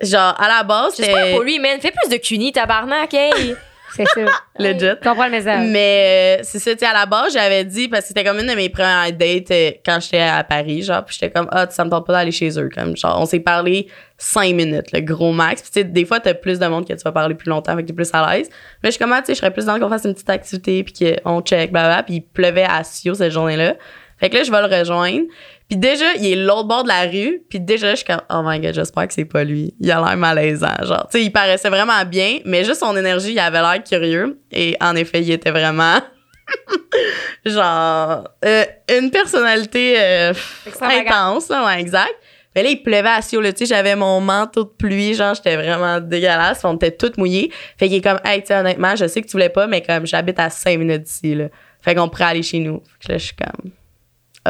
genre, 0.00 0.34
à 0.40 0.48
la 0.48 0.64
base, 0.64 0.96
J'espère 0.96 1.16
c'était 1.16 1.32
pour 1.32 1.42
lui, 1.42 1.58
man. 1.58 1.80
Fais 1.80 1.92
plus 1.92 2.10
de 2.10 2.20
cunis, 2.20 2.52
tabarnak, 2.52 3.14
hey! 3.14 3.54
C'est 3.94 4.06
ça. 4.06 4.20
legit. 4.58 4.96
Comprends 5.02 5.26
le 5.26 5.30
message. 5.30 5.68
Mais 5.70 6.38
euh, 6.40 6.42
c'est 6.44 6.58
ça, 6.58 6.72
tu 6.72 6.78
sais, 6.78 6.86
à 6.86 6.92
la 6.92 7.06
base, 7.06 7.32
j'avais 7.32 7.64
dit, 7.64 7.88
parce 7.88 8.02
que 8.02 8.08
c'était 8.08 8.24
comme 8.24 8.38
une 8.38 8.46
de 8.46 8.54
mes 8.54 8.68
premières 8.68 9.12
dates 9.12 9.50
euh, 9.50 9.70
quand 9.84 9.98
j'étais 10.00 10.20
à 10.20 10.44
Paris, 10.44 10.82
genre, 10.82 11.04
puis 11.04 11.16
j'étais 11.18 11.32
comme, 11.32 11.48
ah, 11.50 11.66
ça 11.70 11.84
me 11.84 11.90
tente 11.90 12.06
pas 12.06 12.12
d'aller 12.12 12.32
chez 12.32 12.58
eux, 12.58 12.68
comme, 12.74 12.96
genre, 12.96 13.18
on 13.20 13.26
s'est 13.26 13.40
parlé 13.40 13.88
cinq 14.16 14.54
minutes, 14.54 14.92
le 14.92 15.00
gros 15.00 15.32
max. 15.32 15.62
Puis, 15.62 15.70
tu 15.70 15.80
sais, 15.80 15.84
des 15.84 16.04
fois, 16.04 16.20
t'as 16.20 16.34
plus 16.34 16.58
de 16.58 16.66
monde 16.66 16.86
que 16.86 16.92
tu 16.92 17.02
vas 17.02 17.12
parler 17.12 17.34
plus 17.34 17.48
longtemps, 17.48 17.72
avec 17.72 17.86
t'es 17.86 17.92
plus 17.92 18.10
à 18.12 18.36
l'aise. 18.36 18.48
Mais 18.82 18.88
je 18.88 18.92
suis 18.92 18.98
comme, 18.98 19.12
ah, 19.12 19.20
tu 19.20 19.26
sais, 19.26 19.34
je 19.34 19.38
serais 19.38 19.52
plus 19.52 19.64
dans 19.64 19.78
qu'on 19.78 19.88
fasse 19.88 20.04
une 20.04 20.14
petite 20.14 20.30
activité, 20.30 20.84
puis 20.84 21.16
qu'on 21.24 21.40
check, 21.40 21.72
blablabla. 21.72 22.02
Puis 22.02 22.14
il 22.14 22.20
pleuvait 22.22 22.66
à 22.68 22.84
Sio 22.84 23.14
cette 23.14 23.32
journée-là. 23.32 23.74
Fait 24.18 24.30
que 24.30 24.36
là, 24.36 24.42
je 24.42 24.50
vais 24.50 24.60
le 24.60 24.78
rejoindre. 24.78 25.26
Puis 25.68 25.76
déjà, 25.76 26.14
il 26.14 26.26
est 26.26 26.36
l'autre 26.36 26.66
bord 26.66 26.82
de 26.82 26.88
la 26.88 27.02
rue. 27.02 27.42
Puis 27.50 27.60
déjà, 27.60 27.90
je 27.90 27.96
suis 27.96 28.06
comme, 28.06 28.22
oh 28.30 28.40
my 28.42 28.58
god, 28.58 28.74
j'espère 28.74 29.06
que 29.06 29.12
c'est 29.12 29.26
pas 29.26 29.44
lui. 29.44 29.74
Il 29.80 29.90
a 29.90 30.00
l'air 30.00 30.16
malaisant. 30.16 30.74
Genre, 30.82 31.06
tu 31.10 31.18
sais, 31.18 31.24
il 31.24 31.30
paraissait 31.30 31.68
vraiment 31.68 32.04
bien, 32.06 32.38
mais 32.46 32.64
juste 32.64 32.80
son 32.80 32.96
énergie, 32.96 33.32
il 33.32 33.38
avait 33.38 33.60
l'air 33.60 33.82
curieux. 33.84 34.40
Et 34.50 34.76
en 34.80 34.96
effet, 34.96 35.20
il 35.20 35.30
était 35.30 35.50
vraiment. 35.50 35.98
genre, 37.44 38.28
euh, 38.44 38.64
une 38.98 39.10
personnalité 39.10 39.96
euh, 39.98 40.32
intense, 40.80 41.50
là, 41.50 41.66
ouais, 41.66 41.80
exact. 41.80 42.14
Mais 42.56 42.62
là, 42.62 42.70
il 42.70 42.82
pleuvait 42.82 43.10
à 43.10 43.20
Sio, 43.20 43.42
là, 43.42 43.52
tu 43.52 43.58
sais, 43.58 43.66
j'avais 43.66 43.94
mon 43.94 44.20
manteau 44.22 44.64
de 44.64 44.70
pluie, 44.70 45.12
genre, 45.12 45.34
j'étais 45.34 45.56
vraiment 45.56 46.00
dégueulasse, 46.00 46.64
on 46.64 46.76
était 46.76 46.92
toutes 46.92 47.18
mouillées. 47.18 47.52
Fait 47.78 47.88
qu'il 47.88 47.98
est 47.98 48.00
comme, 48.00 48.18
hey, 48.24 48.42
tu 48.42 48.54
honnêtement, 48.54 48.96
je 48.96 49.06
sais 49.06 49.20
que 49.20 49.26
tu 49.26 49.32
voulais 49.32 49.50
pas, 49.50 49.66
mais 49.66 49.82
comme, 49.82 50.06
j'habite 50.06 50.40
à 50.40 50.48
5 50.48 50.78
minutes 50.78 51.02
d'ici, 51.02 51.34
là. 51.34 51.48
Fait 51.82 51.94
qu'on 51.94 52.08
pourrait 52.08 52.24
aller 52.24 52.42
chez 52.42 52.58
nous. 52.58 52.82
Fait 53.00 53.06
que 53.06 53.12
là, 53.12 53.18
je 53.18 53.24
suis 53.26 53.36
comme, 53.36 53.70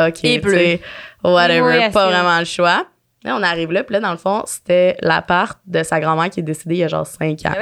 OK, 0.06 0.40
pleut. 0.40 0.52
sais, 0.52 0.80
whatever, 1.24 1.62
Oui, 1.62 1.90
pas 1.90 2.06
vraiment 2.08 2.38
le 2.38 2.44
choix. 2.44 2.87
Là, 3.24 3.37
on 3.37 3.42
arrive 3.42 3.72
là, 3.72 3.82
puis 3.82 3.94
là, 3.94 4.00
dans 4.00 4.12
le 4.12 4.16
fond, 4.16 4.44
c'était 4.46 4.96
l'appart 5.00 5.58
de 5.66 5.82
sa 5.82 5.98
grand-mère 5.98 6.30
qui 6.30 6.40
est 6.40 6.44
décédée 6.44 6.76
il 6.76 6.78
y 6.78 6.84
a 6.84 6.88
genre 6.88 7.06
5 7.06 7.38
ans. 7.46 7.52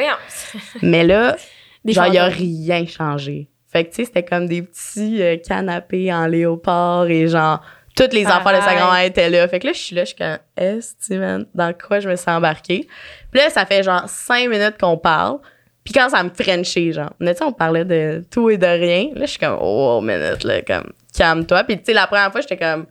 Mais 0.83 1.05
là, 1.05 1.37
Des 1.87 1.93
genre, 1.93 2.07
il 2.09 2.15
y 2.15 2.19
a 2.19 2.25
rien 2.27 2.85
changé. 2.85 3.49
Fait 3.73 3.85
que, 3.85 3.91
tu 3.91 3.97
sais, 3.97 4.05
c'était 4.07 4.25
comme 4.25 4.49
des 4.49 4.63
petits 4.63 5.23
euh, 5.23 5.37
canapés 5.37 6.13
en 6.13 6.27
léopard 6.27 7.07
et 7.07 7.29
genre, 7.29 7.61
toutes 7.97 8.13
les 8.13 8.27
enfants 8.27 8.51
de 8.51 8.61
sa 8.61 8.75
grand-mère 8.75 9.05
étaient 9.05 9.31
là. 9.31 9.47
Fait 9.47 9.61
que 9.61 9.69
là, 9.69 9.73
je 9.73 9.79
suis 9.79 9.95
là, 9.95 10.03
je 10.03 10.09
suis 10.09 10.17
comme, 10.17 10.39
est 10.57 11.11
man, 11.11 11.47
dans 11.55 11.73
quoi 11.73 12.01
je 12.01 12.09
me 12.09 12.17
suis 12.17 12.31
embarquée? 12.31 12.89
Puis 13.31 13.41
là, 13.41 13.51
ça 13.51 13.65
fait 13.65 13.85
genre 13.85 14.03
cinq 14.09 14.49
minutes 14.51 14.79
qu'on 14.81 14.99
parle. 14.99 15.39
Puis 15.85 15.95
quand 15.95 16.09
ça 16.11 16.25
me 16.25 16.31
frenchait, 16.31 16.93
genre, 16.93 17.13
tu 17.21 17.27
sais, 17.27 17.45
on 17.45 17.53
parlait 17.53 17.85
de 17.85 18.25
tout 18.31 18.51
et 18.51 18.59
de 18.59 18.67
rien. 18.67 19.11
Là, 19.15 19.27
je 19.27 19.31
suis 19.31 19.39
comme, 19.39 19.59
oh, 19.61 20.01
minute, 20.01 20.43
là, 20.43 20.63
comme, 20.63 20.91
calme-toi. 21.17 21.65
Puis 21.65 21.79
tu 21.79 21.85
sais, 21.87 21.93
la 21.93 22.07
première 22.07 22.31
fois, 22.31 22.41
j'étais 22.41 22.57
comme, 22.57 22.87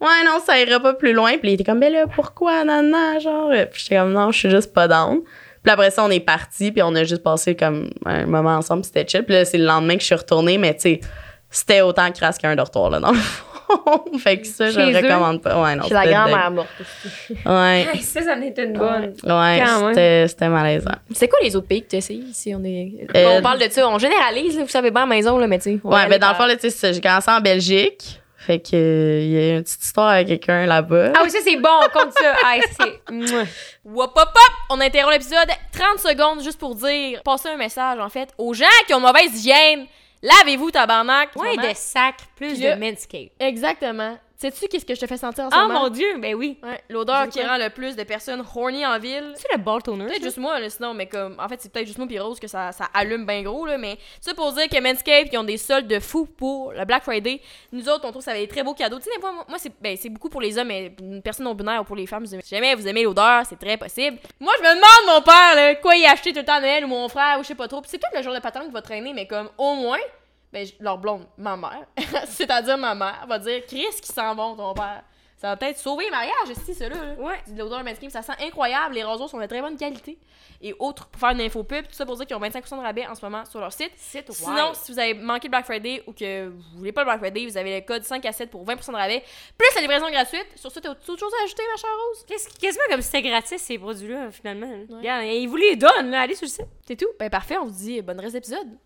ouais, 0.00 0.24
non, 0.24 0.38
ça 0.44 0.58
ira 0.58 0.80
pas 0.80 0.94
plus 0.94 1.12
loin. 1.12 1.38
Puis 1.38 1.50
il 1.50 1.54
était 1.54 1.64
comme, 1.64 1.78
mais 1.78 1.90
là, 1.90 2.06
pourquoi, 2.06 2.64
nana, 2.64 3.18
genre? 3.18 3.50
Puis 3.70 3.82
j'étais 3.82 3.96
comme, 3.96 4.12
non, 4.12 4.30
je 4.30 4.38
suis 4.38 4.50
juste 4.50 4.72
pas 4.72 4.88
down. 4.88 5.20
Puis 5.62 5.72
après 5.72 5.90
ça, 5.90 6.04
on 6.04 6.10
est 6.10 6.20
parti, 6.20 6.72
puis 6.72 6.82
on 6.82 6.94
a 6.94 7.04
juste 7.04 7.22
passé 7.22 7.56
comme 7.56 7.90
un 8.04 8.26
moment 8.26 8.56
ensemble, 8.56 8.84
c'était 8.84 9.06
chill. 9.08 9.24
Puis 9.24 9.34
là, 9.34 9.44
c'est 9.44 9.58
le 9.58 9.64
lendemain 9.64 9.94
que 9.94 10.00
je 10.00 10.06
suis 10.06 10.14
retournée, 10.14 10.58
mais 10.58 10.74
tu 10.74 10.80
sais, 10.80 11.00
c'était 11.48 11.80
autant 11.80 12.10
crasse 12.12 12.36
qu'un 12.36 12.54
dortoir, 12.54 12.90
là, 12.90 13.00
dans 13.00 13.12
le 13.12 13.18
fond. 13.18 13.53
Fait 14.18 14.38
que 14.40 14.46
ça, 14.46 14.66
je 14.70 14.80
Chez 14.80 14.90
le 14.92 14.96
recommande 14.96 15.42
pas. 15.42 15.60
Ouais, 15.62 15.74
non, 15.76 15.84
C'est 15.88 15.94
la 15.94 16.02
c'était 16.02 16.14
grand-mère 16.14 16.50
morte 16.50 16.68
aussi. 16.80 17.38
Ouais, 17.46 17.86
Hey, 17.92 18.02
ça, 18.02 18.22
ça 18.22 18.34
en 18.34 18.40
est 18.40 18.58
une 18.58 18.72
bonne. 18.74 19.14
ouais, 19.24 19.64
c'était, 19.88 20.28
c'était 20.28 20.48
malaisant. 20.48 20.92
C'est 21.12 21.28
quoi 21.28 21.38
les 21.42 21.54
autres 21.56 21.66
pays 21.68 21.82
que 21.82 21.88
tu 21.90 21.96
essayes 21.96 22.18
ici? 22.30 22.54
On, 22.54 22.62
est... 22.64 23.06
Euh, 23.16 23.38
on 23.38 23.42
parle 23.42 23.58
de 23.58 23.68
ça, 23.70 23.88
on 23.88 23.98
généralise, 23.98 24.56
là, 24.56 24.64
vous 24.64 24.68
savez 24.70 24.90
bien 24.90 25.02
à 25.02 25.06
la 25.06 25.14
maison, 25.14 25.38
là, 25.38 25.46
mais 25.46 25.58
tu 25.58 25.74
sais. 25.74 25.80
Ouais, 25.82 26.06
ben 26.08 26.18
dans 26.18 26.30
le 26.30 26.34
fond, 26.34 26.44
tu 26.46 26.50
sais, 26.52 26.58
c'est 26.60 26.70
ça, 26.70 26.92
j'ai 26.92 27.00
commencé 27.00 27.30
en 27.30 27.40
Belgique. 27.40 28.20
Fait 28.36 28.58
que, 28.58 28.74
euh, 28.74 29.20
il 29.22 29.30
y 29.30 29.38
a 29.38 29.56
une 29.56 29.62
petite 29.62 29.82
histoire 29.82 30.08
avec 30.10 30.26
quelqu'un 30.28 30.66
là-bas. 30.66 31.12
Ah 31.16 31.20
oui, 31.24 31.30
ça, 31.30 31.38
c'est 31.42 31.56
bon, 31.56 31.70
on 31.82 31.98
compte 31.98 32.12
ça. 32.12 32.34
C'est. 32.78 33.00
Wop, 33.86 34.12
hop, 34.14 34.28
hop! 34.34 34.52
On 34.68 34.80
interrompt 34.82 35.12
l'épisode 35.14 35.48
30 35.72 35.98
secondes 35.98 36.42
juste 36.42 36.58
pour 36.58 36.74
dire, 36.74 37.22
passer 37.24 37.48
un 37.48 37.56
message, 37.56 37.98
en 37.98 38.10
fait, 38.10 38.28
aux 38.36 38.52
gens 38.52 38.66
qui 38.86 38.92
ont 38.92 38.98
une 38.98 39.04
mauvaise 39.06 39.34
hygiène. 39.34 39.86
Lavez-vous, 40.24 40.70
tabarnak! 40.70 41.36
Moins 41.36 41.54
de 41.56 41.74
sac, 41.74 42.16
plus 42.34 42.54
Puis 42.54 42.62
là- 42.62 42.76
de 42.76 42.80
Manscaped. 42.80 43.30
Exactement. 43.38 44.18
Sais-tu 44.50 44.68
qu'est-ce 44.68 44.84
que 44.84 44.94
je 44.94 45.00
te 45.00 45.06
fais 45.06 45.16
sentir 45.16 45.44
en 45.44 45.50
ce 45.50 45.56
Oh 45.56 45.62
moment? 45.68 45.80
mon 45.84 45.88
dieu, 45.88 46.18
ben 46.18 46.34
oui. 46.34 46.58
Ouais, 46.62 46.78
l'odeur 46.90 47.30
qui 47.30 47.42
rend 47.42 47.56
le 47.56 47.70
plus 47.70 47.96
de 47.96 48.02
personnes 48.02 48.44
horny 48.54 48.84
en 48.84 48.98
ville. 48.98 49.32
C'est 49.36 49.50
le 49.56 49.58
ball 49.58 49.82
toner. 49.82 50.04
Peut-être 50.04 50.22
juste 50.22 50.36
moi, 50.36 50.60
là, 50.60 50.68
sinon, 50.68 50.92
mais 50.92 51.06
comme, 51.06 51.36
en 51.40 51.48
fait, 51.48 51.62
c'est 51.62 51.72
peut-être 51.72 51.86
juste 51.86 51.96
moi 51.96 52.06
pis 52.06 52.18
Rose 52.18 52.38
que 52.38 52.46
ça, 52.46 52.70
ça 52.72 52.88
allume 52.92 53.24
bien 53.24 53.42
gros, 53.42 53.64
là, 53.64 53.78
mais 53.78 53.96
ça 54.20 54.34
pour 54.34 54.52
dire 54.52 54.68
que 54.68 54.78
Manscaped, 54.78 55.30
qui 55.30 55.38
ont 55.38 55.44
des 55.44 55.56
soldes 55.56 55.86
de 55.86 55.98
fou 55.98 56.26
pour 56.26 56.72
le 56.72 56.84
Black 56.84 57.04
Friday, 57.04 57.40
nous 57.72 57.88
autres, 57.88 58.04
on 58.04 58.10
trouve 58.10 58.16
que 58.20 58.24
ça 58.24 58.32
va 58.32 58.38
être 58.38 58.48
des 58.48 58.54
très 58.54 58.62
beaux 58.62 58.74
cadeaux. 58.74 58.98
Tu 58.98 59.04
sais, 59.04 59.10
des 59.14 59.20
fois, 59.20 59.32
moi, 59.32 59.46
moi, 59.48 59.58
c'est, 59.58 59.72
ben, 59.80 59.96
c'est 59.98 60.10
beaucoup 60.10 60.28
pour 60.28 60.42
les 60.42 60.58
hommes, 60.58 60.68
mais 60.68 60.92
une 61.00 61.22
personne 61.22 61.44
non 61.46 61.54
binaire 61.54 61.80
ou 61.80 61.84
pour 61.84 61.96
les 61.96 62.06
femmes, 62.06 62.26
si 62.26 62.38
jamais 62.50 62.74
vous 62.74 62.86
aimez 62.86 63.04
l'odeur, 63.04 63.44
c'est 63.48 63.58
très 63.58 63.78
possible. 63.78 64.18
Moi, 64.40 64.52
je 64.58 64.62
me 64.62 64.74
demande, 64.74 65.16
mon 65.16 65.22
père, 65.22 65.54
là, 65.54 65.74
quoi 65.76 65.96
y 65.96 66.04
acheter 66.04 66.34
tout 66.34 66.40
le 66.40 66.44
temps 66.44 66.56
à 66.56 66.60
Noël 66.60 66.84
ou 66.84 66.88
mon 66.88 67.08
frère 67.08 67.38
ou 67.38 67.42
je 67.42 67.48
sais 67.48 67.54
pas 67.54 67.66
trop. 67.66 67.80
C'est 67.86 67.96
peut-être 67.96 68.16
le 68.18 68.22
genre 68.22 68.34
de 68.34 68.40
patron 68.40 68.66
qui 68.66 68.72
va 68.72 68.82
traîner, 68.82 69.14
mais 69.14 69.26
comme, 69.26 69.48
au 69.56 69.74
moins, 69.74 69.96
ben, 70.54 70.68
leur 70.78 70.98
blonde, 70.98 71.26
ma 71.36 71.56
mère, 71.56 71.84
c'est-à-dire 72.28 72.78
ma 72.78 72.94
mère, 72.94 73.26
va 73.28 73.40
dire, 73.40 73.66
Chris, 73.66 73.88
qui 74.00 74.06
sent 74.12 74.34
bon 74.36 74.54
ton 74.54 74.72
père? 74.72 75.02
Ça 75.36 75.48
va 75.48 75.56
peut-être 75.56 75.78
sauver 75.78 76.04
le 76.04 76.12
mariage, 76.12 76.56
si, 76.64 76.72
ça 76.74 76.88
là. 76.88 76.96
Ouais. 77.18 77.34
C'est 77.44 77.54
de 77.54 77.58
l'odeur 77.58 77.80
de 77.80 77.84
Manscaped, 77.84 78.10
ça 78.10 78.22
sent 78.22 78.32
incroyable. 78.40 78.94
Les 78.94 79.02
roseaux 79.02 79.26
sont 79.26 79.38
de 79.38 79.46
très 79.46 79.60
bonne 79.60 79.76
qualité. 79.76 80.16
Et 80.62 80.74
autres, 80.78 81.06
pour 81.08 81.20
faire 81.20 81.30
une 81.30 81.40
info 81.40 81.64
pub, 81.64 81.84
tout 81.86 81.92
ça 81.92 82.06
pour 82.06 82.16
dire 82.16 82.24
qu'ils 82.24 82.36
ont 82.36 82.40
25% 82.40 82.78
de 82.78 82.82
rabais 82.82 83.06
en 83.06 83.14
ce 83.16 83.22
moment 83.22 83.44
sur 83.44 83.58
leur 83.58 83.72
site. 83.72 83.90
Site 83.96 84.30
Sinon, 84.32 84.72
si 84.74 84.92
vous 84.92 84.98
avez 84.98 85.12
manqué 85.12 85.48
le 85.48 85.50
Black 85.50 85.64
Friday 85.64 86.02
ou 86.06 86.12
que 86.12 86.48
vous 86.48 86.78
voulez 86.78 86.92
pas 86.92 87.02
le 87.02 87.06
Black 87.06 87.18
Friday, 87.18 87.46
vous 87.46 87.58
avez 87.58 87.80
le 87.80 87.84
code 87.84 88.04
5 88.04 88.24
à 88.24 88.32
7 88.32 88.48
pour 88.48 88.64
20% 88.64 88.92
de 88.92 88.96
rabais, 88.96 89.24
plus 89.58 89.68
la 89.74 89.80
livraison 89.82 90.08
gratuite. 90.08 90.46
Sur 90.54 90.70
ce, 90.70 90.78
t'as 90.78 90.90
autre 90.90 91.04
chose 91.04 91.32
à 91.40 91.44
ajouter, 91.44 91.62
ma 91.70 91.76
chère 91.76 91.90
Rose? 91.90 92.24
Qu'est-ce 92.28 92.48
quasiment 92.58 92.84
comme 92.88 93.02
si 93.02 93.08
c'était 93.08 93.28
gratis 93.28 93.60
ces 93.60 93.76
produits-là, 93.76 94.30
finalement. 94.30 94.70
Regarde, 94.88 95.24
ils 95.26 95.48
vous 95.48 95.56
les 95.56 95.74
donnent, 95.74 96.10
là. 96.10 96.22
Allez 96.22 96.36
sur 96.36 96.46
le 96.46 96.52
site. 96.52 96.68
C'est 96.86 96.96
tout? 96.96 97.10
Ben 97.18 97.28
parfait, 97.28 97.58
on 97.58 97.64
vous 97.64 97.70
dit 97.72 98.00
bonne 98.00 98.20
reste 98.20 98.34
d'épisode. 98.34 98.78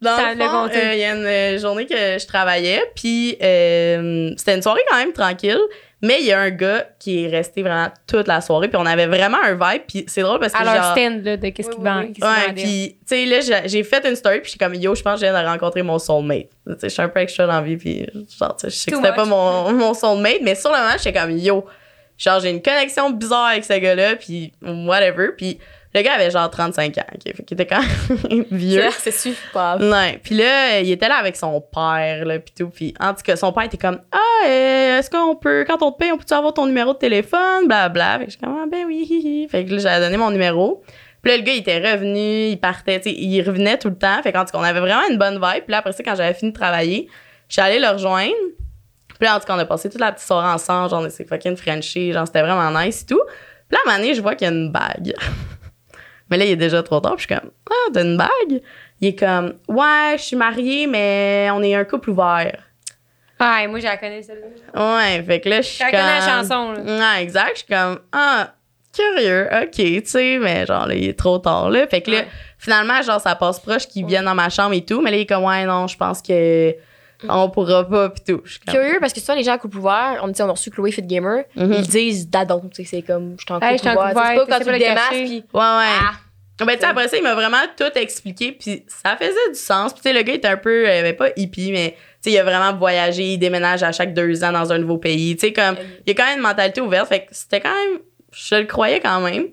Dans 0.00 0.16
Ça 0.16 0.32
le 0.34 0.40
fond, 0.40 0.68
euh, 0.72 0.94
il 0.94 0.98
y 1.00 1.04
a 1.04 1.14
une 1.14 1.26
euh, 1.26 1.58
journée 1.58 1.84
que 1.86 1.94
je 1.96 2.26
travaillais, 2.26 2.80
puis 2.94 3.36
euh, 3.42 4.30
c'était 4.36 4.54
une 4.54 4.62
soirée 4.62 4.82
quand 4.88 4.96
même 4.96 5.12
tranquille, 5.12 5.58
mais 6.00 6.18
il 6.20 6.26
y 6.26 6.32
a 6.32 6.38
un 6.38 6.50
gars 6.50 6.86
qui 7.00 7.24
est 7.24 7.28
resté 7.28 7.62
vraiment 7.62 7.88
toute 8.06 8.28
la 8.28 8.40
soirée, 8.40 8.68
puis 8.68 8.76
on 8.80 8.86
avait 8.86 9.08
vraiment 9.08 9.38
un 9.42 9.54
vibe, 9.54 9.82
puis 9.88 10.04
c'est 10.06 10.20
drôle 10.22 10.38
parce 10.38 10.52
que 10.52 10.58
À 10.60 10.64
leur 10.64 10.74
genre... 10.84 10.92
stand, 10.92 11.24
là, 11.24 11.36
de 11.36 11.48
qu'est-ce 11.48 11.68
Oui, 11.70 11.74
qu'est-ce 11.82 12.12
qu'ils 12.12 12.24
Ouais, 12.24 12.52
puis 12.54 12.96
tu 13.00 13.06
sais 13.06 13.24
là 13.26 13.62
j'ai- 13.66 13.82
fait 13.82 14.06
une 14.08 14.14
story 14.14 14.38
puis 14.40 14.52
j'étais 14.52 14.64
comme 14.64 14.74
yo, 14.76 14.94
je 14.94 15.02
pense 15.02 15.14
que 15.20 15.26
je 15.26 15.32
viens 15.32 15.42
de 15.42 15.48
rencontrer 15.48 15.82
mon 15.82 15.98
soulmate. 15.98 16.46
Tu 16.64 16.72
sais, 16.74 16.76
je 16.82 16.88
suis 16.88 17.02
un 17.02 17.08
peu 17.08 17.18
extra 17.18 17.46
dans 17.48 17.54
la 17.54 17.62
vie 17.62 17.76
puis 17.76 18.06
genre 18.38 18.54
tu 18.56 18.66
sais, 18.66 18.70
je 18.70 18.76
sais 18.76 18.90
que 18.92 18.96
c'était 18.98 19.12
pas 19.14 19.24
mon 19.24 19.72
mon 19.72 19.94
soulmate, 19.94 20.42
mais 20.42 20.54
sur 20.54 20.70
le 20.70 20.76
moment, 20.76 20.92
j'étais 20.96 21.18
comme 21.18 21.36
yo. 21.36 21.64
Genre 22.16 22.38
j'ai 22.38 22.50
une 22.50 22.62
connexion 22.62 23.10
bizarre 23.10 23.46
avec 23.46 23.64
ce 23.64 23.72
gars-là 23.76 24.14
puis 24.14 24.52
whatever, 24.62 25.30
puis 25.36 25.58
le 25.98 26.04
gars 26.04 26.14
avait 26.14 26.30
genre 26.30 26.50
35 26.50 26.98
ans, 26.98 27.02
ok, 27.14 27.36
fait 27.36 27.42
qu'il 27.42 27.60
était 27.60 27.66
quand 27.66 27.82
même 28.30 28.44
vieux. 28.50 28.84
C'est 28.98 29.10
super. 29.12 29.78
Ouais. 29.80 30.20
Puis 30.22 30.34
là, 30.36 30.80
il 30.80 30.90
était 30.90 31.08
là 31.08 31.16
avec 31.16 31.36
son 31.36 31.60
père, 31.60 32.24
là, 32.24 32.38
puis 32.38 32.54
tout. 32.56 32.68
Puis 32.70 32.94
en 33.00 33.14
tout 33.14 33.22
cas, 33.24 33.36
son 33.36 33.52
père 33.52 33.64
était 33.64 33.76
comme 33.76 34.00
Ah, 34.12 34.46
euh, 34.46 34.98
est-ce 34.98 35.10
qu'on 35.10 35.36
peut, 35.36 35.64
quand 35.66 35.82
on 35.82 35.92
te 35.92 35.98
paye, 35.98 36.12
on 36.12 36.18
peut-tu 36.18 36.34
avoir 36.34 36.54
ton 36.54 36.66
numéro 36.66 36.92
de 36.92 36.98
téléphone? 36.98 37.66
Blablabla. 37.66 38.18
Fait 38.18 38.24
que 38.26 38.30
je 38.32 38.36
suis 38.36 38.40
comme 38.40 38.58
Ah, 38.62 38.66
ben 38.70 38.84
oui. 38.86 39.06
hi, 39.08 39.20
hi. 39.42 39.48
Fait 39.48 39.64
que 39.64 39.72
là, 39.72 39.78
j'avais 39.78 40.04
donné 40.04 40.16
mon 40.16 40.30
numéro. 40.30 40.82
Puis 41.22 41.32
là, 41.32 41.38
le 41.38 41.42
gars, 41.42 41.52
il 41.52 41.58
était 41.58 41.78
revenu, 41.78 42.46
il 42.50 42.58
partait, 42.60 43.00
tu 43.00 43.10
sais, 43.10 43.16
il 43.16 43.42
revenait 43.42 43.76
tout 43.76 43.88
le 43.88 43.96
temps. 43.98 44.22
Fait 44.22 44.32
qu'en 44.32 44.44
tout 44.44 44.52
cas, 44.52 44.58
on 44.58 44.62
avait 44.62 44.80
vraiment 44.80 45.02
une 45.10 45.18
bonne 45.18 45.34
vibe. 45.34 45.64
Puis 45.64 45.72
là, 45.72 45.78
après 45.78 45.92
ça, 45.92 46.02
quand 46.04 46.14
j'avais 46.14 46.34
fini 46.34 46.52
de 46.52 46.56
travailler, 46.56 47.08
je 47.48 47.54
suis 47.54 47.62
allée 47.62 47.80
le 47.80 47.88
rejoindre. 47.88 48.32
Puis 49.18 49.26
là, 49.26 49.36
en 49.36 49.40
tout 49.40 49.46
cas, 49.46 49.56
on 49.56 49.58
a 49.58 49.64
passé 49.64 49.90
toute 49.90 50.00
la 50.00 50.12
petite 50.12 50.26
soirée 50.26 50.48
ensemble. 50.48 50.90
Genre, 50.90 51.02
on 51.04 51.10
s'est 51.10 51.24
fucking 51.24 51.56
Frenchie. 51.56 52.12
Genre, 52.12 52.24
c'était 52.26 52.42
vraiment 52.42 52.70
nice 52.80 53.02
et 53.02 53.06
tout. 53.06 53.20
Puis 53.68 53.76
là, 53.76 53.78
à 53.84 53.88
un 53.88 53.92
moment 53.92 54.02
donné, 54.02 54.14
je 54.14 54.22
vois 54.22 54.36
qu'il 54.36 54.46
y 54.46 54.50
a 54.50 54.54
une 54.54 54.70
bague. 54.70 55.12
Mais 56.30 56.36
là, 56.36 56.44
il 56.44 56.50
est 56.52 56.56
déjà 56.56 56.82
trop 56.82 57.00
tard. 57.00 57.16
Puis 57.16 57.26
je 57.28 57.34
suis 57.34 57.40
comme, 57.40 57.50
ah, 57.70 57.90
t'as 57.92 58.02
une 58.04 58.16
bague? 58.16 58.60
Il 59.00 59.08
est 59.08 59.18
comme, 59.18 59.54
ouais, 59.68 60.14
je 60.16 60.22
suis 60.22 60.36
mariée, 60.36 60.86
mais 60.86 61.48
on 61.52 61.62
est 61.62 61.74
un 61.74 61.84
couple 61.84 62.10
ouvert. 62.10 62.56
Ah, 63.38 63.64
moi, 63.68 63.78
je 63.78 63.84
la 63.84 63.96
connais, 63.96 64.22
celle-là. 64.22 64.96
Ouais, 64.96 65.22
fait 65.22 65.40
que 65.40 65.48
là, 65.48 65.60
je 65.62 65.68
suis 65.68 65.78
comme. 65.78 65.90
connais 65.92 66.18
la 66.18 66.20
chanson, 66.26 66.72
là. 66.72 66.80
Ouais, 67.16 67.22
exact. 67.22 67.50
Je 67.52 67.58
suis 67.58 67.66
comme, 67.68 68.00
ah, 68.12 68.52
curieux, 68.92 69.48
ok, 69.62 69.70
tu 69.76 70.02
sais, 70.04 70.38
mais 70.38 70.66
genre, 70.66 70.86
là, 70.88 70.94
il 70.94 71.04
est 71.08 71.16
trop 71.18 71.38
tard, 71.38 71.70
là. 71.70 71.86
Fait 71.86 72.00
que 72.00 72.10
là, 72.10 72.16
Ouais. 72.18 72.26
finalement, 72.58 73.00
genre, 73.02 73.20
ça 73.20 73.36
passe 73.36 73.60
proche 73.60 73.86
qu'il 73.86 74.04
vienne 74.06 74.24
dans 74.24 74.34
ma 74.34 74.48
chambre 74.48 74.74
et 74.74 74.84
tout, 74.84 75.00
mais 75.00 75.10
là, 75.12 75.16
il 75.18 75.20
est 75.20 75.26
comme, 75.26 75.44
ouais, 75.44 75.64
non, 75.66 75.86
je 75.86 75.96
pense 75.96 76.20
que 76.20 76.74
on 77.28 77.50
pourra 77.50 77.88
pas, 77.88 78.10
pis 78.10 78.20
tout. 78.26 78.40
Je 78.44 78.50
suis 78.52 78.60
comme, 78.60 78.74
Curieux 78.74 78.98
parce 79.00 79.12
que 79.12 79.20
souvent 79.20 79.34
les 79.34 79.42
gens 79.44 79.52
à 79.54 79.58
couple 79.58 79.78
ouvert, 79.78 80.20
on 80.22 80.28
dit 80.28 80.40
on 80.42 80.48
a 80.48 80.52
reçu 80.52 80.70
Chloé 80.70 80.92
Fit 80.92 81.02
Gamer, 81.02 81.44
Mhm. 81.56 81.72
ils 81.72 81.86
disent 81.88 82.28
d'adon, 82.28 82.60
tu 82.72 82.82
sais, 82.82 82.88
c'est 82.88 83.02
comme 83.02 83.36
je 83.38 83.44
suis 83.44 83.52
en 83.52 83.56
couple 83.60 83.66
Hey, 83.72 83.78
C'est 83.78 83.90
ouvert, 83.90 84.12
pas 84.14 84.46
quand 84.46 84.58
tu 84.60 84.70
le 84.70 84.78
démasques 84.78 85.10
puis 85.10 85.30
Ouais, 85.52 85.60
ouais. 85.60 85.98
ah, 86.02 86.12
Ben, 86.60 86.74
tu 86.74 86.80
sais, 86.80 86.86
après 86.86 87.06
ça, 87.08 87.16
il 87.16 87.22
m'a 87.22 87.34
vraiment 87.34 87.56
tout 87.76 87.96
expliqué, 87.96 88.50
puis 88.52 88.84
ça 88.88 89.16
faisait 89.16 89.32
du 89.52 89.54
sens. 89.58 89.92
Puis, 89.92 90.02
tu 90.02 90.08
sais, 90.08 90.12
le 90.12 90.22
gars 90.22 90.34
était 90.34 90.48
un 90.48 90.56
peu, 90.56 90.88
euh, 90.88 91.02
ben, 91.02 91.14
pas 91.14 91.28
hippie, 91.36 91.70
mais, 91.70 91.92
tu 91.92 91.96
sais, 92.22 92.30
il 92.32 92.38
a 92.38 92.42
vraiment 92.42 92.76
voyagé, 92.76 93.34
il 93.34 93.38
déménage 93.38 93.84
à 93.84 93.92
chaque 93.92 94.12
deux 94.12 94.42
ans 94.42 94.50
dans 94.50 94.72
un 94.72 94.78
nouveau 94.78 94.98
pays. 94.98 95.36
Tu 95.36 95.46
sais, 95.46 95.52
comme, 95.52 95.76
il 96.04 96.10
a 96.10 96.14
quand 96.14 96.24
même 96.26 96.38
une 96.38 96.42
mentalité 96.42 96.80
ouverte, 96.80 97.08
fait 97.08 97.20
que 97.20 97.26
c'était 97.30 97.60
quand 97.60 97.72
même, 97.74 98.00
je 98.32 98.56
le 98.56 98.64
croyais 98.64 98.98
quand 98.98 99.20
même. 99.20 99.46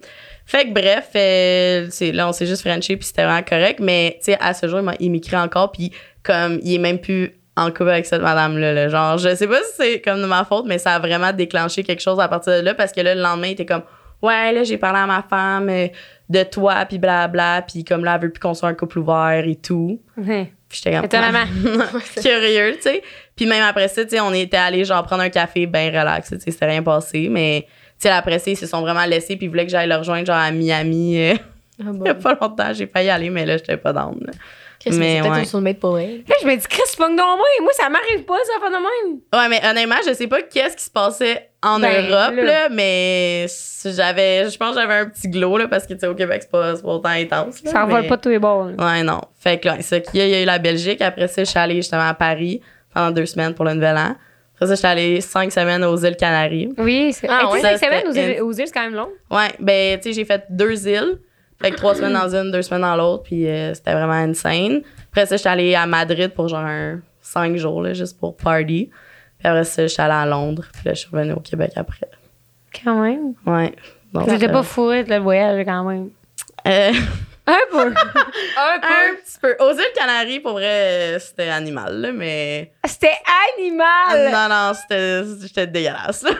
Fait 0.47 0.65
que, 0.65 0.73
bref, 0.73 1.09
euh, 1.15 1.87
c'est- 1.91 2.11
là, 2.11 2.27
on 2.27 2.31
s'est 2.31 2.47
juste 2.47 2.67
frenché, 2.67 2.97
puis 2.97 3.05
c'était 3.05 3.23
vraiment 3.23 3.43
correct, 3.43 3.79
mais, 3.79 4.15
tu 4.19 4.31
sais, 4.31 4.37
à 4.39 4.53
ce 4.55 4.67
jour, 4.67 4.79
il 4.79 4.85
m'a- 4.85 4.95
il 4.99 5.11
m'écrit 5.11 5.37
encore, 5.37 5.71
puis 5.71 5.91
comme, 6.23 6.59
il 6.63 6.73
est 6.73 6.79
même 6.79 6.99
plus 6.99 7.33
en 7.57 7.67
couple 7.71 7.89
avec 7.89 8.05
cette 8.05 8.21
madame-là, 8.21 8.73
là. 8.73 8.89
Genre, 8.89 9.17
je 9.17 9.33
sais 9.35 9.47
pas 9.47 9.59
si 9.63 9.71
c'est 9.77 10.01
comme 10.01 10.21
de 10.21 10.25
ma 10.27 10.43
faute, 10.43 10.65
mais 10.67 10.77
ça 10.77 10.95
a 10.95 10.99
vraiment 10.99 11.31
déclenché 11.31 11.83
quelque 11.83 12.01
chose 12.01 12.19
à 12.19 12.27
partir 12.27 12.53
de 12.53 12.59
là, 12.59 12.73
parce 12.73 12.91
que 12.91 13.01
là, 13.01 13.15
le 13.15 13.21
lendemain, 13.21 13.47
il 13.47 13.51
était 13.51 13.65
comme, 13.65 13.83
ouais, 14.21 14.51
là, 14.51 14.63
j'ai 14.63 14.77
parlé 14.77 14.99
à 14.99 15.05
ma 15.05 15.23
femme 15.23 15.69
euh, 15.69 15.87
de 16.29 16.43
toi, 16.43 16.85
puis 16.85 16.97
blabla, 16.97 17.61
puis 17.61 17.83
comme 17.83 18.03
là, 18.03 18.15
elle 18.15 18.23
veut 18.23 18.31
plus 18.31 18.39
qu'on 18.39 18.53
soit 18.53 18.69
un 18.69 18.73
couple 18.73 18.99
ouvert 18.99 19.43
et 19.45 19.55
tout. 19.55 20.01
Ouais. 20.17 20.51
Puis 20.67 20.81
j'étais 20.83 20.95
comme... 20.95 21.05
Étonnamment. 21.05 21.45
Curieux, 22.21 22.75
tu 22.75 22.81
sais. 22.81 23.03
Puis 23.35 23.45
même 23.45 23.63
après 23.63 23.87
ça, 23.87 24.03
tu 24.03 24.11
sais, 24.11 24.19
on 24.19 24.33
était 24.33 24.57
allé 24.57 24.83
genre 24.83 25.03
prendre 25.03 25.23
un 25.23 25.29
café 25.29 25.65
ben 25.65 25.87
relax, 25.87 26.29
tu 26.29 26.39
sais, 26.39 26.51
c'était 26.51 26.65
rien 26.65 26.83
passé, 26.83 27.29
mais 27.29 27.67
tu 27.99 28.07
sais, 28.07 28.09
après 28.09 28.39
ça, 28.39 28.51
ils 28.51 28.57
se 28.57 28.67
sont 28.67 28.81
vraiment 28.81 29.05
laissés, 29.05 29.37
puis 29.37 29.45
ils 29.45 29.49
voulaient 29.49 29.65
que 29.65 29.71
j'aille 29.71 29.87
le 29.87 29.95
rejoindre 29.95 30.25
genre 30.25 30.35
à 30.35 30.51
Miami. 30.51 31.31
euh, 31.31 31.35
ah, 31.79 31.91
il 31.93 32.05
y 32.05 32.09
a 32.09 32.15
pas 32.15 32.37
longtemps, 32.41 32.73
j'ai 32.73 32.87
failli 32.87 33.07
y 33.07 33.09
aller, 33.09 33.29
mais 33.29 33.45
là, 33.45 33.57
j'étais 33.57 33.77
pas 33.77 33.93
down. 33.93 34.17
là. 34.25 34.33
Qu'est-ce 34.79 34.95
que 34.95 34.99
mais 34.99 35.15
c'est 35.15 35.21
peut-être 35.21 35.33
ouais. 35.33 35.39
une 35.39 35.45
soulmate 35.45 35.79
pour 35.79 35.97
elle. 35.99 36.17
Là, 36.27 36.35
je 36.41 36.47
me 36.47 36.55
dis, 36.55 36.67
Chris, 36.67 36.81
fuck 36.95 37.09
donc 37.09 37.17
moi. 37.17 37.45
Moi, 37.61 37.71
ça 37.73 37.89
m'arrive 37.89 38.23
pas, 38.25 38.35
ça 38.45 38.53
fait 38.61 38.69
de 38.69 38.75
même. 38.75 39.19
Ouais, 39.33 39.49
mais 39.49 39.61
honnêtement, 39.67 39.95
je 40.07 40.13
sais 40.13 40.27
pas 40.27 40.41
qu'est-ce 40.41 40.75
qui 40.77 40.83
se 40.83 40.89
passait 40.91 41.49
en 41.63 41.79
Ben, 41.79 42.05
Europe, 42.07 42.35
là. 42.35 42.43
là, 42.43 42.69
mais 42.69 43.47
j'avais, 43.85 44.49
je 44.49 44.57
pense 44.57 44.75
que 44.75 44.81
j'avais 44.81 44.93
un 44.93 45.05
petit 45.07 45.27
glow, 45.29 45.57
là, 45.57 45.67
parce 45.67 45.87
que, 45.87 45.93
tu 45.93 45.99
sais, 46.01 46.07
au 46.07 46.13
Québec, 46.15 46.41
c'est 46.43 46.51
pas, 46.51 46.73
pas 46.75 46.87
autant 46.87 47.09
intense. 47.09 47.63
là, 47.63 47.71
Ça 47.71 47.83
envole 47.83 48.01
mais- 48.01 48.07
pas 48.07 48.17
tous 48.17 48.29
les 48.29 48.39
bords. 48.39 48.65
là. 48.77 48.85
Ouais, 48.95 49.03
non. 49.03 49.21
Fait 49.39 49.59
que 49.59 49.67
là, 49.67 49.75
c'est 49.77 49.83
ça 49.83 49.99
qu'il 49.99 50.19
y 50.19 50.23
a, 50.23 50.25
il 50.27 50.31
y 50.31 50.35
a 50.35 50.41
eu 50.41 50.45
la 50.45 50.59
Belgique. 50.59 51.01
Après 51.01 51.27
ça, 51.27 51.43
je 51.43 51.49
suis 51.49 51.59
allée 51.59 51.75
justement 51.77 52.07
à 52.07 52.13
Paris 52.13 52.61
pendant 52.93 53.11
deux 53.11 53.25
semaines 53.25 53.53
pour 53.53 53.65
le 53.65 53.73
Nouvel 53.73 53.97
An. 53.97 54.15
Après 54.55 54.67
ça, 54.67 54.73
je 54.73 54.77
suis 54.77 54.87
allée 54.87 55.21
cinq 55.21 55.51
semaines 55.51 55.83
aux 55.83 55.97
îles 55.97 56.15
Canaries. 56.15 56.69
Oui, 56.77 57.11
c'est. 57.11 57.27
Ah, 57.29 57.49
ouais. 57.51 57.59
cinq 57.61 57.77
semaines 57.77 58.07
aux 58.07 58.13
îles, 58.13 58.41
aux 58.41 58.53
îles, 58.53 58.67
c'est 58.67 58.73
quand 58.73 58.83
même 58.83 58.95
long. 58.95 59.09
Ouais, 59.29 59.49
ben, 59.59 59.99
tu 59.99 60.03
sais, 60.09 60.13
j'ai 60.13 60.23
fait 60.25 60.43
deux 60.49 60.87
îles. 60.87 61.19
Fait 61.61 61.71
que 61.71 61.75
trois 61.77 61.95
semaines 61.95 62.13
dans 62.13 62.35
une, 62.35 62.51
deux 62.51 62.61
semaines 62.61 62.81
dans 62.81 62.95
l'autre. 62.95 63.23
Puis 63.23 63.47
euh, 63.47 63.73
c'était 63.73 63.93
vraiment 63.93 64.13
insane. 64.13 64.81
Après 65.11 65.25
ça, 65.25 65.35
je 65.35 65.41
suis 65.41 65.49
allée 65.49 65.73
à 65.75 65.85
Madrid 65.85 66.29
pour 66.33 66.47
genre 66.47 66.59
un 66.65 66.99
cinq 67.21 67.55
jours, 67.57 67.81
là, 67.81 67.93
juste 67.93 68.19
pour 68.19 68.35
party. 68.35 68.91
Puis 69.39 69.47
après 69.47 69.63
ça, 69.63 69.83
je 69.83 69.87
suis 69.87 70.01
allée 70.01 70.13
à 70.13 70.25
Londres. 70.25 70.65
Puis 70.73 70.81
là, 70.85 70.93
je 70.93 70.99
suis 70.99 71.09
revenue 71.11 71.33
au 71.33 71.39
Québec 71.39 71.71
après. 71.75 72.07
Quand 72.83 73.01
même. 73.01 73.33
Ouais. 73.45 73.73
Donc, 74.13 74.29
J'étais 74.29 74.49
euh, 74.49 74.51
pas 74.51 74.63
fourrée 74.63 75.03
de 75.03 75.09
le 75.09 75.17
voyage, 75.19 75.65
quand 75.65 75.83
même. 75.85 76.09
euh, 76.67 76.91
Un 77.47 77.57
peu. 77.71 77.87
Un 78.57 78.75
un 78.81 79.15
petit 79.23 79.37
peu. 79.39 79.55
Aux 79.59 79.71
îles 79.73 79.83
Canaries, 79.95 80.39
pour 80.39 80.53
vrai, 80.53 80.65
euh, 81.15 81.19
c'était 81.19 81.49
animal, 81.49 82.01
là, 82.01 82.11
mais. 82.11 82.71
C'était 82.85 83.13
animal. 83.57 84.31
Non, 84.31 84.47
non, 84.49 84.73
c'était 84.73 85.23
j'étais 85.41 85.67
dégueulasse. 85.67 86.23
là. 86.23 86.31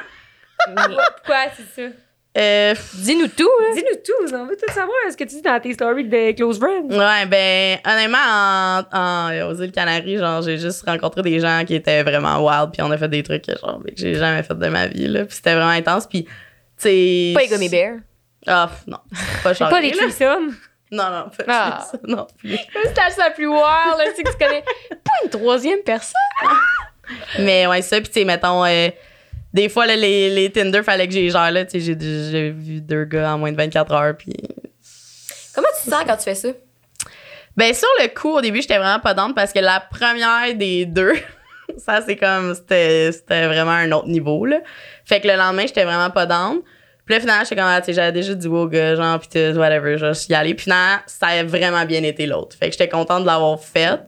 Pourquoi 1.17 1.37
c'est 1.55 1.89
ça? 1.89 1.95
Euh, 2.37 2.73
Dis-nous 2.95 3.27
tout. 3.29 3.49
Dis-nous 3.75 3.95
tout, 4.05 4.35
on 4.35 4.45
veut 4.45 4.57
tout 4.57 4.73
savoir 4.73 4.89
ce 5.09 5.15
que 5.15 5.23
tu 5.23 5.35
dis 5.35 5.41
dans 5.41 5.57
tes 5.59 5.73
stories 5.73 6.03
de 6.03 6.31
Close 6.33 6.59
Friends. 6.59 6.89
Ouais, 6.89 7.25
ben, 7.27 7.79
honnêtement, 7.85 8.17
en, 8.17 8.83
en- 8.91 9.49
aux 9.49 9.55
îles 9.61 9.71
Canaries, 9.71 10.17
genre, 10.17 10.41
j'ai 10.41 10.57
juste 10.57 10.83
rencontré 10.85 11.21
des 11.21 11.39
gens 11.39 11.63
qui 11.65 11.75
étaient 11.75 12.03
vraiment 12.03 12.45
wild, 12.45 12.71
puis 12.73 12.81
on 12.81 12.91
a 12.91 12.97
fait 12.97 13.07
des 13.07 13.23
trucs, 13.23 13.45
genre, 13.61 13.79
que 13.81 13.93
j'ai 13.95 14.15
jamais 14.15 14.43
fait 14.43 14.53
de 14.57 14.67
ma 14.67 14.87
vie, 14.87 15.07
là. 15.07 15.23
Puis 15.25 15.35
c'était 15.37 15.53
vraiment 15.55 15.69
intense, 15.69 16.07
puis, 16.07 16.25
tu 16.25 16.31
sais. 16.77 17.31
Pas 17.35 17.41
les 17.41 17.47
gummy 17.47 17.69
bears. 17.69 17.99
Ah, 18.47 18.69
non. 18.85 18.97
Pas 19.41 19.53
C'est 19.53 19.69
pas 19.69 19.79
les 19.79 19.93
chargé, 19.93 20.09
threesomes. 20.13 20.55
Non, 20.91 21.05
non, 21.09 21.29
pas 21.35 21.43
Ah. 21.47 21.87
ça, 21.91 21.97
non 22.03 22.27
plus. 22.37 22.51
C'est 22.83 22.95
la 22.95 23.07
chose 23.07 23.17
la 23.17 23.31
plus 23.31 23.47
wild, 23.47 23.97
là, 23.97 24.03
tu 24.09 24.15
sais 24.17 24.23
que 24.23 24.29
tu 24.31 24.37
connais. 24.37 24.61
Pas 24.91 25.11
une 25.23 25.29
troisième 25.31 25.79
personne. 25.83 26.13
Mais 27.39 27.65
ouais, 27.65 27.81
ça, 27.81 27.97
puis, 27.99 28.07
tu 28.09 28.19
sais, 28.19 28.25
mettons, 28.25 28.63
euh, 28.63 28.89
des 29.55 29.69
fois, 29.69 29.85
là, 29.87 29.95
les, 29.95 30.29
les 30.29 30.51
Tinder, 30.51 30.83
fallait 30.83 31.07
que 31.07 31.13
j'ai 31.13 31.29
gère, 31.29 31.51
là, 31.51 31.63
j'ai- 31.73 31.81
j'ai 31.81 32.51
vu 32.51 32.81
deux 32.81 33.05
gars 33.05 33.33
en 33.33 33.37
moins 33.39 33.51
de 33.51 33.57
24 33.57 33.91
heures, 33.93 34.15
puis 34.17 34.33
Comment 35.55 35.67
tu 35.81 35.89
te 35.89 35.95
sens 35.95 36.03
quand 36.05 36.17
tu 36.17 36.23
fais 36.23 36.35
ça? 36.35 36.49
Ben, 37.55 37.73
sur 37.73 37.87
le 38.01 38.07
coup, 38.09 38.31
au 38.35 38.41
début, 38.41 38.61
j'étais 38.61 38.77
vraiment 38.77 38.99
pas 38.99 39.13
down 39.13 39.33
parce 39.33 39.53
que 39.53 39.59
la 39.59 39.79
première 39.79 40.53
des 40.55 40.85
deux, 40.85 41.13
ça, 41.77 42.01
c'est 42.05 42.17
comme, 42.17 42.53
c'était, 42.53 43.11
c'était 43.13 43.47
vraiment 43.47 43.71
un 43.71 43.89
autre 43.93 44.07
niveau, 44.09 44.45
là. 44.45 44.59
Fait 45.05 45.21
que 45.21 45.27
le 45.29 45.35
lendemain, 45.35 45.63
j'étais 45.65 45.85
vraiment 45.85 46.09
pas 46.09 46.25
down. 46.25 46.59
Puis 47.05 47.13
là, 47.15 47.21
finalement, 47.21 47.43
j'étais 47.43 47.55
comme, 47.55 47.65
ah, 47.69 47.79
tu 47.79 47.85
sais, 47.85 47.93
j'avais 47.93 48.11
déjà 48.11 48.33
dit 48.33 48.47
au 48.47 48.67
gars, 48.67 48.95
genre, 48.95 49.17
pis 49.19 49.29
tout, 49.29 49.57
whatever, 49.57 49.97
je 49.97 50.05
vais 50.07 50.11
y 50.29 50.33
aller. 50.33 50.53
Puis 50.55 50.63
finalement, 50.63 50.97
ça 51.05 51.27
a 51.27 51.43
vraiment 51.43 51.85
bien 51.85 52.03
été 52.03 52.25
l'autre. 52.25 52.57
Fait 52.59 52.65
que 52.65 52.71
j'étais 52.73 52.89
contente 52.89 53.21
de 53.21 53.27
l'avoir 53.27 53.59
fait. 53.61 53.99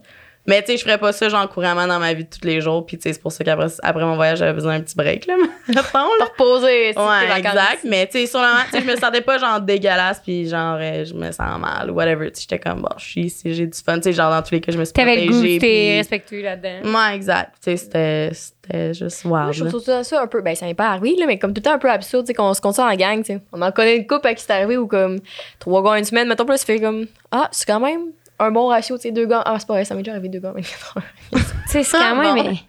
Mais 0.48 0.62
tu 0.62 0.72
sais, 0.72 0.78
je 0.78 0.84
ferais 0.84 0.98
pas 0.98 1.12
ça, 1.12 1.28
genre, 1.30 1.48
couramment 1.50 1.86
dans 1.88 2.00
ma 2.00 2.14
vie 2.14 2.24
de 2.24 2.30
tous 2.30 2.46
les 2.48 2.62
jours. 2.62 2.86
Puis 2.86 2.98
tu 2.98 3.04
sais, 3.04 3.14
c'est 3.14 3.22
pour 3.22 3.32
ça 3.34 3.44
qu'après 3.44 3.68
après 3.84 4.04
mon 4.06 4.16
voyage, 4.16 4.38
j'avais 4.40 4.54
besoin 4.54 4.78
d'un 4.78 4.84
petit 4.84 4.96
break, 4.96 5.26
là, 5.28 5.36
mettons, 5.68 5.82
là. 5.94 6.26
Pour 6.38 6.48
reposer, 6.48 6.88
si 6.90 6.94
tes 6.96 7.00
Ouais, 7.02 7.28
vacances. 7.28 7.38
exact. 7.54 7.80
Mais 7.84 8.06
tu 8.08 8.20
sais, 8.20 8.26
sur 8.28 8.40
le 8.40 8.48
moment, 8.48 8.60
tu 8.72 8.78
sais, 8.80 8.82
je 8.86 8.92
me 8.92 8.96
sentais 8.96 9.22
pas 9.22 9.38
genre 9.38 9.60
dégueulasse 9.60 10.22
puis 10.22 10.48
genre 10.48 10.78
euh, 10.80 11.04
je 11.06 11.14
me 11.14 11.32
sens 11.32 11.60
mal 11.60 11.92
ou 11.92 11.96
whatever. 11.96 12.32
Tu 12.32 12.36
sais, 12.42 12.48
j'étais 12.50 12.60
comme 12.60 12.82
bon, 12.82 12.90
je 12.98 13.04
suis 13.06 13.22
ici, 13.26 13.54
j'ai 13.54 13.68
du 13.68 13.78
fun. 13.78 13.96
Tu 13.98 14.04
sais, 14.04 14.14
genre 14.14 14.32
dans 14.32 14.42
tous 14.42 14.54
les 14.54 14.62
cas, 14.62 14.72
je 14.72 14.78
me 14.78 14.86
suis 14.86 14.94
T'avais 14.94 15.18
le 15.26 15.32
goût, 15.32 15.42
t'es 15.42 15.58
puis- 15.60 15.98
respectueux 15.98 16.42
là-dedans. 16.42 16.94
Ouais, 16.98 17.16
exact. 17.16 17.54
Tu 17.64 17.72
sais, 17.72 17.78
c'était 17.78 18.30
c'était 18.34 18.94
juste 18.94 19.26
Moi, 19.26 19.42
wild. 19.48 19.54
je 19.54 19.64
trouve 19.66 19.82
ça, 19.84 20.04
ça 20.04 20.22
un 20.22 20.28
peu. 20.28 20.42
Ben, 20.42 20.56
ça 20.56 20.66
m'est 20.66 20.74
pas 20.74 20.90
arrivé, 20.92 21.16
là, 21.20 21.26
mais 21.28 21.38
comme 21.40 21.52
tout 21.54 21.60
le 21.60 21.64
temps 21.64 21.74
un 21.74 21.78
peu 21.80 21.90
absurde, 21.92 22.24
tu 22.26 22.28
sais, 22.28 22.34
qu'on 22.34 22.54
se 22.54 22.62
compte 22.62 22.76
ça 22.76 22.86
en 22.86 22.96
gang, 22.96 23.20
tu 23.20 23.34
sais. 23.34 23.42
On 23.52 23.62
en 23.62 23.72
connaît 23.72 23.98
une 23.98 24.08
couple 24.08 24.28
à 24.28 24.34
qui 24.34 24.44
c'est 24.44 24.52
arrivé 24.54 24.78
ou 24.78 24.88
comme 24.88 25.20
trois 25.60 25.84
gars 25.84 25.98
une 25.98 26.06
semaine, 26.06 26.28
mettons, 26.30 26.46
là, 26.46 26.58
ça 26.58 26.66
fait 26.66 26.80
comme. 26.80 27.06
Ah, 27.32 27.50
c'est 27.52 27.66
quand 27.68 27.80
même 27.82 28.12
un 28.40 28.52
bon 28.52 28.68
ratio, 28.68 28.98
tu 28.98 29.04
sais, 29.04 29.12
deux 29.12 29.26
gars. 29.26 29.42
Ah, 29.46 29.58
c'est 29.60 29.68
pas 29.68 29.74
vrai, 29.74 29.86
ça 29.86 29.96
m'est 29.96 30.02
déjà 30.04 30.12
arrivé 30.14 30.30
deux 30.30 30.40
gars 30.40 30.50
en 30.50 30.54
24 30.54 30.98
heures. 30.98 31.04
C'est 31.68 31.84
quand 31.92 32.16
même. 32.16 32.36
bon. 32.36 32.44
mais- 32.52 32.58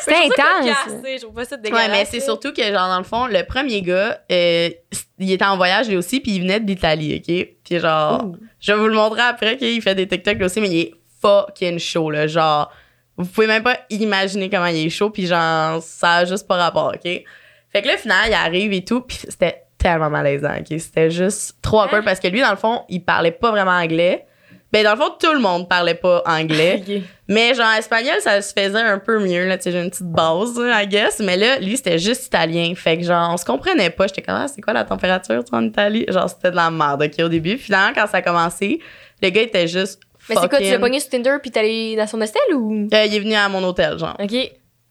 C'était 0.00 0.16
intense. 0.16 0.66
Je 1.04 1.20
trouve 1.20 1.34
pas 1.34 1.44
ça 1.44 1.56
Ouais, 1.56 1.88
mais 1.88 2.04
c'est 2.04 2.20
surtout 2.20 2.52
que, 2.52 2.62
genre, 2.62 2.88
dans 2.88 2.98
le 2.98 3.04
fond, 3.04 3.26
le 3.26 3.44
premier 3.44 3.82
gars, 3.82 4.18
euh, 4.32 4.70
il 5.18 5.30
était 5.32 5.44
en 5.44 5.56
voyage 5.56 5.88
lui 5.88 5.96
aussi, 5.96 6.20
puis 6.20 6.32
il 6.32 6.40
venait 6.42 6.60
d'Italie, 6.60 7.16
OK? 7.16 7.48
Puis 7.64 7.78
genre, 7.78 8.24
Ouh. 8.24 8.36
je 8.60 8.72
vais 8.72 8.78
vous 8.78 8.88
le 8.88 8.94
montrer 8.94 9.20
après, 9.22 9.56
qu'il 9.56 9.80
fait 9.82 9.94
des 9.94 10.08
TikTok 10.08 10.36
lui 10.36 10.44
aussi, 10.44 10.60
mais 10.60 10.68
il 10.68 10.80
est 10.80 10.94
fucking 11.20 11.78
chaud, 11.78 12.10
là. 12.10 12.26
Genre, 12.26 12.72
vous 13.16 13.26
pouvez 13.26 13.46
même 13.46 13.62
pas 13.62 13.76
imaginer 13.90 14.48
comment 14.48 14.66
il 14.66 14.86
est 14.86 14.90
chaud, 14.90 15.10
puis 15.10 15.26
genre, 15.26 15.82
ça 15.82 16.14
a 16.16 16.24
juste 16.24 16.48
pas 16.48 16.56
rapport, 16.56 16.92
OK? 16.94 17.02
Fait 17.02 17.82
que 17.82 17.86
là, 17.86 17.94
au 17.94 17.98
final, 17.98 18.28
il 18.28 18.34
arrive 18.34 18.72
et 18.72 18.84
tout, 18.84 19.02
puis 19.02 19.18
c'était 19.28 19.64
tellement 19.78 20.10
malaisant, 20.10 20.54
OK? 20.58 20.78
C'était 20.80 21.10
juste 21.10 21.56
trop 21.62 21.80
awkward, 21.82 22.04
parce 22.04 22.20
que 22.20 22.28
lui, 22.28 22.40
dans 22.40 22.50
le 22.50 22.56
fond, 22.56 22.84
il 22.88 23.04
parlait 23.04 23.32
pas 23.32 23.50
vraiment 23.50 23.72
anglais. 23.72 24.26
Ben, 24.72 24.84
dans 24.84 24.92
le 24.92 24.96
fond, 24.96 25.10
tout 25.18 25.32
le 25.32 25.40
monde 25.40 25.68
parlait 25.68 25.94
pas 25.94 26.22
anglais. 26.26 26.82
Mais 27.28 27.54
genre, 27.54 27.72
espagnol, 27.76 28.16
ça 28.20 28.40
se 28.40 28.52
faisait 28.52 28.78
un 28.78 28.98
peu 28.98 29.18
mieux, 29.18 29.46
là. 29.46 29.56
Tu 29.56 29.64
sais, 29.64 29.72
j'ai 29.72 29.80
une 29.80 29.90
petite 29.90 30.06
base, 30.06 30.52
I 30.58 30.86
guess. 30.86 31.20
Mais 31.20 31.36
là, 31.36 31.58
lui, 31.58 31.76
c'était 31.76 31.98
juste 31.98 32.26
italien. 32.26 32.72
Fait 32.76 32.98
que 32.98 33.04
genre, 33.04 33.30
on 33.32 33.36
se 33.36 33.44
comprenait 33.44 33.90
pas. 33.90 34.06
J'étais 34.06 34.22
comme, 34.22 34.36
ah, 34.36 34.48
c'est 34.48 34.60
quoi 34.60 34.72
la 34.72 34.84
température, 34.84 35.44
toi, 35.44 35.58
en 35.58 35.64
Italie? 35.64 36.04
Genre, 36.08 36.28
c'était 36.28 36.50
de 36.50 36.56
la 36.56 36.70
merde, 36.70 37.02
OK, 37.02 37.24
au 37.24 37.28
début. 37.28 37.58
Finalement, 37.58 37.92
quand 37.94 38.06
ça 38.06 38.18
a 38.18 38.22
commencé, 38.22 38.80
le 39.22 39.30
gars 39.30 39.42
était 39.42 39.66
juste. 39.66 40.00
Mais 40.28 40.36
c'est 40.36 40.48
quoi, 40.48 40.58
tu 40.58 40.70
l'as 40.70 40.78
pogné 40.78 41.00
sur 41.00 41.10
Tinder 41.10 41.36
puis 41.40 41.50
t'es 41.50 41.60
allé 41.60 41.96
dans 41.96 42.06
son 42.06 42.20
hostel 42.20 42.42
ou? 42.54 42.88
Euh, 42.92 43.04
il 43.06 43.14
est 43.14 43.20
venu 43.20 43.34
à 43.34 43.48
mon 43.48 43.62
hôtel, 43.64 43.98
genre. 43.98 44.16
Ok. 44.20 44.32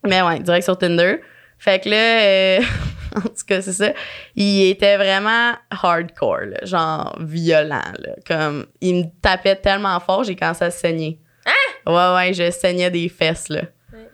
Mais 0.06 0.22
ouais, 0.22 0.40
direct 0.40 0.64
sur 0.64 0.78
Tinder. 0.78 1.22
Fait 1.58 1.82
que 1.82 1.90
là, 1.90 2.22
euh, 2.22 2.60
en 3.26 3.30
tout 3.30 3.46
cas, 3.48 3.62
c'est 3.62 3.74
ça. 3.74 3.92
Il 4.36 4.70
était 4.70 4.98
vraiment 4.98 5.54
hardcore, 5.70 6.42
là, 6.48 6.60
genre 6.64 7.16
violent. 7.20 7.82
Là, 8.00 8.12
comme, 8.28 8.66
il 8.82 8.96
me 8.96 9.04
tapait 9.22 9.56
tellement 9.56 10.00
fort, 10.00 10.24
j'ai 10.24 10.36
commencé 10.36 10.66
à 10.66 10.72
saigner. 10.72 11.20
Hein? 11.46 11.52
Ouais, 11.92 12.16
ouais, 12.16 12.34
je 12.34 12.52
saignais 12.52 12.90
des 12.90 13.10
fesses, 13.10 13.50
là. 13.50 13.62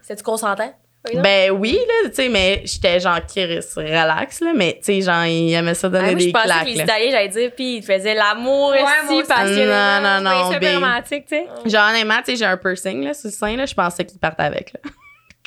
C'est-tu 0.02 0.24
consentant? 0.24 0.74
Ben 1.22 1.52
oui, 1.52 1.74
là, 1.74 2.10
tu 2.10 2.16
sais, 2.16 2.30
mais 2.30 2.64
j'étais 2.66 3.00
genre 3.00 3.20
Kiris, 3.28 3.76
relax, 3.76 4.40
là, 4.42 4.54
mais 4.56 4.74
tu 4.84 4.86
sais, 4.86 5.02
genre, 5.02 5.24
il 5.26 5.54
aimait 5.54 5.76
ça 5.76 5.86
Ah, 5.86 5.90
donner 5.92 6.12
moi, 6.12 6.20
je 6.20 6.26
des 6.26 6.32
pensais 6.32 6.46
claques, 6.48 6.64
que 6.64 6.70
les 6.70 6.76
là. 6.78 6.84
Italiens, 6.84 7.12
j'allais 7.12 7.28
dire, 7.28 7.52
puis 7.56 7.76
ils 7.78 7.84
faisaient 7.84 8.16
l'amour 8.16 8.70
Ouais, 8.72 8.82
moi 8.82 8.92
aussi 9.06 9.14
aussi. 9.20 9.28
passionnément. 9.28 10.02
Non, 10.02 10.22
non, 10.22 10.32
non, 10.32 10.52
C'est 10.60 10.74
romantique, 10.74 11.26
tu 11.28 11.36
sais. 11.36 11.48
Genre, 11.70 11.90
honnêtement, 11.92 12.18
tu 12.26 12.32
sais, 12.32 12.36
j'ai 12.38 12.46
un 12.46 12.58
piercing, 12.58 13.04
là, 13.04 13.14
sur 13.14 13.28
le 13.28 13.34
sein, 13.34 13.56
là, 13.56 13.68
je 13.68 13.76
pensais 13.76 14.04
qu'il 14.04 14.18
partait 14.18 14.44
avec, 14.44 14.74
là. 14.74 14.80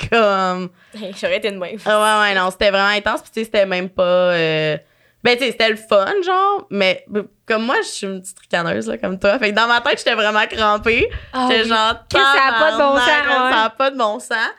Comme... 0.09 0.69
J'aurais 1.19 1.37
été 1.37 1.51
de 1.51 1.57
même. 1.57 1.77
Ah 1.85 2.23
ouais, 2.23 2.29
ouais, 2.29 2.39
non, 2.39 2.49
c'était 2.51 2.69
vraiment 2.71 2.89
intense, 2.95 3.21
puis 3.21 3.31
tu 3.31 3.39
sais, 3.39 3.45
c'était 3.45 3.65
même 3.65 3.89
pas... 3.89 4.03
euh, 4.03 4.77
Ben, 5.23 5.37
tu 5.37 5.43
sais, 5.43 5.51
c'était 5.51 5.69
le 5.69 5.75
fun, 5.75 6.05
genre, 6.25 6.67
mais 6.69 7.03
b- 7.11 7.25
comme 7.45 7.65
moi, 7.65 7.75
je 7.83 7.87
suis 7.87 8.07
une 8.07 8.21
petite 8.21 8.39
ricaneuse, 8.39 8.87
là, 8.87 8.97
comme 8.97 9.19
toi. 9.19 9.37
Fait 9.39 9.49
que 9.51 9.55
dans 9.55 9.67
ma 9.67 9.81
tête, 9.81 9.97
j'étais 9.97 10.15
vraiment 10.15 10.45
crampée. 10.49 11.09
Ah 11.33 11.47
J'étais 11.49 11.67
genre, 11.67 11.95
ça 12.11 12.47
a 12.47 12.59
pas 12.59 12.71
de 12.71 12.77
bon 12.77 12.95
sens. 12.95 13.05
Ça 13.53 13.63
a 13.65 13.69
pas 13.69 13.91
de 13.91 13.97
bon 13.97 14.19
sens. 14.19 14.49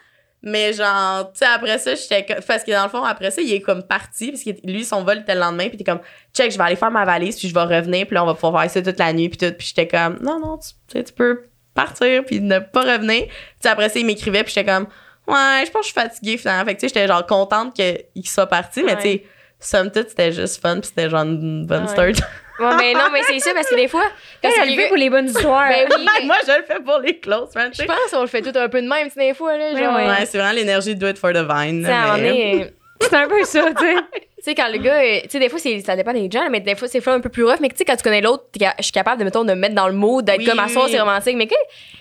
Mais 0.42 0.72
genre, 0.72 1.30
tu 1.32 1.38
sais, 1.40 1.44
après 1.44 1.76
ça, 1.78 1.94
j'étais 1.94 2.26
Parce 2.46 2.64
que 2.64 2.70
dans 2.72 2.84
le 2.84 2.88
fond, 2.88 3.04
après 3.04 3.30
ça, 3.30 3.42
il 3.42 3.52
est 3.52 3.60
comme 3.60 3.82
parti, 3.82 4.32
parce 4.32 4.42
que 4.42 4.50
lui, 4.64 4.84
son 4.86 5.02
vol 5.04 5.18
était 5.18 5.34
le 5.34 5.40
lendemain, 5.40 5.68
puis 5.68 5.76
t'es 5.76 5.84
comme, 5.84 6.00
check, 6.34 6.50
je 6.50 6.56
vais 6.56 6.64
aller 6.64 6.76
faire 6.76 6.90
ma 6.90 7.04
valise, 7.04 7.38
puis 7.38 7.46
je 7.48 7.54
vais 7.54 7.60
revenir, 7.62 8.06
puis 8.06 8.14
là, 8.14 8.22
on 8.22 8.26
va 8.26 8.32
pouvoir 8.34 8.62
faire 8.62 8.70
ça 8.70 8.80
toute 8.82 8.98
la 8.98 9.12
nuit, 9.12 9.28
puis 9.28 9.36
tout. 9.36 9.54
Puis 9.56 9.66
j'étais 9.74 9.86
comme, 9.86 10.18
non, 10.22 10.38
non, 10.40 10.58
tu, 10.58 11.04
tu 11.04 11.12
peux 11.12 11.42
partir, 11.74 12.24
puis 12.24 12.40
ne 12.40 12.58
pas 12.58 12.80
revenir. 12.82 13.24
Tu 13.26 13.32
sais, 13.60 13.68
après 13.68 13.90
ça, 13.90 13.98
il 13.98 14.06
m'écrivait, 14.06 14.42
puis 14.42 14.52
j'étais 14.54 14.70
comme, 14.70 14.86
ouais, 15.32 15.64
je 15.66 15.70
pense 15.70 15.80
que 15.82 15.88
je 15.88 15.92
suis 15.92 16.00
fatiguée, 16.00 16.36
finalement. 16.38 16.64
Fait 16.64 16.74
que, 16.74 16.80
tu 16.80 16.88
sais, 16.88 16.94
j'étais 16.94 17.06
genre 17.08 17.26
contente 17.26 17.74
qu'il 17.74 18.26
soit 18.28 18.46
parti, 18.46 18.82
mais 18.82 18.92
Ouais. 18.94 18.96
tu 18.96 19.02
sais, 19.08 19.24
somme 19.58 19.90
toute, 19.90 20.08
c'était 20.10 20.32
juste 20.32 20.60
fun, 20.60 20.80
puis 20.80 20.88
c'était 20.88 21.08
genre 21.10 21.22
une 21.22 21.66
bonne 21.66 21.82
Ouais. 21.82 21.88
start. 21.88 22.20
Ouais, 22.58 22.76
mais 22.76 22.92
non, 22.92 23.08
mais 23.10 23.20
c'est 23.26 23.38
ça, 23.38 23.54
parce 23.54 23.68
que 23.70 23.74
des 23.74 23.88
fois, 23.88 24.02
quand 24.42 24.50
elle 24.62 24.68
le 24.68 24.74
fait 24.82 24.88
pour 24.88 24.96
les 24.98 25.08
bonnes 25.08 25.26
histoires. 25.30 25.68
Ben 25.70 25.88
oui, 25.90 26.06
mais 26.20 26.26
Moi, 26.26 26.36
je 26.46 26.52
le 26.52 26.62
fais 26.64 26.80
pour 26.84 26.98
les 26.98 27.18
close 27.18 27.48
friends, 27.54 27.70
je 27.72 27.84
pense 27.84 27.96
qu'on 28.12 28.20
le 28.20 28.26
fait 28.26 28.42
tout 28.42 28.52
un 28.58 28.68
peu 28.68 28.82
de 28.82 28.86
même, 28.88 29.08
des 29.16 29.32
fois, 29.32 29.56
là. 29.56 29.74
Genre, 29.74 29.94
Ouais, 29.96 30.06
Ouais, 30.06 30.26
c'est 30.26 30.36
vraiment 30.38 30.52
l'énergie 30.54 30.94
de 30.94 31.00
Do 31.00 31.08
It 31.08 31.18
for 31.18 31.30
the 31.32 31.36
Vine. 31.38 31.80
Moment 31.82 32.16
mais- 32.18 32.64
euh, 32.64 32.70
C'est 33.02 33.14
un 33.16 33.28
peu 33.28 33.42
ça, 33.44 33.64
tu 33.78 33.82
sais. 33.86 33.94
Tu 34.42 34.44
sais, 34.50 34.54
quand 34.54 34.68
le 34.72 34.78
gars, 34.78 35.02
tu 35.24 35.28
sais, 35.28 35.38
des 35.38 35.50
fois, 35.50 35.58
c'est- 35.58 35.80
ça 35.84 35.94
dépend 35.96 36.14
des 36.14 36.30
gens, 36.32 36.48
mais 36.50 36.60
des 36.60 36.74
fois, 36.74 36.88
c'est 36.88 37.06
un 37.06 37.20
peu 37.20 37.28
plus 37.28 37.44
rough. 37.44 37.58
Mais 37.60 37.68
tu 37.68 37.76
sais, 37.76 37.84
quand 37.84 37.94
tu 37.96 38.02
connais 38.02 38.22
l'autre, 38.22 38.44
je 38.58 38.82
suis 38.82 38.90
capable 38.92 39.18
de, 39.18 39.24
mettons, 39.24 39.44
de 39.44 39.50
me 39.52 39.54
mettre 39.58 39.74
dans 39.74 39.86
le 39.86 39.92
mood, 39.92 40.24
d'être 40.24 40.38
Oui, 40.38 40.46
comme 40.46 40.58
à 40.58 40.64
oui. 40.66 40.72
c'est 40.90 40.98
romantique. 40.98 41.36
Mais 41.36 41.46
que, 41.46 41.54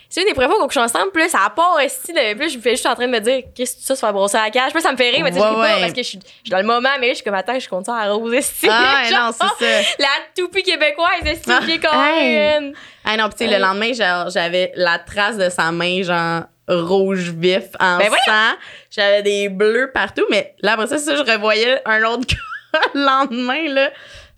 c'est 0.08 0.22
une 0.22 0.26
des 0.26 0.32
premières 0.32 0.48
fois 0.48 0.58
qu'on 0.58 0.66
couche 0.66 0.78
ensemble, 0.78 1.10
plus 1.12 1.28
ça 1.28 1.40
a 1.44 1.50
part, 1.50 1.76
de, 1.76 2.34
plus 2.34 2.48
je 2.50 2.56
me 2.56 2.62
fais 2.62 2.70
juste 2.70 2.86
en 2.86 2.94
train 2.94 3.06
de 3.06 3.12
me 3.12 3.20
dire, 3.20 3.42
qu'est-ce 3.54 3.76
que 3.76 3.82
ça, 3.82 3.94
se 3.94 4.00
faire 4.00 4.14
brosser 4.14 4.38
à 4.38 4.44
la 4.44 4.50
cage. 4.50 4.72
Plus 4.72 4.80
ça 4.80 4.90
me 4.90 4.96
fait 4.96 5.10
rire, 5.10 5.20
mais 5.22 5.32
tu 5.32 5.36
sais, 5.36 5.42
je 5.42 5.44
Ouais, 5.44 5.50
ris 5.50 5.56
pas 5.56 5.74
ouais. 5.74 5.80
parce 5.80 5.92
que 5.92 5.98
je 6.02 6.08
suis 6.08 6.18
suis 6.42 6.50
dans 6.50 6.56
le 6.58 6.64
moment, 6.64 6.88
mais 6.98 7.08
là, 7.08 7.12
je 7.12 7.16
suis 7.16 7.24
comme, 7.24 7.34
attends, 7.34 7.58
je 7.58 7.68
compte 7.68 7.84
ça 7.84 7.94
à 7.96 8.10
rose, 8.10 8.32
esti. 8.32 8.68
Ah, 8.70 9.00
ouais, 9.04 9.10
Genre, 9.10 9.20
non, 9.26 9.32
c'est 9.58 9.82
ça. 9.82 9.88
La 9.98 10.08
toupie 10.34 10.62
québécoise, 10.62 11.20
esti, 11.26 11.50
Ah. 11.52 11.60
qui 11.62 11.72
est 11.72 11.78
quand 11.78 12.00
même. 12.10 12.72
Ah 13.04 13.18
non, 13.18 13.28
pis 13.28 13.34
tu 13.34 13.44
sais, 13.44 13.50
Ouais. 13.50 13.58
le 13.58 13.62
lendemain, 13.62 13.92
j'avais 14.30 14.72
la 14.76 14.98
trace 14.98 15.36
de 15.36 15.50
sa 15.50 15.70
main, 15.72 16.02
genre, 16.02 16.44
rouge 16.70 17.30
vif, 17.36 17.64
en 17.78 17.98
Ben 17.98 18.08
voyons. 18.08 18.22
sang. 18.26 18.56
J'avais 18.90 19.22
des 19.22 19.48
bleus 19.48 19.90
partout, 19.92 20.24
mais 20.30 20.54
là, 20.62 20.72
après 20.72 20.86
ça, 20.86 20.98
c'est 20.98 21.04
ça, 21.04 21.16
je 21.16 21.30
revoyais 21.32 21.80
un 21.84 22.02
autre 22.04 22.26
gars 22.74 22.80
le 22.94 23.04
lendemain, 23.04 23.72
là. 23.74 23.90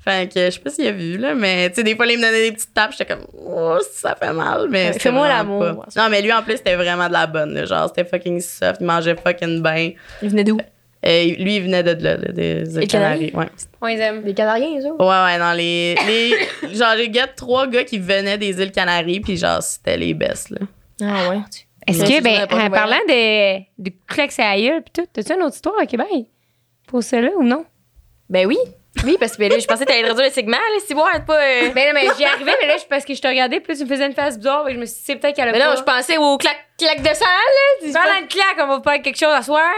Fait 0.05 0.28
que 0.33 0.47
je 0.47 0.51
sais 0.51 0.59
pas 0.59 0.70
s'il 0.70 0.87
a 0.89 0.91
vu, 0.93 1.16
là, 1.16 1.33
mais 1.35 1.68
tu 1.70 1.76
sais, 1.76 1.83
des 1.85 1.95
fois, 1.95 2.07
il 2.07 2.18
me 2.18 2.22
donnait 2.24 2.51
des 2.51 2.53
petites 2.53 2.74
tapes, 2.74 2.91
j'étais 2.91 3.07
comme, 3.14 3.24
oh, 3.35 3.78
ça 3.93 4.16
fait 4.20 4.33
mal, 4.33 4.66
mais. 4.68 4.93
Fais-moi 4.95 5.28
vraiment 5.28 5.61
l'amour. 5.61 5.87
Non, 5.97 6.09
mais 6.11 6.20
lui, 6.22 6.33
en 6.33 6.43
plus, 6.43 6.57
c'était 6.57 6.74
vraiment 6.74 7.07
de 7.07 7.12
la 7.12 7.26
bonne, 7.28 7.55
là. 7.55 7.66
Genre, 7.66 7.87
c'était 7.89 8.09
fucking 8.09 8.41
soft, 8.41 8.78
il 8.80 8.87
mangeait 8.87 9.14
fucking 9.14 9.62
bien. 9.62 9.93
Il 10.20 10.30
venait 10.30 10.43
d'où? 10.45 10.59
Et 11.05 11.35
lui, 11.37 11.57
il 11.57 11.62
venait 11.62 11.83
de 11.83 11.91
là, 12.03 12.16
là, 12.16 12.33
des 12.33 12.62
îles 12.76 12.87
Canaries? 12.87 13.30
Canaries? 13.30 13.35
Ouais. 13.35 13.47
On 13.80 13.87
les 13.87 13.99
aime. 13.99 14.22
Des 14.22 14.35
Canariens, 14.35 14.78
eux 14.80 14.87
autres? 14.93 15.05
Ouais, 15.05 15.33
ouais, 15.33 15.39
dans 15.39 15.53
les. 15.53 15.97
les 16.07 16.76
genre, 16.76 16.95
j'ai 16.97 17.09
gars 17.09 17.26
trois 17.28 17.66
gars 17.66 17.83
qui 17.85 17.99
venaient 17.99 18.39
des 18.39 18.61
îles 18.61 18.70
Canaries, 18.72 19.20
puis 19.20 19.37
genre, 19.37 19.62
c'était 19.62 19.97
les 19.97 20.14
best, 20.14 20.51
là. 20.51 20.59
Ah, 21.01 21.28
ouais. 21.30 21.41
Est-ce 21.87 22.05
que, 22.05 22.22
ben, 22.22 22.43
en 22.51 22.70
parlant 22.70 23.01
de, 23.09 23.59
de 23.78 23.93
Clex 24.09 24.39
et 24.39 24.43
aïeul 24.43 24.83
pis 24.83 24.93
tout, 24.93 25.07
t'as-tu 25.12 25.33
une 25.35 25.43
autre 25.43 25.55
histoire 25.57 25.74
à 25.80 25.87
Québec? 25.87 26.07
Pour 26.87 27.03
celle-là 27.03 27.30
ou 27.37 27.43
non? 27.43 27.64
Ben 28.28 28.47
oui. 28.47 28.59
Oui, 29.05 29.16
parce 29.18 29.33
que 29.33 29.39
ben 29.39 29.51
là, 29.51 29.59
je 29.59 29.66
pensais 29.66 29.85
que 29.85 29.91
t'allais 29.91 30.07
réduire 30.07 30.26
le 30.26 30.30
segment, 30.33 30.59
là, 30.59 30.78
si 30.87 30.93
arrête 30.93 31.24
pas. 31.24 31.41
euh. 31.43 31.70
Ben 31.74 31.89
non, 31.89 31.93
mais 32.01 32.09
j'y 32.16 32.24
arrivais, 32.24 32.53
mais 32.61 32.66
là, 32.68 32.76
je- 32.78 32.85
parce 32.87 33.05
que 33.05 33.14
je 33.14 33.22
te 33.22 33.26
regardais, 33.26 33.59
puis 33.59 33.72
là, 33.72 33.78
tu 33.78 33.85
me 33.85 33.89
faisais 33.89 34.07
une 34.07 34.12
face 34.12 34.37
bizarre, 34.37 34.68
et 34.68 34.74
je 34.74 34.78
me 34.78 34.85
suis 34.85 34.97
dit, 34.97 35.03
c'est 35.07 35.16
peut-être 35.16 35.35
qu'elle 35.35 35.49
a 35.49 35.53
Mais 35.53 35.59
pas. 35.59 35.70
non, 35.70 35.76
je 35.76 35.83
pensais 35.83 36.18
au 36.18 36.37
clac, 36.37 36.57
clac 36.78 37.01
de 37.01 37.07
salle, 37.14 37.26
là. 37.87 37.93
Parlant 37.93 38.20
de 38.20 38.26
claque, 38.26 38.57
on 38.59 38.66
va 38.66 38.83
faire 38.93 39.03
quelque 39.03 39.18
chose 39.18 39.33
à 39.33 39.43
soir. 39.43 39.70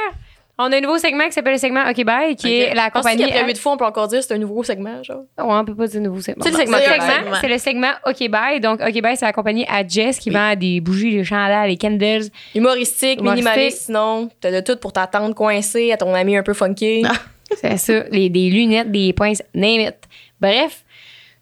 On 0.56 0.70
a 0.70 0.76
un 0.76 0.80
nouveau 0.80 0.98
segment 0.98 1.24
qui 1.26 1.32
s'appelle 1.32 1.54
le 1.54 1.58
segment 1.58 1.82
OK 1.90 2.04
Bye, 2.04 2.36
qui 2.36 2.54
est 2.60 2.74
la 2.74 2.88
compagnie. 2.90 3.24
qu'après 3.26 3.44
huit 3.44 3.58
fois, 3.58 3.72
on 3.72 3.76
peut 3.76 3.84
encore 3.84 4.06
dire 4.06 4.22
c'est 4.22 4.34
un 4.34 4.38
nouveau 4.38 4.62
segment, 4.62 5.02
genre? 5.02 5.22
Ouais, 5.36 5.44
on 5.48 5.64
peut 5.64 5.74
pas 5.74 5.88
dire 5.88 6.00
nouveau 6.00 6.20
segment. 6.20 6.44
C'est 6.44 6.50
le 6.52 6.56
segment 6.58 6.76
c'est 6.78 6.86
OK 6.86 6.92
le 6.94 6.98
Bye. 7.00 7.10
segment, 7.18 7.36
c'est 7.40 7.48
le 7.48 7.58
segment 7.58 7.92
OK 8.06 8.28
Bye. 8.30 8.60
Donc, 8.60 8.80
OK 8.80 9.00
Bye, 9.02 9.16
c'est 9.16 9.26
la 9.26 9.32
compagnie 9.32 9.66
à 9.68 9.84
Jess 9.86 10.18
qui 10.20 10.30
Oui. 10.30 10.36
vend 10.36 10.54
des 10.54 10.80
bougies, 10.80 11.10
des 11.10 11.24
chandelles, 11.24 11.70
des 11.70 11.76
candles. 11.76 12.28
Humoristique, 12.54 13.20
Humoristique. 13.20 13.22
minimaliste, 13.22 13.82
sinon, 13.86 14.28
t'as 14.40 14.52
de 14.52 14.60
tout 14.60 14.76
pour 14.76 14.92
ta 14.92 15.06
tante 15.08 15.34
coincée, 15.34 15.90
à 15.90 15.96
ton 15.96 16.14
ami 16.14 16.36
un 16.36 16.42
peu 16.44 16.54
funky. 16.54 17.02
Ah. 17.04 17.12
C'est 17.56 17.76
ça, 17.76 18.04
les, 18.10 18.30
des 18.30 18.48
lunettes, 18.50 18.90
des 18.92 19.12
pinces, 19.12 19.42
name 19.54 19.80
it. 19.80 19.96
Bref, 20.40 20.84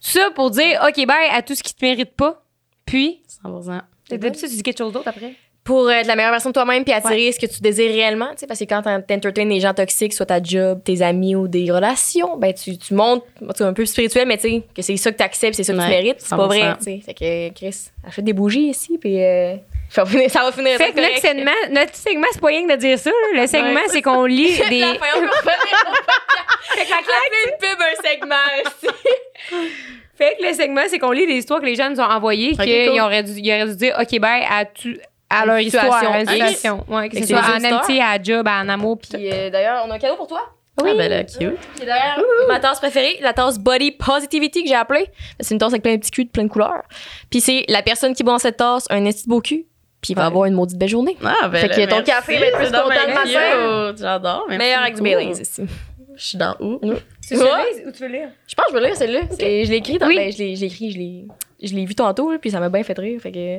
ça 0.01 0.31
pour 0.35 0.51
dire 0.51 0.81
OK 0.89 1.07
Bye 1.07 1.29
à 1.33 1.43
tout 1.43 1.55
ce 1.55 1.63
qui 1.63 1.75
te 1.75 1.85
mérite 1.85 2.17
pas. 2.17 2.43
Puis, 2.87 3.23
100%. 3.45 3.81
d'habitude, 4.11 4.49
tu 4.49 4.57
dis 4.57 4.63
quelque 4.63 4.79
chose 4.79 4.93
d'autre 4.93 5.09
après? 5.09 5.35
Pour 5.65 5.89
être 5.93 6.09
la 6.09 6.17
meilleure 6.17 6.33
version 6.33 6.51
de 6.51 6.55
toi-même 6.55 6.83
puis 6.83 6.93
attirer 6.93 7.31
ce 7.31 7.39
que 7.39 7.47
tu 7.47 7.61
désires 7.61 7.93
réellement, 7.93 8.31
tu 8.33 8.39
sais, 8.39 8.47
parce 8.49 8.59
que 8.59 8.65
quand 8.65 8.83
t'en- 8.83 9.01
t'entertaines 9.01 9.49
des 9.49 9.61
gens 9.61 9.73
toxiques, 9.73 10.13
soit 10.13 10.27
ta 10.27 10.43
job, 10.43 10.81
tes 10.85 11.03
amis 11.03 11.37
ou 11.37 11.47
des 11.47 11.71
relations, 11.71 12.37
ben 12.37 12.53
tu, 12.53 12.77
tu 12.77 12.95
tout 12.97 13.23
cas, 13.57 13.65
un 13.67 13.73
peu 13.73 13.87
spirituel, 13.87 14.27
mais 14.27 14.39
tu 14.39 14.49
sais, 14.49 14.63
que 14.75 14.83
c'est 14.83 14.97
ça 14.97 15.13
que 15.13 15.19
t'acceptes, 15.19 15.55
c'est 15.55 15.63
ça 15.63 15.73
que 15.73 15.79
tu 15.79 15.87
mérites, 15.87 16.17
c'est 16.21 16.31
pas 16.31 16.43
100%. 16.43 16.47
vrai, 16.47 16.75
tu 16.79 16.85
sais. 16.85 17.01
Fait 17.07 17.15
que, 17.15 17.55
Chris, 17.55 17.77
achète 18.05 18.25
des 18.25 18.33
bougies 18.33 18.71
ici, 18.71 18.99
puis 18.99 19.23
euh, 19.23 19.55
ça 19.89 20.03
va 20.03 20.11
finir, 20.11 20.29
ça 20.31 20.43
va 20.43 20.51
finir 20.51 20.77
Fait 20.79 20.91
que 20.91 21.01
notre 21.01 21.19
segment, 21.21 21.51
notre 21.71 21.95
segment, 21.95 22.27
c'est 22.33 22.41
pas 22.41 22.47
rien 22.49 22.67
que 22.67 22.73
de 22.73 22.79
dire 22.79 22.99
ça. 22.99 23.11
là. 23.11 23.43
Le 23.43 23.47
segment, 23.47 23.75
Ouais. 23.75 23.81
c'est 23.89 24.03
qu'on 24.03 24.25
lit 24.27 24.57
des. 24.69 24.81
La 24.81 24.95
fin, 24.95 25.07
on 25.17 25.21
va. 25.21 25.53
Fait 26.75 26.85
que 26.87 26.91
la 26.91 26.97
claque, 26.97 27.33
une 27.47 27.59
pub, 27.59 27.79
un 27.81 28.09
segment, 28.11 28.35
aussi. 28.65 28.95
Fait 30.17 30.37
que 30.39 30.47
le 30.47 30.53
segment, 30.55 30.83
c'est 30.89 30.99
qu'on 30.99 31.11
lit 31.13 31.27
des 31.27 31.35
histoires 31.35 31.61
que 31.61 31.67
les 31.67 31.75
gens 31.75 31.89
nous 31.91 32.01
ont 32.01 32.05
envoyées, 32.05 32.53
Ok, 32.55 32.65
qu'ils 32.65 32.91
cool. 32.91 33.01
auraient, 33.01 33.23
dû, 33.23 33.33
ils 33.37 33.51
auraient 33.53 33.67
dû 33.71 33.77
dire 33.77 33.97
OK, 34.01 34.19
bye 34.21 34.45
à, 34.51 34.65
tu, 34.65 34.99
à 35.33 35.47
leur 35.47 35.59
situation 35.59 35.91
histoire, 35.97 36.13
à 36.15 36.21
situation. 36.27 36.85
Ouais, 36.89 37.09
que 37.09 37.17
Fait 37.17 37.23
ce 37.23 37.29
que 37.33 37.35
soit 37.39 37.43
c'est 37.59 37.67
en 37.73 37.77
amitié, 37.77 38.03
à 38.03 38.23
job, 38.23 38.47
en 38.49 38.69
amour. 38.69 38.99
Puis 38.99 39.31
euh, 39.33 39.51
d'ailleurs, 39.51 39.85
on 39.87 39.91
a 39.91 39.95
un 39.95 39.99
cadeau 39.99 40.17
pour 40.17 40.27
toi. 40.27 40.41
Ah, 40.81 40.85
ben 40.85 41.09
là, 41.11 41.23
cute. 41.25 41.39
Qui 41.39 41.45
est 41.83 41.85
derrière 41.87 42.19
ma 42.49 42.59
tasse 42.59 42.79
préférée, 42.81 43.19
la 43.21 43.33
tasse 43.35 43.59
Body 43.59 43.93
Positivity 43.93 44.63
que 44.63 44.69
j'ai 44.69 44.75
appelée. 44.75 45.07
C'est 45.39 45.55
une 45.55 45.59
tasse 45.61 45.73
avec 45.73 45.83
plein 45.83 45.95
de 45.95 45.99
petits 46.01 46.11
culs 46.11 46.25
de 46.25 46.31
plein 46.31 46.45
de 46.45 46.49
couleurs. 46.49 46.83
Puis 47.31 47.41
c'est 47.43 47.65
la 47.69 47.83
personne 47.83 48.15
qui 48.15 48.23
boit 48.25 48.33
dans 48.33 48.39
cette 48.39 48.57
tasse 48.57 48.87
un 48.91 49.05
esti 49.05 49.25
de 49.25 49.29
beau 49.29 49.41
cul, 49.43 49.67
puis 50.01 50.13
il 50.13 50.17
va 50.17 50.23
Ouais. 50.23 50.27
avoir 50.29 50.45
une 50.47 50.55
maudite 50.55 50.79
belle 50.79 50.89
journée. 50.89 51.17
Ah, 51.23 51.49
ben 51.49 51.59
Fait 51.59 51.69
là, 51.69 51.75
que 51.77 51.91
ton 51.91 52.03
café 52.03 52.39
va 52.39 52.47
être 52.47 52.57
plus 52.57 52.67
C'est 52.67 52.73
content 52.73 52.89
le 52.89 53.15
matin. 53.15 53.93
cute. 53.93 53.99
J'adore. 54.03 54.47
Meilleur 54.49 54.81
avec 54.83 54.95
du. 54.95 55.03
Baileys 55.03 55.41
ici. 55.43 55.63
Je 56.17 56.23
suis 56.25 56.39
dans 56.39 56.57
où? 56.61 56.79
Tu 57.27 57.35
veux 57.37 57.45
lire 57.45 57.87
ou 57.87 57.91
tu 57.93 58.03
veux 58.03 58.09
lire? 58.09 58.29
Je 58.47 58.55
pense 58.55 58.67
que 58.67 58.73
je 58.73 58.79
vais 58.79 58.87
lire 58.87 58.97
celle-là. 58.97 59.21
C'est- 59.31 59.65
Je 59.67 59.71
l'ai 59.71 59.77
écrit, 59.77 59.99
dans- 59.99 60.07
Oui. 60.07 60.17
ben, 60.17 60.33
je 60.33 60.39
l'ai 60.39 60.57
je 60.57 60.61
l'ai 60.63 60.67
écrit, 60.67 60.91
je 60.91 60.99
l'ai 60.99 61.27
je 61.63 61.75
l'ai 61.75 61.85
vu 61.85 61.95
tantôt, 61.95 62.33
là, 62.33 62.39
puis 62.39 62.51
ça 62.51 62.61
m'a 62.61 62.69
bien 62.71 62.83
fait 62.83 62.99
rire. 62.99 63.21
Fait 63.21 63.31
que 63.31 63.59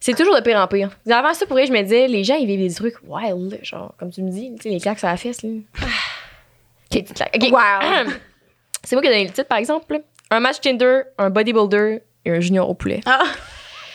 c'est 0.00 0.14
toujours 0.16 0.34
de 0.34 0.40
pire 0.40 0.58
en 0.58 0.66
pire. 0.66 0.90
Avant 1.10 1.34
ça, 1.34 1.44
pour 1.44 1.56
vrai, 1.56 1.66
je 1.66 1.72
me 1.72 1.82
disais, 1.82 2.08
les 2.08 2.24
gens, 2.24 2.34
ils 2.36 2.46
vivent 2.46 2.66
des 2.66 2.74
trucs 2.74 2.96
wild, 3.06 3.60
genre, 3.62 3.94
comme 3.98 4.10
tu 4.10 4.22
me 4.22 4.30
dis, 4.30 4.50
tu 4.56 4.62
sais, 4.62 4.68
les 4.70 4.80
claques 4.80 4.98
sur 4.98 5.08
la 5.08 5.18
fesse, 5.18 5.42
là. 5.42 5.50
Ok, 6.92 7.04
claques. 7.14 7.36
Ok. 7.36 7.50
Wow. 7.52 8.10
C'est 8.82 8.96
moi 8.96 9.02
qui 9.02 9.08
ai 9.08 9.10
donné 9.10 9.24
le 9.24 9.30
titre, 9.30 9.46
par 9.46 9.58
exemple. 9.58 10.00
Un 10.30 10.40
match 10.40 10.60
Tinder, 10.60 11.02
un 11.18 11.28
bodybuilder 11.28 12.02
et 12.24 12.30
un 12.30 12.40
junior 12.40 12.68
au 12.68 12.74
poulet. 12.74 13.00
Ah! 13.04 13.24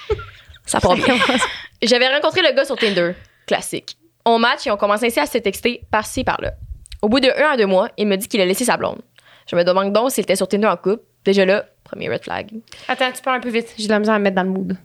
Ça 0.65 0.79
part 0.79 0.95
bien. 0.95 1.15
J'avais 1.81 2.07
rencontré 2.07 2.41
le 2.41 2.53
gars 2.55 2.65
sur 2.65 2.77
Tinder. 2.77 3.13
Classique. 3.47 3.97
on 4.25 4.37
match 4.39 4.65
et 4.67 4.71
on 4.71 4.77
commence 4.77 5.03
ainsi 5.03 5.19
à 5.19 5.25
se 5.25 5.37
texter 5.39 5.81
par-ci, 5.91 6.23
par-là. 6.23 6.53
Au 7.01 7.09
bout 7.09 7.19
de 7.19 7.29
un 7.29 7.51
à 7.51 7.57
deux 7.57 7.65
mois, 7.65 7.89
il 7.97 8.07
me 8.07 8.15
dit 8.15 8.27
qu'il 8.27 8.41
a 8.41 8.45
laissé 8.45 8.65
sa 8.65 8.77
blonde. 8.77 9.01
Je 9.49 9.55
me 9.55 9.63
demande 9.63 9.91
donc 9.91 10.11
s'il 10.11 10.23
était 10.23 10.35
sur 10.35 10.47
Tinder 10.47 10.67
en 10.67 10.77
couple. 10.77 11.03
Déjà 11.23 11.45
là, 11.45 11.65
premier 11.83 12.09
red 12.09 12.23
flag. 12.23 12.51
Attends, 12.87 13.11
tu 13.11 13.21
parles 13.21 13.37
un 13.37 13.41
peu 13.41 13.49
vite. 13.49 13.73
J'ai 13.77 13.85
de 13.85 13.91
la 13.91 13.99
misère 13.99 14.15
à 14.15 14.19
me 14.19 14.23
mettre 14.23 14.35
dans 14.35 14.43
le 14.43 14.49
mood. 14.49 14.77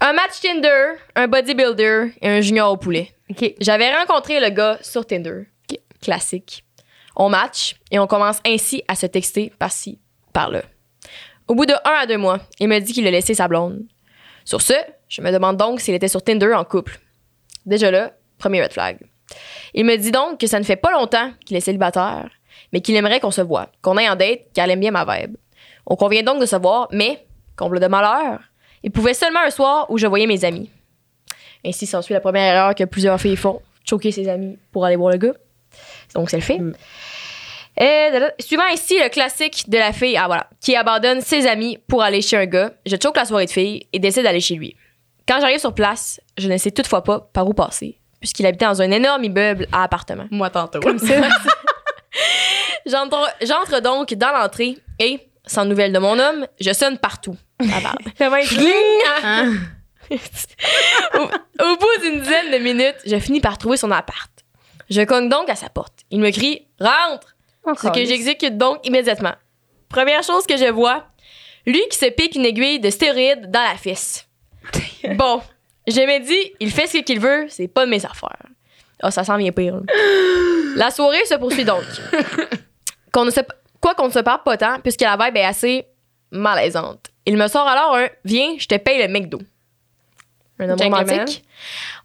Un 0.00 0.12
match 0.12 0.40
Tinder, 0.40 0.92
un 1.16 1.26
bodybuilder 1.26 2.12
et 2.22 2.28
un 2.28 2.40
junior 2.40 2.72
au 2.72 2.76
poulet. 2.76 3.12
J'avais 3.60 3.92
rencontré 3.92 4.38
le 4.38 4.50
gars 4.50 4.78
sur 4.80 5.04
Tinder. 5.04 5.48
Classique. 6.00 6.64
On 7.16 7.28
match 7.28 7.74
et 7.90 7.98
on 7.98 8.06
commence 8.06 8.38
ainsi 8.46 8.84
à 8.86 8.94
se 8.94 9.06
texter 9.06 9.52
par-ci, 9.58 9.98
par-là. 10.32 10.62
Au 11.48 11.54
bout 11.56 11.66
de 11.66 11.72
un 11.72 12.02
à 12.02 12.06
deux 12.06 12.16
mois, 12.16 12.38
il 12.60 12.68
me 12.68 12.78
dit 12.78 12.92
qu'il 12.92 13.06
a 13.08 13.10
laissé 13.10 13.34
sa 13.34 13.48
blonde. 13.48 13.82
Sur 14.44 14.62
ce, 14.62 14.74
je 15.08 15.20
me 15.20 15.32
demande 15.32 15.56
donc 15.56 15.80
s'il 15.80 15.94
était 15.94 16.06
sur 16.06 16.22
Tinder 16.22 16.54
en 16.54 16.64
couple. 16.64 17.00
Déjà 17.66 17.90
là, 17.90 18.12
premier 18.38 18.62
red 18.62 18.72
flag. 18.72 18.98
Il 19.74 19.84
me 19.84 19.96
dit 19.96 20.12
donc 20.12 20.38
que 20.38 20.46
ça 20.46 20.60
ne 20.60 20.64
fait 20.64 20.76
pas 20.76 20.92
longtemps 20.92 21.32
qu'il 21.44 21.56
est 21.56 21.60
célibataire, 21.60 22.30
mais 22.72 22.80
qu'il 22.80 22.94
aimerait 22.94 23.18
qu'on 23.18 23.32
se 23.32 23.40
voit, 23.40 23.72
qu'on 23.82 23.96
aille 23.96 24.08
en 24.08 24.16
date, 24.16 24.52
qu'elle 24.54 24.70
aime 24.70 24.80
bien 24.80 24.92
ma 24.92 25.04
vibe. 25.04 25.36
On 25.86 25.96
convient 25.96 26.22
donc 26.22 26.40
de 26.40 26.46
se 26.46 26.56
voir, 26.56 26.88
mais, 26.92 27.26
comble 27.56 27.80
de 27.80 27.86
malheur, 27.88 28.40
il 28.82 28.90
pouvait 28.90 29.14
seulement 29.14 29.40
un 29.40 29.50
soir 29.50 29.86
où 29.90 29.98
je 29.98 30.06
voyais 30.06 30.26
mes 30.26 30.44
amis. 30.44 30.70
Ainsi 31.64 31.86
s'ensuit 31.86 32.14
la 32.14 32.20
première 32.20 32.54
erreur 32.54 32.74
que 32.74 32.84
plusieurs 32.84 33.20
filles 33.20 33.36
font, 33.36 33.60
choquer 33.84 34.12
ses 34.12 34.28
amis 34.28 34.58
pour 34.72 34.84
aller 34.84 34.96
voir 34.96 35.12
le 35.12 35.18
gars. 35.18 35.34
Donc, 36.14 36.30
c'est 36.30 36.36
le 36.36 36.42
fait. 36.42 36.60
Et 37.80 38.10
de 38.12 38.18
là- 38.18 38.32
suivant 38.40 38.66
ici 38.68 38.98
le 39.00 39.08
classique 39.08 39.68
de 39.68 39.78
la 39.78 39.92
fille, 39.92 40.16
ah 40.16 40.26
voilà, 40.26 40.48
qui 40.60 40.74
abandonne 40.74 41.20
ses 41.20 41.46
amis 41.46 41.78
pour 41.88 42.02
aller 42.02 42.22
chez 42.22 42.36
un 42.36 42.46
gars, 42.46 42.72
je 42.86 42.96
choque 43.00 43.16
la 43.16 43.24
soirée 43.24 43.46
de 43.46 43.50
filles 43.50 43.86
et 43.92 43.98
décide 43.98 44.24
d'aller 44.24 44.40
chez 44.40 44.54
lui. 44.56 44.74
Quand 45.28 45.40
j'arrive 45.40 45.60
sur 45.60 45.74
place, 45.74 46.20
je 46.38 46.48
ne 46.48 46.56
sais 46.56 46.70
toutefois 46.70 47.04
pas 47.04 47.20
par 47.32 47.46
où 47.46 47.52
passer, 47.52 47.98
puisqu'il 48.20 48.46
habitait 48.46 48.64
dans 48.64 48.80
un 48.82 48.90
énorme 48.90 49.22
immeuble 49.24 49.68
à 49.70 49.84
appartement. 49.84 50.24
Moi, 50.30 50.50
tantôt. 50.50 50.80
J'entre 52.86 53.28
j'entre 53.42 53.80
donc 53.82 54.14
dans 54.14 54.32
l'entrée 54.32 54.78
et, 54.98 55.20
sans 55.46 55.64
nouvelles 55.66 55.92
de 55.92 55.98
mon 55.98 56.18
homme, 56.18 56.46
je 56.60 56.72
sonne 56.72 56.96
partout. 56.98 57.36
Ah, 57.60 57.80
pardon. 57.82 58.10
au, 61.14 61.18
au 61.64 61.76
bout 61.76 62.00
d'une 62.02 62.20
dizaine 62.20 62.50
de 62.52 62.58
minutes, 62.58 62.96
je 63.06 63.18
finis 63.18 63.40
par 63.40 63.58
trouver 63.58 63.76
son 63.76 63.90
appart. 63.90 64.30
Je 64.90 65.02
cogne 65.02 65.28
donc 65.28 65.48
à 65.50 65.54
sa 65.54 65.68
porte. 65.68 66.00
Il 66.10 66.20
me 66.20 66.30
crie 66.30 66.66
Rentre 66.80 67.36
Ce 67.76 67.88
que 67.88 68.04
j'exécute 68.04 68.56
donc 68.56 68.78
immédiatement. 68.86 69.34
Première 69.88 70.22
chose 70.22 70.46
que 70.46 70.56
je 70.56 70.70
vois, 70.70 71.06
lui 71.66 71.82
qui 71.90 71.98
se 71.98 72.06
pique 72.06 72.34
une 72.36 72.46
aiguille 72.46 72.80
de 72.80 72.90
stéroïde 72.90 73.50
dans 73.50 73.62
la 73.62 73.76
fesse. 73.76 74.26
bon, 75.16 75.42
je 75.86 76.00
me 76.00 76.24
dis, 76.26 76.52
il 76.60 76.70
fait 76.70 76.86
ce 76.86 76.98
qu'il 76.98 77.20
veut, 77.20 77.46
c'est 77.48 77.68
pas 77.68 77.84
de 77.84 77.90
mes 77.90 78.04
affaires. 78.04 78.36
Ah, 79.02 79.10
ça 79.10 79.24
sent 79.24 79.36
bien 79.38 79.52
pire. 79.52 79.76
là. 79.76 79.82
La 80.76 80.90
soirée 80.90 81.24
se 81.24 81.34
poursuit 81.34 81.64
donc. 81.64 81.82
Qu'on 83.12 83.24
ne 83.24 83.30
se, 83.30 83.40
quoi 83.80 83.94
qu'on 83.94 84.06
ne 84.08 84.12
se 84.12 84.18
parle 84.18 84.42
pas 84.42 84.56
tant, 84.56 84.80
puisque 84.80 85.00
la 85.02 85.16
vibe 85.16 85.36
est 85.36 85.44
assez 85.44 85.86
malaisante. 86.30 87.06
Il 87.28 87.36
me 87.36 87.46
sort 87.46 87.68
alors 87.68 87.94
un 87.94 88.08
Viens, 88.24 88.56
je 88.58 88.66
te 88.66 88.74
paye 88.76 89.06
le 89.06 89.12
McDo. 89.12 89.38
Un 90.58 90.70
homme 90.70 90.80
romantique. 90.80 91.44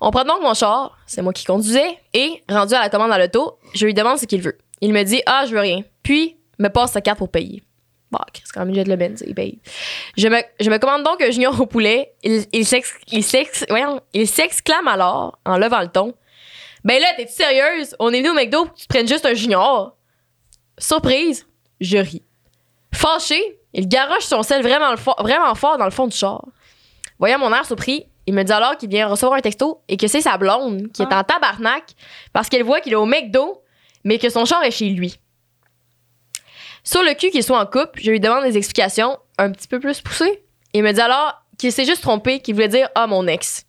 On 0.01 0.11
prend 0.11 0.25
donc 0.25 0.41
mon 0.41 0.53
char, 0.53 0.97
c'est 1.07 1.21
moi 1.21 1.31
qui 1.31 1.45
conduisais, 1.45 1.97
et 2.13 2.43
rendu 2.49 2.73
à 2.73 2.81
la 2.81 2.89
commande 2.89 3.09
dans 3.09 3.17
l'auto, 3.17 3.57
je 3.73 3.85
lui 3.85 3.93
demande 3.93 4.17
ce 4.17 4.25
qu'il 4.25 4.41
veut. 4.41 4.57
Il 4.81 4.91
me 4.91 5.01
dit 5.03 5.21
Ah, 5.25 5.45
je 5.47 5.53
veux 5.53 5.61
rien. 5.61 5.79
Puis, 6.03 6.35
me 6.59 6.67
passe 6.67 6.91
sa 6.91 6.99
carte 6.99 7.19
pour 7.19 7.29
payer. 7.29 7.63
Bon, 8.11 8.19
c'est 8.33 8.51
quand 8.53 8.65
même 8.65 8.75
jette 8.75 8.89
le 8.89 8.97
Benz, 8.97 9.23
il 9.25 9.33
paye. 9.33 9.59
Je 10.17 10.27
me, 10.27 10.41
je 10.59 10.69
me 10.69 10.77
commande 10.77 11.03
donc 11.03 11.21
un 11.21 11.31
junior 11.31 11.59
au 11.59 11.65
poulet. 11.67 12.13
Il, 12.21 12.45
il 12.51 12.65
s'exclame 14.27 14.87
alors, 14.89 15.39
en 15.45 15.57
levant 15.57 15.81
le 15.81 15.87
ton 15.87 16.13
Ben 16.83 17.01
là, 17.01 17.07
t'es-tu 17.15 17.31
sérieuse? 17.31 17.95
On 17.97 18.11
est 18.11 18.19
venu 18.19 18.31
au 18.31 18.33
McDo 18.33 18.65
pour 18.65 18.73
que 18.73 18.79
tu 18.79 18.87
prennes 18.87 19.07
juste 19.07 19.25
un 19.25 19.33
junior. 19.33 19.95
Surprise, 20.77 21.47
je 21.79 21.97
ris. 21.97 22.23
Fâché, 22.93 23.57
il 23.73 23.87
garoche 23.87 24.23
son 24.25 24.43
sel 24.43 24.61
vraiment, 24.61 24.91
le 24.91 24.97
fo- 24.97 25.21
vraiment 25.21 25.53
fort 25.55 25.77
dans 25.77 25.85
le 25.85 25.91
fond 25.91 26.07
du 26.07 26.15
char. 26.15 26.43
Voyant 27.19 27.39
mon 27.39 27.53
air 27.53 27.65
surpris, 27.65 28.05
il 28.25 28.33
me 28.33 28.43
dit 28.43 28.51
alors 28.51 28.77
qu'il 28.77 28.89
vient 28.89 29.07
recevoir 29.07 29.37
un 29.37 29.41
texto 29.41 29.81
et 29.87 29.97
que 29.97 30.07
c'est 30.07 30.21
sa 30.21 30.37
blonde 30.37 30.91
qui 30.93 31.01
est 31.01 31.13
en 31.13 31.23
tabarnak 31.23 31.83
parce 32.33 32.49
qu'elle 32.49 32.63
voit 32.63 32.79
qu'il 32.81 32.93
est 32.93 32.97
au 32.97 33.05
McDo, 33.05 33.61
mais 34.03 34.17
que 34.19 34.29
son 34.29 34.45
char 34.45 34.63
est 34.63 34.71
chez 34.71 34.89
lui. 34.89 35.17
Sur 36.83 37.01
le 37.03 37.13
cul 37.13 37.29
qu'il 37.29 37.43
soit 37.43 37.59
en 37.59 37.65
couple, 37.65 37.99
je 38.01 38.11
lui 38.11 38.19
demande 38.19 38.43
des 38.43 38.57
explications 38.57 39.17
un 39.37 39.51
petit 39.51 39.67
peu 39.67 39.79
plus 39.79 40.01
poussées. 40.01 40.43
Il 40.73 40.83
me 40.83 40.91
dit 40.91 40.99
alors 41.01 41.41
qu'il 41.57 41.71
s'est 41.71 41.85
juste 41.85 42.01
trompé, 42.01 42.39
qu'il 42.39 42.55
voulait 42.55 42.67
dire 42.67 42.89
Ah, 42.95 43.07
mon 43.07 43.25
ex. 43.27 43.65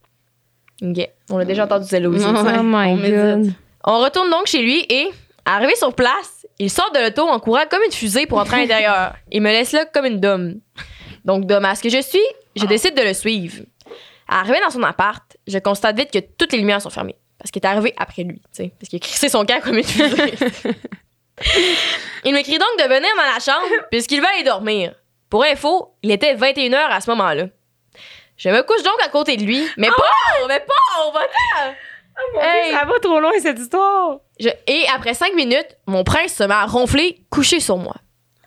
Ok, 0.82 1.08
on 1.30 1.38
a 1.38 1.44
déjà 1.44 1.64
entendu 1.64 1.86
celle-là 1.86 2.08
aussi. 2.08 2.24
Oh 2.26 2.32
my 2.32 2.88
on 2.88 2.96
médite. 2.96 3.14
god. 3.14 3.52
On 3.84 3.98
retourne 4.00 4.30
donc 4.30 4.46
chez 4.46 4.62
lui 4.62 4.84
et, 4.88 5.10
arrivé 5.44 5.74
sur 5.76 5.94
place, 5.94 6.33
il 6.58 6.70
sort 6.70 6.90
de 6.92 7.00
l'auto 7.00 7.22
en 7.22 7.40
courant 7.40 7.64
comme 7.70 7.82
une 7.82 7.92
fusée 7.92 8.26
pour 8.26 8.38
entrer 8.38 8.56
à 8.56 8.60
l'intérieur. 8.60 9.14
Il 9.30 9.42
me 9.42 9.50
laisse 9.50 9.72
là 9.72 9.84
comme 9.86 10.06
une 10.06 10.20
dôme. 10.20 10.60
Donc, 11.24 11.46
dommage 11.46 11.80
que 11.80 11.88
je 11.88 12.00
suis, 12.00 12.24
je 12.54 12.66
décide 12.66 12.94
de 12.94 13.02
le 13.02 13.14
suivre. 13.14 13.64
Arrivé 14.28 14.60
dans 14.60 14.70
son 14.70 14.82
appart, 14.82 15.22
je 15.46 15.58
constate 15.58 15.96
vite 15.96 16.10
que 16.10 16.18
toutes 16.18 16.52
les 16.52 16.58
lumières 16.58 16.80
sont 16.80 16.90
fermées. 16.90 17.16
Parce 17.38 17.50
qu'il 17.50 17.62
est 17.62 17.66
arrivé 17.66 17.94
après 17.96 18.22
lui, 18.22 18.40
tu 18.40 18.48
sais. 18.52 18.72
Parce 18.78 18.88
qu'il 18.88 18.96
a 18.96 19.00
crissé 19.00 19.28
son 19.28 19.44
camp 19.44 19.60
comme 19.62 19.76
une 19.76 19.84
fusée. 19.84 20.34
il 22.24 22.32
m'écrit 22.32 22.58
donc 22.58 22.78
de 22.78 22.84
venir 22.84 23.10
dans 23.16 23.34
la 23.34 23.40
chambre 23.40 23.86
puisqu'il 23.90 24.20
va 24.20 24.28
aller 24.34 24.44
dormir. 24.44 24.94
Pour 25.28 25.44
info, 25.44 25.96
il 26.02 26.10
était 26.10 26.34
21h 26.34 26.76
à 26.76 27.00
ce 27.00 27.10
moment-là. 27.10 27.46
Je 28.36 28.48
me 28.48 28.62
couche 28.62 28.82
donc 28.82 29.00
à 29.04 29.08
côté 29.08 29.36
de 29.36 29.44
lui, 29.44 29.66
mais 29.76 29.88
pas, 29.88 30.46
mais 30.48 30.60
pas, 30.60 31.06
on 31.06 31.12
va 31.12 31.20
Hey. 32.40 32.72
Ça 32.72 32.84
va 32.84 32.98
trop 33.00 33.18
loin 33.20 33.32
cette 33.40 33.58
histoire. 33.58 34.18
Je- 34.38 34.48
et 34.66 34.84
après 34.94 35.14
cinq 35.14 35.34
minutes, 35.34 35.76
mon 35.86 36.04
prince 36.04 36.34
se 36.34 36.44
met 36.44 36.54
à 36.54 36.64
ronfler, 36.66 37.18
couché 37.30 37.60
sur 37.60 37.76
moi. 37.76 37.94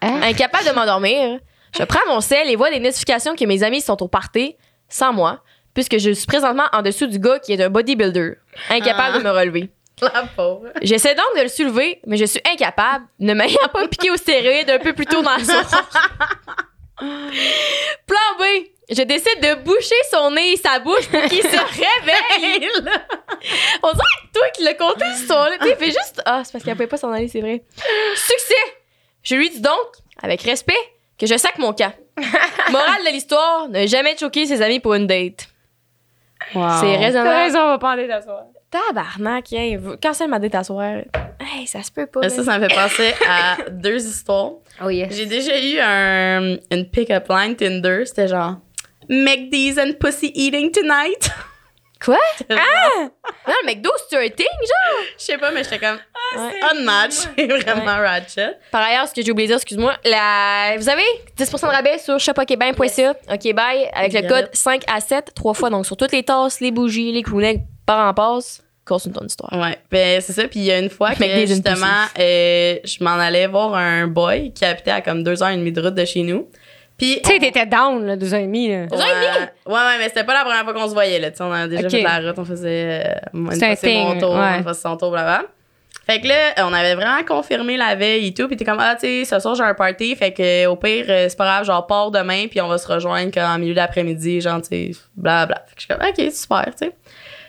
Hein? 0.01 0.21
Incapable 0.23 0.65
de 0.67 0.71
m'endormir, 0.71 1.39
je 1.77 1.83
prends 1.83 2.05
mon 2.07 2.21
sel 2.21 2.49
et 2.49 2.55
vois 2.55 2.69
des 2.69 2.79
notifications 2.79 3.35
que 3.35 3.45
mes 3.45 3.63
amis 3.63 3.81
sont 3.81 4.01
au 4.03 4.07
party 4.07 4.55
sans 4.89 5.11
moi, 5.13 5.41
puisque 5.73 5.97
je 5.97 6.11
suis 6.11 6.27
présentement 6.27 6.65
en 6.71 6.81
dessous 6.81 7.07
du 7.07 7.19
gars 7.19 7.39
qui 7.39 7.53
est 7.53 7.61
un 7.63 7.69
bodybuilder, 7.69 8.33
incapable 8.69 9.15
Ah. 9.15 9.19
de 9.19 9.23
me 9.23 9.31
relever. 9.31 9.69
La 10.01 10.27
pauvre. 10.35 10.67
J'essaie 10.83 11.15
donc 11.15 11.25
de 11.37 11.41
le 11.41 11.47
soulever, 11.47 11.99
mais 12.05 12.17
je 12.17 12.25
suis 12.25 12.41
incapable, 12.51 13.05
ne 13.19 13.33
m'ayant 13.33 13.67
pas 13.73 13.87
piqué 13.87 14.11
au 14.11 14.15
stéroïde 14.15 14.69
un 14.69 14.77
peu 14.79 14.93
plus 14.93 15.05
tôt 15.07 15.21
dans 15.23 15.31
la 15.31 15.43
soirée. 15.43 15.65
Plan 16.99 18.17
B, 18.39 18.43
je 18.89 19.01
décide 19.03 19.41
de 19.41 19.55
boucher 19.63 19.95
son 20.11 20.31
nez 20.31 20.53
et 20.53 20.57
sa 20.57 20.79
bouche 20.79 21.07
pour 21.09 21.21
qu'il 21.23 21.41
se 21.43 21.47
réveille. 21.81 22.69
On 23.83 23.91
dirait 23.91 24.03
que 24.23 24.31
toi 24.33 24.49
qui 24.55 24.63
l'as 24.63 24.73
conté 24.75 25.05
cette 25.11 25.21
histoire-là. 25.21 25.57
Tu 25.61 25.75
fait 25.75 25.85
juste. 25.87 26.21
Ah, 26.25 26.41
c'est 26.43 26.51
parce 26.53 26.63
qu'elle 26.63 26.75
pouvait 26.75 26.87
pas 26.87 26.97
s'en 26.97 27.11
aller, 27.11 27.27
c'est 27.27 27.41
vrai. 27.41 27.63
Succès! 28.15 28.55
Je 29.23 29.35
lui 29.35 29.49
dis 29.49 29.59
donc, 29.61 29.75
avec 30.21 30.41
respect, 30.43 30.73
que 31.19 31.25
je 31.25 31.35
sac 31.37 31.57
mon 31.57 31.73
camp. 31.73 31.93
Morale 32.71 33.03
de 33.05 33.11
l'histoire, 33.11 33.67
ne 33.67 33.85
jamais 33.85 34.15
choquer 34.17 34.45
ses 34.45 34.61
amis 34.61 34.79
pour 34.79 34.93
une 34.93 35.05
date. 35.07 35.47
C'est 36.53 36.95
raisonnable. 36.95 37.29
T'as 37.29 37.43
raison, 37.43 37.59
on 37.59 37.67
va 37.67 37.77
pas 37.77 37.93
en 37.93 38.07
d'asseoir. 38.07 38.43
Tabarnak, 38.69 39.53
hein, 39.53 39.77
cancelle 40.01 40.29
ma 40.29 40.39
date 40.39 40.55
à 40.55 40.63
soir. 40.63 41.01
Hey, 41.39 41.67
ça 41.67 41.83
se 41.83 41.91
peut 41.91 42.05
pas. 42.05 42.21
Mais 42.21 42.29
ça, 42.29 42.43
ça 42.43 42.57
me 42.59 42.67
fait 42.67 42.75
penser 42.75 43.13
à 43.27 43.57
deux 43.69 44.05
histoires. 44.05 44.53
Oh 44.83 44.89
yes. 44.89 45.13
J'ai 45.13 45.25
déjà 45.25 45.59
eu 45.59 45.79
un, 45.79 46.57
une 46.71 46.89
pick-up 46.89 47.27
line 47.29 47.55
Tinder. 47.55 48.05
C'était 48.05 48.27
genre 48.27 48.55
McD's 49.09 49.77
and 49.77 49.93
pussy 49.99 50.31
eating 50.35 50.71
tonight. 50.71 51.29
Quoi? 52.03 52.17
Ah! 52.49 53.09
Non, 53.47 53.53
le 53.63 53.67
McDo, 53.67 53.89
c'est 54.09 54.17
un 54.17 54.29
thing, 54.29 54.45
genre? 54.45 55.03
Je 55.17 55.23
sais 55.23 55.37
pas, 55.37 55.49
mais 55.51 55.63
j'étais 55.63 55.79
comme 55.79 55.97
Ouais. 56.35 56.59
unmatch. 56.71 57.13
C'est 57.37 57.47
vraiment 57.47 57.97
ratchet. 57.97 58.57
Par 58.71 58.81
ailleurs, 58.83 59.07
ce 59.07 59.13
que 59.13 59.21
j'ai 59.23 59.31
oublié 59.31 59.47
de 59.47 59.53
dire, 59.53 59.57
excuse-moi, 59.57 59.95
la... 60.05 60.75
vous 60.77 60.89
avez 60.89 61.01
10% 61.37 61.61
de 61.61 61.65
rabais 61.71 61.97
sur 61.97 62.19
shopokbain.ca. 62.19 63.15
OK, 63.33 63.53
bye. 63.55 63.89
Avec 63.93 64.13
le 64.13 64.27
code 64.27 64.49
5 64.53 64.83
à 64.87 64.99
7, 64.99 65.33
trois 65.33 65.53
fois. 65.53 65.69
Donc, 65.69 65.85
sur 65.85 65.97
toutes 65.97 66.11
les 66.11 66.23
tasses, 66.23 66.59
les 66.59 66.71
bougies, 66.71 67.11
les 67.13 67.23
clownecks, 67.23 67.61
par 67.85 68.07
en 68.09 68.13
passe, 68.13 68.61
continue 68.85 69.13
ton 69.15 69.25
histoire. 69.25 69.51
Ouais, 69.53 69.77
ben 69.89 70.21
c'est 70.21 70.33
ça. 70.33 70.47
Puis 70.47 70.59
il 70.59 70.65
y 70.65 70.71
a 70.71 70.79
une 70.79 70.89
fois 70.89 71.11
que 71.15 71.45
justement, 71.45 72.03
euh, 72.19 72.75
je 72.83 73.03
m'en 73.03 73.11
allais 73.17 73.47
voir 73.47 73.73
un 73.75 74.07
boy 74.07 74.51
qui 74.53 74.65
habitait 74.65 74.91
à 74.91 75.01
comme 75.01 75.23
deux 75.23 75.41
heures 75.41 75.49
et 75.49 75.57
demie 75.57 75.71
de 75.71 75.81
route 75.81 75.95
de 75.95 76.05
chez 76.05 76.21
nous. 76.23 76.47
Puis 76.97 77.19
Tu 77.23 77.29
sais, 77.29 77.35
on- 77.35 77.39
t'étais 77.39 77.65
down, 77.65 78.05
là, 78.05 78.15
deux 78.15 78.33
ans 78.33 78.37
et 78.39 78.43
demi, 78.47 78.69
là. 78.69 78.87
Deux 78.87 78.97
ans 78.97 78.99
et 79.01 79.25
demi? 79.25 79.47
Ouais, 79.67 79.73
ouais, 79.73 79.97
mais 79.99 80.05
c'était 80.09 80.23
pas 80.23 80.33
la 80.33 80.41
première 80.43 80.63
fois 80.63 80.73
qu'on 80.73 80.87
se 80.87 80.93
voyait, 80.93 81.19
là. 81.19 81.29
Tu 81.31 81.37
sais, 81.37 81.43
on 81.43 81.51
a 81.51 81.67
déjà 81.67 81.85
Ok. 81.87 81.91
fait 81.91 82.01
la 82.01 82.19
route, 82.19 82.39
on 82.39 82.45
faisait. 82.45 83.03
Euh, 83.05 83.13
une 83.33 83.45
fois 83.51 83.75
c'est 83.75 83.93
mon 83.93 84.17
tour, 84.19 84.33
ouais. 84.35 84.57
une 84.57 84.63
fois 84.63 84.73
son 84.73 84.97
tour, 84.97 85.11
blablabla. 85.11 85.47
Fait 86.05 86.21
que 86.21 86.27
là, 86.27 86.35
on 86.65 86.71
avait 86.73 86.95
vraiment 86.95 87.21
confirmé 87.27 87.75
la 87.75 87.93
veille 87.95 88.27
et 88.27 88.33
tout. 88.33 88.47
Puis 88.47 88.55
t'es 88.55 88.63
comme, 88.63 88.79
ah, 88.79 88.95
tu 88.95 89.01
sais, 89.07 89.25
ce 89.25 89.39
soir 89.39 89.55
j'ai 89.55 89.63
un 89.63 89.73
party. 89.73 90.15
Fait 90.15 90.31
que 90.31 90.65
au 90.67 90.77
pire, 90.77 91.05
euh, 91.09 91.25
c'est 91.27 91.37
pas 91.37 91.43
grave, 91.45 91.65
genre, 91.65 91.85
pars 91.85 92.11
demain. 92.11 92.47
Puis 92.47 92.61
on 92.61 92.67
va 92.69 92.77
se 92.77 92.87
rejoindre 92.87 93.31
comme 93.33 93.43
en 93.43 93.57
milieu 93.59 93.73
d'après-midi, 93.73 94.39
genre, 94.39 94.61
tu 94.61 94.69
sais, 94.69 94.91
blablabla. 95.17 95.65
Fait 95.67 95.75
que 95.75 95.81
je 95.81 95.85
suis 95.85 95.93
comme, 95.93 96.07
ok, 96.27 96.31
super, 96.33 96.65
tu 96.79 96.87
sais. 96.87 96.91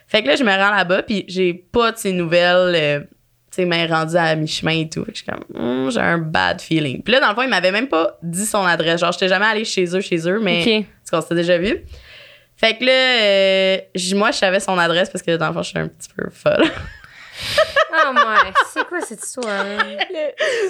Fait 0.09 0.23
que 0.23 0.29
là, 0.29 0.35
je 0.37 0.43
me 0.43 0.51
rends 0.51 0.75
là-bas. 0.75 1.03
Puis 1.05 1.25
j'ai 1.29 1.55
pas 1.55 1.93
de 1.93 1.99
ces 1.99 2.13
nouvelles. 2.13 2.75
euh, 2.75 3.01
sais, 3.65 3.87
rendu 3.87 4.17
à 4.17 4.35
mi-chemin 4.35 4.81
et 4.81 4.89
tout. 4.89 5.05
Fait 5.05 5.13
que 5.13 5.19
je 5.19 5.23
suis 5.25 5.33
comme, 5.33 5.45
Hum, 5.55 5.91
j'ai 5.91 6.01
un 6.01 6.19
bad 6.19 6.61
feeling. 6.61 7.03
Puis 7.03 7.13
là, 7.13 7.21
dans 7.21 7.29
le 7.29 7.35
fond, 7.35 7.43
il 7.43 7.49
m'avait 7.49 7.73
même 7.73 7.89
pas 7.89 8.19
dit 8.23 8.47
son 8.47 8.65
adresse. 8.65 9.01
Genre, 9.01 9.13
j'étais 9.13 9.29
jamais 9.29 9.47
allée 9.47 9.65
chez 9.65 9.85
eux, 9.97 10.01
chez 10.01 10.29
eux, 10.29 10.39
mais. 10.41 10.63
OK. 10.63 10.87
Parce 11.03 11.11
qu'on 11.11 11.21
s'était 11.23 11.41
déjà 11.43 11.59
vu. 11.59 11.85
Fait 12.57 12.77
que 12.77 12.85
là, 12.85 12.93
euh, 12.93 13.79
moi, 14.17 14.33
je 14.33 14.39
savais 14.39 14.59
son 14.61 14.77
adresse 14.79 15.11
parce 15.11 15.23
que 15.23 15.37
dans 15.37 15.49
le 15.49 15.53
fond, 15.55 15.63
je 15.63 15.69
suis 15.69 15.79
un 15.79 15.89
petit 15.89 16.09
peu 16.17 16.29
folle. 16.31 16.65
Oh 17.91 18.13
my, 18.13 18.53
c'est 18.73 18.85
quoi 18.87 19.01
cette 19.01 19.25
histoire? 19.25 19.65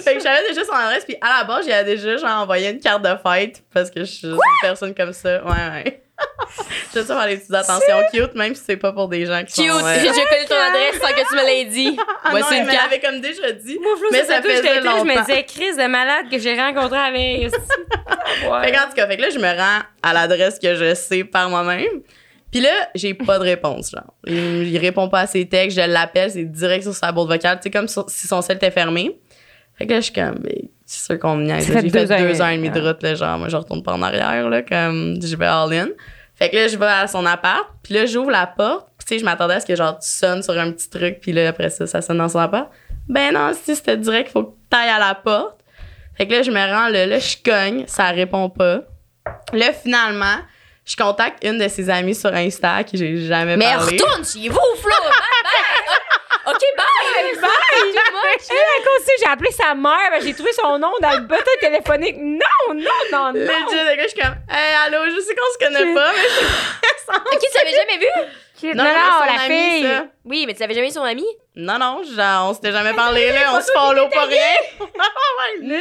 fait 0.03 0.15
que 0.15 0.21
j'avais 0.21 0.47
déjà 0.47 0.63
son 0.63 0.73
adresse, 0.73 1.03
puis 1.03 1.17
à 1.21 1.39
la 1.39 1.43
base, 1.43 1.65
j'y 1.65 1.71
avais 1.71 1.95
déjà 1.95 2.17
genre, 2.17 2.41
envoyé 2.41 2.69
une 2.69 2.79
carte 2.79 3.03
de 3.03 3.09
fête 3.27 3.63
parce 3.73 3.91
que 3.91 4.01
je 4.01 4.05
suis 4.05 4.27
une 4.27 4.37
personne 4.61 4.95
comme 4.95 5.13
ça. 5.13 5.43
Ouais, 5.43 5.83
ouais. 5.83 6.03
J'aime 6.93 7.05
ça 7.05 7.17
faire 7.19 7.27
des 7.27 7.37
petites 7.37 7.53
attentions 7.53 7.97
cute, 8.11 8.35
même 8.35 8.55
si 8.55 8.63
c'est 8.65 8.77
pas 8.77 8.91
pour 8.91 9.07
des 9.07 9.25
gens 9.25 9.43
qui 9.43 9.61
Cute, 9.61 9.71
sont... 9.71 9.85
euh, 9.85 9.95
j'ai 9.99 10.07
connu 10.09 10.45
ton 10.47 10.55
adresse 10.55 10.99
sans 10.99 11.09
que 11.09 11.29
tu 11.29 11.35
me 11.35 11.45
l'aies 11.45 11.65
dit. 11.65 11.97
Ah 12.23 12.29
Voici 12.31 12.53
non, 12.55 12.59
une 12.61 12.67
carte. 12.67 12.83
l'avait 12.91 12.99
comme 12.99 13.21
déjà 13.21 13.51
dit. 13.51 13.77
Moi, 13.81 13.95
Flo, 13.97 14.07
Mais 14.11 14.23
ça 14.23 14.37
j'étais 14.37 14.49
faisait 14.49 14.59
été, 14.59 14.73
je 14.75 14.79
me 14.81 15.05
longtemps. 15.07 15.21
disais, 15.25 15.43
Chris 15.45 15.75
de 15.75 15.87
malade 15.87 16.25
que 16.29 16.37
j'ai 16.37 16.55
rencontré 16.59 16.97
avec. 16.97 17.43
esti. 17.43 17.59
Fait 18.41 18.47
Ouais. 18.49 18.71
qu'en 18.71 18.87
tout 18.89 18.95
cas, 18.95 19.07
fait 19.07 19.17
que 19.17 19.21
là, 19.21 19.29
je 19.29 19.39
me 19.39 19.47
rends 19.57 19.81
à 20.03 20.13
l'adresse 20.13 20.59
que 20.59 20.75
je 20.75 20.93
sais 20.95 21.23
par 21.23 21.49
moi-même. 21.49 22.01
Puis 22.51 22.61
là, 22.61 22.69
j'ai 22.95 23.13
pas 23.13 23.37
de 23.39 23.43
réponse, 23.43 23.91
genre. 23.91 24.13
Il, 24.27 24.67
il 24.67 24.77
répond 24.79 25.07
pas 25.07 25.21
à 25.21 25.27
ses 25.27 25.47
textes, 25.47 25.79
je 25.79 25.85
l'appelle, 25.87 26.31
c'est 26.31 26.43
direct 26.45 26.83
sur 26.83 26.93
sa 26.93 27.11
boîte 27.11 27.27
vocale, 27.27 27.57
tu 27.57 27.63
sais, 27.63 27.69
comme 27.71 27.87
sur- 27.87 28.09
si 28.09 28.27
son 28.27 28.41
cell 28.41 28.57
était 28.57 28.71
fermé. 28.71 29.19
Fait 29.77 29.85
que 29.87 29.91
là, 29.93 29.99
je 29.99 30.05
suis 30.05 30.13
comme, 30.13 30.39
c'est 30.91 31.05
sûr 31.05 31.19
qu'on 31.19 31.35
me 31.35 31.43
niaise. 31.45 31.67
J'ai 31.67 31.73
fait 31.73 31.83
deux 31.83 32.11
heures. 32.11 32.19
deux 32.19 32.41
heures 32.41 32.47
et 32.49 32.57
demie 32.57 32.71
de 32.71 32.81
route, 32.81 33.03
là, 33.03 33.13
genre, 33.13 33.37
moi, 33.37 33.47
je 33.47 33.55
retourne 33.55 33.83
pas 33.83 33.93
en 33.93 34.01
arrière, 34.01 34.49
là, 34.49 34.61
comme, 34.63 35.19
je 35.21 35.35
vais 35.35 35.45
all-in. 35.45 35.87
Fait 36.35 36.49
que 36.49 36.55
là, 36.55 36.67
je 36.67 36.77
vais 36.77 36.85
à 36.87 37.05
son 37.07 37.25
appart, 37.25 37.67
puis 37.83 37.93
là, 37.93 38.05
j'ouvre 38.07 38.31
la 38.31 38.47
porte, 38.47 38.87
puis 38.97 39.05
tu 39.05 39.13
sais, 39.13 39.19
je 39.19 39.25
m'attendais 39.25 39.55
à 39.55 39.59
ce 39.59 39.65
que, 39.65 39.75
genre, 39.75 39.99
tu 39.99 40.07
sonnes 40.09 40.41
sur 40.41 40.57
un 40.57 40.71
petit 40.71 40.89
truc, 40.89 41.19
puis 41.21 41.31
là, 41.31 41.49
après 41.49 41.69
ça, 41.69 41.85
ça 41.85 42.01
sonne 42.01 42.17
dans 42.17 42.29
son 42.29 42.39
appart. 42.39 42.69
Ben 43.07 43.33
non, 43.33 43.51
si 43.53 43.75
c'était 43.75 43.97
direct, 43.97 44.31
faut 44.31 44.43
que 44.43 44.53
t'ailles 44.69 44.89
à 44.89 44.99
la 44.99 45.15
porte. 45.15 45.59
Fait 46.17 46.27
que 46.27 46.33
là, 46.33 46.41
je 46.41 46.49
me 46.51 46.59
rends 46.59 46.87
là, 46.89 47.05
là, 47.05 47.19
je 47.19 47.35
cogne, 47.43 47.83
ça 47.87 48.05
répond 48.09 48.49
pas. 48.49 48.81
Là, 49.53 49.73
finalement, 49.73 50.37
je 50.85 50.95
contacte 50.95 51.43
une 51.43 51.59
de 51.59 51.67
ses 51.67 51.89
amies 51.89 52.15
sur 52.15 52.33
Insta 52.33 52.83
qui 52.83 52.97
j'ai 52.97 53.27
jamais 53.27 53.57
Mais 53.57 53.65
parlé. 53.65 53.97
retourne 53.97 54.25
chez 54.25 54.49
vous, 54.49 54.59
Flo! 54.81 54.89
Bye, 55.03 55.43
bye! 55.43 56.53
OK, 56.53 56.61
bye! 56.77 57.41
Bye! 57.41 58.88
J'ai 59.19 59.29
appelé 59.29 59.51
sa 59.51 59.75
mère, 59.75 60.09
ben, 60.11 60.21
j'ai 60.21 60.33
trouvé 60.33 60.51
son 60.53 60.77
nom 60.79 60.91
dans 61.01 61.11
le 61.11 61.21
bottin 61.21 61.51
téléphonique. 61.59 62.17
Non, 62.17 62.73
non, 62.73 62.83
non, 63.11 63.33
non. 63.33 63.33
Je 63.33 64.07
suis 64.07 64.19
comme, 64.19 64.35
hey, 64.49 64.75
allô, 64.85 65.05
je 65.09 65.19
sais 65.21 65.35
qu'on 65.35 65.53
se 65.53 65.65
connaît 65.65 65.93
pas, 65.93 66.11
mais 66.13 66.29
je 66.29 66.89
OK, 67.09 67.39
tu 67.39 67.57
l'avais 67.57 67.75
jamais 67.75 67.97
vu? 67.97 68.75
Non, 68.75 68.83
non, 68.83 68.89
son 69.19 69.25
la 69.25 69.41
ami, 69.41 69.55
fille. 69.55 69.83
ça. 69.83 70.05
Oui, 70.25 70.43
mais 70.45 70.53
tu 70.53 70.59
l'avais 70.59 70.73
jamais 70.73 70.87
vu 70.87 70.93
son 70.93 71.03
ami? 71.03 71.25
Non, 71.55 71.79
non, 71.79 72.03
genre, 72.03 72.49
on 72.49 72.53
s'était 72.53 72.71
jamais 72.71 72.93
parlé, 72.93 73.31
là, 73.31 73.53
on 73.55 73.61
se 73.61 73.71
follow 73.71 74.07
pas 74.09 74.25
rien. 74.25 74.37
Non, 75.61 75.75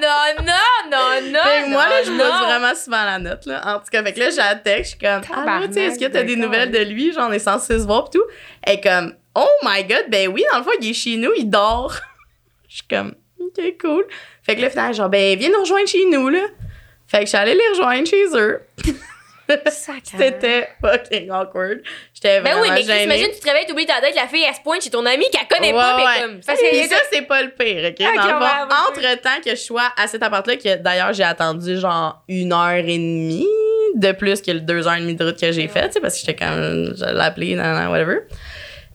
non, 0.00 0.44
non, 0.44 0.44
non, 0.90 1.30
non! 1.32 1.42
Fait 1.42 1.66
moi, 1.68 1.88
là, 1.88 2.02
je 2.04 2.10
non. 2.12 2.46
vraiment 2.46 2.74
souvent 2.74 3.04
la 3.04 3.18
note, 3.18 3.46
là. 3.46 3.60
En 3.64 3.78
tout 3.78 3.86
cas, 3.90 4.02
fait 4.02 4.12
que 4.12 4.20
là, 4.20 4.30
j'ai 4.30 4.36
la 4.36 4.54
texte, 4.54 4.96
je 5.02 5.06
suis 5.06 5.32
comme, 5.32 5.48
allô, 5.48 5.66
tu 5.66 5.74
sais, 5.74 5.84
est-ce 5.84 5.98
que 5.98 6.04
t'as 6.04 6.22
des 6.22 6.36
nouvelles 6.36 6.70
de 6.70 6.78
lui? 6.78 7.12
Genre, 7.12 7.26
on 7.28 7.32
est 7.32 7.38
censé 7.38 7.78
se 7.78 7.84
voir 7.84 8.04
pis 8.04 8.18
tout. 8.18 8.24
Elle 8.62 8.74
est 8.74 8.80
comme, 8.80 9.14
oh 9.34 9.48
my 9.64 9.82
god, 9.84 10.04
ben 10.08 10.28
oui, 10.28 10.44
dans 10.52 10.58
le 10.58 10.64
fond, 10.64 10.70
il 10.80 10.90
est 10.90 10.94
chez 10.94 11.16
nous, 11.16 11.32
il 11.36 11.48
dort. 11.50 11.94
Je 12.68 12.74
suis 12.76 12.86
comme, 12.88 13.14
ok, 13.40 13.60
cool. 13.80 14.06
Fait 14.42 14.54
que 14.56 14.60
là, 14.60 14.70
finalement, 14.70 14.92
genre, 14.92 15.08
ben, 15.08 15.38
viens 15.38 15.48
nous 15.50 15.60
rejoindre 15.60 15.88
chez 15.88 16.04
nous, 16.10 16.28
là. 16.28 16.40
Fait 17.06 17.18
que 17.20 17.24
je 17.24 17.28
suis 17.30 17.38
allée 17.38 17.54
les 17.54 17.68
rejoindre 17.70 18.06
chez 18.06 18.24
eux. 18.34 18.60
C'était 20.04 20.68
fucking 20.82 21.30
awkward. 21.30 21.80
J'étais 22.12 22.42
Ben 22.42 22.52
vraiment 22.52 22.60
oui, 22.62 22.68
mais 22.70 22.80
t'imagines, 23.00 23.30
tu 23.32 23.40
te 23.40 23.46
réveilles, 23.48 23.66
t'oublies 23.66 23.86
ta 23.86 23.98
date, 23.98 24.14
la 24.14 24.26
fille, 24.28 24.44
elle 24.46 24.54
se 24.54 24.60
pointe 24.60 24.82
chez 24.82 24.90
ton 24.90 25.06
ami 25.06 25.24
qu'elle 25.30 25.48
connaît 25.48 25.72
pas, 25.72 25.96
Ouais, 25.96 26.02
mais 26.02 26.06
ouais. 26.06 26.22
comme. 26.28 26.40
Parce 26.46 26.60
que- 26.60 26.68
Puis 26.68 26.86
ça, 26.88 26.96
c'est 27.10 27.22
pas 27.22 27.42
le 27.42 27.48
pire, 27.50 27.88
OK? 27.88 27.94
Ok, 27.98 27.98
Dans 27.98 28.12
le 28.12 28.18
on 28.28 28.32
fond, 28.34 28.38
va- 28.40 28.64
on 28.64 28.68
va- 28.68 28.90
entre-temps 28.90 29.40
que 29.42 29.50
je 29.50 29.54
sois 29.60 29.90
à 29.96 30.06
cet 30.06 30.22
appart-là, 30.22 30.56
que 30.56 30.76
d'ailleurs, 30.76 31.14
j'ai 31.14 31.22
attendu 31.22 31.78
genre 31.78 32.22
une 32.28 32.52
heure 32.52 32.72
et 32.76 32.82
demie 32.98 33.46
de 33.94 34.12
plus 34.12 34.42
que 34.42 34.50
le 34.50 34.60
deux 34.60 34.86
heures 34.86 34.96
et 34.96 35.00
demie 35.00 35.14
de 35.16 35.24
route 35.24 35.40
que 35.40 35.50
j'ai 35.50 35.66
fait, 35.68 35.86
tu 35.86 35.94
sais, 35.94 36.00
parce 36.00 36.14
que 36.14 36.20
j'étais 36.26 36.36
comme, 36.44 36.94
je 36.94 37.04
l'ai 37.14 37.20
appelé, 37.20 37.54
nan, 37.54 37.74
nan, 37.74 37.88
whatever. 37.90 38.18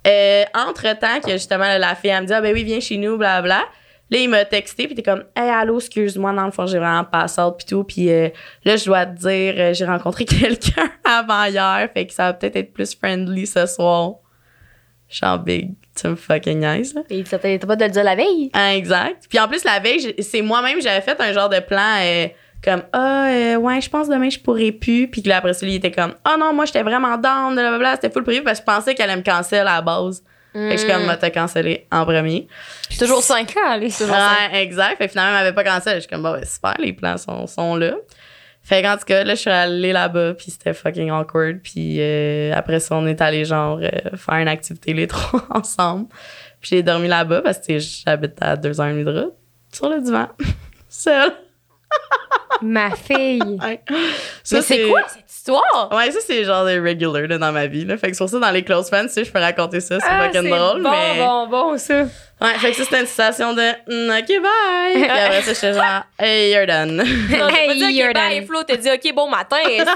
Euh, 0.06 0.44
entre-temps 0.54 1.22
que 1.24 1.32
justement, 1.32 1.78
la 1.78 1.96
fille, 1.96 2.10
elle 2.10 2.24
me 2.24 2.28
dit, 2.28 2.34
ah 2.34 2.42
ben 2.42 2.54
oui, 2.54 2.64
viens 2.64 2.80
chez 2.80 2.98
nous, 2.98 3.18
blablabla. 3.18 3.64
Là, 4.10 4.20
il 4.20 4.30
m'a 4.30 4.46
texté, 4.46 4.86
puis 4.86 4.96
t'es 4.96 5.02
comme, 5.02 5.24
hey, 5.36 5.50
allô, 5.50 5.80
excuse-moi, 5.80 6.34
dans 6.34 6.46
le 6.46 6.52
fond, 6.52 6.68
j'ai 6.68 6.78
vraiment 6.78 7.06
pas 7.06 7.26
out, 7.40 7.56
puis 7.58 7.66
tout. 7.66 7.84
Puis 7.84 8.12
euh, 8.12 8.30
là, 8.64 8.76
je 8.76 8.86
dois 8.86 9.06
te 9.06 9.18
dire, 9.18 9.56
euh, 9.58 9.74
j'ai 9.74 9.86
rencontré 9.86 10.26
quelqu'un 10.26 10.92
avant 11.04 11.46
hier, 11.46 11.90
fait 11.94 12.06
que 12.06 12.14
ça 12.14 12.26
va 12.26 12.34
peut-être 12.34 12.58
être 12.58 12.74
plus 12.74 12.94
friendly 12.94 13.48
ce 13.48 13.66
soir. 13.66 14.16
Je 15.10 15.18
suis 15.18 15.26
en 15.26 15.38
big, 15.38 15.74
tu 15.96 16.08
me 16.08 16.16
fucking 16.16 16.62
là. 16.62 16.76
Et 17.10 17.26
ça 17.26 17.38
t'était 17.40 17.66
pas 17.66 17.76
de 17.76 17.86
le 17.86 17.92
dire 17.92 18.04
la 18.04 18.16
veille? 18.16 18.50
Ah, 18.54 18.76
exact. 18.76 19.26
Puis 19.30 19.40
en 19.40 19.48
plus, 19.48 19.64
la 19.64 19.80
veille, 19.80 20.16
c'est 20.20 20.42
moi-même, 20.42 20.82
j'avais 20.82 21.02
fait 21.02 21.20
un 21.22 21.34
genre 21.34 21.50
de 21.50 21.60
plan 21.60 21.98
euh, 22.02 22.28
comme 22.64 22.84
Ah, 22.94 23.28
euh, 23.30 23.56
ouais, 23.56 23.82
je 23.82 23.90
pense 23.90 24.08
demain, 24.08 24.30
je 24.30 24.40
pourrais 24.40 24.72
plus. 24.72 25.08
Puis 25.08 25.22
que 25.22 25.30
là, 25.30 25.38
après 25.38 25.54
ça, 25.54 25.66
lui, 25.66 25.74
il 25.74 25.78
était 25.78 25.92
comme 25.92 26.14
Ah 26.24 26.36
non, 26.40 26.54
moi, 26.54 26.66
j'étais 26.66 26.84
vraiment 26.84 27.18
down, 27.18 27.54
blablabla. 27.54 27.96
C'était 27.96 28.10
full 28.10 28.24
prévu 28.24 28.44
parce 28.44 28.60
que 28.60 28.66
je 28.70 28.76
pensais 28.76 28.96
qu'elle 28.96 29.10
allait 29.10 29.20
me 29.20 29.26
canceller 29.26 29.62
à 29.62 29.76
la 29.76 29.82
base. 29.82 30.24
Fait 30.54 30.60
que 30.60 30.72
je 30.74 30.78
suis 30.78 30.88
comme, 30.88 31.06
va 31.06 31.18
te 31.18 31.26
canceller 31.26 31.88
en 31.92 32.06
premier. 32.06 32.48
Puis 32.88 33.00
toujours 33.00 33.24
5. 33.24 33.52
Calice. 33.52 33.98
Toujours 33.98 34.16
cinq. 34.16 34.52
Ouais, 34.52 34.62
exact. 34.62 34.98
Fait 35.00 35.06
que 35.06 35.12
finalement, 35.12 35.40
elle 35.40 35.46
m'avait 35.46 35.56
pas 35.56 35.64
cancellé. 35.64 35.96
Je 35.96 36.02
suis 36.02 36.10
comme, 36.10 36.22
bah 36.22 36.34
ouais, 36.34 36.46
super, 36.46 36.76
les 36.78 36.94
plans 36.94 37.18
sont, 37.18 37.48
sont 37.48 37.76
là. 37.76 37.94
Fait 38.62 38.82
qu'en 38.82 38.96
tout 38.96 39.04
cas, 39.04 39.24
là, 39.24 39.36
je 39.36 39.40
suis 39.42 39.50
allée 39.50 39.92
là-bas, 39.92 40.36
puis 40.36 40.52
c'était 40.52 40.74
fucking 40.74 41.12
awkward. 41.12 41.60
Puis 41.62 41.98
euh, 42.00 42.54
après 42.56 42.80
ça, 42.80 42.96
on 42.96 43.06
est 43.08 43.20
allé 43.20 43.44
genre 43.46 43.80
euh, 43.82 43.90
faire 44.16 44.36
une 44.36 44.48
activité 44.48 44.94
les 44.94 45.08
trois 45.08 45.44
ensemble. 45.50 46.08
Puis 46.62 46.70
j'ai 46.78 46.84
dormi 46.84 47.08
là-bas 47.10 47.42
parce 47.42 47.60
que 47.60 47.78
j'habite 47.80 48.36
à 48.40 48.56
deux 48.56 48.80
heures 48.80 48.88
et 48.88 48.94
demie 48.94 49.04
de 49.04 49.24
route, 49.24 49.34
sur 49.72 49.90
le 49.90 50.00
divan, 50.02 50.30
seule. 50.88 51.34
Ma 52.62 52.92
fille. 52.92 53.42
Ouais. 53.62 53.82
Mais 54.52 54.62
c'est 54.62 54.88
quoi 54.88 55.02
cette 55.08 55.30
histoire? 55.30 55.90
Ouais, 55.92 56.10
ça, 56.12 56.20
c'est 56.26 56.46
genre 56.46 56.66
des 56.66 56.80
regular 56.80 57.24
là, 57.24 57.38
dans 57.38 57.52
ma 57.52 57.68
vie. 57.68 57.84
Là. 57.84 57.98
Fait 57.98 58.10
que 58.12 58.16
sur 58.16 58.30
ça, 58.30 58.40
dans 58.40 58.52
les 58.52 58.64
close 58.64 58.88
friends, 58.88 59.08
tu 59.08 59.14
sais, 59.14 59.26
je 59.26 59.32
peux 59.34 59.40
raconter 59.40 59.82
ça, 59.82 60.00
c'est 60.00 60.06
Ah, 60.10 60.26
fucking 60.28 60.44
c'est 60.44 60.50
drôle, 60.58 60.82
bon, 60.82 60.90
mais... 60.92 61.18
bon, 61.20 61.48
bon, 61.48 61.78
ça. 61.78 62.04
Ouais, 62.40 62.54
fait 62.60 62.72
que 62.72 62.78
ça, 62.78 62.84
c'était 62.86 63.02
une 63.02 63.06
situation 63.08 63.54
de 63.54 63.62
mm, 63.62 64.18
OK, 64.18 64.42
bye. 64.42 64.94
Puis 64.94 65.04
après 65.10 65.42
ça, 65.42 65.54
j'étais 65.54 65.74
genre 65.74 66.04
Hey, 66.20 66.54
you're 66.54 66.66
done. 66.66 66.96
Non, 66.96 67.04
t'as 67.30 67.38
pas 67.50 67.52
Hey, 67.58 67.78
dit, 67.78 67.94
you're 67.98 68.14
bye, 68.14 68.40
done. 68.40 68.48
Flo, 68.48 68.64
t'as 68.64 68.78
dit, 68.78 68.90
OK, 68.92 69.14
bon 69.14 69.30
matin. 69.30 69.58
L'a 69.66 69.84
dit 69.84 69.90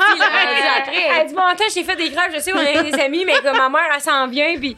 après? 0.79 1.19
Elle 1.21 1.27
dit, 1.27 1.33
bon, 1.35 1.41
attends, 1.49 1.63
j'ai 1.73 1.83
fait 1.83 1.95
des 1.95 2.09
grèves, 2.09 2.31
je 2.35 2.39
sais, 2.41 2.51
on 2.53 2.59
est 2.59 2.91
des 2.91 2.99
amis, 2.99 3.23
mais 3.23 3.35
comme 3.41 3.55
ma 3.57 3.69
mère, 3.69 3.89
elle 3.95 4.01
s'en 4.01 4.27
vient, 4.27 4.57
puis. 4.59 4.75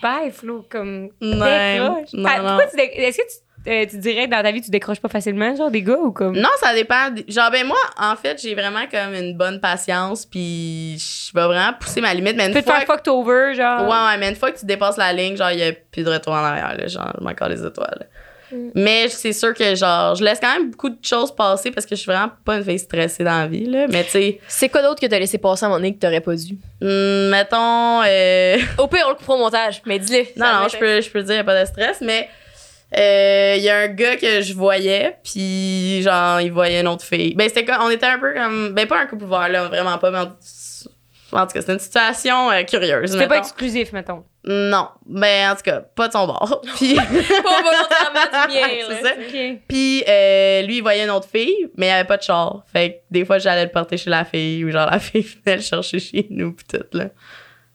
Bye, 0.00 0.30
Flo, 0.32 0.64
comme. 0.70 1.10
Non, 1.20 1.36
non, 1.36 2.04
non. 2.14 2.24
pourquoi 2.38 2.66
tu 2.70 2.76
dé- 2.76 2.92
Est-ce 2.94 3.18
que 3.18 3.22
tu, 3.22 3.36
euh, 3.66 3.86
tu 3.88 3.98
dirais 3.98 4.26
que 4.26 4.30
dans 4.30 4.42
ta 4.42 4.50
vie, 4.52 4.60
tu 4.62 4.70
décroches 4.70 5.00
pas 5.00 5.08
facilement, 5.08 5.54
genre 5.56 5.70
des 5.70 5.82
gars 5.82 5.98
ou 5.98 6.12
comme? 6.12 6.36
Non, 6.36 6.48
ça 6.60 6.74
dépend. 6.74 7.08
Genre, 7.28 7.50
ben 7.50 7.66
moi, 7.66 7.76
en 8.00 8.16
fait, 8.16 8.40
j'ai 8.40 8.54
vraiment 8.54 8.86
comme 8.90 9.14
une 9.14 9.36
bonne 9.36 9.60
patience, 9.60 10.24
puis 10.26 10.96
je 10.98 11.32
vais 11.38 11.46
vraiment 11.46 11.72
pousser 11.78 12.00
ma 12.00 12.14
limite. 12.14 12.36
Mais 12.36 12.44
Tu 12.44 12.48
une 12.48 12.54
peux 12.54 12.60
te 12.62 12.66
fois. 12.66 12.78
faire 12.80 12.86
fucked 12.86 13.08
over, 13.08 13.54
genre. 13.54 13.82
Ouais, 13.82 13.88
ouais, 14.12 14.18
mais 14.18 14.28
une 14.30 14.36
fois 14.36 14.50
que 14.52 14.58
tu 14.58 14.66
dépasses 14.66 14.96
la 14.96 15.12
ligne, 15.12 15.36
genre, 15.36 15.50
il 15.50 15.56
n'y 15.56 15.62
a 15.64 15.72
plus 15.72 16.02
de 16.04 16.10
retour 16.10 16.32
en 16.32 16.36
arrière, 16.44 16.76
là, 16.76 16.86
genre, 16.86 17.12
je 17.18 17.24
m'accorde 17.24 17.52
les 17.52 17.64
étoiles. 17.64 18.06
Mm. 18.52 18.68
Mais 18.76 19.08
c'est 19.08 19.32
sûr 19.32 19.52
que, 19.54 19.74
genre, 19.74 20.14
je 20.14 20.22
laisse 20.22 20.38
quand 20.38 20.52
même 20.52 20.70
beaucoup 20.70 20.88
de 20.88 20.98
choses 21.02 21.34
passer 21.34 21.72
parce 21.72 21.84
que 21.84 21.96
je 21.96 22.00
suis 22.02 22.12
vraiment 22.12 22.30
pas 22.44 22.56
une 22.58 22.62
fille 22.64 22.78
stressée 22.78 23.24
dans 23.24 23.38
la 23.40 23.48
vie, 23.48 23.66
là. 23.66 23.86
Mais, 23.88 24.04
tu 24.04 24.10
sais, 24.10 24.40
C'est 24.46 24.68
quoi 24.68 24.82
d'autre 24.82 25.00
que 25.00 25.06
t'as 25.06 25.18
laissé 25.18 25.38
passer 25.38 25.64
à 25.64 25.66
un 25.66 25.70
moment 25.70 25.80
donné 25.80 25.94
que 25.94 25.98
t'aurais 25.98 26.20
pas 26.20 26.36
dû? 26.36 26.56
hum, 26.80 27.28
mettons. 27.30 28.02
euh, 28.06 28.56
Au 28.78 28.86
pire, 28.86 29.02
on 29.06 29.10
le 29.10 29.14
coupera 29.16 29.34
au 29.34 29.38
montage, 29.38 29.82
mais 29.84 29.98
dis-le. 29.98 30.26
Non, 30.40 30.60
non, 30.62 30.68
je 30.68 30.76
peux, 30.78 31.00
je 31.00 31.10
peux 31.10 31.22
dire, 31.24 31.34
il 31.34 31.38
a 31.40 31.44
pas 31.44 31.60
de 31.60 31.66
stress, 31.66 31.98
mais 32.00 32.28
euh, 32.98 33.54
il 33.56 33.62
y 33.62 33.68
a 33.68 33.76
un 33.78 33.88
gars 33.88 34.16
que 34.16 34.40
je 34.40 34.54
voyais, 34.54 35.16
puis 35.22 36.02
genre, 36.02 36.40
il 36.40 36.52
voyait 36.52 36.80
une 36.80 36.88
autre 36.88 37.04
fille. 37.04 37.34
Ben, 37.34 37.48
c'était 37.48 37.70
on 37.80 37.90
était 37.90 38.06
un 38.06 38.18
peu 38.18 38.32
comme, 38.34 38.70
ben, 38.70 38.86
pas 38.86 39.00
un 39.00 39.06
couple 39.06 39.24
ouvert, 39.24 39.48
là, 39.48 39.64
vraiment 39.68 39.98
pas, 39.98 40.10
mais 40.10 40.18
en, 40.18 40.32
en 41.32 41.46
tout 41.46 41.52
cas, 41.52 41.60
c'était 41.60 41.72
une 41.72 41.78
situation 41.78 42.50
euh, 42.50 42.62
curieuse. 42.62 43.10
C'était 43.10 43.28
pas 43.28 43.38
exclusif, 43.38 43.92
mettons. 43.92 44.24
Non, 44.44 44.88
ben, 45.04 45.50
en 45.50 45.56
tout 45.56 45.62
cas, 45.62 45.80
pas 45.80 46.06
de 46.06 46.12
son 46.12 46.26
bord. 46.26 46.62
Puis, 46.76 46.94
Pas 46.94 47.02
volontairement 47.02 48.46
du 48.48 48.88
là. 48.88 49.02
ça. 49.02 49.10
Puis, 49.68 50.04
euh, 50.08 50.62
lui, 50.62 50.76
il 50.76 50.82
voyait 50.82 51.04
une 51.04 51.10
autre 51.10 51.28
fille, 51.28 51.68
mais 51.76 51.88
il 51.88 51.90
avait 51.90 52.06
pas 52.06 52.16
de 52.16 52.22
char. 52.22 52.62
Fait 52.72 52.92
que 52.92 52.96
des 53.10 53.24
fois, 53.24 53.38
j'allais 53.38 53.64
le 53.64 53.70
porter 53.72 53.96
chez 53.96 54.08
la 54.10 54.24
fille, 54.24 54.64
ou 54.64 54.70
genre, 54.70 54.88
la 54.88 54.98
fille 55.00 55.22
venait 55.44 55.56
le 55.56 55.62
chercher 55.62 55.98
chez 55.98 56.26
nous, 56.30 56.52
pis 56.52 56.64
tout, 56.64 56.84
là. 56.96 57.06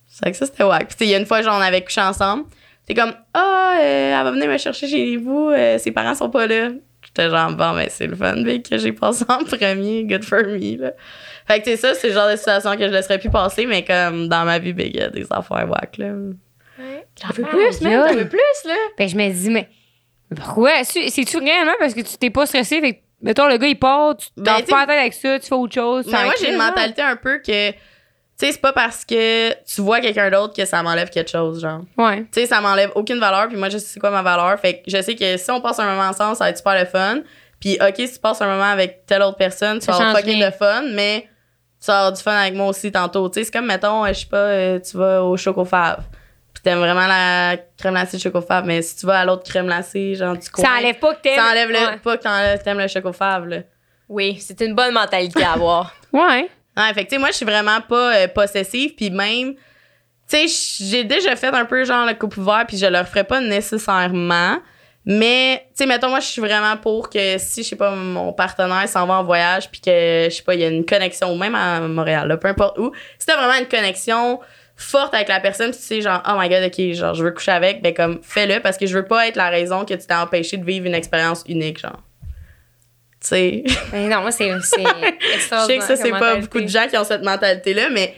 C'est 0.07 0.31
que 0.31 0.37
ça, 0.37 0.45
c'était 0.45 0.63
wack. 0.63 0.87
Puis, 0.87 1.05
il 1.05 1.09
y 1.09 1.15
a 1.15 1.17
une 1.17 1.25
fois, 1.25 1.41
genre, 1.41 1.57
on 1.57 1.61
avait 1.61 1.83
couché 1.83 2.01
ensemble. 2.01 2.45
C'est 2.91 3.01
comme, 3.01 3.13
ah, 3.33 3.77
euh, 3.79 4.17
elle 4.19 4.23
va 4.25 4.31
venir 4.31 4.49
me 4.49 4.57
chercher 4.57 4.85
chez 4.85 5.15
vous, 5.15 5.49
euh, 5.49 5.77
ses 5.77 5.91
parents 5.91 6.13
sont 6.13 6.29
pas 6.29 6.45
là. 6.45 6.71
J'étais 7.05 7.29
genre, 7.29 7.51
bon, 7.53 7.73
ben, 7.73 7.87
c'est 7.89 8.05
le 8.05 8.17
fun, 8.17 8.35
que 8.43 8.77
j'ai 8.77 8.91
passé 8.91 9.23
en 9.29 9.43
premier, 9.45 10.03
good 10.03 10.25
for 10.25 10.39
me, 10.43 10.75
là. 10.81 10.91
Fait 11.47 11.59
que, 11.59 11.63
tu 11.65 11.71
sais, 11.71 11.77
ça, 11.77 11.93
c'est 11.93 12.09
le 12.09 12.13
genre 12.13 12.29
de 12.29 12.35
situation 12.35 12.75
que 12.75 12.85
je 12.85 12.91
laisserais 12.91 13.17
plus 13.17 13.29
passer, 13.29 13.65
mais 13.65 13.85
comme 13.85 14.27
dans 14.27 14.43
ma 14.43 14.59
vie, 14.59 14.73
big, 14.73 14.93
il 14.93 14.99
y 14.99 15.03
a 15.03 15.07
des 15.09 15.25
affaires 15.31 15.69
wack, 15.69 15.97
là. 15.99 16.07
J'en 17.21 17.29
veux 17.33 17.45
Ah, 17.45 17.49
plus, 17.49 17.81
man. 17.81 18.07
J'en 18.09 18.13
veux 18.13 18.27
plus, 18.27 18.39
là. 18.67 18.75
Ben, 18.97 19.07
je 19.07 19.15
me 19.15 19.29
dis, 19.31 19.49
mais. 19.49 19.69
mais 20.29 20.35
Pourquoi? 20.35 20.83
C'est- 20.83 21.09
C'est-tu 21.09 21.37
réellement 21.37 21.71
parce 21.79 21.93
que 21.93 22.01
tu 22.01 22.17
t'es 22.17 22.29
pas 22.29 22.45
stressé? 22.45 22.81
Fait 22.81 22.93
que, 22.95 22.99
mettons, 23.21 23.47
le 23.47 23.55
gars, 23.57 23.67
il 23.67 23.79
part, 23.79 24.17
tu 24.17 24.27
Ben, 24.35 24.43
t'en 24.51 24.57
sais- 24.57 24.63
pas 24.65 24.81
la 24.81 24.87
tête 24.87 24.99
avec 24.99 25.13
ça, 25.13 25.39
tu 25.39 25.47
fais 25.47 25.55
autre 25.55 25.73
chose. 25.73 26.05
Mais 26.07 26.11
moi, 26.11 26.21
tranquille, 26.23 26.45
j'ai 26.47 26.51
une 26.51 26.57
mentalité 26.57 27.01
un 27.01 27.15
peu 27.15 27.37
que, 27.39 27.71
tu 28.41 28.47
sais, 28.47 28.53
c'est 28.53 28.61
pas 28.61 28.73
parce 28.73 29.05
que 29.05 29.51
tu 29.65 29.81
vois 29.81 29.99
quelqu'un 29.99 30.31
d'autre 30.31 30.55
que 30.55 30.65
ça 30.65 30.81
m'enlève 30.81 31.11
quelque 31.11 31.29
chose, 31.29 31.61
genre. 31.61 31.81
Ouais. 31.95 32.21
Tu 32.23 32.41
sais, 32.41 32.45
ça 32.47 32.59
m'enlève 32.59 32.91
aucune 32.95 33.19
valeur, 33.19 33.47
puis 33.49 33.55
moi, 33.57 33.69
je 33.69 33.77
sais 33.77 33.85
c'est 33.85 33.99
quoi 33.99 34.09
ma 34.09 34.23
valeur. 34.23 34.59
Fait 34.59 34.77
que 34.81 34.89
je 34.89 34.99
sais 34.99 35.13
que 35.15 35.37
si 35.37 35.51
on 35.51 35.61
passe 35.61 35.77
un 35.77 35.85
moment 35.85 36.09
ensemble, 36.09 36.35
ça 36.35 36.45
va 36.45 36.49
être 36.49 36.57
super 36.57 36.73
le 36.79 36.85
fun. 36.85 37.19
Puis, 37.59 37.77
OK, 37.79 37.93
si 37.97 38.13
tu 38.13 38.19
passes 38.19 38.41
un 38.41 38.47
moment 38.47 38.71
avec 38.71 39.05
telle 39.05 39.21
autre 39.21 39.37
personne, 39.37 39.77
tu 39.77 39.85
Ça 39.85 39.91
vas 39.91 39.97
avoir 39.99 40.17
fucking 40.17 40.43
le 40.43 40.49
fun, 40.49 40.81
mais 40.93 41.27
tu 41.79 41.85
vas 41.85 41.97
avoir 41.99 42.13
du 42.13 42.21
fun 42.23 42.31
avec 42.35 42.55
moi 42.55 42.65
aussi 42.67 42.91
tantôt. 42.91 43.29
Tu 43.29 43.35
sais, 43.39 43.43
c'est 43.45 43.51
comme, 43.51 43.67
mettons, 43.67 44.03
euh, 44.03 44.07
je 44.09 44.21
sais 44.21 44.25
pas, 44.25 44.37
euh, 44.37 44.79
tu 44.79 44.97
vas 44.97 45.23
au 45.23 45.37
Chocofave. 45.37 46.03
Puis 46.53 46.63
t'aimes 46.63 46.79
vraiment 46.79 47.05
la 47.05 47.57
crème 47.77 47.93
glacée 47.93 48.17
de 48.17 48.21
Chocofave, 48.23 48.65
mais 48.65 48.81
si 48.81 48.95
tu 48.97 49.05
vas 49.05 49.19
à 49.19 49.25
l'autre 49.25 49.43
crème 49.43 49.67
glacée, 49.67 50.15
genre 50.15 50.35
du 50.35 50.49
coin. 50.49 50.65
Ça 50.65 50.71
enlève 50.79 50.97
pas 50.97 51.13
que 51.13 51.21
t'aimes. 51.21 51.35
Ça 51.35 51.51
enlève 51.51 51.69
le, 51.69 51.75
Ouais. 51.75 51.97
pas 52.03 52.17
que 52.17 52.63
t'aimes 52.63 52.79
le 52.79 52.87
Chocofave, 52.87 53.47
là. 53.47 53.57
Oui, 54.09 54.37
c'est 54.41 54.59
une 54.61 54.73
bonne 54.73 54.93
mentalité 54.93 55.43
à 55.43 55.53
avoir. 55.53 55.93
Ouais. 56.11 56.49
Ouais, 56.77 56.93
fait 56.93 57.05
que, 57.05 57.17
moi, 57.17 57.29
je 57.29 57.35
suis 57.35 57.45
vraiment 57.45 57.81
pas 57.81 58.15
euh, 58.15 58.27
possessive, 58.27 58.95
puis 58.95 59.09
même, 59.09 59.55
tu 60.29 60.47
sais, 60.47 60.85
j'ai 60.89 61.03
déjà 61.03 61.35
fait 61.35 61.47
un 61.47 61.65
peu 61.65 61.83
genre 61.83 62.05
le 62.05 62.13
couple 62.13 62.39
ouvert, 62.39 62.65
puis 62.67 62.77
je 62.77 62.85
le 62.85 62.99
referais 62.99 63.25
pas 63.25 63.41
nécessairement. 63.41 64.57
Mais, 65.03 65.65
tu 65.69 65.77
sais, 65.79 65.85
mettons, 65.87 66.09
moi, 66.09 66.19
je 66.19 66.27
suis 66.27 66.41
vraiment 66.41 66.77
pour 66.77 67.09
que 67.09 67.37
si, 67.39 67.63
je 67.63 67.69
sais 67.69 67.75
pas, 67.75 67.91
mon 67.95 68.33
partenaire 68.33 68.87
s'en 68.87 69.07
va 69.07 69.15
en 69.15 69.23
voyage, 69.23 69.69
puis 69.69 69.81
que, 69.81 70.27
je 70.29 70.35
sais 70.35 70.43
pas, 70.43 70.53
il 70.53 70.61
y 70.61 70.63
a 70.63 70.69
une 70.69 70.85
connexion, 70.85 71.33
ou 71.33 71.37
même 71.37 71.55
à 71.55 71.81
Montréal, 71.81 72.27
là, 72.27 72.37
peu 72.37 72.47
importe 72.47 72.77
où, 72.77 72.91
si 73.17 73.25
t'as 73.25 73.35
vraiment 73.35 73.59
une 73.59 73.67
connexion 73.67 74.39
forte 74.75 75.13
avec 75.13 75.27
la 75.27 75.39
personne, 75.39 75.71
tu 75.71 75.79
sais, 75.79 76.01
genre, 76.01 76.21
oh 76.27 76.33
my 76.37 76.47
god, 76.49 76.63
ok, 76.65 76.93
genre, 76.93 77.15
je 77.15 77.23
veux 77.23 77.31
coucher 77.31 77.51
avec, 77.51 77.81
ben, 77.81 77.93
comme, 77.93 78.19
fais-le, 78.21 78.59
parce 78.61 78.77
que 78.77 78.85
je 78.85 78.95
veux 78.95 79.05
pas 79.05 79.27
être 79.27 79.35
la 79.35 79.49
raison 79.49 79.85
que 79.85 79.93
tu 79.93 80.05
t'es 80.05 80.13
empêché 80.13 80.57
de 80.57 80.65
vivre 80.65 80.85
une 80.85 80.95
expérience 80.95 81.43
unique, 81.47 81.79
genre. 81.79 81.99
Sais. 83.21 83.63
Mais 83.93 84.07
non, 84.07 84.21
moi, 84.21 84.31
c'est 84.31 84.49
Je 84.51 84.59
sais 84.59 85.77
que 85.77 85.83
ça, 85.83 85.95
c'est 85.95 86.09
pas 86.09 86.37
beaucoup 86.37 86.59
de 86.59 86.67
gens 86.67 86.87
qui 86.87 86.97
ont 86.97 87.03
cette 87.03 87.21
mentalité-là, 87.21 87.89
mais 87.91 88.15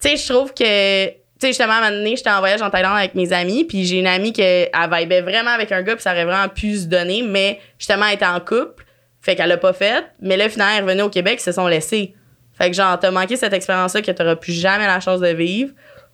tu 0.00 0.08
sais, 0.08 0.16
je 0.16 0.28
trouve 0.32 0.52
que, 0.52 1.06
tu 1.06 1.12
sais, 1.40 1.48
justement, 1.48 1.74
à 1.74 1.76
un 1.76 1.80
moment 1.82 1.96
donné, 1.96 2.16
j'étais 2.16 2.30
en 2.30 2.40
voyage 2.40 2.60
en 2.60 2.68
Thaïlande 2.68 2.96
avec 2.96 3.14
mes 3.14 3.32
amis, 3.32 3.64
puis 3.64 3.84
j'ai 3.84 4.00
une 4.00 4.08
amie 4.08 4.32
qui 4.32 4.42
elle 4.42 4.70
vibait 4.92 5.20
vraiment 5.20 5.50
avec 5.50 5.70
un 5.70 5.82
gars, 5.82 5.94
puis 5.94 6.02
ça 6.02 6.10
aurait 6.12 6.24
vraiment 6.24 6.48
pu 6.48 6.76
se 6.76 6.86
donner, 6.86 7.22
mais 7.22 7.60
justement, 7.78 8.06
elle 8.06 8.16
était 8.16 8.26
en 8.26 8.40
couple, 8.40 8.84
fait 9.20 9.36
qu'elle 9.36 9.48
l'a 9.48 9.56
pas 9.56 9.72
fait, 9.72 10.04
mais 10.20 10.36
là, 10.36 10.48
finalement, 10.48 10.72
elle 10.74 10.80
est 10.80 10.86
revenue 10.86 11.02
au 11.02 11.10
Québec, 11.10 11.38
ils 11.38 11.44
se 11.44 11.52
sont 11.52 11.68
laissés. 11.68 12.14
Fait 12.58 12.70
que, 12.70 12.76
genre, 12.76 12.98
t'as 12.98 13.10
manqué 13.12 13.36
cette 13.36 13.52
expérience-là 13.52 14.02
que 14.02 14.10
t'auras 14.10 14.36
plus 14.36 14.52
jamais 14.52 14.86
la 14.86 15.00
chance 15.00 15.20
de 15.20 15.28
vivre 15.28 15.72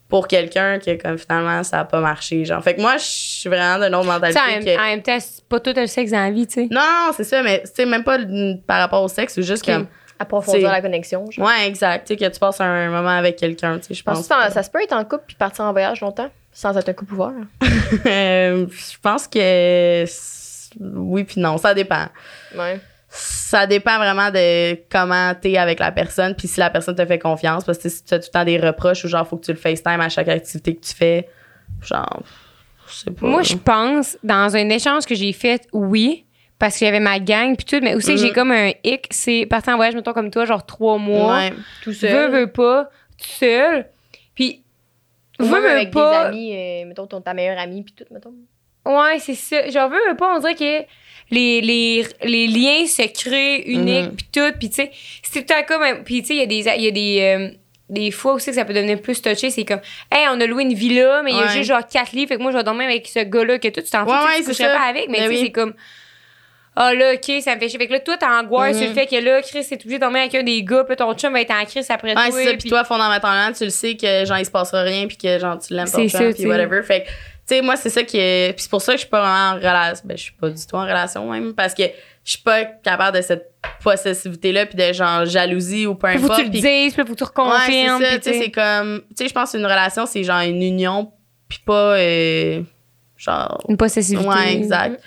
pour 0.08 0.28
quelqu'un 0.28 0.78
que, 0.78 1.00
comme, 1.02 1.18
finalement, 1.18 1.62
ça 1.64 1.80
a 1.80 1.84
pas 1.84 2.00
marché, 2.00 2.44
genre. 2.44 2.62
Fait 2.62 2.74
que 2.74 2.80
moi, 2.80 2.96
je 2.96 3.04
suis 3.04 3.48
vraiment 3.48 3.84
d'une 3.84 3.94
autre 3.94 4.06
mentalité 4.06 4.40
en, 4.40 4.60
que... 4.64 4.78
en 4.78 4.84
même 4.84 5.02
temps, 5.02 5.18
c'est 5.18 5.44
pas 5.44 5.58
tout 5.60 5.72
le 5.76 5.86
sexe 5.86 6.12
dans 6.12 6.20
la 6.20 6.30
vie, 6.30 6.46
tu 6.46 6.54
sais. 6.54 6.68
Non, 6.70 6.80
non, 6.80 7.12
c'est 7.16 7.24
ça, 7.24 7.42
mais, 7.42 7.62
tu 7.64 7.70
sais, 7.74 7.86
même 7.86 8.04
pas 8.04 8.18
par 8.66 8.78
rapport 8.78 9.02
au 9.02 9.08
sexe, 9.08 9.34
c'est 9.34 9.42
juste 9.42 9.66
Ok. 9.68 9.74
comme... 9.74 9.86
Approfondir 10.18 10.68
C'est- 10.68 10.72
la 10.74 10.80
connexion. 10.80 11.30
genre. 11.30 11.46
Ouais, 11.46 11.66
exact. 11.68 12.06
Tu 12.06 12.14
sais, 12.14 12.16
que 12.18 12.32
tu 12.32 12.40
passes 12.40 12.58
un 12.62 12.88
moment 12.88 13.10
avec 13.10 13.36
quelqu'un, 13.36 13.78
tu 13.78 13.88
sais, 13.88 13.94
je 13.94 14.02
pense. 14.02 14.26
Que 14.26 14.50
ça 14.50 14.62
se 14.62 14.70
peut 14.70 14.82
être 14.82 14.94
en 14.94 15.04
couple 15.04 15.24
puis 15.26 15.36
partir 15.36 15.66
en 15.66 15.72
voyage 15.72 16.00
longtemps 16.00 16.30
sans 16.52 16.74
être 16.78 16.88
un 16.88 16.92
couple 16.94 17.14
ouvert? 17.14 17.32
Euh, 18.06 18.66
je 18.70 18.96
pense 19.02 19.28
que 19.28 20.04
oui 20.80 21.24
puis 21.24 21.38
non, 21.40 21.58
ça 21.58 21.74
dépend. 21.74 22.06
Ouais. 22.56 22.80
Ça 23.08 23.66
dépend 23.66 23.96
vraiment 23.98 24.30
de 24.30 24.74
comment 24.90 25.32
t'es 25.40 25.56
avec 25.56 25.78
la 25.78 25.92
personne, 25.92 26.34
puis 26.34 26.48
si 26.48 26.58
la 26.60 26.70
personne 26.70 26.94
te 26.96 27.06
fait 27.06 27.18
confiance, 27.18 27.64
parce 27.64 27.78
que 27.78 27.88
si 27.88 28.04
tu 28.04 28.12
as 28.14 28.18
tout 28.18 28.26
le 28.28 28.32
temps 28.32 28.44
des 28.44 28.58
reproches 28.58 29.04
ou 29.04 29.08
genre 29.08 29.26
faut 29.26 29.36
que 29.36 29.44
tu 29.44 29.52
le 29.52 29.56
FaceTime 29.58 30.00
à 30.00 30.08
chaque 30.08 30.28
activité 30.28 30.74
que 30.74 30.84
tu 30.84 30.92
fais, 30.94 31.28
genre, 31.82 32.22
je 32.88 32.94
sais 32.94 33.10
pas. 33.12 33.26
Moi, 33.26 33.42
je 33.42 33.54
pense, 33.56 34.18
dans 34.24 34.54
un 34.56 34.68
échange 34.68 35.06
que 35.06 35.14
j'ai 35.14 35.32
fait, 35.32 35.66
oui, 35.72 36.24
parce 36.58 36.76
qu'il 36.78 36.86
y 36.86 36.88
avait 36.88 37.00
ma 37.00 37.20
gang 37.20 37.54
puis 37.56 37.64
tout, 37.64 37.78
mais 37.82 37.94
aussi 37.94 38.14
que 38.14 38.16
j'ai 38.20 38.28
Mhm. 38.28 38.34
comme 38.34 38.50
un 38.50 38.72
hic, 38.82 39.06
c'est 39.10 39.46
partir 39.46 39.74
en 39.74 39.76
voyage, 39.76 39.94
mettons, 39.94 40.12
comme 40.12 40.30
toi, 40.30 40.44
genre 40.44 40.66
trois 40.66 40.98
mois, 40.98 41.36
Ouais. 41.36 41.52
Tout 41.82 41.90
veux, 41.90 41.94
seul. 41.94 42.30
veux 42.32 42.50
pas, 42.50 42.90
tout 43.18 43.28
seul, 43.28 43.86
puis 44.34 44.62
veux, 45.38 45.46
veux 45.46 45.70
avec 45.70 45.90
pas, 45.92 46.10
des 46.10 46.36
amis, 46.36 46.56
euh, 46.56 46.86
mettons 46.86 47.06
ton, 47.06 47.20
ta 47.20 47.34
meilleure 47.34 47.58
amie 47.58 47.82
puis 47.82 47.94
tout, 47.94 48.04
mettons. 48.12 48.34
ouais, 48.84 49.18
c'est 49.20 49.34
ça, 49.34 49.68
genre 49.70 49.88
veux, 49.90 49.98
veux 50.08 50.16
pas, 50.16 50.34
on 50.36 50.40
dirait 50.40 50.54
que 50.54 50.86
les, 51.30 51.60
les, 51.60 52.06
les 52.24 52.46
liens 52.46 52.86
se 52.86 53.02
créent 53.12 53.62
uniques 53.66 54.10
Mhm. 54.10 54.16
puis 54.16 54.26
tout, 54.32 54.52
puis 54.58 54.68
tu 54.70 54.76
sais, 54.76 54.90
c'est 55.22 55.40
tout 55.44 55.52
temps 55.54 55.62
comme, 55.66 56.04
puis 56.04 56.22
tu 56.22 56.28
sais, 56.28 56.34
il 56.34 56.38
y 56.38 56.42
a 56.42 56.46
des, 56.46 56.68
il 56.78 56.84
y 56.84 56.88
a 56.88 56.90
des, 56.90 57.20
euh, 57.20 57.56
des 57.88 58.10
fois 58.10 58.32
aussi 58.34 58.46
que 58.50 58.54
ça 58.56 58.64
peut 58.64 58.74
devenir 58.74 59.00
plus 59.00 59.20
touché, 59.22 59.50
c'est 59.50 59.64
comme, 59.64 59.80
hey, 60.12 60.26
on 60.30 60.40
a 60.40 60.46
loué 60.46 60.62
une 60.64 60.74
villa, 60.74 61.22
mais 61.24 61.30
il 61.32 61.36
y 61.36 61.40
a 61.40 61.46
Ouais. 61.46 61.52
juste 61.52 61.68
genre 61.68 61.86
quatre 61.86 62.12
lits, 62.12 62.26
fait 62.26 62.36
que 62.36 62.42
moi, 62.42 62.52
je 62.52 62.56
vais 62.56 62.64
dormir 62.64 62.86
avec 62.88 63.06
ce 63.06 63.20
gars-là 63.20 63.58
que 63.58 63.68
toi, 63.68 63.82
tu 63.82 63.90
t'en 63.90 64.04
fous, 64.04 64.10
Ouais, 64.12 64.16
tu 64.18 64.24
ouais, 64.24 64.32
c'est 64.42 64.44
coucherais 64.52 64.72
pas 64.76 64.88
avec, 64.88 65.08
mais 65.08 65.18
Ben 65.18 65.28
tu 65.28 65.34
sais, 65.34 65.40
oui. 65.40 65.46
c'est 65.46 65.52
comme, 65.52 65.74
ah 66.78 66.92
là, 66.94 67.14
ok, 67.14 67.42
ça 67.42 67.54
me 67.54 67.60
fait 67.60 67.68
chier. 67.70 67.78
Fait 67.78 67.86
que 67.86 67.92
là, 67.92 68.00
toi, 68.00 68.16
t'angoisses 68.18 68.76
Mhm. 68.76 68.80
sur 68.82 68.88
le 68.90 68.94
fait 68.94 69.06
que 69.06 69.16
là, 69.16 69.40
Chris, 69.40 69.64
c'est 69.64 69.76
obligé 69.80 69.94
de 69.96 70.00
dormir 70.00 70.20
avec 70.20 70.34
un 70.34 70.42
des 70.42 70.62
gars, 70.62 70.84
puis 70.84 70.94
ton 70.96 71.14
chum 71.14 71.32
va 71.32 71.40
être 71.40 71.50
en 71.52 71.64
crise 71.64 71.90
après 71.90 72.08
Ouais, 72.08 72.14
toi. 72.14 72.24
c'est 72.32 72.44
ça. 72.44 72.54
Puis 72.56 72.68
toi, 72.68 72.84
fondamentalement, 72.84 73.52
tu 73.56 73.64
le 73.64 73.70
sais 73.70 73.96
que 73.96 74.24
genre 74.26 74.38
il 74.38 74.44
se 74.44 74.50
passera 74.50 74.82
rien, 74.82 75.06
puis 75.06 75.16
que 75.16 75.38
genre 75.38 75.58
tu 75.58 75.72
l'aimes 75.72 75.90
pas 75.90 76.32
puis 76.34 76.46
whatever. 76.46 76.82
Fait 76.82 77.02
que, 77.04 77.08
sais, 77.54 77.60
moi, 77.62 77.76
c'est 77.76 77.90
ça 77.90 78.02
qui 78.02 78.18
est. 78.18 78.52
Puis 78.54 78.62
c'est 78.64 78.70
pour 78.70 78.82
ça 78.82 78.92
que 78.92 78.98
je 78.98 79.02
suis 79.02 79.10
pas 79.10 79.20
vraiment 79.20 79.52
en 79.52 79.54
relation. 79.56 80.02
Ben, 80.06 80.16
je 80.16 80.22
suis 80.22 80.32
pas 80.32 80.48
du 80.50 80.66
tout 80.66 80.76
en 80.76 80.82
relation 80.82 81.30
même, 81.30 81.54
parce 81.54 81.74
que 81.74 81.84
je 82.24 82.30
suis 82.32 82.42
pas 82.42 82.64
capable 82.64 83.16
de 83.16 83.22
cette 83.22 83.52
possessivité-là, 83.82 84.66
puis 84.66 84.76
de 84.76 84.92
genre 84.92 85.24
jalousie 85.24 85.86
ou 85.86 85.94
peu 85.94 86.08
Puis 86.08 86.18
faut 86.18 86.28
que 86.28 86.32
importe. 86.32 86.38
tu 86.40 86.44
le 86.46 86.50
puis- 86.50 86.60
dises, 86.60 86.94
puis 86.94 87.02
faut 87.06 87.12
que 87.14 87.18
tu 87.18 87.24
Ouais, 87.24 87.28
reconfirmes. 87.28 87.98
c'est 88.00 88.04
ça, 88.04 88.10
puis 88.10 88.18
tu 88.20 88.24
sais, 88.24 88.30
tu 88.32 88.38
sais. 88.38 88.44
c'est 88.44 88.50
comme, 88.50 89.00
tu 89.10 89.14
sais, 89.16 89.28
je 89.28 89.34
pense 89.34 89.50
qu'une 89.52 89.64
relation, 89.64 90.06
c'est 90.06 90.24
genre 90.24 90.40
une 90.40 90.62
union, 90.62 91.12
puis 91.48 91.60
pas, 91.64 91.96
euh, 91.98 92.62
genre, 93.16 93.62
Une 93.68 93.76
possessivité. 93.76 94.26
ouais, 94.28 94.54
exact. 94.54 95.00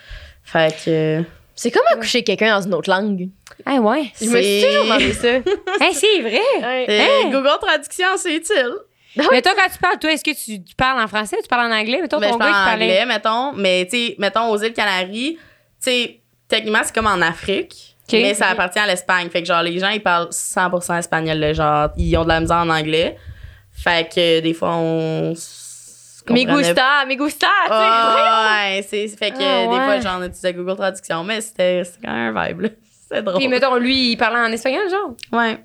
Fait 0.44 0.74
que, 0.86 1.24
C'est 1.56 1.72
comme 1.72 1.84
accoucher 1.92 2.24
quelqu'un 2.24 2.56
dans 2.58 2.66
une 2.66 2.74
autre 2.74 2.90
langue. 2.90 3.28
Ah 3.66 3.76
ouais. 3.82 4.06
Je 4.22 4.30
me 4.30 4.42
suis 4.42 4.64
toujours 4.64 4.86
demandé 4.86 5.12
ça. 5.14 5.28
Hey, 5.82 5.94
c'est 5.94 6.22
vrai. 6.22 6.40
Ouais. 6.62 6.86
euh, 6.90 7.02
Hein? 7.26 7.30
Google 7.32 7.50
Traduction, 7.62 8.08
c'est 8.16 8.34
utile. 8.34 8.72
Mais 9.18 9.42
toi, 9.42 9.52
quand 9.56 9.70
tu 9.72 9.78
parles, 9.80 10.00
toi, 10.00 10.12
est-ce 10.12 10.24
que 10.24 10.32
tu, 10.32 10.64
tu 10.64 10.76
parles 10.76 11.00
en 11.02 11.08
français, 11.08 11.38
tu 11.42 11.48
parles 11.48 11.72
en 11.72 11.76
anglais? 11.76 12.00
Mettons, 12.02 12.20
Ben, 12.20 12.28
ton 12.30 12.34
je 12.36 12.40
gars 12.40 12.46
parle 12.46 12.62
en 12.62 12.66
parlait. 12.70 12.86
anglais, 12.86 13.06
mettons, 13.06 13.54
mais, 13.54 13.88
tu 13.90 13.98
sais, 13.98 14.16
mettons, 14.20 14.50
aux 14.50 14.58
îles 14.58 14.74
Canaries, 14.74 15.36
tu 15.36 15.40
sais, 15.80 16.20
techniquement, 16.48 16.80
c'est 16.84 16.94
comme 16.94 17.08
en 17.08 17.22
Afrique. 17.22 17.96
Mais 18.12 18.34
ça 18.34 18.48
appartient 18.48 18.80
à 18.80 18.88
l'Espagne. 18.88 19.30
Fait 19.30 19.42
que, 19.42 19.48
genre, 19.48 19.62
les 19.62 19.78
gens, 19.78 19.90
ils 19.90 20.02
parlent 20.02 20.30
100% 20.32 20.98
espagnol, 20.98 21.38
là, 21.38 21.54
genre, 21.54 21.90
ils 21.96 22.16
ont 22.18 22.24
de 22.24 22.30
la 22.30 22.40
misère 22.40 22.58
en 22.58 22.70
anglais. 22.70 23.18
Fait 23.72 24.08
que, 24.14 24.40
des 24.40 24.54
fois, 24.54 24.72
on. 24.76 25.34
Me 26.30 26.44
gusta, 26.44 27.06
me 27.08 27.16
gusta, 27.16 27.48
tu 27.64 27.68
sais. 27.70 27.74
Ah, 27.74 28.52
ouais, 28.68 28.86
c'est 28.88 29.08
fait 29.08 29.32
que 29.32 29.38
Ah, 29.42 29.64
des 29.64 29.84
fois 29.84 30.00
j'en 30.00 30.22
utilisais 30.24 30.54
Google 30.54 30.76
Traduction, 30.76 31.24
mais 31.24 31.42
c'était 31.42 31.84
c'était 31.84 32.06
quand 32.06 32.14
même 32.14 32.38
un 32.38 32.46
vibe 32.48 32.62
là. 32.62 32.70
C'est 33.12 33.24
drôle. 33.24 33.40
Puis, 33.40 33.48
mettons, 33.48 33.76
lui, 33.78 34.12
il 34.12 34.18
parlait 34.18 34.38
en 34.40 34.52
espagnol, 34.52 34.88
genre? 34.92 35.14
ouais. 35.32 35.58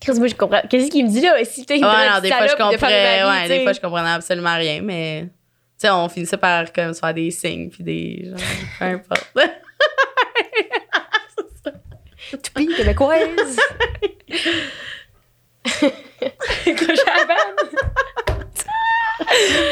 Chris, 0.00 0.18
moi, 0.18 0.26
je 0.28 0.34
comprends. 0.34 0.60
Qu'est-ce 0.68 0.90
qu'il 0.90 1.04
me 1.06 1.10
dit 1.10 1.20
là? 1.22 1.42
Si 1.44 1.64
t'es 1.64 1.74
Ouais, 1.74 1.80
non, 1.80 2.20
des 2.20 2.28
fois 2.30 2.46
je 2.46 2.52
comprenais, 2.56 2.76
comprenais. 2.76 3.24
ouais, 3.24 3.48
des 3.48 3.62
fois 3.62 3.72
je 3.72 3.80
comprenais 3.80 4.10
absolument 4.10 4.54
rien, 4.56 4.80
mais 4.82 5.22
tu 5.22 5.28
sais 5.78 5.90
on 5.90 6.08
finissait 6.08 6.36
par 6.36 6.70
comme 6.72 6.92
se 6.94 7.00
faire 7.00 7.14
des 7.14 7.30
signes 7.30 7.70
puis 7.70 7.82
des 7.82 8.24
genre 8.30 8.38
peu 8.78 8.84
importe. 9.16 9.32
Toupie 12.42 12.66
québécoise. 12.74 13.56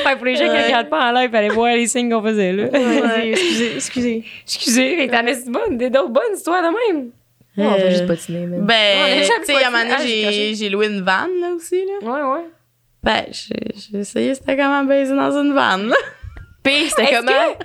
Ouais, 0.07 0.17
pour 0.17 0.25
les 0.25 0.37
gens 0.37 0.45
qui 0.45 0.51
Ouais. 0.51 0.65
regardent 0.67 0.89
pas 0.89 1.11
en 1.11 1.13
live, 1.13 1.31
fallait 1.31 1.49
voir 1.49 1.75
les 1.75 1.87
signes 1.87 2.11
qu'on 2.11 2.23
faisait, 2.23 2.53
là. 2.53 2.65
Ouais, 2.67 3.29
excusez, 3.31 3.75
excusez. 3.77 4.25
Excusez, 4.45 4.97
que 5.07 5.11
t'en 5.11 5.27
as 5.27 5.49
bonne, 5.51 5.77
des 5.77 5.91
d'autres 5.91 6.09
bonnes 6.11 6.35
histoires 6.35 6.63
de 6.63 6.69
même? 6.95 7.11
Ouais, 7.57 7.65
on 7.67 7.71
va 7.71 7.77
Euh, 7.77 7.91
juste 7.91 8.07
patiner, 8.07 8.47
man. 8.47 8.61
On 8.61 8.65
a 8.65 8.67
Ben, 8.67 9.23
tu 9.23 9.45
sais, 9.47 9.55
à 9.65 9.69
un 9.69 9.71
moment 9.71 9.85
Ah, 9.93 9.99
donné, 9.99 10.55
j'ai 10.55 10.69
loué 10.69 10.87
une 10.89 11.03
vanne 11.03 11.41
là 11.41 11.51
aussi 11.55 11.77
là. 11.85 12.07
Ouais, 12.09 12.35
ouais. 12.35 12.45
Ben, 13.03 13.25
j'ai 13.31 13.55
j'ai 13.93 13.99
essayé, 13.99 14.35
c'était 14.35 14.57
comment 14.57 14.83
baiser 14.85 15.15
dans 15.15 15.31
une 15.43 15.53
vanne. 15.55 15.89
là. 15.89 15.97
Pire, 16.63 16.89
c'était 16.89 17.03
Est-ce 17.05 17.17
comment? 17.21 17.33
que- 17.33 17.65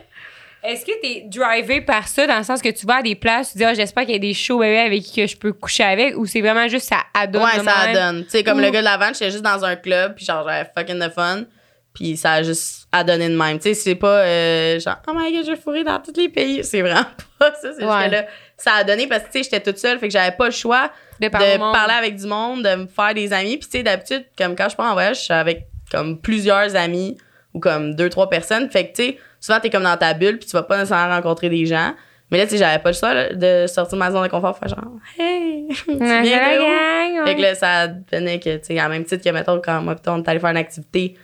Est-ce 0.61 0.85
que 0.85 0.91
t'es 1.01 1.23
drivé 1.27 1.79
par 1.79 2.07
ça, 2.09 2.27
dans 2.27 2.37
le 2.37 2.43
sens 2.43 2.61
que 2.61 2.67
tu 2.69 2.85
vas 2.85 2.97
à 2.97 3.01
des 3.01 3.15
places, 3.15 3.53
tu 3.53 3.59
dis, 3.59 3.63
ah, 3.63 3.73
j'espère 3.73 4.03
qu'il 4.03 4.11
y 4.11 4.17
a 4.17 4.19
des 4.19 4.33
shows 4.33 4.59
bébés 4.59 4.79
avec 4.79 5.01
qui 5.03 5.21
que 5.21 5.27
je 5.27 5.37
peux 5.37 5.53
coucher 5.53 5.83
avec, 5.83 6.17
ou 6.17 6.25
c'est 6.25 6.41
vraiment 6.41 6.67
juste 6.67 6.89
ça 6.89 6.97
adonne 7.13 7.41
Ouais, 7.43 7.63
ça 7.63 7.85
même? 7.85 7.93
donne. 7.93 8.23
Tu 8.25 8.31
sais, 8.31 8.43
comme 8.43 8.59
le 8.59 8.69
gars 8.69 8.81
de 8.81 8.85
la 8.85 8.97
vanne, 8.97 9.13
j'étais 9.13 9.31
juste 9.31 9.43
dans 9.43 9.63
un 9.63 9.77
club, 9.77 10.15
puis 10.15 10.25
genre, 10.25 10.45
j'avais 10.47 10.69
fucking 10.77 10.99
de 10.99 11.09
fun. 11.09 11.43
Puis 11.99 12.15
ça 12.15 12.31
a 12.33 12.43
juste 12.43 12.87
adonné 12.93 13.27
de 13.27 13.35
même. 13.35 13.57
Tu 13.57 13.63
sais, 13.63 13.73
c'est 13.73 13.95
pas 13.95 14.19
euh, 14.23 14.79
genre, 14.79 14.95
oh 15.07 15.11
my 15.13 15.33
god, 15.35 15.45
je 15.45 15.51
vais 15.51 15.57
fourrer 15.57 15.83
dans 15.83 15.99
tous 15.99 16.13
les 16.15 16.29
pays. 16.29 16.63
C'est 16.63 16.81
vraiment 16.81 17.03
pas 17.39 17.51
ça. 17.61 17.71
C'est 17.77 17.83
Ouais. 17.83 18.05
que 18.07 18.11
là, 18.11 18.25
ça 18.55 18.71
a 18.75 18.83
donné 18.85 19.05
parce 19.07 19.23
que, 19.23 19.31
tu 19.31 19.39
sais, 19.39 19.43
j'étais 19.43 19.59
toute 19.59 19.77
seule, 19.77 19.99
fait 19.99 20.07
que 20.07 20.13
j'avais 20.13 20.31
pas 20.35 20.45
le 20.45 20.51
choix 20.51 20.89
De 21.19 21.27
parler 21.27 21.57
de 21.57 21.91
avec 21.97 22.15
du 22.15 22.25
monde, 22.25 22.63
de 22.63 22.75
me 22.75 22.87
faire 22.87 23.13
des 23.13 23.33
amis. 23.33 23.57
Puis, 23.57 23.67
tu 23.69 23.77
sais, 23.79 23.83
d'habitude, 23.83 24.23
comme 24.37 24.55
quand 24.55 24.69
je 24.69 24.77
pars 24.77 24.89
en 24.89 24.93
voyage, 24.93 25.17
je 25.17 25.21
suis 25.23 25.33
avec 25.33 25.67
comme 25.91 26.21
plusieurs 26.21 26.73
amis 26.77 27.17
ou 27.53 27.59
comme 27.59 27.95
deux, 27.95 28.09
trois 28.09 28.29
personnes. 28.29 28.69
Fait 28.69 28.87
que, 28.89 28.95
tu 28.95 29.03
sais, 29.03 29.17
souvent, 29.41 29.59
t'es 29.59 29.69
comme 29.69 29.83
dans 29.83 29.97
ta 29.97 30.13
bulle, 30.13 30.37
puis 30.39 30.47
tu 30.47 30.53
vas 30.55 30.63
pas 30.63 30.77
nécessairement 30.77 31.13
rencontrer 31.15 31.49
des 31.49 31.65
gens. 31.65 31.93
Mais 32.31 32.37
là, 32.37 32.45
tu 32.45 32.51
sais, 32.51 32.57
j'avais 32.59 32.79
pas 32.81 32.91
le 32.91 32.95
choix 32.95 33.13
là, 33.13 33.33
de 33.33 33.65
sortir 33.67 33.97
de 33.97 33.99
ma 33.99 34.09
zone 34.11 34.23
de 34.23 34.27
confort, 34.29 34.57
faire 34.57 34.69
genre, 34.69 34.85
hey, 35.17 35.67
tu 35.85 35.97
viens 35.97 36.07
la 36.23 36.55
de 36.55 36.61
où? 36.61 36.63
gang, 36.63 37.19
ouais. 37.19 37.25
Fait 37.25 37.35
que 37.35 37.41
là, 37.41 37.55
ça 37.55 37.87
devenait 37.87 38.39
que, 38.39 38.55
tu 38.57 38.65
sais, 38.67 38.79
à 38.79 38.87
même 38.87 39.03
titre 39.03 39.23
que, 39.23 39.29
mettons, 39.31 39.59
quand 39.59 39.81
moi, 39.81 39.95
on 40.07 40.21
est 40.23 40.29
allé 40.29 40.39
faire 40.39 40.51
une 40.51 40.57
activité, 40.57 41.17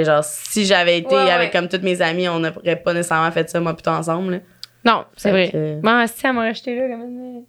mais 0.00 0.04
genre, 0.04 0.24
si 0.24 0.64
j'avais 0.66 0.98
été 0.98 1.14
Ouais, 1.14 1.24
ouais. 1.24 1.30
avec 1.30 1.52
comme 1.52 1.68
toutes 1.68 1.82
mes 1.82 2.00
amies, 2.02 2.28
on 2.28 2.38
n'aurait 2.40 2.76
pas 2.76 2.92
nécessairement 2.94 3.30
fait 3.30 3.48
ça, 3.50 3.60
moi, 3.60 3.74
plutôt 3.74 3.90
ensemble. 3.90 4.32
là. 4.32 4.38
Non, 4.82 5.04
c'est 5.16 5.30
vrai. 5.30 5.50
que- 5.50 5.80
Bon, 5.82 6.06
si, 6.06 6.26
elle 6.26 6.32
m'aurait 6.32 6.54
jeté 6.54 6.74
là, 6.74 6.88
comme 6.88 7.02
une, 7.02 7.44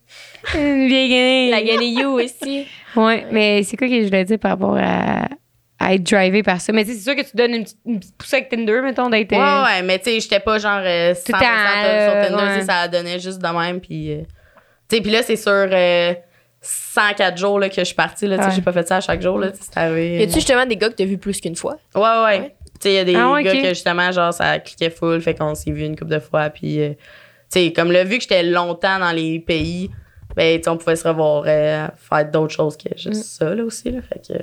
une 0.60 0.88
vieille 0.88 1.10
guenille. 1.10 1.50
La 1.52 1.62
Ganeyou 1.64 2.20
aussi. 2.20 2.68
Ouais, 2.98 3.26
mais 3.32 3.64
c'est 3.64 3.78
quoi 3.78 3.88
que 3.88 4.00
je 4.02 4.06
voulais 4.08 4.26
dire 4.26 4.38
par 4.38 4.52
rapport 4.52 4.76
à, 4.78 5.30
à 5.80 5.94
être 5.94 6.04
drivé 6.04 6.44
par 6.44 6.60
ça? 6.60 6.74
Mais 6.74 6.84
tu 6.84 6.92
sais, 6.92 6.98
c'est 6.98 7.04
sûr 7.04 7.16
que 7.16 7.22
tu 7.30 7.38
donnes 7.38 7.54
une 7.56 7.64
petite, 7.64 7.78
une 7.86 8.00
petite 8.02 8.18
poussée 8.18 8.36
avec 8.36 8.50
Tinder, 8.50 8.82
mettons, 8.84 9.10
d'être. 9.10 9.32
Ouais, 9.32 9.38
euh, 9.38 9.64
ouais, 9.64 9.82
mais 9.84 9.98
tu 10.00 10.12
sais, 10.12 10.20
j'étais 10.20 10.42
pas 10.42 10.58
genre 10.60 10.82
euh, 10.84 11.14
100% 11.14 11.24
Tout 11.24 11.32
à, 11.36 11.40
sur 11.40 12.30
Tinder, 12.38 12.44
euh, 12.52 12.56
ouais. 12.58 12.62
ça 12.64 12.88
donnait 12.90 13.20
juste 13.20 13.42
de 13.42 13.48
même, 13.48 13.80
puis... 13.80 14.12
euh, 14.12 14.22
tu 14.90 14.98
sais, 14.98 15.02
puis 15.02 15.12
là, 15.12 15.24
c'est 15.24 15.38
sur... 15.38 15.52
euh, 15.54 16.14
104 16.62 17.38
jours 17.38 17.60
là, 17.60 17.70
que 17.70 17.76
je 17.76 17.84
suis 17.84 17.96
partie. 17.96 18.28
Là, 18.28 18.38
Ouais. 18.38 18.52
J'ai 18.56 18.62
pas 18.62 18.72
fait 18.72 18.88
ça 18.88 18.98
à 18.98 19.02
chaque 19.02 19.22
jour. 19.22 19.38
Là, 19.40 19.52
arrivé. 19.76 20.20
Y 20.20 20.24
a-tu 20.24 20.34
justement 20.36 20.66
des 20.66 20.78
gars 20.78 20.90
que 20.90 20.96
t'as 20.96 21.06
vu 21.06 21.18
plus 21.18 21.42
qu'une 21.42 21.56
fois? 21.56 21.78
Ouais, 21.96 22.02
ouais, 22.02 22.08
ouais. 22.08 22.40
Ouais. 22.42 22.56
Tu 22.80 22.90
sais, 22.90 22.92
il 22.94 22.96
y 22.96 23.00
a 23.00 23.04
des 23.04 23.16
Ah 23.16 23.42
gars 23.44 23.54
que 23.54 23.70
justement, 23.70 24.12
genre, 24.12 24.34
ça 24.34 24.60
cliquait 24.60 24.90
full, 24.90 25.22
fait 25.22 25.36
qu'on 25.36 25.56
s'est 25.56 25.72
vu 25.72 25.84
une 25.86 25.96
couple 25.98 26.12
de 26.12 26.20
fois. 26.20 26.50
Puis, 26.50 26.82
euh, 26.82 26.90
tu 26.90 26.98
sais, 27.50 27.74
comme 27.74 27.92
là, 27.92 28.04
vu 28.04 28.18
que 28.18 28.24
j'étais 28.24 28.44
longtemps 28.44 29.00
dans 29.00 29.12
les 29.12 29.40
pays, 29.40 29.90
ben, 30.36 30.60
on 30.68 30.78
pouvait 30.78 30.96
se 30.96 31.08
revoir, 31.08 31.44
euh, 31.48 31.88
faire 31.98 32.26
d'autres 32.32 32.54
choses 32.54 32.78
que 32.78 32.90
juste 32.96 33.10
Mm. 33.10 33.24
ça, 33.24 33.56
là 33.56 33.64
aussi, 33.64 33.92
là. 33.92 34.00
Fait 34.02 34.22
que. 34.28 34.40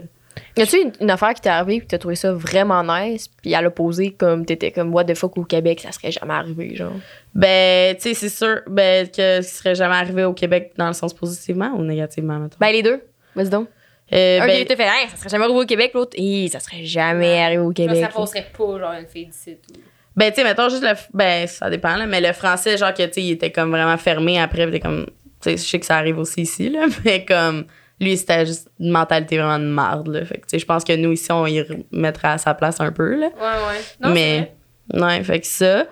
Y 0.57 0.63
a-tu 0.63 0.77
une, 0.81 0.93
une 1.01 1.11
affaire 1.11 1.35
qui 1.35 1.41
t'est 1.41 1.49
arrivée 1.49 1.79
puis 1.79 1.87
t'as 1.87 1.99
trouvé 1.99 2.15
ça 2.15 2.33
vraiment 2.33 2.83
nice 2.83 3.29
puis 3.29 3.55
à 3.55 3.63
l'opposé 3.63 4.13
comme 4.13 4.45
t'étais 4.47 4.71
comme 4.71 4.93
what 4.95 5.05
the 5.05 5.15
fuck 5.15 5.37
au 5.39 5.45
Québec 5.45 5.81
ça 5.81 5.93
serait 5.93 6.11
jamais 6.13 6.35
arrivé 6.35 6.75
genre? 6.75 6.93
Ben, 7.35 7.95
tu 7.97 8.03
sais, 8.03 8.15
c'est 8.15 8.29
sûr 8.29 8.61
ben, 8.67 9.07
que 9.09 9.43
ce 9.43 9.57
serait 9.59 9.75
jamais 9.75 9.95
arrivé 9.97 10.25
au 10.25 10.33
Québec 10.33 10.73
dans 10.77 10.89
le 10.89 10.93
sens 10.95 11.15
positivement 11.15 11.73
ou 11.77 11.83
négativement, 11.83 12.39
mettons? 12.39 12.57
Ben 12.61 12.73
les 12.73 12.83
deux. 12.83 13.01
Vas-y 13.35 13.51
donc. 13.51 13.69
Euh, 14.13 14.41
un 14.41 14.47
ben, 14.47 14.65
qui 14.65 14.75
fait 14.75 14.83
hey, 14.85 15.09
ça 15.11 15.17
serait 15.17 15.29
jamais 15.29 15.45
arrivé 15.45 15.61
au 15.61 15.67
Québec 15.67 15.91
l'autre 15.95 16.17
ça 16.51 16.61
serait 16.61 16.85
jamais 16.85 17.43
arrivé 17.43 17.63
au 17.63 17.73
Québec. 17.73 17.99
ça 18.01 18.09
passerait 18.09 18.47
pas, 18.57 18.79
genre, 18.79 18.93
une 18.99 19.07
fille 19.07 19.27
d'ici 19.27 19.57
tout. 19.57 19.81
Ben, 20.17 20.31
tu 20.33 20.37
sais, 20.41 20.45
mettons 20.45 20.69
juste 20.69 20.83
le. 20.83 20.89
f- 20.89 21.07
Ben, 21.15 21.47
ça 21.47 21.71
dépend, 21.71 21.95
là. 21.95 22.05
Mais 22.07 22.21
le 22.21 22.33
français, 22.33 22.77
genre, 22.77 22.93
que, 22.93 23.05
tu 23.05 23.13
sais, 23.13 23.23
il 23.23 23.31
était 23.31 23.53
comme 23.53 23.71
vraiment 23.71 23.97
fermé 23.97 24.41
après. 24.41 24.69
T'es 24.69 24.81
comme. 24.81 25.07
Tu 25.41 25.51
sais, 25.51 25.57
je 25.57 25.63
sais 25.63 25.79
que 25.79 25.87
ça 25.87 25.97
arrive 25.97 26.19
aussi 26.19 26.41
ici, 26.43 26.71
là. 26.71 26.87
Mais 27.05 27.25
comme. 27.25 27.67
Lui, 28.01 28.17
c'était 28.17 28.47
juste 28.47 28.69
une 28.79 28.91
mentalité 28.91 29.39
vraiment 29.39 29.59
de 29.59 29.65
marde, 29.65 30.09
là. 30.09 30.25
Fait 30.25 30.37
que, 30.37 30.43
tu 30.43 30.51
sais, 30.51 30.59
je 30.59 30.67
pense 30.67 30.85
que 30.85 30.95
nous, 30.95 31.13
ici, 31.13 31.33
on 31.33 31.47
y 31.47 31.61
remettrait 31.63 32.29
à 32.29 32.39
sa 32.39 32.55
place 32.55 32.81
un 32.81 32.93
peu, 32.93 33.17
là. 33.19 33.27
Ouais, 33.27 33.43
ouais. 33.43 33.81
Non, 34.01 34.11
mais. 34.11 34.53
Ouais, 34.95 35.23
fait 35.25 35.41
que 35.41 35.47
ça. 35.47 35.85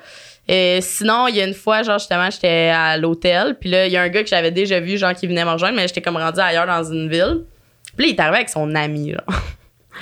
Et 0.49 0.79
sinon, 0.81 1.27
il 1.27 1.35
y 1.37 1.41
a 1.41 1.45
une 1.45 1.55
fois, 1.55 1.83
genre, 1.83 1.99
justement, 1.99 2.31
j'étais 2.31 2.71
à 2.73 2.97
l'hôtel. 2.97 3.57
Puis 3.61 3.69
là, 3.69 3.87
il 3.87 3.93
y 3.93 3.97
a 3.97 4.03
un 4.03 4.09
gars 4.09 4.23
que 4.23 4.29
j'avais 4.29 4.53
déjà 4.53 4.79
vu, 4.79 4.97
genre, 4.97 5.13
qui 5.13 5.27
venait 5.27 5.45
me 5.45 5.51
rejoindre. 5.51 5.75
Mais 5.77 5.89
j'étais 5.89 6.01
comme 6.03 6.17
rendu 6.17 6.39
ailleurs 6.39 6.67
dans 6.67 6.85
une 6.85 7.09
ville. 7.09 7.43
Puis 7.97 8.07
là, 8.07 8.13
il 8.13 8.15
est 8.17 8.21
arrivé 8.21 8.37
avec 8.37 8.49
son 8.51 8.75
ami, 8.75 9.13
genre. 9.13 9.23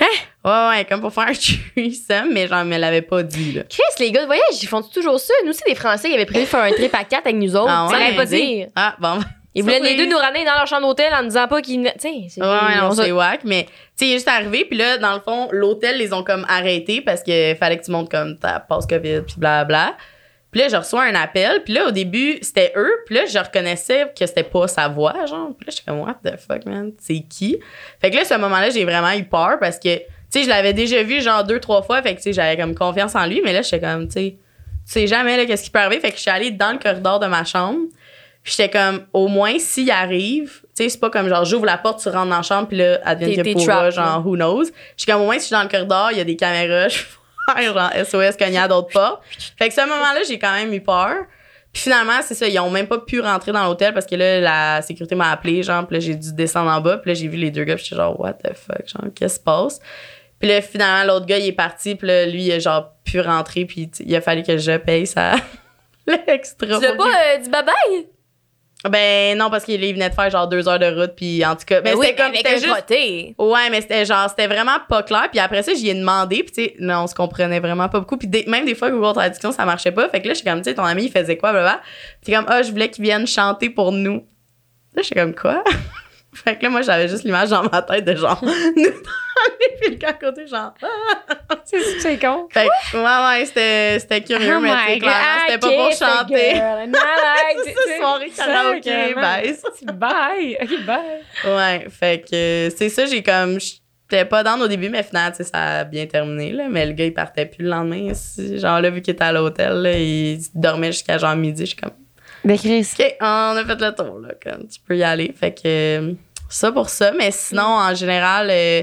Hein? 0.00 0.06
Ouais, 0.44 0.76
ouais, 0.78 0.84
comme 0.86 1.00
pour 1.00 1.12
faire 1.12 1.28
un 1.28 1.32
threesome, 1.32 2.32
mais 2.32 2.48
genre, 2.48 2.64
me 2.64 2.76
l'avait 2.76 3.00
pas 3.00 3.22
dit, 3.22 3.52
là. 3.52 3.62
Chris, 3.70 3.80
les 4.00 4.10
gars 4.10 4.22
de 4.22 4.26
voyage, 4.26 4.60
ils 4.60 4.66
font 4.66 4.82
toujours 4.82 5.20
ça? 5.20 5.32
Nous 5.44 5.50
aussi, 5.50 5.62
des 5.68 5.76
Français, 5.76 6.08
ils 6.10 6.14
avaient 6.14 6.26
prévu 6.26 6.46
de 6.46 6.48
faire 6.48 6.64
un 6.64 6.72
trip 6.72 6.92
à 6.92 7.04
quatre 7.04 7.26
avec 7.28 7.36
nous 7.36 7.54
autres. 7.54 7.70
Ah 7.70 7.86
Ça 7.88 7.94
ouais? 7.96 8.04
l'avait 8.04 8.16
pas 8.16 8.24
dire. 8.26 8.66
Ah, 8.74 8.96
bon. 8.98 9.20
Ils 9.54 9.62
voulaient 9.62 9.80
les 9.80 9.96
deux 9.96 10.06
nous 10.06 10.16
ramener 10.16 10.44
dans 10.44 10.54
leur 10.54 10.66
chambre 10.66 10.86
d'hôtel 10.86 11.12
en 11.14 11.22
nous 11.22 11.28
disant 11.28 11.46
pas 11.46 11.62
qu'ils. 11.62 11.82
Tu 11.82 11.90
sais, 11.98 12.14
c'est. 12.28 12.40
Ouais, 12.40 12.76
non, 12.76 12.88
on 12.88 12.92
c'est 12.92 13.12
whack, 13.12 13.42
mais 13.44 13.64
tu 13.64 13.70
sais, 13.96 14.06
il 14.06 14.10
est 14.10 14.14
juste 14.14 14.28
arrivé, 14.28 14.64
puis 14.64 14.76
là, 14.76 14.98
dans 14.98 15.14
le 15.14 15.20
fond, 15.20 15.48
l'hôtel 15.52 15.98
les 15.98 16.12
ont 16.12 16.24
comme 16.24 16.44
arrêtés 16.48 17.00
parce 17.00 17.22
qu'il 17.22 17.54
fallait 17.56 17.78
que 17.78 17.84
tu 17.84 17.92
montes 17.92 18.10
comme 18.10 18.38
ta 18.38 18.58
passe 18.58 18.86
COVID, 18.86 19.20
puis 19.26 19.36
blablabla. 19.38 19.96
Puis 20.50 20.60
là, 20.60 20.68
je 20.68 20.76
reçois 20.76 21.02
un 21.02 21.16
appel, 21.16 21.64
puis 21.64 21.74
là, 21.74 21.88
au 21.88 21.90
début, 21.90 22.38
c'était 22.40 22.72
eux, 22.76 22.92
puis 23.06 23.16
là, 23.16 23.26
je 23.26 23.36
reconnaissais 23.38 24.12
que 24.16 24.24
c'était 24.24 24.44
pas 24.44 24.68
sa 24.68 24.86
voix, 24.86 25.26
genre. 25.26 25.48
Puis 25.58 25.66
là, 25.66 25.72
j'étais 25.72 25.82
comme, 25.84 26.00
what 26.00 26.18
the 26.24 26.38
fuck, 26.38 26.64
man, 26.64 26.92
c'est 27.00 27.24
qui? 27.28 27.58
Fait 28.00 28.10
que 28.10 28.16
là, 28.16 28.24
ce 28.24 28.34
moment-là, 28.34 28.70
j'ai 28.70 28.84
vraiment 28.84 29.10
eu 29.10 29.24
peur 29.24 29.58
parce 29.58 29.80
que, 29.80 29.96
tu 29.96 30.04
sais, 30.30 30.44
je 30.44 30.48
l'avais 30.48 30.72
déjà 30.72 31.02
vu, 31.02 31.20
genre, 31.20 31.42
deux, 31.42 31.58
trois 31.58 31.82
fois, 31.82 32.02
fait 32.02 32.12
que, 32.12 32.18
tu 32.18 32.24
sais, 32.24 32.32
j'avais 32.32 32.56
comme 32.56 32.76
confiance 32.76 33.16
en 33.16 33.26
lui, 33.26 33.40
mais 33.44 33.52
là, 33.52 33.62
j'étais 33.62 33.80
comme, 33.80 34.06
tu 34.06 34.12
sais, 34.12 34.36
tu 34.86 34.92
sais 34.92 35.06
jamais, 35.08 35.36
là, 35.36 35.44
qu'est-ce 35.44 35.64
qui 35.64 35.70
peut 35.70 35.80
arriver. 35.80 36.00
Fait 36.00 36.10
que 36.10 36.16
je 36.16 36.22
suis 36.22 36.30
allée 36.30 36.52
dans 36.52 36.70
le 36.70 36.78
corridor 36.78 37.18
de 37.18 37.26
ma 37.26 37.42
chambre, 37.42 37.80
j'étais 38.44 38.68
comme, 38.68 39.06
au 39.12 39.28
moins, 39.28 39.58
s'il 39.58 39.90
arrive, 39.90 40.60
tu 40.76 40.84
sais, 40.84 40.88
c'est 40.90 41.00
pas 41.00 41.10
comme 41.10 41.28
genre, 41.28 41.44
j'ouvre 41.44 41.66
la 41.66 41.78
porte, 41.78 42.00
tu 42.00 42.08
rentres 42.08 42.30
dans 42.30 42.36
la 42.36 42.42
chambre, 42.42 42.68
puis 42.68 42.76
là, 42.76 43.00
advienne 43.04 43.42
que 43.42 43.52
pourra, 43.52 43.90
genre, 43.90 44.24
who 44.24 44.36
knows? 44.36 44.66
J'étais 44.96 45.12
comme, 45.12 45.22
au 45.22 45.26
moins, 45.26 45.38
si 45.38 45.40
je 45.40 45.46
suis 45.46 45.54
dans 45.54 45.62
le 45.62 45.68
corridor, 45.68 46.10
il 46.12 46.18
y 46.18 46.20
a 46.20 46.24
des 46.24 46.36
caméras, 46.36 46.88
je 46.88 46.98
faire 47.52 47.74
genre 47.74 48.06
SOS 48.06 48.36
cogner 48.36 48.58
à 48.58 48.68
d'autres 48.68 48.92
portes. 48.92 49.22
Fait 49.58 49.68
que 49.68 49.74
ce 49.74 49.80
moment-là, 49.80 50.20
j'ai 50.26 50.38
quand 50.38 50.52
même 50.52 50.72
eu 50.72 50.80
peur. 50.80 51.26
Puis 51.72 51.82
finalement, 51.82 52.20
c'est 52.22 52.34
ça, 52.34 52.46
ils 52.46 52.58
ont 52.60 52.70
même 52.70 52.86
pas 52.86 52.98
pu 52.98 53.20
rentrer 53.20 53.50
dans 53.50 53.64
l'hôtel 53.64 53.92
parce 53.92 54.06
que 54.06 54.14
là, 54.14 54.40
la 54.40 54.82
sécurité 54.82 55.16
m'a 55.16 55.32
appelé, 55.32 55.62
genre, 55.62 55.84
puis 55.86 55.96
là, 55.96 56.00
j'ai 56.00 56.14
dû 56.14 56.32
descendre 56.32 56.70
en 56.70 56.80
bas, 56.80 56.98
puis 56.98 57.10
là, 57.10 57.14
j'ai 57.14 57.26
vu 57.26 57.36
les 57.36 57.50
deux 57.50 57.64
gars, 57.64 57.74
puis 57.74 57.84
j'étais 57.84 57.96
genre, 57.96 58.18
what 58.20 58.34
the 58.34 58.54
fuck, 58.54 58.86
genre, 58.86 59.12
qu'est-ce 59.12 59.34
qui 59.34 59.40
se 59.40 59.44
passe? 59.44 59.80
Puis 60.38 60.48
là, 60.48 60.62
finalement, 60.62 61.12
l'autre 61.12 61.26
gars, 61.26 61.38
il 61.38 61.46
est 61.46 61.52
parti, 61.52 61.96
puis 61.96 62.06
là, 62.06 62.26
lui, 62.26 62.44
il 62.44 62.52
a 62.52 62.60
genre 62.60 62.92
pu 63.04 63.20
rentrer, 63.20 63.64
puis 63.64 63.90
il 63.98 64.14
a 64.14 64.20
fallu 64.20 64.44
que 64.44 64.56
je 64.56 64.76
paye 64.76 65.06
ça. 65.06 65.34
L'extra. 66.06 66.78
Tu 66.78 66.82
l'as 66.82 66.92
pas 66.92 67.04
euh, 67.04 67.38
dit 67.38 67.50
bye 67.50 67.64
bye? 67.64 68.06
Ben 68.90 69.36
non, 69.38 69.50
parce 69.50 69.64
qu'il 69.64 69.82
il 69.82 69.94
venait 69.94 70.10
de 70.10 70.14
faire 70.14 70.30
genre 70.30 70.46
deux 70.46 70.68
heures 70.68 70.78
de 70.78 70.86
route, 70.86 71.12
puis 71.16 71.44
en 71.44 71.56
tout 71.56 71.64
cas, 71.66 71.80
mais 71.82 71.92
Ben 71.92 71.98
oui, 71.98 72.06
c'était 72.06 72.16
comme, 72.16 72.26
avec 72.32 72.36
c'était 72.38 72.58
juste, 72.58 72.68
ouais, 73.38 73.70
mais 73.70 73.80
c'était 73.80 74.04
genre, 74.04 74.28
c'était 74.28 74.46
vraiment 74.46 74.76
pas 74.88 75.02
clair, 75.02 75.28
puis 75.30 75.40
après 75.40 75.62
ça, 75.62 75.72
j'y 75.74 75.88
ai 75.88 75.94
demandé, 75.94 76.42
puis 76.42 76.52
tu 76.52 76.64
sais, 76.64 76.74
non, 76.78 77.04
on 77.04 77.06
se 77.06 77.14
comprenait 77.14 77.60
vraiment 77.60 77.88
pas 77.88 78.00
beaucoup, 78.00 78.16
puis 78.18 78.28
des- 78.28 78.44
même 78.46 78.64
des 78.66 78.74
fois, 78.74 78.90
Google 78.90 79.14
Traduction, 79.14 79.52
ça 79.52 79.64
marchait 79.64 79.92
pas, 79.92 80.08
fait 80.08 80.20
que 80.20 80.28
là, 80.28 80.34
j'étais 80.34 80.50
comme, 80.50 80.60
tu 80.60 80.70
sais, 80.70 80.74
ton 80.74 80.84
ami, 80.84 81.04
il 81.04 81.10
faisait 81.10 81.36
quoi, 81.38 81.52
blablabla, 81.52 81.80
puis 82.22 82.32
comme, 82.34 82.44
ah, 82.48 82.62
je 82.62 82.70
voulais 82.70 82.90
qu'il 82.90 83.04
vienne 83.04 83.26
chanter 83.26 83.70
pour 83.70 83.90
nous. 83.92 84.26
Là, 84.94 85.02
j'étais 85.02 85.18
comme, 85.20 85.34
quoi? 85.34 85.64
Fait 86.34 86.56
que 86.56 86.62
là, 86.64 86.70
moi, 86.70 86.82
j'avais 86.82 87.08
juste 87.08 87.24
l'image 87.24 87.50
dans 87.50 87.62
ma 87.62 87.82
tête 87.82 88.04
de 88.04 88.14
genre, 88.14 88.40
nous 88.76 88.82
les 89.60 89.76
puis 89.80 89.90
le 89.90 89.96
gars 89.96 90.08
à 90.08 90.12
côté, 90.14 90.46
genre, 90.46 90.74
ah. 90.82 91.56
C'est 91.64 91.80
c'est 92.00 92.18
con. 92.18 92.48
Fait 92.50 92.66
que, 92.92 92.96
ouais, 92.96 93.38
ouais, 93.38 93.46
c'était, 93.46 93.98
c'était 93.98 94.22
curieux, 94.22 94.54
Oh 94.56 94.60
mais 94.60 94.70
sais, 94.70 94.98
clairement, 94.98 95.40
c'était 95.46 95.58
pas 95.58 95.70
pour 95.70 95.92
chanter. 95.92 96.54
C'est 97.64 97.98
soirée 97.98 98.30
karaoké, 98.30 99.14
bye. 99.14 99.56
Bye. 99.94 100.58
OK, 100.62 100.84
bye. 100.84 100.98
Ouais, 101.44 101.86
fait 101.88 102.20
que 102.20 102.74
c'est 102.76 102.88
ça, 102.88 103.06
j'ai 103.06 103.22
comme. 103.22 103.58
J'étais 103.60 104.24
pas 104.24 104.42
dans 104.42 104.60
au 104.60 104.68
début, 104.68 104.88
mais 104.88 105.02
finalement, 105.02 105.30
tu 105.30 105.38
sais, 105.38 105.44
ça 105.44 105.80
a 105.80 105.84
bien 105.84 106.06
terminé, 106.06 106.52
là. 106.52 106.68
Mais 106.68 106.86
le 106.86 106.92
gars, 106.92 107.06
il 107.06 107.14
partait 107.14 107.46
plus 107.46 107.64
le 107.64 107.70
lendemain. 107.70 108.12
Genre, 108.38 108.80
là, 108.80 108.90
vu 108.90 109.00
qu'il 109.00 109.14
était 109.14 109.24
à 109.24 109.32
l'hôtel, 109.32 109.86
il 109.98 110.40
dormait 110.54 110.92
jusqu'à 110.92 111.18
genre 111.18 111.36
midi. 111.36 111.62
Je 111.62 111.70
suis 111.70 111.76
comme, 111.76 111.92
Ben 112.44 112.58
Chris. 112.58 112.88
OK, 112.98 113.16
on 113.20 113.24
a 113.56 113.64
fait 113.64 113.80
le 113.80 113.94
tour, 113.94 114.20
là. 114.20 114.28
Comme, 114.42 114.66
tu 114.68 114.78
peux 114.86 114.96
y 114.96 115.02
aller. 115.02 115.32
Fait 115.38 115.52
que 115.54 115.62
euh, 115.66 116.12
ça 116.48 116.70
pour 116.72 116.88
ça. 116.88 117.12
Mais 117.12 117.30
sinon, 117.30 117.62
en 117.62 117.94
général, 117.94 118.48
euh, 118.50 118.82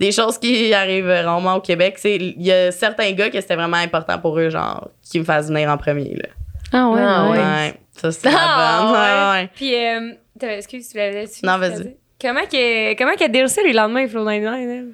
des 0.00 0.12
choses 0.12 0.38
qui 0.38 0.72
arrivent 0.74 1.08
rarement 1.08 1.54
au 1.56 1.60
Québec, 1.60 1.94
c'est 1.98 2.16
il 2.16 2.42
y 2.42 2.52
a 2.52 2.72
certains 2.72 3.12
gars 3.12 3.30
que 3.30 3.40
c'était 3.40 3.56
vraiment 3.56 3.76
important 3.76 4.18
pour 4.18 4.38
eux, 4.38 4.50
genre, 4.50 4.88
qu'ils 5.02 5.20
me 5.20 5.24
fassent 5.26 5.48
venir 5.48 5.68
en 5.70 5.76
premier, 5.78 6.14
là. 6.14 6.28
Ah 6.72 6.88
ouais, 6.90 7.00
Ah 7.02 7.30
ouais. 7.30 7.38
Ouais, 7.38 7.74
ça, 7.96 8.12
c'est 8.12 8.30
la 8.30 8.36
Ah, 8.38 8.82
bonne. 8.82 8.92
ouais. 8.92 8.98
Ouais, 8.98 9.42
ouais. 9.42 9.50
Puis, 9.54 9.74
euh, 9.74 10.56
excuse, 10.58 10.88
tu 10.90 10.96
l'avais 10.98 11.24
Non, 11.42 11.58
vas-y. 11.58 11.96
Comment 12.20 12.46
que, 12.50 12.96
comment 12.98 13.14
qu'elle 13.14 13.30
DLC 13.32 13.62
les 13.62 13.72
lendemains, 13.72 14.08
Flo 14.08 14.24
99, 14.24 14.86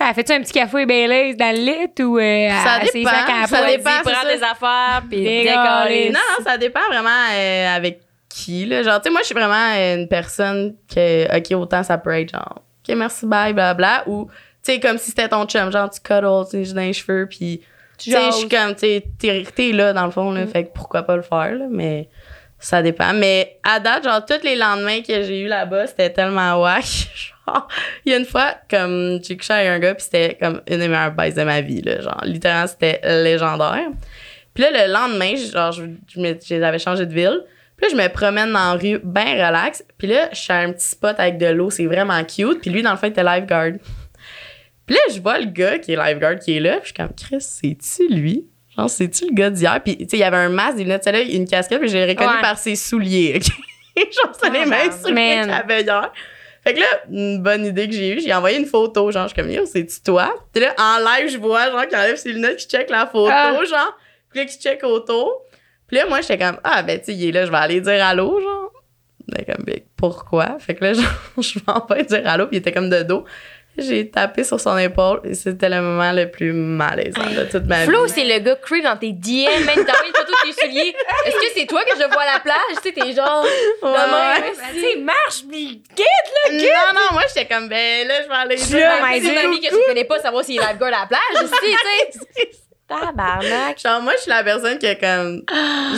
elle? 0.00 0.06
T'sais, 0.06 0.08
Elle 0.08 0.14
fait-tu 0.14 0.32
un 0.32 0.40
petit 0.42 0.52
café 0.52 0.86
Baileys 0.86 1.34
dans 1.34 1.54
le 1.54 1.62
lit 1.62 2.02
ou 2.04 2.18
euh, 2.18 2.48
Ça 2.64 2.78
elle- 2.82 2.88
dépend, 2.92 3.10
à 3.10 3.46
ça 3.46 3.66
dépend, 3.66 3.90
ça. 4.04 4.34
des 4.36 4.42
affaires 4.42 5.02
puis 5.08 5.22
Décoller. 5.24 6.10
Non, 6.10 6.20
non, 6.38 6.44
ça 6.44 6.56
dépend 6.58 6.86
vraiment 6.90 7.08
euh, 7.34 7.76
avec 7.76 8.00
qui. 8.28 8.66
Là. 8.66 8.82
Genre, 8.82 9.00
tu 9.00 9.04
sais, 9.04 9.10
moi, 9.10 9.20
je 9.22 9.26
suis 9.26 9.34
vraiment 9.34 9.74
une 9.94 10.06
personne 10.08 10.74
que, 10.92 11.36
OK, 11.36 11.60
autant 11.60 11.82
ça 11.82 11.98
peut 11.98 12.18
être 12.18 12.30
genre, 12.30 12.62
OK, 12.88 12.94
merci, 12.96 13.26
bye, 13.26 13.52
blablabla. 13.52 14.04
Ou, 14.06 14.26
tu 14.64 14.72
sais, 14.72 14.80
comme 14.80 14.98
si 14.98 15.10
c'était 15.10 15.28
ton 15.28 15.44
chum, 15.46 15.70
genre, 15.72 15.90
tu 15.90 16.00
cuddles, 16.00 16.44
tu 16.50 16.72
dans 16.72 16.80
les 16.80 16.92
cheveux, 16.92 17.26
puis, 17.28 17.62
tu 17.98 18.10
sais, 18.12 18.26
je 18.26 18.32
suis 18.36 18.48
comme, 18.48 18.74
tu 18.74 18.80
sais, 18.80 19.04
t'es 19.54 19.72
là, 19.72 19.92
dans 19.92 20.04
le 20.04 20.10
fond, 20.12 20.30
là, 20.32 20.46
fait 20.46 20.64
que 20.64 20.72
pourquoi 20.72 21.02
pas 21.02 21.16
le 21.16 21.22
faire, 21.22 21.54
là, 21.54 21.66
mais 21.70 22.08
ça 22.60 22.82
dépend. 22.82 23.12
Mais 23.14 23.58
à 23.64 23.80
date, 23.80 24.04
genre, 24.04 24.24
tous 24.24 24.42
les 24.44 24.56
lendemains 24.56 25.00
que 25.02 25.22
j'ai 25.22 25.40
eu 25.40 25.46
là-bas, 25.48 25.86
c'était 25.88 26.10
tellement 26.12 26.60
whack. 26.62 26.84
il 28.04 28.12
y 28.12 28.14
a 28.14 28.18
une 28.18 28.24
fois, 28.24 28.54
comme, 28.70 29.20
j'ai 29.22 29.36
couché 29.36 29.52
avec 29.52 29.68
un 29.68 29.78
gars, 29.78 29.94
puis 29.94 30.04
c'était 30.04 30.36
comme 30.40 30.60
une 30.68 30.78
des 30.78 30.88
meilleures 30.88 31.12
baises 31.12 31.34
de 31.34 31.42
ma 31.44 31.60
vie, 31.60 31.82
là. 31.82 32.00
Genre, 32.00 32.20
littéralement, 32.24 32.66
c'était 32.66 33.00
légendaire. 33.22 33.88
Puis 34.54 34.64
là, 34.64 34.86
le 34.86 34.92
lendemain, 34.92 35.34
genre, 35.36 35.72
je, 35.72 35.84
j'avais 36.48 36.78
changé 36.78 37.06
de 37.06 37.14
ville. 37.14 37.44
Puis 37.76 37.86
là, 37.86 37.96
je 37.96 38.02
me 38.02 38.08
promène 38.12 38.52
dans 38.52 38.72
la 38.72 38.78
rue, 38.78 38.98
bien 39.04 39.34
relax. 39.46 39.84
Puis 39.98 40.08
là, 40.08 40.28
je 40.32 40.38
suis 40.38 40.52
à 40.52 40.56
un 40.58 40.72
petit 40.72 40.88
spot 40.88 41.14
avec 41.18 41.38
de 41.38 41.46
l'eau, 41.46 41.70
c'est 41.70 41.86
vraiment 41.86 42.22
cute. 42.24 42.60
Puis 42.60 42.70
lui, 42.70 42.82
dans 42.82 42.90
le 42.90 42.96
fond, 42.96 43.06
il 43.06 43.10
était 43.10 43.22
lifeguard. 43.22 43.74
Puis 44.86 44.96
là, 44.96 45.00
je 45.14 45.20
vois 45.20 45.38
le 45.38 45.46
gars 45.46 45.78
qui 45.78 45.92
est 45.92 45.96
lifeguard 45.96 46.38
qui 46.40 46.56
est 46.56 46.60
là. 46.60 46.78
Puis 46.80 46.80
je 46.80 46.86
suis 46.86 46.94
comme, 46.94 47.14
Chris, 47.14 47.40
c'est-tu 47.40 48.08
lui? 48.12 48.46
Genre, 48.76 48.90
c'est-tu 48.90 49.26
le 49.26 49.34
gars 49.34 49.50
d'hier? 49.50 49.80
Puis, 49.84 49.96
tu 49.98 50.04
sais, 50.08 50.16
il 50.16 50.20
y 50.20 50.24
avait 50.24 50.36
un 50.38 50.48
masque, 50.48 50.76
des 50.78 50.84
lunettes 50.84 51.00
de 51.00 51.04
soleil, 51.04 51.36
une 51.36 51.46
casquette, 51.46 51.78
puis 51.80 51.88
je 51.88 51.96
l'ai 51.96 52.06
reconnu 52.06 52.28
Ouais. 52.30 52.40
par 52.40 52.58
ses 52.58 52.74
souliers, 52.74 53.36
OK? 53.36 53.46
genre, 54.24 54.32
c'est 54.40 54.50
les 54.50 54.60
Oh, 54.64 54.68
mêmes 54.68 54.90
souliers 54.92 55.40
qu'il 55.42 55.50
avait 55.50 55.82
hier. 55.82 56.12
Fait 56.68 56.74
que 56.74 56.80
là, 56.80 56.86
une 57.10 57.42
bonne 57.42 57.64
idée 57.64 57.88
que 57.88 57.94
j'ai 57.94 58.10
eue, 58.10 58.20
j'ai 58.20 58.34
envoyé 58.34 58.58
une 58.58 58.66
photo, 58.66 59.10
genre, 59.10 59.26
je 59.26 59.32
suis 59.32 59.40
comme, 59.42 59.50
yo, 59.50 59.64
c'est-tu 59.64 60.02
toi? 60.02 60.34
Puis 60.52 60.62
là, 60.62 60.74
en 60.76 60.98
live, 60.98 61.30
je 61.32 61.38
vois, 61.38 61.70
genre, 61.70 61.88
qui 61.88 61.96
enlève 61.96 62.16
ses 62.16 62.30
lunettes, 62.30 62.58
qui 62.58 62.66
check 62.68 62.90
la 62.90 63.06
photo, 63.06 63.30
Ah. 63.32 63.58
genre. 63.64 63.96
Puis 64.28 64.40
là, 64.40 64.44
qui 64.44 64.58
check 64.58 64.84
autour. 64.84 65.44
Puis 65.86 65.96
là, 65.96 66.04
moi, 66.04 66.20
j'étais 66.20 66.36
comme, 66.36 66.58
ah, 66.64 66.82
ben, 66.82 66.98
tu 66.98 67.06
sais, 67.06 67.14
il 67.14 67.26
est 67.26 67.32
là, 67.32 67.46
je 67.46 67.50
vais 67.50 67.56
aller 67.56 67.80
dire 67.80 68.04
allô, 68.04 68.38
genre. 68.38 68.70
Mais 69.34 69.46
comme, 69.46 69.64
ben, 69.64 69.80
pourquoi? 69.96 70.58
Fait 70.58 70.74
que 70.74 70.84
là, 70.84 70.92
genre, 70.94 71.04
je 71.38 71.58
m'en 71.66 71.86
vais 71.86 72.04
dire 72.04 72.20
allô, 72.26 72.46
puis 72.48 72.56
il 72.56 72.60
était 72.60 72.72
comme 72.72 72.90
de 72.90 73.02
dos. 73.02 73.24
J'ai 73.78 74.10
tapé 74.10 74.42
sur 74.42 74.60
son 74.60 74.76
épaule 74.76 75.20
et 75.24 75.34
c'était 75.34 75.68
le 75.68 75.80
moment 75.80 76.10
le 76.12 76.28
plus 76.30 76.52
malaisant 76.52 77.30
de 77.30 77.44
toute 77.50 77.64
ma 77.66 77.84
Flo, 77.84 78.04
vie. 78.04 78.12
c'est 78.12 78.24
le 78.24 78.40
gars 78.40 78.56
creep 78.56 78.82
dans 78.82 78.96
tes 78.96 79.12
DM, 79.12 79.64
même 79.64 79.84
t'as 79.84 80.04
une 80.04 80.12
photo 80.14 80.32
de 80.32 80.48
tes 80.48 80.60
souliers. 80.60 80.94
Est-ce 81.24 81.36
que 81.36 81.52
c'est 81.54 81.66
toi 81.66 81.82
que 81.84 81.92
je 81.96 82.06
vois 82.08 82.22
à 82.22 82.34
la 82.34 82.40
plage? 82.40 82.56
Tu 82.82 82.88
sais, 82.88 82.92
t'es 82.92 83.12
genre. 83.12 83.44
Ouais, 83.82 83.90
ouais. 83.90 84.40
Ben, 84.40 84.52
tu 84.74 84.80
sais, 84.80 84.96
marche, 84.98 85.44
puis 85.48 85.82
Non, 86.50 86.94
non, 86.94 87.12
moi, 87.12 87.22
j'étais 87.28 87.46
comme, 87.46 87.68
ben 87.68 88.06
là, 88.08 88.22
je 88.22 88.28
vais 88.28 88.34
aller 88.34 88.56
là, 88.56 88.98
my 89.00 89.20
C'est 89.20 89.32
une 89.32 89.38
amie 89.38 89.60
que 89.60 89.68
tu 89.68 89.80
connais 89.86 90.04
pas 90.04 90.18
savoir 90.18 90.44
s'il 90.44 90.56
est 90.56 90.66
lifeguard 90.66 90.88
à 90.88 91.00
la 91.02 91.06
plage, 91.06 91.44
aussi, 91.44 91.76
tu 92.12 92.18
sais. 92.34 92.50
Tabarnak. 92.88 93.78
Genre, 93.78 94.00
moi, 94.00 94.14
je 94.16 94.22
suis 94.22 94.30
la 94.30 94.42
personne 94.42 94.78
que, 94.78 94.98
comme, 94.98 95.42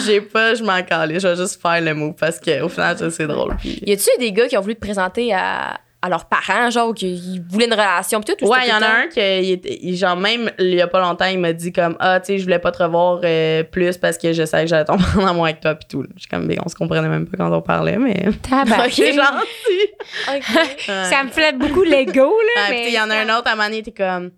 j'ai 0.05 0.21
pas, 0.21 0.55
je 0.55 0.63
m'en 0.65 0.83
calais. 0.83 1.21
Je 1.21 1.29
vais 1.29 1.37
juste 1.37 1.63
faire 1.63 1.81
le 1.81 1.95
move 1.95 2.15
parce 2.19 2.41
qu'au 2.41 2.69
final, 2.69 2.97
je 3.01 3.09
c'est 3.11 3.29
drôle. 3.29 3.57
Puis... 3.59 3.81
Y 3.87 3.93
a-tu 3.93 4.11
des 4.19 4.33
gars 4.33 4.49
qui 4.49 4.59
ont 4.59 4.61
voulu 4.61 4.75
te 4.75 4.81
présenter 4.81 5.33
à, 5.33 5.79
à 6.03 6.09
leurs 6.09 6.25
parents, 6.25 6.71
genre, 6.71 6.89
ou 6.89 6.95
qu'ils 6.95 7.43
voulaient 7.49 7.67
une 7.67 7.75
relation, 7.75 8.21
pis 8.23 8.33
tout? 8.35 8.45
ou 8.47 8.51
Ouais, 8.51 8.61
il 8.65 8.71
y 8.71 8.73
en 8.73 8.81
a 8.81 8.89
un 8.89 9.07
qui, 9.09 9.21
il 9.21 9.51
était- 9.53 9.79
il- 9.83 9.97
genre, 9.97 10.17
même, 10.17 10.51
il 10.59 10.75
y 10.75 10.81
a 10.81 10.87
pas 10.87 10.99
longtemps, 11.01 11.27
il 11.27 11.39
m'a 11.39 11.53
dit, 11.53 11.73
comme, 11.73 11.95
ah, 12.01 12.19
tu 12.21 12.27
sais, 12.29 12.39
je 12.39 12.45
voulais 12.45 12.59
pas 12.59 12.73
te 12.73 12.83
revoir 12.83 13.21
euh, 13.23 13.63
plus 13.65 13.99
parce 13.99 14.17
que 14.17 14.33
je 14.33 14.45
savais 14.47 14.65
que 14.65 14.71
j'allais 14.71 14.87
tomber 14.87 15.05
en 15.19 15.27
amour 15.27 15.45
avec 15.45 15.61
toi, 15.61 15.75
puis 15.75 15.87
tout. 15.91 16.05
Je 16.15 16.21
suis 16.21 16.29
comme, 16.29 16.47
ben, 16.49 16.59
on 16.65 16.69
se 16.71 16.75
comprenait 16.75 17.09
même 17.09 17.27
pas 17.27 17.37
quand 17.37 17.53
on 17.53 17.61
parlait, 17.61 17.99
mais. 17.99 18.15
C'est 18.91 19.13
gentil. 19.15 20.41
Ça 20.87 21.23
me 21.25 21.29
flatte 21.31 21.59
beaucoup 21.59 21.83
l'ego, 21.83 22.33
là. 22.57 22.63
Mais 22.71 22.89
il 22.89 22.95
y 22.95 23.01
en 23.01 23.11
a 23.11 23.17
un 23.17 23.39
autre 23.39 23.49
à 23.49 23.53
un 23.53 23.57
moment 23.57 23.69
donné, 23.69 23.83
t'es 23.83 23.93
comme. 23.93 24.31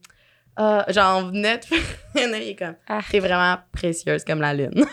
Ah, 0.57 0.85
genre, 0.89 1.19
on 1.19 1.29
venait 1.29 1.59
de 1.59 1.65
faire. 1.65 1.79
il 2.17 2.35
est 2.51 2.57
comme. 2.59 2.75
Ah. 2.89 2.99
T'es 3.11 3.21
vraiment 3.21 3.57
précieuse 3.73 4.25
comme 4.25 4.41
la 4.41 4.53
lune. 4.53 4.85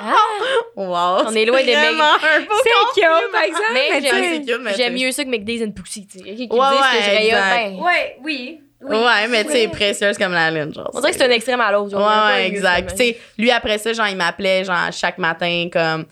Ah, 0.00 0.14
wow. 0.76 1.24
On 1.28 1.34
est 1.34 1.44
loin 1.44 1.62
des 1.62 1.74
beau 1.74 2.58
C'est 2.62 3.00
cute, 3.00 3.32
par 3.32 3.42
exemple. 3.42 3.64
mais 3.74 4.74
J'aime 4.76 4.94
mieux 4.94 5.12
ça 5.12 5.24
que 5.24 5.28
McDays 5.28 5.64
and 5.64 5.72
Pussy, 5.72 6.06
tu 6.06 6.18
sais. 6.18 6.24
Qui 6.24 6.48
Ouais, 6.50 6.58
que 6.58 7.02
je 7.02 7.30
ben, 7.30 7.78
Ouais, 7.80 8.16
oui. 8.22 8.60
oui. 8.80 8.96
Ouais, 8.96 9.28
mais 9.28 9.44
tu 9.44 9.52
sais, 9.52 9.66
Oui. 9.66 9.68
précieuse 9.68 10.18
comme 10.18 10.32
la 10.32 10.50
lune, 10.50 10.72
genre. 10.74 10.90
On 10.94 11.00
dirait 11.00 11.12
que 11.12 11.18
c'est 11.18 11.26
un 11.26 11.30
extrême 11.30 11.60
à 11.60 11.70
l'autre. 11.70 11.96
Ouais, 11.96 12.46
exact. 12.46 12.90
Tu 12.90 12.96
sais, 12.96 13.18
lui, 13.38 13.50
après 13.50 13.78
ça, 13.78 13.92
genre, 13.92 14.08
il 14.08 14.16
m'appelait, 14.16 14.64
genre, 14.64 14.90
chaque 14.92 15.18
matin, 15.18 15.68
comme, 15.72 16.06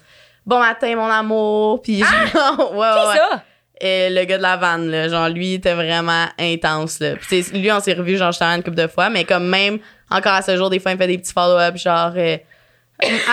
bon 0.47 0.59
matin, 0.61 0.95
mon 0.97 1.07
amour. 1.11 1.83
Puis, 1.83 1.99
genre, 2.01 2.73
ouais, 2.73 2.79
ouais. 2.79 2.93
Qui 3.03 3.09
ouais. 3.09 3.17
ça? 3.17 3.45
Et 3.83 4.11
le 4.11 4.25
gars 4.25 4.37
de 4.37 4.43
la 4.43 4.57
vanne, 4.59 4.91
là, 4.91 5.09
genre, 5.09 5.29
lui, 5.31 5.53
il 5.53 5.55
était 5.55 5.73
vraiment 5.75 6.27
intense, 6.39 7.01
là. 7.01 7.15
Puis, 7.17 7.43
lui, 7.55 7.73
on 7.73 7.81
s'est 7.81 7.95
revus, 7.95 8.19
genre, 8.19 8.31
justement, 8.31 8.51
une 8.55 8.63
couple 8.63 8.77
de 8.77 8.87
fois, 8.87 9.09
mais 9.09 9.25
comme 9.25 9.49
même, 9.49 9.79
encore 10.11 10.35
à 10.35 10.43
ce 10.43 10.55
jour, 10.57 10.69
des 10.71 10.79
fois, 10.79 10.91
il 10.93 10.95
me 10.95 11.01
fait 11.01 11.07
des 11.07 11.19
petits 11.19 11.33
follow-up, 11.33 11.77
genre, 11.77 12.13
euh, 12.17 12.37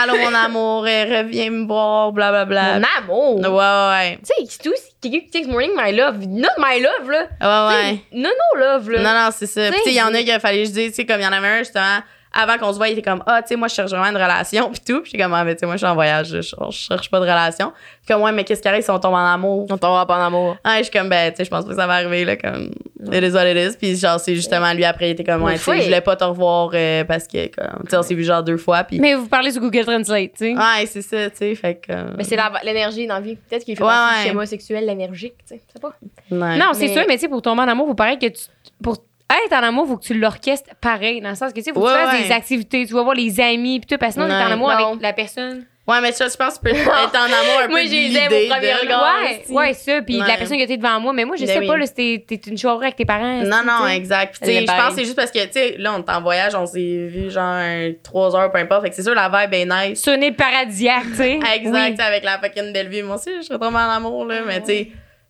allô, 0.02 0.18
mon 0.18 0.34
amour, 0.34 0.84
reviens 0.84 1.50
me 1.50 1.66
voir, 1.68 2.12
blablabla. 2.12 2.80
Mon 2.80 2.86
amour? 2.98 3.36
Ouais, 3.40 3.90
ouais, 4.10 4.20
Tu 4.20 4.26
sais, 4.26 4.46
c'est 4.50 4.64
tout. 4.64 4.74
Quelqu'un 5.02 5.20
qui 5.20 5.30
texte 5.30 5.50
morning, 5.50 5.72
my 5.78 5.92
love. 5.96 6.18
Not 6.28 6.50
my 6.58 6.80
love, 6.82 7.10
là. 7.12 7.28
ouais. 7.42 7.76
Ouais, 7.76 7.92
ouais. 7.92 8.00
Non, 8.14 8.30
non, 8.30 8.60
love, 8.62 8.90
là. 8.90 9.00
Non, 9.02 9.26
non, 9.26 9.30
c'est 9.36 9.46
ça. 9.48 9.70
Puis, 9.70 9.78
tu 9.80 9.84
sais, 9.84 9.90
il 9.92 9.98
y 9.98 10.02
en 10.02 10.08
a 10.08 10.14
c'est- 10.18 10.24
qui 10.26 10.32
a 10.32 10.40
fallu 10.40 10.60
que 10.64 10.66
je 10.70 10.72
dise, 10.74 10.90
tu 10.90 10.96
sais, 10.96 11.06
comme 11.06 11.20
il 11.20 11.24
y 11.24 11.28
en 11.28 11.32
avait 11.34 11.48
un, 11.48 11.60
justement, 11.60 12.00
avant 12.34 12.58
qu'on 12.58 12.72
se 12.72 12.78
voit, 12.78 12.90
il 12.90 12.94
était 12.94 13.02
comme, 13.10 13.24
ah, 13.26 13.42
tu 13.42 13.50
sais, 13.50 13.56
moi, 13.56 13.68
je 13.68 13.74
cherche 13.76 13.90
vraiment 13.92 14.08
une 14.08 14.16
relation, 14.22 14.70
puis 14.70 14.82
tout. 14.86 15.02
Puis, 15.02 15.12
j'étais 15.12 15.24
comme, 15.24 15.34
ah, 15.34 15.44
mais 15.44 15.56
tu 15.56 15.62
sais, 15.62 15.66
moi, 15.66 15.76
je 15.76 15.80
suis 15.80 15.88
en 15.88 15.94
voyage, 15.96 16.28
je, 16.28 16.42
je 16.42 16.72
cherche 16.72 17.10
pas 17.10 17.18
de 17.20 17.24
relation. 17.26 17.72
Puis, 18.06 18.14
comme, 18.14 18.22
ouais, 18.22 18.32
mais 18.32 18.44
qu'est-ce 18.44 18.62
qui 18.62 18.68
arrive 18.68 18.84
si 18.84 18.92
on 18.92 19.00
tombe 19.00 19.14
en 19.14 19.26
amour? 19.26 19.66
On 19.70 19.78
tombera 19.78 20.06
pas 20.06 20.18
en 20.20 20.28
amour. 20.28 20.58
Ouais, 20.66 20.78
je 20.80 20.84
suis 20.84 20.92
comme, 20.92 21.10
ben, 21.10 21.32
tu 21.32 21.38
sais, 21.38 21.46
je 21.46 21.50
pense 21.50 21.64
pas 21.66 21.72
que 21.72 21.76
ça 21.76 21.88
va 21.88 21.94
arriver, 21.94 22.26
là, 22.26 22.36
comme, 22.36 22.70
it 23.12 23.24
is 23.24 23.32
what 23.32 23.50
it 23.50 23.58
is. 23.58 23.78
Puis, 23.78 23.96
genre, 23.96 24.20
c'est 24.20 24.36
justement 24.36 24.72
lui, 24.74 24.86
après, 24.86 25.10
il 25.10 25.12
était 25.12 25.24
comme, 25.24 25.44
ouais, 25.44 25.54
tu 25.58 25.60
sais, 25.64 25.78
je 25.80 25.86
voulais 25.86 26.02
pas 26.02 26.16
te 26.16 26.24
revoir 26.24 26.70
euh, 26.74 27.04
parce 27.06 27.28
que, 27.28 27.48
comme, 27.48 27.84
tu 27.86 27.90
sais, 27.92 27.98
on 27.98 28.04
s'est 28.04 28.16
vu 28.16 28.24
genre 28.24 28.44
deux 28.44 28.58
fois, 28.58 28.84
puis. 28.84 29.00
Mais 29.00 29.16
vous 29.16 29.28
parlez 29.28 29.52
sur 29.52 29.62
Google 29.62 29.86
Translate, 29.86 30.32
tu 30.34 30.54
sais. 30.54 30.54
Ouais, 30.56 30.86
c'est 30.86 31.02
ça, 31.02 31.30
tu 31.30 31.38
sais, 31.38 31.56
fait 31.56 31.76
que. 31.76 31.92
euh, 31.92 32.12
Mais 32.18 32.24
c'est 32.24 32.38
l'énergie 32.64 33.08
dans 33.08 33.16
la 33.16 33.22
vie. 33.22 33.36
Peut-être 33.36 33.64
qu'il 33.64 33.76
fait 33.76 33.84
Ouais, 33.84 33.90
partie 33.90 34.16
ouais. 34.16 34.22
du 34.24 34.30
schéma 34.30 34.46
sexuel 34.46 34.90
énergique, 34.90 35.36
tu 35.48 35.56
sais. 35.56 35.62
Pas. 35.82 35.94
ouais. 36.32 36.58
Non, 36.58 36.68
c'est 36.74 36.88
Mais- 36.88 36.94
sûr, 36.94 37.04
mais 37.08 37.16
tu 37.16 37.22
sais, 37.22 37.28
pour 37.30 37.42
tomber 37.42 37.62
en 37.62 37.68
amour, 37.68 37.88
faut 37.88 37.94
pareil 37.96 38.20
que 38.20 38.28
tu. 38.28 38.42
Pour 38.84 38.98
être 39.46 39.54
en 39.54 39.64
amour, 39.64 39.88
faut 39.88 39.98
que 39.98 40.04
tu 40.06 40.14
l'orchestres 40.14 40.70
pareil. 40.82 41.22
Dans 41.22 41.30
le 41.30 41.36
sens 41.36 41.52
que, 41.52 41.58
tu 41.60 41.64
sais, 41.64 41.74
faut 41.74 41.82
que 41.82 41.86
Ouais, 41.86 41.92
tu 41.94 42.00
fasses 42.06 42.20
ouais. 42.22 42.28
des 42.28 42.32
activités, 42.34 42.86
tu 42.86 42.94
vas 42.94 43.04
voir 43.04 43.16
les 43.16 43.40
amis, 43.42 43.80
pis 43.80 43.88
tout, 43.88 43.98
parce 43.98 44.16
que 44.16 44.22
sinon, 44.22 44.28
t'es 44.28 44.44
en 44.44 44.52
amour 44.52 44.70
Non. 44.70 44.88
avec 44.92 45.02
la 45.02 45.14
personne. 45.14 45.66
Ouais, 45.88 46.02
mais 46.02 46.12
ça, 46.12 46.28
je 46.28 46.36
pense 46.36 46.60
que 46.60 46.68
tu 46.68 46.74
peux 46.76 46.80
être 46.82 47.16
en 47.16 47.24
amour 47.24 47.62
un 47.64 47.68
Moi, 47.70 47.80
peu. 47.82 47.88
j'ai 47.88 48.10
les 48.10 48.18
aime 48.18 48.28
au 48.28 48.36
l'idée 48.36 48.50
premier 48.50 48.74
regard. 48.74 49.04
Ouais, 49.22 49.42
si. 49.46 49.54
ouais, 49.54 49.74
ça, 49.74 50.02
puis 50.02 50.20
Ouais. 50.20 50.28
la 50.28 50.36
personne 50.36 50.58
qui 50.58 50.64
était 50.64 50.76
devant 50.76 51.00
moi. 51.00 51.14
Mais 51.14 51.24
moi, 51.24 51.38
je 51.38 51.46
Ben 51.46 51.54
sais 51.54 51.60
oui. 51.60 51.68
pas, 51.68 51.78
là, 51.78 51.86
c'était 51.86 52.26
t'es 52.28 52.36
une 52.48 52.58
soirée 52.58 52.88
avec 52.88 52.98
tes 52.98 53.06
parents. 53.06 53.42
Non, 53.44 53.62
non, 53.66 53.84
tu 53.84 53.88
sais. 53.88 53.96
exact. 53.96 54.38
Puis, 54.42 54.54
je 54.54 54.66
pense 54.66 54.90
que 54.90 54.96
c'est 54.96 55.04
juste 55.06 55.16
parce 55.16 55.32
que, 55.32 55.46
tu 55.46 55.54
sais, 55.54 55.76
là, 55.78 55.94
on 55.94 56.00
est 56.04 56.10
en 56.12 56.22
voyage, 56.22 56.56
on 56.56 56.66
s'est 56.66 57.08
vu 57.08 57.32
genre 57.32 57.62
trois 58.04 58.36
heures, 58.36 58.52
peu 58.52 58.58
importe. 58.60 58.82
Fait 58.84 58.90
que 58.90 58.96
c'est 58.98 59.04
sûr, 59.04 59.16
la 59.16 59.30
vibe 59.30 59.54
est 59.54 59.66
nice. 59.92 60.06
Île 60.06 60.36
paradisiaque, 60.36 61.04
tu 61.12 61.16
sais. 61.16 61.40
Exact, 61.56 61.96
Oui. 61.98 62.04
avec 62.06 62.24
la 62.26 62.38
fucking 62.40 62.74
belle 62.74 62.90
vie. 62.90 63.02
Moi 63.04 63.16
aussi, 63.16 63.30
je 63.38 63.44
serais 63.44 63.58
tombée 63.60 63.78
en 63.78 63.90
amour, 63.90 64.26
là. 64.26 64.42
Mais, 64.46 64.60
tu 64.60 64.66
sais, 64.68 64.88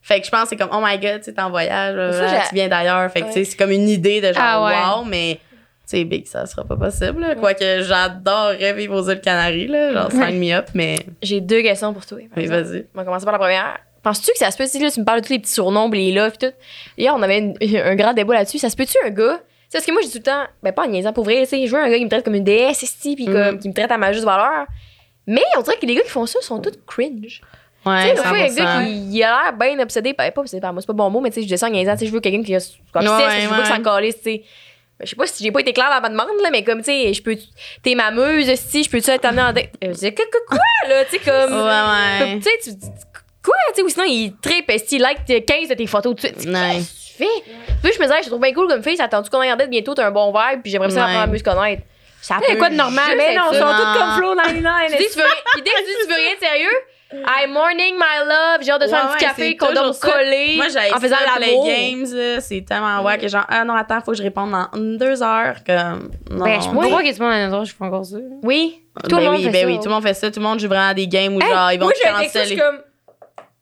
fait 0.07 0.19
que 0.21 0.25
je 0.25 0.31
pense 0.31 0.43
que 0.43 0.49
c'est 0.49 0.55
comme, 0.57 0.69
oh 0.71 0.79
my 0.81 0.97
god, 0.97 1.21
tu 1.21 1.33
t'es 1.33 1.41
en 1.41 1.49
voyage, 1.49 1.95
là, 1.95 2.11
j'ai- 2.11 2.47
tu 2.49 2.55
viens 2.55 2.67
d'ailleurs. 2.67 3.11
Fait 3.11 3.21
que, 3.21 3.25
Ouais. 3.27 3.43
c'est 3.43 3.57
comme 3.57 3.71
une 3.71 3.89
idée 3.89 4.21
de 4.21 4.27
genre, 4.27 4.35
Ah 4.39 4.63
ouais. 4.65 4.99
wow, 5.01 5.05
mais, 5.05 5.39
tu 5.41 5.97
sais, 5.97 6.03
big, 6.05 6.25
ça 6.27 6.45
sera 6.45 6.63
pas 6.63 6.75
possible, 6.77 7.21
là. 7.21 7.35
Quoique 7.35 7.81
j'adorerais 7.83 8.73
vivre 8.73 8.95
aux 8.95 9.09
îles 9.09 9.21
Canaries, 9.21 9.67
là. 9.67 9.93
Genre, 9.93 10.11
sign 10.11 10.39
me 10.39 10.53
up, 10.53 10.67
mais, 10.73 10.97
J'ai 11.21 11.41
deux 11.41 11.61
questions 11.61 11.93
pour 11.93 12.05
toi. 12.05 12.19
mais 12.35 12.45
vas-y. 12.45 12.85
On 12.95 12.99
va 12.99 13.03
commencer 13.05 13.25
par 13.25 13.33
la 13.33 13.39
première. 13.39 13.77
Penses-tu 14.03 14.31
que 14.31 14.37
ça 14.37 14.51
se 14.51 14.57
peut, 14.57 14.65
si 14.67 14.79
là, 14.79 14.89
tu 14.89 14.99
me 15.01 15.05
parles 15.05 15.19
de 15.21 15.25
tous 15.27 15.33
les 15.33 15.39
petits 15.39 15.51
surnoms, 15.51 15.89
les 15.91 16.13
loves, 16.13 16.31
pis 16.37 16.47
tout. 16.47 16.53
Hier, 16.97 17.13
on 17.13 17.21
avait 17.21 17.39
une- 17.39 17.57
un 17.77 17.95
grand 17.95 18.13
débat 18.13 18.35
là-dessus. 18.35 18.57
Ça 18.59 18.69
se 18.69 18.75
peut-tu 18.77 18.95
un 19.05 19.09
gars? 19.09 19.39
Parce 19.73 19.85
que 19.85 19.91
moi, 19.91 20.01
dis 20.01 20.09
tout 20.09 20.19
le 20.19 20.23
temps, 20.23 20.43
ben 20.63 20.71
pas 20.71 20.85
en 20.85 20.87
niaisant 20.87 21.11
pour 21.11 21.25
vrai, 21.25 21.41
tu 21.41 21.47
sais, 21.47 21.67
je 21.67 21.75
veux 21.75 21.81
un 21.81 21.89
gars 21.89 21.97
qui 21.97 22.05
me 22.05 22.09
traite 22.09 22.23
comme 22.23 22.35
une 22.35 22.43
déesse, 22.45 22.85
pis 23.01 23.25
comme, 23.25 23.33
Mhm. 23.35 23.59
qui 23.59 23.67
me 23.67 23.73
traite 23.73 23.91
à 23.91 23.97
ma 23.97 24.13
juste 24.13 24.23
valeur. 24.23 24.65
Mais 25.25 25.41
on 25.57 25.61
dirait 25.61 25.75
que 25.75 25.85
les 25.85 25.95
gars 25.95 26.03
qui 26.03 26.09
font 26.09 26.25
ça 26.25 26.39
sont 26.41 26.59
tous 26.61 26.71
cringe. 26.87 27.41
Tu 27.87 28.07
Ouais, 28.09 28.15
sais, 28.15 28.21
a 28.21 28.29
un 28.29 28.33
100%. 28.33 28.55
gars 28.55 28.85
qui 28.85 28.91
il 29.17 29.23
a 29.23 29.27
l'air 29.43 29.53
bien 29.53 29.79
obsédé, 29.79 30.13
pas 30.13 30.29
obsédé 30.35 30.61
par 30.61 30.73
moi, 30.73 30.81
c'est 30.81 30.87
pas 30.87 30.93
bon 30.93 31.09
mot, 31.09 31.19
mais 31.21 31.29
tu 31.29 31.35
sais, 31.35 31.41
je 31.43 31.47
dis 31.47 31.57
ça 31.57 31.67
en 31.67 31.71
tu 31.71 31.85
sais, 31.85 32.05
je 32.05 32.11
veux 32.11 32.19
quelqu'un 32.19 32.43
qui 32.43 32.55
a 32.55 32.59
comme 32.91 33.03
Ouais, 33.03 33.07
ça, 33.09 33.39
je 33.39 33.47
veux 33.47 33.49
pas 33.55 33.61
que 33.61 33.67
ça 33.67 33.73
ouais. 33.75 33.81
calisse, 33.83 34.17
tu 34.17 34.23
sais. 34.23 34.43
Ben, 34.99 35.05
Je 35.05 35.09
sais 35.11 35.15
pas 35.15 35.27
si 35.27 35.43
j'ai 35.43 35.51
pas 35.51 35.59
été 35.61 35.73
claire 35.73 35.89
dans 35.91 36.01
ma 36.01 36.09
demande, 36.09 36.27
là, 36.41 36.49
mais 36.51 36.63
comme, 36.63 36.79
tu 36.79 36.85
sais, 36.85 37.13
je 37.13 37.21
peux. 37.21 37.37
T'es 37.83 37.93
ma 37.93 38.09
muse, 38.11 38.51
si, 38.55 38.83
je 38.83 38.89
peux-tu 38.89 39.11
être 39.11 39.25
amenée 39.25 39.43
en 39.43 39.53
date? 39.53 39.69
Euh, 39.83 39.93
Je 39.93 39.99
dis, 39.99 40.13
que- 40.13 40.23
que- 40.23 40.45
quoi, 40.47 40.57
là, 40.89 41.05
tu 41.05 41.11
sais, 41.11 41.19
comme. 41.19 41.53
Ouais, 41.53 42.25
ouais. 42.25 42.37
Tu 42.37 42.41
sais, 42.41 42.49
tu 42.63 42.75
dis, 42.75 42.87
quoi, 43.45 43.53
tu 43.69 43.75
sais, 43.75 43.81
ou 43.83 43.89
sinon, 43.89 44.05
il 44.07 44.35
tripe, 44.41 44.71
si 44.85 44.95
il 44.95 45.01
like 45.01 45.23
15 45.45 45.69
de 45.69 45.75
tes 45.75 45.85
photos 45.85 46.15
tout 46.15 46.27
de 46.27 46.33
suite. 46.33 46.45
Ouais. 46.47 46.53
Qu'est-ce 46.53 47.19
que 47.19 47.23
tu 47.23 47.23
fais? 47.23 47.53
Puis 47.83 47.91
je 47.93 47.99
me 47.99 48.05
disais, 48.07 48.23
je 48.23 48.27
trouve 48.29 48.41
bien 48.41 48.53
cool 48.53 48.67
comme 48.67 48.81
fille, 48.81 48.97
ça 48.97 49.03
attend-tu 49.03 49.29
qu'on 49.29 49.39
aille 49.39 49.53
en 49.53 49.55
date 49.55 49.69
bientôt, 49.69 49.93
t'as 49.93 50.07
un 50.07 50.11
bon 50.11 50.31
vibe, 50.33 50.61
puis 50.63 50.71
j'aimerais 50.71 50.89
ça 50.89 50.95
Ouais. 50.95 51.01
apprendre 51.03 51.19
à 51.21 51.27
mieux 51.27 51.37
se 51.37 51.43
connaître. 51.43 51.83
Ça 52.19 52.39
peut 52.45 52.57
quoi 52.57 52.69
de 52.71 52.75
normal? 52.75 53.13
Mais 53.15 53.35
non, 53.35 53.43
ils 53.53 53.59
sont 53.59 53.65
tous 53.65 53.99
comme 53.99 54.11
Flo 54.17 54.35
99. 54.35 54.91
Tu 54.91 54.97
dis, 54.97 55.09
tu 55.11 55.17
veux 55.19 55.23
rien, 55.25 55.33
puis 55.53 55.61
dès 55.61 55.69
que 55.69 55.77
tu 55.77 55.85
dis, 55.85 55.91
tu 56.01 56.07
veux 56.09 56.15
rien 56.15 56.33
de 56.33 56.39
sérieux, 56.39 56.77
I 57.13 57.47
morning 57.47 57.95
my 57.95 58.27
love, 58.27 58.63
j'ai 58.63 58.71
hâte 58.71 58.81
de 58.81 58.87
faire 58.87 59.05
un 59.05 59.07
Ouais, 59.11 59.15
petit 59.15 59.23
ouais, 59.25 59.29
café, 59.29 59.57
qu'on 59.57 59.71
doit 59.73 59.93
ça. 59.93 60.11
coller 60.11 60.55
Moi, 60.57 60.65
j'ai 60.67 60.93
en 60.93 60.99
faisant 60.99 61.15
ça, 61.15 61.35
Play. 61.37 61.55
Games, 61.65 62.39
c'est 62.41 62.65
tellement 62.65 63.01
ouais 63.03 63.17
que 63.17 63.27
genre, 63.29 63.45
ah 63.47 63.63
non, 63.63 63.75
attends, 63.75 64.01
faut 64.01 64.11
que 64.11 64.17
je 64.17 64.23
réponde 64.23 64.51
dans 64.51 64.67
deux 64.97 65.23
heures. 65.23 65.55
Comme, 65.65 66.11
non. 66.31 66.43
Ben, 66.43 66.59
je 66.61 66.67
Ouais. 66.69 66.87
crois 66.89 67.03
que 67.03 67.15
tout 67.15 67.23
le 67.23 67.29
monde 67.29 67.65
je 67.65 67.73
fais 67.73 67.83
encore 67.85 68.05
ça. 68.05 68.17
Oui, 68.43 68.81
tout 69.09 69.15
ben 69.15 69.17
le 69.19 69.25
monde 69.25 69.35
oui, 69.37 69.43
fait 69.45 69.51
ben 69.51 69.61
ça. 69.61 69.67
oui, 69.67 69.77
tout 69.77 69.85
le 69.85 69.89
monde 69.91 70.03
fait 70.03 70.13
ça. 70.15 70.31
Tout 70.31 70.39
le 70.41 70.45
monde 70.45 70.59
joue 70.59 70.67
vraiment 70.67 70.89
à 70.89 70.93
des 70.93 71.07
games 71.07 71.33
où 71.35 71.41
Hey, 71.41 71.47
genre, 71.49 71.71
ils 71.71 71.79
vont 71.79 71.85
moi, 71.85 71.93
suis 72.47 72.57
comme. 72.57 72.79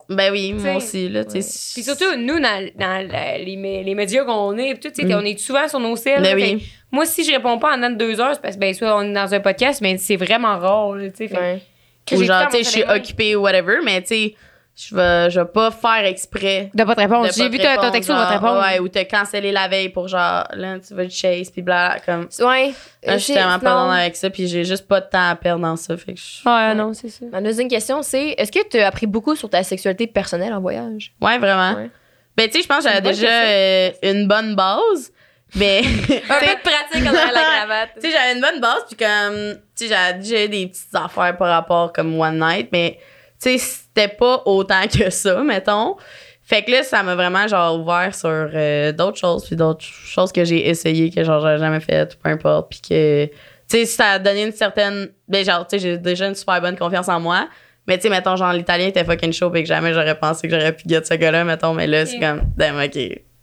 Ben 0.07 0.31
oui, 0.31 0.53
T'sais, 0.57 0.67
moi 0.67 0.77
aussi, 0.77 1.09
là, 1.09 1.25
tu 1.25 1.41
sais. 1.41 1.71
Puis 1.73 1.83
surtout, 1.83 2.15
nous, 2.17 2.39
dans, 2.39 2.69
dans 2.75 3.07
la- 3.11 3.37
les, 3.39 3.83
les 3.83 3.95
médias 3.95 4.23
qu'on 4.23 4.55
est, 4.57 4.79
tout, 4.79 4.89
Mm. 5.03 5.11
on 5.13 5.25
est 5.25 5.39
souvent 5.39 5.67
sur 5.67 5.79
nos 5.79 5.95
selles. 5.95 6.21
Ben 6.21 6.35
oui. 6.35 6.63
moi, 6.91 7.05
si 7.07 7.23
je 7.23 7.31
réponds 7.31 7.57
pas 7.57 7.75
en 7.75 7.81
deux 7.97 8.19
heures, 8.21 8.33
c'est 8.35 8.41
parce 8.41 8.53
que, 8.55 8.59
ben, 8.59 8.71
soit 8.73 8.95
on 8.95 9.01
est 9.01 9.13
dans 9.13 9.33
un 9.33 9.39
podcast, 9.39 9.81
mais 9.81 9.97
c'est 9.97 10.15
vraiment 10.15 10.59
rare, 10.59 10.93
là, 10.95 11.09
tu 11.09 11.27
sais. 11.27 11.61
Que- 12.05 12.15
Ou 12.15 12.23
genre, 12.23 12.47
tu 12.49 12.57
sais, 12.57 12.63
je 12.63 12.69
suis 12.69 12.83
occupée 12.83 13.35
ou 13.35 13.41
whatever, 13.41 13.77
mais 13.83 14.01
tu 14.01 14.07
sais, 14.07 14.35
je 14.77 14.93
vais, 14.93 15.29
je 15.31 15.39
vais 15.39 15.45
pas 15.47 15.71
faire 15.71 16.03
exprès. 16.05 16.69
De 16.73 16.83
pas 16.83 16.95
te 16.95 16.99
répondre. 16.99 17.27
de 17.27 17.31
J'ai 17.33 17.43
pas 17.43 17.49
vu 17.49 17.57
ton- 17.59 17.91
texto, 17.91 18.11
on 18.11 18.17
va 18.17 18.25
te 18.27 18.33
répondre. 18.33 18.61
Ouais, 18.61 18.79
ou 18.79 18.89
te 18.89 18.99
canceller 19.09 19.53
la 19.53 19.69
veille 19.69 19.87
pour 19.89 20.07
genre, 20.09 20.43
là, 20.53 20.77
tu 20.85 20.93
vas 20.93 21.05
te 21.05 21.11
chase, 21.11 21.49
puis 21.49 21.61
bla, 21.61 21.97
comme. 22.05 22.27
Ouais. 22.41 22.73
Là, 23.05 23.17
je 23.17 23.23
suis 23.23 23.33
tellement 23.33 23.57
pas 23.59 23.69
dans 23.73 23.89
avec 23.91 24.15
ça, 24.17 24.29
puis 24.29 24.47
j'ai 24.47 24.65
juste 24.65 24.85
pas 24.87 24.99
de 24.99 25.07
temps 25.09 25.29
à 25.29 25.35
perdre 25.35 25.61
dans 25.61 25.77
ça, 25.77 25.95
fait 25.95 26.13
que 26.13 26.19
je- 26.19 26.47
Ouais, 26.49 26.75
non, 26.75 26.93
c'est 26.93 27.07
ça. 27.09 27.25
Ma 27.31 27.39
deuxième 27.41 27.69
question, 27.69 28.01
c'est 28.03 28.35
est-ce 28.37 28.51
que 28.51 28.67
tu 28.67 28.77
as 28.79 28.87
appris 28.87 29.07
beaucoup 29.07 29.35
sur 29.35 29.49
ta 29.49 29.63
sexualité 29.63 30.07
personnelle 30.07 30.53
en 30.53 30.59
voyage? 30.59 31.13
Ouais, 31.21 31.37
vraiment. 31.37 31.73
Ouais. 31.79 31.89
Ben, 32.35 32.47
tu 32.49 32.57
sais, 32.57 32.63
je 32.63 32.67
pense 32.67 32.83
que 32.83 32.89
j'avais 32.91 32.99
déjà 33.01 33.27
euh, 33.31 33.91
une 34.03 34.27
bonne 34.27 34.55
base, 34.55 35.13
mais. 35.55 35.81
Un 36.29 36.39
peu 36.39 36.45
de 36.45 36.61
pratique 36.61 37.07
en 37.07 37.11
la 37.11 37.41
cravate. 37.57 37.89
Tu 37.95 38.01
sais, 38.01 38.11
j'avais 38.11 38.33
une 38.33 38.41
bonne 38.41 38.59
base, 38.59 38.83
puis 38.87 38.95
comme, 38.97 39.55
tu 39.75 39.85
sais, 39.85 39.87
j'avais 39.87 40.19
déjà 40.19 40.47
des 40.47 40.67
petites 40.67 40.93
affaires 40.93 41.35
par 41.37 41.49
rapport 41.49 41.93
comme 41.93 42.19
One 42.19 42.39
Night, 42.39 42.69
mais, 42.71 42.99
tu 43.41 43.49
sais, 43.49 43.57
c'était 43.57 44.13
pas 44.13 44.43
autant 44.45 44.87
que 44.87 45.09
ça, 45.09 45.41
mettons. 45.43 45.95
Fait 46.43 46.63
que 46.63 46.71
là, 46.71 46.83
ça 46.83 47.01
m'a 47.01 47.15
vraiment, 47.15 47.47
genre, 47.47 47.79
ouvert 47.79 48.13
sur 48.13 48.29
euh, 48.29 48.91
d'autres 48.91 49.17
choses, 49.17 49.45
puis 49.45 49.55
d'autres 49.55 49.83
choses 49.83 50.31
que 50.31 50.43
j'ai 50.45 50.69
essayé, 50.69 51.09
que, 51.09 51.23
genre, 51.23 51.41
j'avais 51.41 51.57
jamais 51.57 51.79
fait, 51.79 52.15
peu 52.21 52.29
importe, 52.29 52.69
puis 52.69 52.81
que, 52.81 53.25
tu 53.25 53.31
sais, 53.67 53.85
ça 53.85 54.11
a 54.11 54.19
donné 54.19 54.43
une 54.43 54.51
certaine, 54.51 55.09
ben, 55.27 55.43
genre, 55.43 55.65
tu 55.65 55.77
sais, 55.77 55.79
j'ai 55.79 55.97
déjà 55.97 56.27
une 56.27 56.35
super 56.35 56.61
bonne 56.61 56.77
confiance 56.77 57.09
en 57.09 57.19
moi, 57.19 57.47
mais, 57.87 57.97
tu 57.97 58.03
sais, 58.03 58.09
mettons, 58.09 58.35
genre, 58.35 58.53
l'italien 58.53 58.87
était 58.87 59.03
fucking 59.03 59.33
chaud, 59.33 59.49
puis 59.49 59.63
que 59.63 59.67
jamais 59.67 59.93
j'aurais 59.93 60.19
pensé 60.19 60.47
que 60.47 60.53
j'aurais 60.53 60.73
pu 60.75 60.83
get 60.87 61.03
ce 61.03 61.15
gars-là, 61.15 61.43
mettons, 61.45 61.73
mais 61.73 61.87
là, 61.87 62.05
c'est 62.05 62.19
comme, 62.19 62.41
damn, 62.55 62.79
OK. 62.79 62.99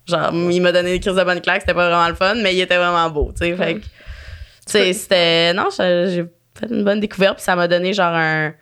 Genre, 0.06 0.30
il 0.50 0.60
m'a 0.60 0.72
donné 0.72 0.90
des 0.92 1.00
crises 1.00 1.14
de 1.14 1.22
bonne 1.22 1.40
claque, 1.40 1.60
c'était 1.60 1.74
pas 1.74 1.88
vraiment 1.88 2.08
le 2.08 2.14
fun, 2.14 2.34
mais 2.36 2.54
il 2.54 2.60
était 2.60 2.76
vraiment 2.76 3.08
beau, 3.08 3.32
tu 3.36 3.46
sais, 3.46 3.56
fait 3.56 3.74
que, 3.74 3.80
tu 3.80 3.86
sais, 4.66 4.92
c'était. 4.92 5.54
Non, 5.54 5.68
j'ai 5.70 6.24
fait 6.58 6.66
une 6.70 6.84
bonne 6.84 6.98
découverte, 7.00 7.36
puis 7.36 7.44
ça 7.44 7.54
m'a 7.54 7.68
donné 7.68 7.92
genre 7.92 8.12
un, 8.14 8.52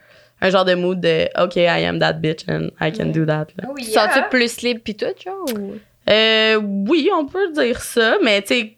un 0.43 0.51
genre 0.51 0.65
de 0.65 0.75
mood 0.75 1.01
de 1.01 1.29
OK, 1.43 1.57
I 1.57 1.85
am 1.87 1.99
that 1.99 2.15
bitch 2.15 2.45
and 2.49 2.69
I 2.81 2.93
can 2.93 3.07
do 3.07 3.25
that. 3.25 3.47
là. 3.57 3.69
Tu 3.79 3.85
te 3.87 3.91
sens-tu 3.91 4.21
plus 4.31 4.61
libre 4.63 4.81
pis 4.85 4.97
tout, 4.97 5.07
genre? 5.25 5.45
Ou... 5.59 5.79
Euh, 6.11 6.61
oui, 6.63 7.09
on 7.15 7.27
peut 7.27 7.53
dire 7.53 7.81
ça, 7.81 8.17
mais 8.23 8.43
tu 8.43 8.49
sais, 8.49 8.77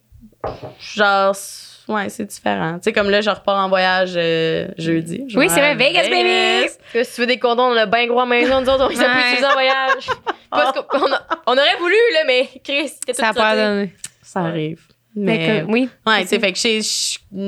genre, 0.94 1.34
ouais, 1.88 2.08
c'est 2.08 2.24
différent. 2.24 2.74
Tu 2.74 2.84
sais, 2.84 2.92
comme 2.92 3.10
là, 3.10 3.20
je 3.20 3.30
repars 3.30 3.64
en 3.64 3.68
voyage 3.68 4.12
euh, 4.16 4.68
jeudi. 4.78 5.24
Je 5.28 5.38
Oui, 5.38 5.48
c'est 5.48 5.60
vrai, 5.60 5.74
Vegas, 5.74 6.08
baby! 6.08 6.62
Parce 6.62 6.78
que 6.92 7.04
si 7.04 7.14
tu 7.14 7.20
veux 7.22 7.26
des 7.26 7.38
condoms, 7.38 7.72
on 7.72 7.76
a 7.76 7.86
bien 7.86 8.06
gros 8.06 8.20
à 8.20 8.26
maison, 8.26 8.60
nous 8.60 8.68
autres, 8.68 8.84
on 8.86 8.88
les 8.88 9.00
a 9.00 9.06
Ouais. 9.08 9.12
plus 9.12 9.22
utilisés 9.22 9.46
en 9.46 9.52
voyage. 9.52 10.06
Parce 10.50 10.72
qu'on 10.86 11.12
a- 11.12 11.26
on 11.46 11.52
aurait 11.52 11.76
voulu, 11.78 11.94
là, 12.14 12.20
mais 12.26 12.48
Chris, 12.62 12.88
c'était 12.88 13.12
tout 13.14 13.20
Ça 13.20 13.28
a 13.30 13.32
pas 13.34 13.56
donné. 13.56 13.94
Ça 14.22 14.40
arrive. 14.40 14.82
Mais, 15.14 15.62
oui. 15.68 15.88
ouais, 16.06 16.22
tu 16.22 16.28
sais, 16.28 16.38
fait 16.40 16.52
que 16.52 16.58
je 16.58 16.80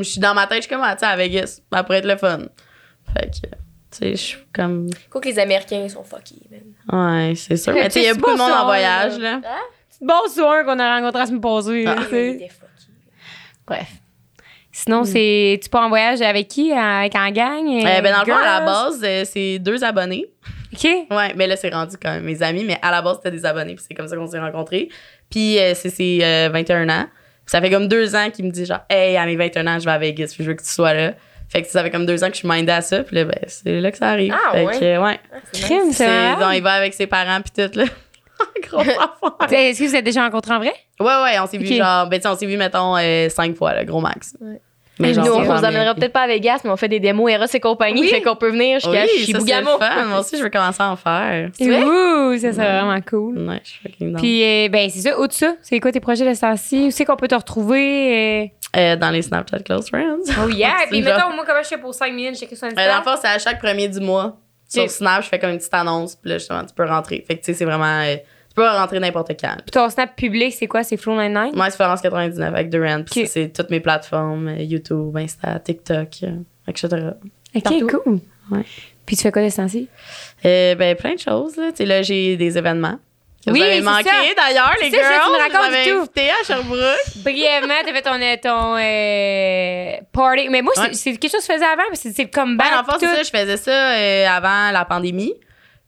suis 0.02 0.20
dans 0.20 0.34
ma 0.34 0.46
tête, 0.46 0.58
je 0.58 0.62
suis 0.62 0.70
comme, 0.74 0.82
ah, 0.84 0.94
tu 0.94 1.00
sais, 1.00 1.06
à 1.06 1.16
Vegas, 1.16 1.60
ça 1.72 1.82
pourrait 1.82 1.98
être 1.98 2.06
le 2.06 2.16
fun. 2.16 2.40
Fait 3.16 3.26
que, 3.26 3.34
tu 3.36 3.48
sais, 3.90 4.10
je 4.10 4.16
suis 4.16 4.38
comme, 4.54 4.90
Quoi 5.10 5.20
que 5.20 5.28
les 5.28 5.38
Américains 5.38 5.88
sont 5.88 6.02
fuckés, 6.04 6.42
man. 6.50 7.28
ouais, 7.28 7.34
c'est 7.36 7.56
sûr. 7.56 7.72
Mais 7.72 7.84
tu 7.86 7.92
sais, 7.92 8.00
il 8.00 8.04
y 8.04 8.08
a 8.08 8.12
C'est 8.12 8.18
beaucoup 8.18 8.32
de 8.34 8.38
monde 8.38 8.52
en 8.52 8.64
voyage, 8.64 9.18
là. 9.18 9.40
Bon 10.00 10.28
soir 10.28 10.64
qu'on 10.64 10.78
a 10.78 10.96
rencontré 10.98 11.22
à 11.22 11.26
se 11.26 11.32
poser. 11.34 11.84
Ah. 11.86 11.94
tu 11.96 12.02
Ils 12.04 12.38
sais. 12.40 12.50
Bref. 13.66 13.88
Sinon, 14.76 15.04
c'est 15.04 15.60
tu 15.62 15.68
pars 15.68 15.84
en 15.84 15.88
voyage 15.88 16.20
avec 16.20 16.48
qui? 16.48 16.72
Avec 16.72 17.14
en 17.14 17.30
gang? 17.30 17.64
Euh, 17.64 18.00
ben, 18.00 18.12
dans 18.12 18.20
le 18.20 18.24
fond, 18.24 18.36
à 18.36 18.58
la 18.60 18.66
base, 18.66 19.00
euh, 19.04 19.22
c'est 19.24 19.60
deux 19.60 19.84
abonnés. 19.84 20.26
OK. 20.72 20.84
Ouais, 21.12 21.32
mais 21.36 21.46
là, 21.46 21.54
c'est 21.56 21.72
rendu 21.72 21.96
quand 21.96 22.10
même 22.10 22.24
mes 22.24 22.42
amis, 22.42 22.64
mais 22.64 22.76
à 22.82 22.90
la 22.90 23.00
base, 23.00 23.18
c'était 23.18 23.30
des 23.30 23.46
abonnés, 23.46 23.76
puis 23.76 23.84
c'est 23.86 23.94
comme 23.94 24.08
ça 24.08 24.16
qu'on 24.16 24.26
s'est 24.26 24.40
rencontrés. 24.40 24.88
Puis 25.30 25.60
euh, 25.60 25.74
c'est 25.76 25.90
ses 25.90 26.18
euh, 26.24 26.48
21 26.52 26.88
ans. 26.88 27.04
Puis 27.04 27.52
ça 27.52 27.60
fait 27.60 27.70
comme 27.70 27.86
deux 27.86 28.16
ans 28.16 28.30
qu'il 28.30 28.46
me 28.46 28.50
dit, 28.50 28.66
genre, 28.66 28.80
hey, 28.90 29.16
à 29.16 29.24
mes 29.26 29.36
21 29.36 29.64
ans, 29.68 29.78
je 29.78 29.84
vais 29.84 29.92
à 29.92 29.98
Vegas, 29.98 30.32
puis 30.34 30.42
je 30.42 30.48
veux 30.50 30.56
que 30.56 30.64
tu 30.64 30.70
sois 30.70 30.92
là. 30.92 31.12
Fait 31.48 31.62
que 31.62 31.68
ça 31.68 31.84
fait 31.84 31.90
comme 31.90 32.04
deux 32.04 32.24
ans 32.24 32.26
que 32.26 32.32
je 32.34 32.38
suis 32.38 32.48
mindée 32.48 32.72
à 32.72 32.80
ça, 32.80 33.04
puis 33.04 33.14
là, 33.14 33.26
ben, 33.26 33.38
c'est 33.46 33.80
là 33.80 33.92
que 33.92 33.98
ça 33.98 34.08
arrive. 34.08 34.34
Ah, 34.34 34.52
fait 34.54 34.64
ouais? 34.66 34.78
que, 34.80 34.98
ouais. 34.98 35.20
Crime, 35.52 35.82
c'est 35.92 35.92
C'est, 35.92 36.06
malade. 36.08 36.40
donc, 36.40 36.50
il 36.56 36.62
va 36.64 36.72
avec 36.72 36.94
ses 36.94 37.06
parents, 37.06 37.40
puis 37.42 37.52
tout, 37.68 37.78
là. 37.78 37.84
Gros 38.68 38.80
affaire. 38.80 39.16
T'sais, 39.46 39.70
Est-ce 39.70 39.78
que 39.80 39.88
vous 39.88 39.96
êtes 39.96 40.04
déjà 40.04 40.22
rencontrés 40.24 40.54
en 40.54 40.58
vrai? 40.58 40.74
Ouais, 41.00 41.06
ouais, 41.06 41.38
on 41.40 41.46
s'est 41.46 41.58
vu 41.58 41.66
genre, 41.66 42.06
ben, 42.08 42.18
tu 42.18 42.22
sais, 42.22 42.28
on 42.28 42.36
s'est 42.36 42.46
vu, 42.46 42.56
mettons, 42.56 42.96
euh, 42.96 43.28
cinq 43.28 43.56
fois, 43.56 43.74
le 43.78 43.84
gros 43.84 44.00
max. 44.00 44.36
Ouais. 44.40 44.60
Mais 45.00 45.08
Nous, 45.08 45.14
genre, 45.14 45.24
Nous, 45.24 45.32
on 45.32 45.36
c'est 45.58 45.66
vous 45.66 45.72
bien. 45.72 45.94
peut-être 45.94 46.12
pas 46.12 46.22
à 46.22 46.26
Vegas, 46.28 46.60
mais 46.62 46.70
on 46.70 46.76
fait 46.76 46.88
des 46.88 47.00
démos 47.00 47.28
Eros 47.30 47.46
et 47.52 47.58
compagnie. 47.60 48.02
Oui. 48.02 48.08
Fait 48.08 48.22
qu'on 48.22 48.36
peut 48.36 48.50
venir 48.50 48.78
jusqu'à 48.78 49.02
Oui, 49.02 49.24
c'est 49.26 49.32
fun. 49.42 50.04
Moi 50.06 50.20
aussi, 50.20 50.38
je 50.38 50.42
veux 50.42 50.50
commencer 50.50 50.82
à 50.82 50.90
en 50.92 50.96
faire. 50.96 51.50
Ouh, 51.60 52.38
ça 52.38 52.52
serait 52.52 52.80
vraiment 52.80 53.00
cool. 53.00 53.38
Ouais, 53.48 53.60
je 53.64 53.70
suis 53.70 53.80
fucking 53.82 54.12
down. 54.12 54.20
Puis, 54.22 54.44
euh, 54.44 54.68
ben, 54.68 54.88
c'est 54.88 55.00
ça. 55.00 55.18
Au-dessus, 55.18 55.46
ça, 55.46 55.54
c'est 55.62 55.80
quoi 55.80 55.90
tes 55.90 55.98
projets 55.98 56.24
de 56.32 56.38
temps-ci? 56.38 56.86
Où 56.86 56.90
c'est 56.92 57.04
qu'on 57.04 57.16
peut 57.16 57.26
te 57.28 57.34
retrouver? 57.34 58.44
euh? 58.44 58.46
Euh, 58.76 58.96
dans 58.96 59.10
les 59.10 59.22
Snapchat 59.22 59.60
Close 59.60 59.88
Friends. 59.88 60.18
Oh 60.44 60.48
yeah! 60.48 60.72
C'est 60.84 60.86
Puis, 60.90 61.02
mettons, 61.02 61.30
moi, 61.34 61.44
comment 61.46 61.62
je 61.62 61.68
fais 61.68 61.78
pour 61.78 61.92
5 61.94 62.12
minutes? 62.12 62.36
J'ai 62.38 62.46
que 62.46 62.54
sur 62.56 62.66
Euh, 62.66 62.70
dans 62.70 62.98
le 62.98 63.02
fond, 63.04 63.16
c'est 63.20 63.28
à 63.28 63.38
chaque 63.38 63.60
premier 63.60 63.88
du 63.88 64.00
mois. 64.00 64.36
Sur. 64.68 64.90
Snap, 64.90 65.22
je 65.22 65.28
fais 65.28 65.38
comme 65.38 65.50
une 65.50 65.58
petite 65.58 65.74
annonce, 65.74 66.16
puis 66.16 66.30
là, 66.30 66.38
justement, 66.38 66.64
tu 66.64 66.74
peux 66.74 66.84
rentrer. 66.86 67.24
Fait 67.26 67.34
que, 67.36 67.40
tu 67.40 67.46
sais, 67.46 67.54
c'est 67.54 67.64
vraiment. 67.64 68.00
euh, 68.02 68.16
tu 68.16 68.54
peux 68.56 68.66
rentrer 68.68 69.00
n'importe 69.00 69.30
quand. 69.40 69.56
Puis 69.56 69.70
ton 69.72 69.88
Snap 69.90 70.14
public, 70.16 70.52
c'est 70.52 70.66
quoi? 70.68 70.82
C'est 70.84 70.96
Flow99? 70.96 71.56
Moi, 71.56 71.70
c'est 71.70 71.82
Florence99 71.82 72.42
avec 72.42 72.70
Durant, 72.70 73.02
puis 73.02 73.26
c'est 73.26 73.52
toutes 73.52 73.70
mes 73.70 73.80
plateformes 73.80 74.48
euh, 74.48 74.62
YouTube, 74.62 75.16
Insta, 75.16 75.58
TikTok, 75.58 76.08
euh, 76.22 76.36
etc. 76.68 76.88
OK, 77.54 77.62
Partout. 77.62 77.86
cool. 78.04 78.20
Ouais. 78.50 78.64
Puis, 79.06 79.16
tu 79.16 79.22
fais 79.22 79.32
quoi 79.32 79.42
de 79.44 79.48
ce 79.48 79.56
temps-ci? 79.56 79.88
Euh, 80.44 80.74
ben, 80.76 80.96
plein 80.96 81.14
de 81.14 81.18
choses, 81.20 81.56
là. 81.56 81.70
Tu 81.70 81.78
sais, 81.78 81.84
là, 81.84 82.02
j'ai 82.02 82.36
des 82.36 82.56
événements. 82.56 82.98
Que 83.46 83.50
Oui, 83.50 83.58
vous 83.58 83.64
avez 83.64 83.80
manqué 83.82 84.04
d'ailleurs, 84.36 84.74
les 84.80 84.90
ça, 84.90 84.96
girls. 84.96 85.20
tu 85.24 85.30
me 85.32 85.38
racontes 85.38 85.84
tout. 85.84 85.98
invité 86.00 86.30
à 86.30 86.44
Sherbrooke. 86.46 87.16
Brièvement, 87.16 87.74
t'as 87.84 87.92
fait 87.92 88.02
ton, 88.02 88.14
euh, 88.14 88.36
ton 88.42 88.76
euh, 88.78 90.00
party. 90.12 90.48
Mais 90.48 90.62
moi, 90.62 90.72
c'est- 90.76 90.80
Ouais. 90.82 90.92
c'est 90.94 91.16
quelque 91.16 91.30
chose 91.30 91.46
que 91.46 91.52
je 91.52 91.58
faisais 91.58 91.64
avant, 91.70 91.82
c'est 91.92 92.12
c'est 92.12 92.22
le 92.24 92.28
comeback. 92.30 92.70
Ben, 92.70 92.80
en 92.80 92.84
fait, 92.84 93.06
c'est 93.06 93.14
ça, 93.16 93.22
je 93.22 93.30
faisais 93.38 93.56
ça 93.56 93.70
euh, 93.92 94.26
avant 94.28 94.70
la 94.72 94.84
pandémie. 94.84 95.34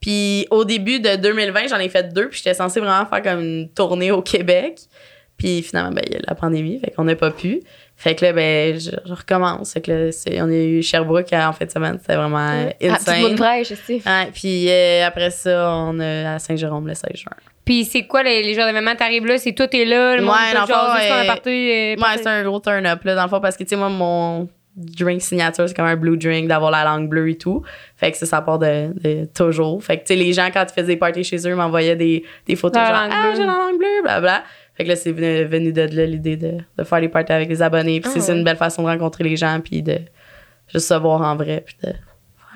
Puis 0.01 0.47
au 0.51 0.65
début 0.65 1.01
de 1.01 1.17
2020, 1.17 1.69
j'en 1.69 1.79
ai 1.79 1.89
fait 1.89 2.13
deux, 2.13 2.29
puis 2.29 2.39
j'étais 2.39 2.55
censée 2.55 2.81
vraiment 2.81 3.07
faire 3.07 3.23
comme 3.23 3.41
une 3.41 3.69
tournée 3.73 4.11
au 4.11 4.23
Québec. 4.23 4.79
Puis 5.39 5.63
finalement, 5.63 5.91
ben, 5.93 6.03
il 6.07 6.13
y 6.13 6.17
a 6.17 6.21
la 6.27 6.35
pandémie, 6.35 6.79
fait 6.81 6.91
qu'on 6.93 7.05
n'a 7.05 7.17
pas 7.17 7.31
pu. 7.31 7.61
Fait 7.99 8.15
que 8.15 8.25
là, 8.27 8.33
ben, 8.35 8.79
je, 8.79 8.91
je 9.07 9.13
recommence. 9.13 9.73
Fait 9.73 9.81
que 9.81 9.91
là, 9.91 10.13
c'est- 10.13 10.41
on 10.43 10.49
a 10.51 10.55
eu 10.55 10.83
Sherbrooke 10.83 11.33
en 11.33 11.53
fin 11.53 11.65
de 11.65 11.71
semaine, 11.71 11.97
c'était 12.01 12.17
vraiment 12.17 12.37
Ah, 12.39 12.67
petite 12.79 12.91
insane. 12.93 13.37
tu 13.65 13.75
sais. 13.75 14.03
Ouais, 14.07 14.29
puis 14.35 14.67
euh, 14.69 15.07
après 15.07 15.31
ça, 15.31 15.73
on 15.75 15.99
a 16.01 16.35
à 16.35 16.39
Saint-Jérôme 16.39 16.87
le 16.87 16.95
16 16.95 17.05
juin. 17.17 17.33
Puis 17.65 17.85
c'est 17.85 18.07
quoi 18.07 18.23
les, 18.23 18.43
les 18.43 18.55
jours 18.55 18.65
d'événements? 18.67 18.95
T'arrives 18.95 19.27
là, 19.27 19.39
c'est 19.39 19.53
tout 19.53 19.75
est 19.75 19.85
là, 19.87 20.15
le 20.17 20.23
monde 20.23 20.31
Ouais, 20.35 20.53
peut 20.53 20.57
dans 20.57 20.61
le 20.63 20.67
fond, 20.67 20.95
jaser, 20.95 21.11
euh, 21.11 21.97
euh, 21.97 21.97
Ouais, 21.97 22.17
c'est 22.19 22.27
un 22.29 22.45
gros 22.45 22.61
turn-up, 22.61 23.03
là, 23.03 23.15
dans 23.17 23.23
le 23.25 23.29
fond, 23.29 23.41
parce 23.41 23.57
que, 23.57 23.65
tu 23.65 23.71
sais, 23.71 23.77
moi, 23.77 23.89
mon 23.89 24.49
drink 24.77 25.23
signature, 25.23 25.67
c'est 25.67 25.75
comme 25.75 25.87
un 25.87 25.97
blue 25.97 26.19
drink, 26.19 26.49
d'avoir 26.49 26.71
la 26.71 26.85
langue 26.85 27.09
bleue 27.09 27.31
et 27.31 27.39
tout. 27.39 27.63
Fait 27.97 28.13
que 28.13 28.19
ça, 28.19 28.27
ça 28.27 28.43
part 28.43 28.59
de, 28.59 28.93
de 29.03 29.25
toujours. 29.35 29.83
Fait 29.83 29.97
que, 29.97 30.03
tu 30.03 30.09
sais, 30.09 30.17
les 30.17 30.33
gens, 30.35 30.49
quand 30.53 30.65
ils 30.69 30.73
faisaient 30.75 30.87
des 30.93 30.97
parties 30.99 31.25
chez 31.25 31.39
eux, 31.49 31.55
m'envoyaient 31.57 31.97
des, 31.97 32.25
des 32.47 32.57
photos 32.57 32.83
La 32.83 32.89
genre, 32.93 33.03
langue 33.05 33.11
ah, 33.15 33.23
bleue. 33.23 33.33
j'ai 33.37 33.47
la 33.47 33.53
langue 33.53 33.79
bleue, 33.79 34.03
blablabla. 34.03 34.45
Fait 34.77 34.85
que 34.85 34.89
là, 34.91 34.97
c'est 34.97 35.13
venu, 35.13 35.45
venu 35.45 35.73
de 35.73 35.83
là, 35.83 36.05
l'idée 36.07 36.37
de, 36.37 36.59
de 36.79 36.85
faire 36.85 37.01
des 37.01 37.09
parties 37.09 37.33
avec 37.33 37.49
les 37.49 37.63
abonnés. 37.63 38.01
Puis 38.01 38.11
Ah 38.15 38.21
c'est- 38.21 38.31
ouais. 38.33 38.39
une 38.39 38.45
belle 38.45 38.57
façon 38.57 38.83
de 38.83 38.89
rencontrer 38.89 39.25
les 39.25 39.37
gens, 39.37 39.59
puis 39.61 39.83
de 39.83 39.99
juste 40.73 40.89
se 40.89 40.95
voir 40.95 41.23
en 41.23 41.35
vrai, 41.37 41.63
puis 41.65 41.77
de 41.83 41.89
faire 41.91 41.99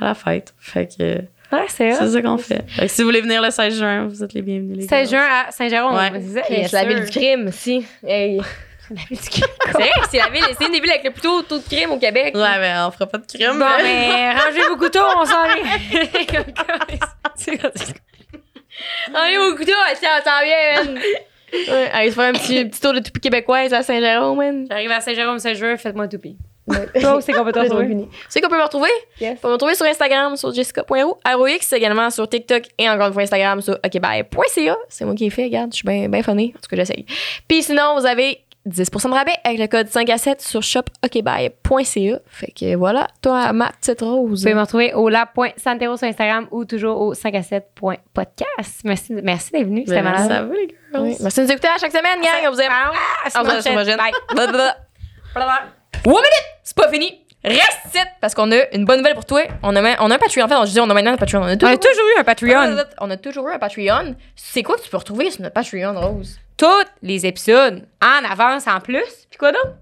la 0.01 0.15
fête. 0.15 0.55
Fait 0.59 0.87
que 0.87 1.21
Ouais, 1.53 1.65
c'est 1.69 1.91
c'est 1.93 1.95
ça. 1.95 2.09
ça 2.09 2.23
qu'on 2.23 2.39
fait. 2.39 2.63
Fait 2.69 2.83
que 2.87 2.89
si 2.93 3.03
vous 3.03 3.09
voulez 3.09 3.23
venir 3.23 3.43
le 3.43 3.51
16 3.51 3.77
juin, 3.79 4.07
vous 4.07 4.23
êtes 4.23 4.35
les 4.35 4.43
bienvenus, 4.43 4.77
les 4.77 4.87
16 4.87 5.11
gars. 5.11 5.19
juin 5.19 5.27
à 5.49 5.51
Saint-Jérôme. 5.51 5.97
Ouais. 5.97 6.13
C'est 6.21 6.69
ça? 6.71 6.77
La 6.85 6.85
ville 6.85 7.05
du 7.05 7.11
crime, 7.11 7.51
si. 7.51 7.85
Hey. 8.07 8.41
C'est 8.91 9.41
vrai, 9.73 9.89
c'est 10.11 10.19
la 10.19 10.29
ville, 10.31 10.43
c'est 10.59 10.67
une 10.67 10.73
des 10.73 10.81
villes 10.81 10.91
avec 10.91 11.05
le 11.05 11.13
plus 11.13 11.21
tôt 11.23 11.43
taux 11.43 11.59
de 11.59 11.63
crime 11.65 11.93
au 11.93 11.99
Québec. 12.01 12.35
Ouais, 12.35 12.59
mais 12.59 12.73
on 12.85 12.91
fera 12.91 13.07
pas 13.07 13.19
de 13.19 13.27
crime. 13.27 13.57
Bon, 13.57 13.67
mais 13.83 14.33
rangez 14.35 14.69
vos 14.69 14.77
couteaux, 14.77 14.99
on 15.17 15.25
s'en 15.25 15.45
est. 15.45 16.27
Comme 16.27 16.53
quoi, 16.53 16.75
c'est- 17.37 17.61
Allez 19.15 19.39
au 19.39 19.55
couteau, 19.55 19.73
tiens, 20.01 20.11
on 20.21 20.25
s'en 20.25 20.43
vient. 20.45 21.01
Ouais, 21.53 21.91
allez 21.93 22.11
se 22.11 22.15
faire 22.15 22.29
un 22.29 22.33
petit, 22.33 22.65
petit 22.65 22.81
tour 22.81 22.93
de 22.93 23.01
toupie 23.01 23.21
québécoise 23.21 23.73
à 23.73 23.83
Saint-Jérôme, 23.83 24.39
man. 24.39 24.67
J'arrive 24.69 24.91
à 24.91 25.01
Saint-Jérôme 25.01 25.39
16 25.39 25.59
juin, 25.59 25.77
faites-moi. 25.77 26.07
Ouais. 26.67 26.87
Toi, 27.01 27.21
c'est 27.21 27.33
qu'on 27.33 27.45
peut 27.45 27.53
te 27.53 27.59
retrouver. 27.61 27.89
Tu 27.89 28.07
sais 28.29 28.41
qu'on 28.41 28.49
peut 28.49 28.59
me 28.59 28.63
retrouver? 28.63 28.91
Yes. 29.21 29.39
On 29.39 29.43
peut 29.43 29.49
me 29.49 29.53
retrouver 29.55 29.75
sur 29.75 29.87
Instagram, 29.87 30.37
sur 30.37 30.55
jessica.ro, 30.55 31.19
ROX, 31.25 31.73
également 31.73 32.11
sur 32.11 32.29
TikTok 32.29 32.65
et 32.79 32.89
encore 32.89 33.09
une 33.09 33.13
fois 33.13 33.23
Instagram 33.23 33.61
sur 33.61 33.75
okbye.ca. 33.85 34.77
C'est 34.89 35.05
moi 35.05 35.15
qui 35.15 35.27
ai 35.27 35.31
fait, 35.31 35.45
regarde, 35.45 35.73
je 35.73 35.77
suis 35.77 35.87
bien 35.87 36.09
ben 36.09 36.23
funny. 36.23 36.53
En 36.57 36.61
tout 36.61 36.69
cas, 36.69 36.77
j'essaye. 36.77 37.05
Puis 37.49 37.63
sinon, 37.63 37.99
vous 37.99 38.07
avez 38.07 38.41
10% 38.69 39.09
de 39.09 39.15
rabais 39.15 39.33
avec 39.45 39.59
le 39.59 39.67
code 39.69 39.89
5 39.89 40.09
à 40.11 40.19
7 40.19 40.41
sur 40.43 40.63
shopokbye.ca. 40.63 42.19
Fait 42.27 42.53
que 42.53 42.77
voilà, 42.77 43.07
toi, 43.23 43.53
ma 43.53 43.71
petite 43.73 44.03
Vous 44.03 44.17
rose. 44.29 44.43
pouvez 44.43 44.55
me 44.55 44.61
retrouver 44.61 44.93
au 44.95 45.09
lab.santero 45.09 45.97
sur 45.97 46.07
Instagram 46.07 46.47
ou 46.51 46.65
toujours 46.65 47.01
au 47.01 47.15
5 47.15 47.35
à 47.35 47.41
7.podcast. 47.41 48.81
Merci, 48.85 49.13
merci 49.23 49.53
d'être 49.53 49.65
venu. 49.67 49.85
C'était 49.87 50.03
malade. 50.03 50.29
Ça 50.29 50.43
va, 50.43 50.55
les 50.55 50.69
girls? 50.69 51.05
Oui. 51.07 51.17
Merci 51.21 51.41
de 51.41 51.45
nous 51.47 51.53
écouter 51.53 51.69
à 51.69 51.79
chaque 51.79 51.93
semaine, 51.93 52.21
gang. 52.21 52.49
On 52.49 52.51
vous 52.53 52.61
aime. 52.61 52.71
Ah, 52.71 52.91
On 53.37 53.39
à 53.39 53.43
voit 53.45 53.63
sur 53.63 53.73
ma 53.75 53.85
chaîne. 53.85 53.97
Bye. 53.99 54.13
One 56.07 56.15
minute! 56.15 56.47
C'est 56.63 56.77
pas 56.77 56.89
fini! 56.91 57.25
Reste 57.45 57.79
ici! 57.87 57.99
Parce 58.21 58.35
qu'on 58.35 58.51
a 58.53 58.57
une 58.75 58.85
bonne 58.85 58.99
nouvelle 58.99 59.15
pour 59.15 59.25
toi. 59.25 59.43
On 59.63 59.75
a, 59.77 59.81
on 60.03 60.11
a 60.11 60.15
un 60.15 60.19
Patreon. 60.19 60.45
En 60.45 60.49
fait, 60.49 60.57
on, 60.57 60.65
je 60.67 60.73
dis, 60.73 60.81
on 60.81 60.89
a 60.91 60.95
maintenant 60.95 61.13
un 61.13 61.17
Patreon. 61.17 61.41
On 61.43 61.47
a 61.47 61.53
On 61.53 61.57
toujours, 61.57 61.75
a 61.75 61.79
toujours 61.79 62.05
eu 62.17 62.21
un 62.21 62.25
Patreon. 62.25 62.77
On 63.01 63.11
a 63.11 63.17
toujours 63.17 63.49
eu 63.49 63.53
un 63.53 63.59
Patreon. 63.59 64.15
C'est 64.37 64.63
quoi 64.63 64.77
que 64.77 64.83
tu 64.83 64.91
peux 64.91 64.97
retrouver 64.99 65.31
sur 65.31 65.43
notre 65.43 65.55
Patreon, 65.55 65.99
Rose? 65.99 66.39
Tous 66.61 66.85
les 67.01 67.25
épisodes 67.25 67.89
en 68.03 68.31
avance 68.31 68.67
en 68.67 68.81
plus. 68.81 69.01
Puis 69.31 69.39
quoi 69.39 69.51
d'autre? 69.51 69.77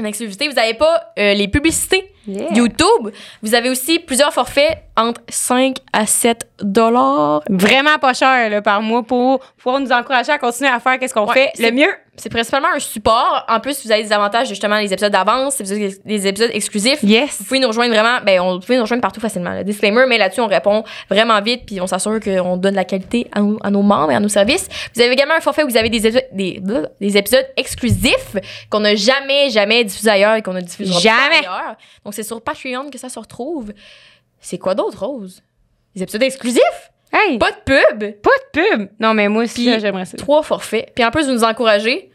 En 0.00 0.04
exclusivité, 0.04 0.46
vous 0.46 0.54
n'avez 0.54 0.74
pas 0.74 1.12
euh, 1.18 1.34
les 1.34 1.48
publicités 1.48 2.12
Yeah. 2.26 2.52
YouTube. 2.54 3.10
Vous 3.42 3.54
avez 3.54 3.68
aussi 3.70 3.98
plusieurs 3.98 4.32
forfaits 4.32 4.78
entre 4.96 5.20
5 5.28 5.76
à 5.92 6.06
7 6.06 6.46
dollars. 6.60 7.42
Vraiment 7.48 7.98
pas 7.98 8.12
cher 8.14 8.50
là, 8.50 8.62
par 8.62 8.80
mois 8.82 9.02
pour 9.02 9.40
pouvoir 9.56 9.80
nous 9.80 9.90
encourager 9.90 10.30
à 10.32 10.38
continuer 10.38 10.70
à 10.70 10.78
faire 10.80 10.98
qu'est-ce 10.98 11.14
qu'on 11.14 11.26
Ouais, 11.26 11.50
fait 11.56 11.62
le 11.62 11.72
mieux. 11.72 11.92
C'est 12.16 12.28
principalement 12.28 12.68
un 12.74 12.78
support. 12.78 13.44
En 13.48 13.58
plus, 13.58 13.84
vous 13.86 13.90
avez 13.90 14.02
des 14.02 14.12
avantages, 14.12 14.46
justement, 14.46 14.76
les 14.76 14.92
épisodes 14.92 15.10
d'avance, 15.10 15.56
des 15.62 16.26
épisodes 16.28 16.50
exclusifs. 16.52 16.98
Vous 17.02 17.08
Yes. 17.08 17.38
pouvez 17.38 17.58
nous 17.58 17.68
rejoindre 17.68 17.94
vraiment, 17.94 18.18
ben, 18.24 18.38
on, 18.40 18.54
vous 18.56 18.60
pouvez 18.60 18.76
nous 18.76 18.82
rejoindre 18.82 19.00
partout 19.00 19.20
facilement. 19.20 19.52
Le 19.54 19.64
disclaimer, 19.64 20.04
mais 20.06 20.18
là-dessus, 20.18 20.42
on 20.42 20.46
répond 20.46 20.84
vraiment 21.10 21.40
vite, 21.40 21.62
puis 21.66 21.80
on 21.80 21.86
s'assure 21.86 22.20
qu'on 22.20 22.58
donne 22.58 22.74
la 22.74 22.84
qualité 22.84 23.28
à, 23.32 23.40
nos- 23.40 23.58
à 23.64 23.70
nos 23.70 23.80
membres 23.80 24.12
et 24.12 24.14
à 24.14 24.20
nos 24.20 24.28
services. 24.28 24.68
Vous 24.94 25.00
avez 25.00 25.10
également 25.12 25.34
un 25.34 25.40
forfait 25.40 25.64
où 25.64 25.68
vous 25.70 25.76
avez 25.78 25.88
des, 25.88 26.06
épisodes- 26.06 26.26
des, 26.32 26.60
bleh, 26.60 26.82
des 27.00 27.16
épisodes 27.16 27.46
exclusifs 27.56 28.36
qu'on 28.68 28.80
n'a 28.80 28.94
jamais, 28.94 29.48
jamais 29.48 29.82
diffusés 29.82 30.10
ailleurs 30.10 30.34
et 30.34 30.42
qu'on 30.42 30.52
ne 30.52 30.60
diffusera 30.60 31.00
Jamais. 31.00 31.40
pas 31.42 31.48
ailleurs. 31.50 31.76
Donc, 32.04 32.11
c'est 32.12 32.22
sur 32.22 32.40
Patreon 32.42 32.90
que 32.90 32.98
ça 32.98 33.08
se 33.08 33.18
retrouve. 33.18 33.72
C'est 34.40 34.58
quoi 34.58 34.74
d'autre, 34.74 35.04
Rose? 35.06 35.42
Des 35.94 36.02
épisodes 36.02 36.22
exclusifs? 36.22 36.90
Hey, 37.12 37.38
pas, 37.38 37.50
de 37.50 37.56
pub! 37.64 38.20
pas 38.22 38.30
de 38.54 38.60
pub. 38.76 38.88
Non, 38.98 39.12
mais 39.14 39.28
moi 39.28 39.44
aussi, 39.44 39.64
j'aimerais 39.80 40.06
ça. 40.06 40.16
Trois 40.16 40.42
forfaits. 40.42 40.92
Puis 40.94 41.04
en 41.04 41.10
plus, 41.10 41.26
vous 41.26 41.32
nous 41.32 41.44
encouragez. 41.44 42.10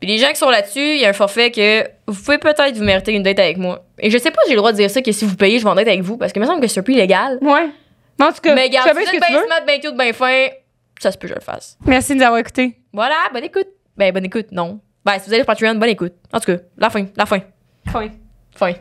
Puis 0.00 0.08
les 0.08 0.18
gens 0.18 0.28
qui 0.30 0.36
sont 0.36 0.48
là-dessus, 0.50 0.80
il 0.94 1.00
y 1.00 1.04
a 1.04 1.10
un 1.10 1.12
forfait 1.12 1.50
que 1.50 1.82
vous 2.06 2.20
pouvez 2.20 2.38
peut-être 2.38 2.74
vous 2.74 2.82
mériter 2.84 3.12
une 3.12 3.22
date 3.22 3.38
avec 3.38 3.58
moi. 3.58 3.84
Et 3.98 4.10
je 4.10 4.16
sais 4.18 4.30
pas 4.30 4.40
si 4.44 4.48
j'ai 4.48 4.54
le 4.54 4.60
droit 4.60 4.72
de 4.72 4.76
dire 4.78 4.90
ça, 4.90 5.02
que 5.02 5.12
si 5.12 5.24
vous 5.26 5.36
payez, 5.36 5.58
je 5.58 5.64
vais 5.64 5.70
en 5.70 5.74
date 5.74 5.88
avec 5.88 6.00
vous, 6.00 6.16
parce 6.16 6.32
que 6.32 6.38
il 6.38 6.42
me 6.42 6.46
semble 6.46 6.60
que 6.62 6.66
c'est 6.68 6.80
plus 6.82 6.94
illégal. 6.94 7.38
Ouais. 7.42 7.68
Mais 8.18 8.24
en 8.24 8.32
tout 8.32 8.40
cas, 8.40 8.54
Mais 8.54 8.64
regarde, 8.64 8.90
bien 8.96 9.04
tu 9.10 9.18
bien 9.18 9.38
veux. 9.40 9.46
smart, 9.46 9.64
bien 9.66 9.78
cute, 9.78 9.94
bien 9.96 10.12
fin, 10.14 10.48
ça 10.98 11.12
se 11.12 11.18
peut 11.18 11.28
que 11.28 11.34
je 11.34 11.34
le 11.34 11.40
fasse. 11.44 11.76
Merci 11.86 12.12
de 12.14 12.18
nous 12.18 12.24
avoir 12.24 12.40
écoutés. 12.40 12.76
Voilà, 12.94 13.14
bonne 13.32 13.44
écoute. 13.44 13.68
Ben, 13.96 14.12
bonne 14.12 14.24
écoute, 14.24 14.46
non. 14.52 14.80
Ben, 15.04 15.18
si 15.18 15.26
vous 15.26 15.34
allez 15.34 15.42
sur 15.42 15.46
Patreon, 15.46 15.74
bonne 15.74 15.90
écoute. 15.90 16.14
En 16.32 16.40
tout 16.40 16.46
cas, 16.56 16.62
la 16.78 16.90
fin, 16.90 17.06
la 17.16 17.26
fin, 17.26 17.40
Fin. 17.86 18.08
fin. 18.56 18.72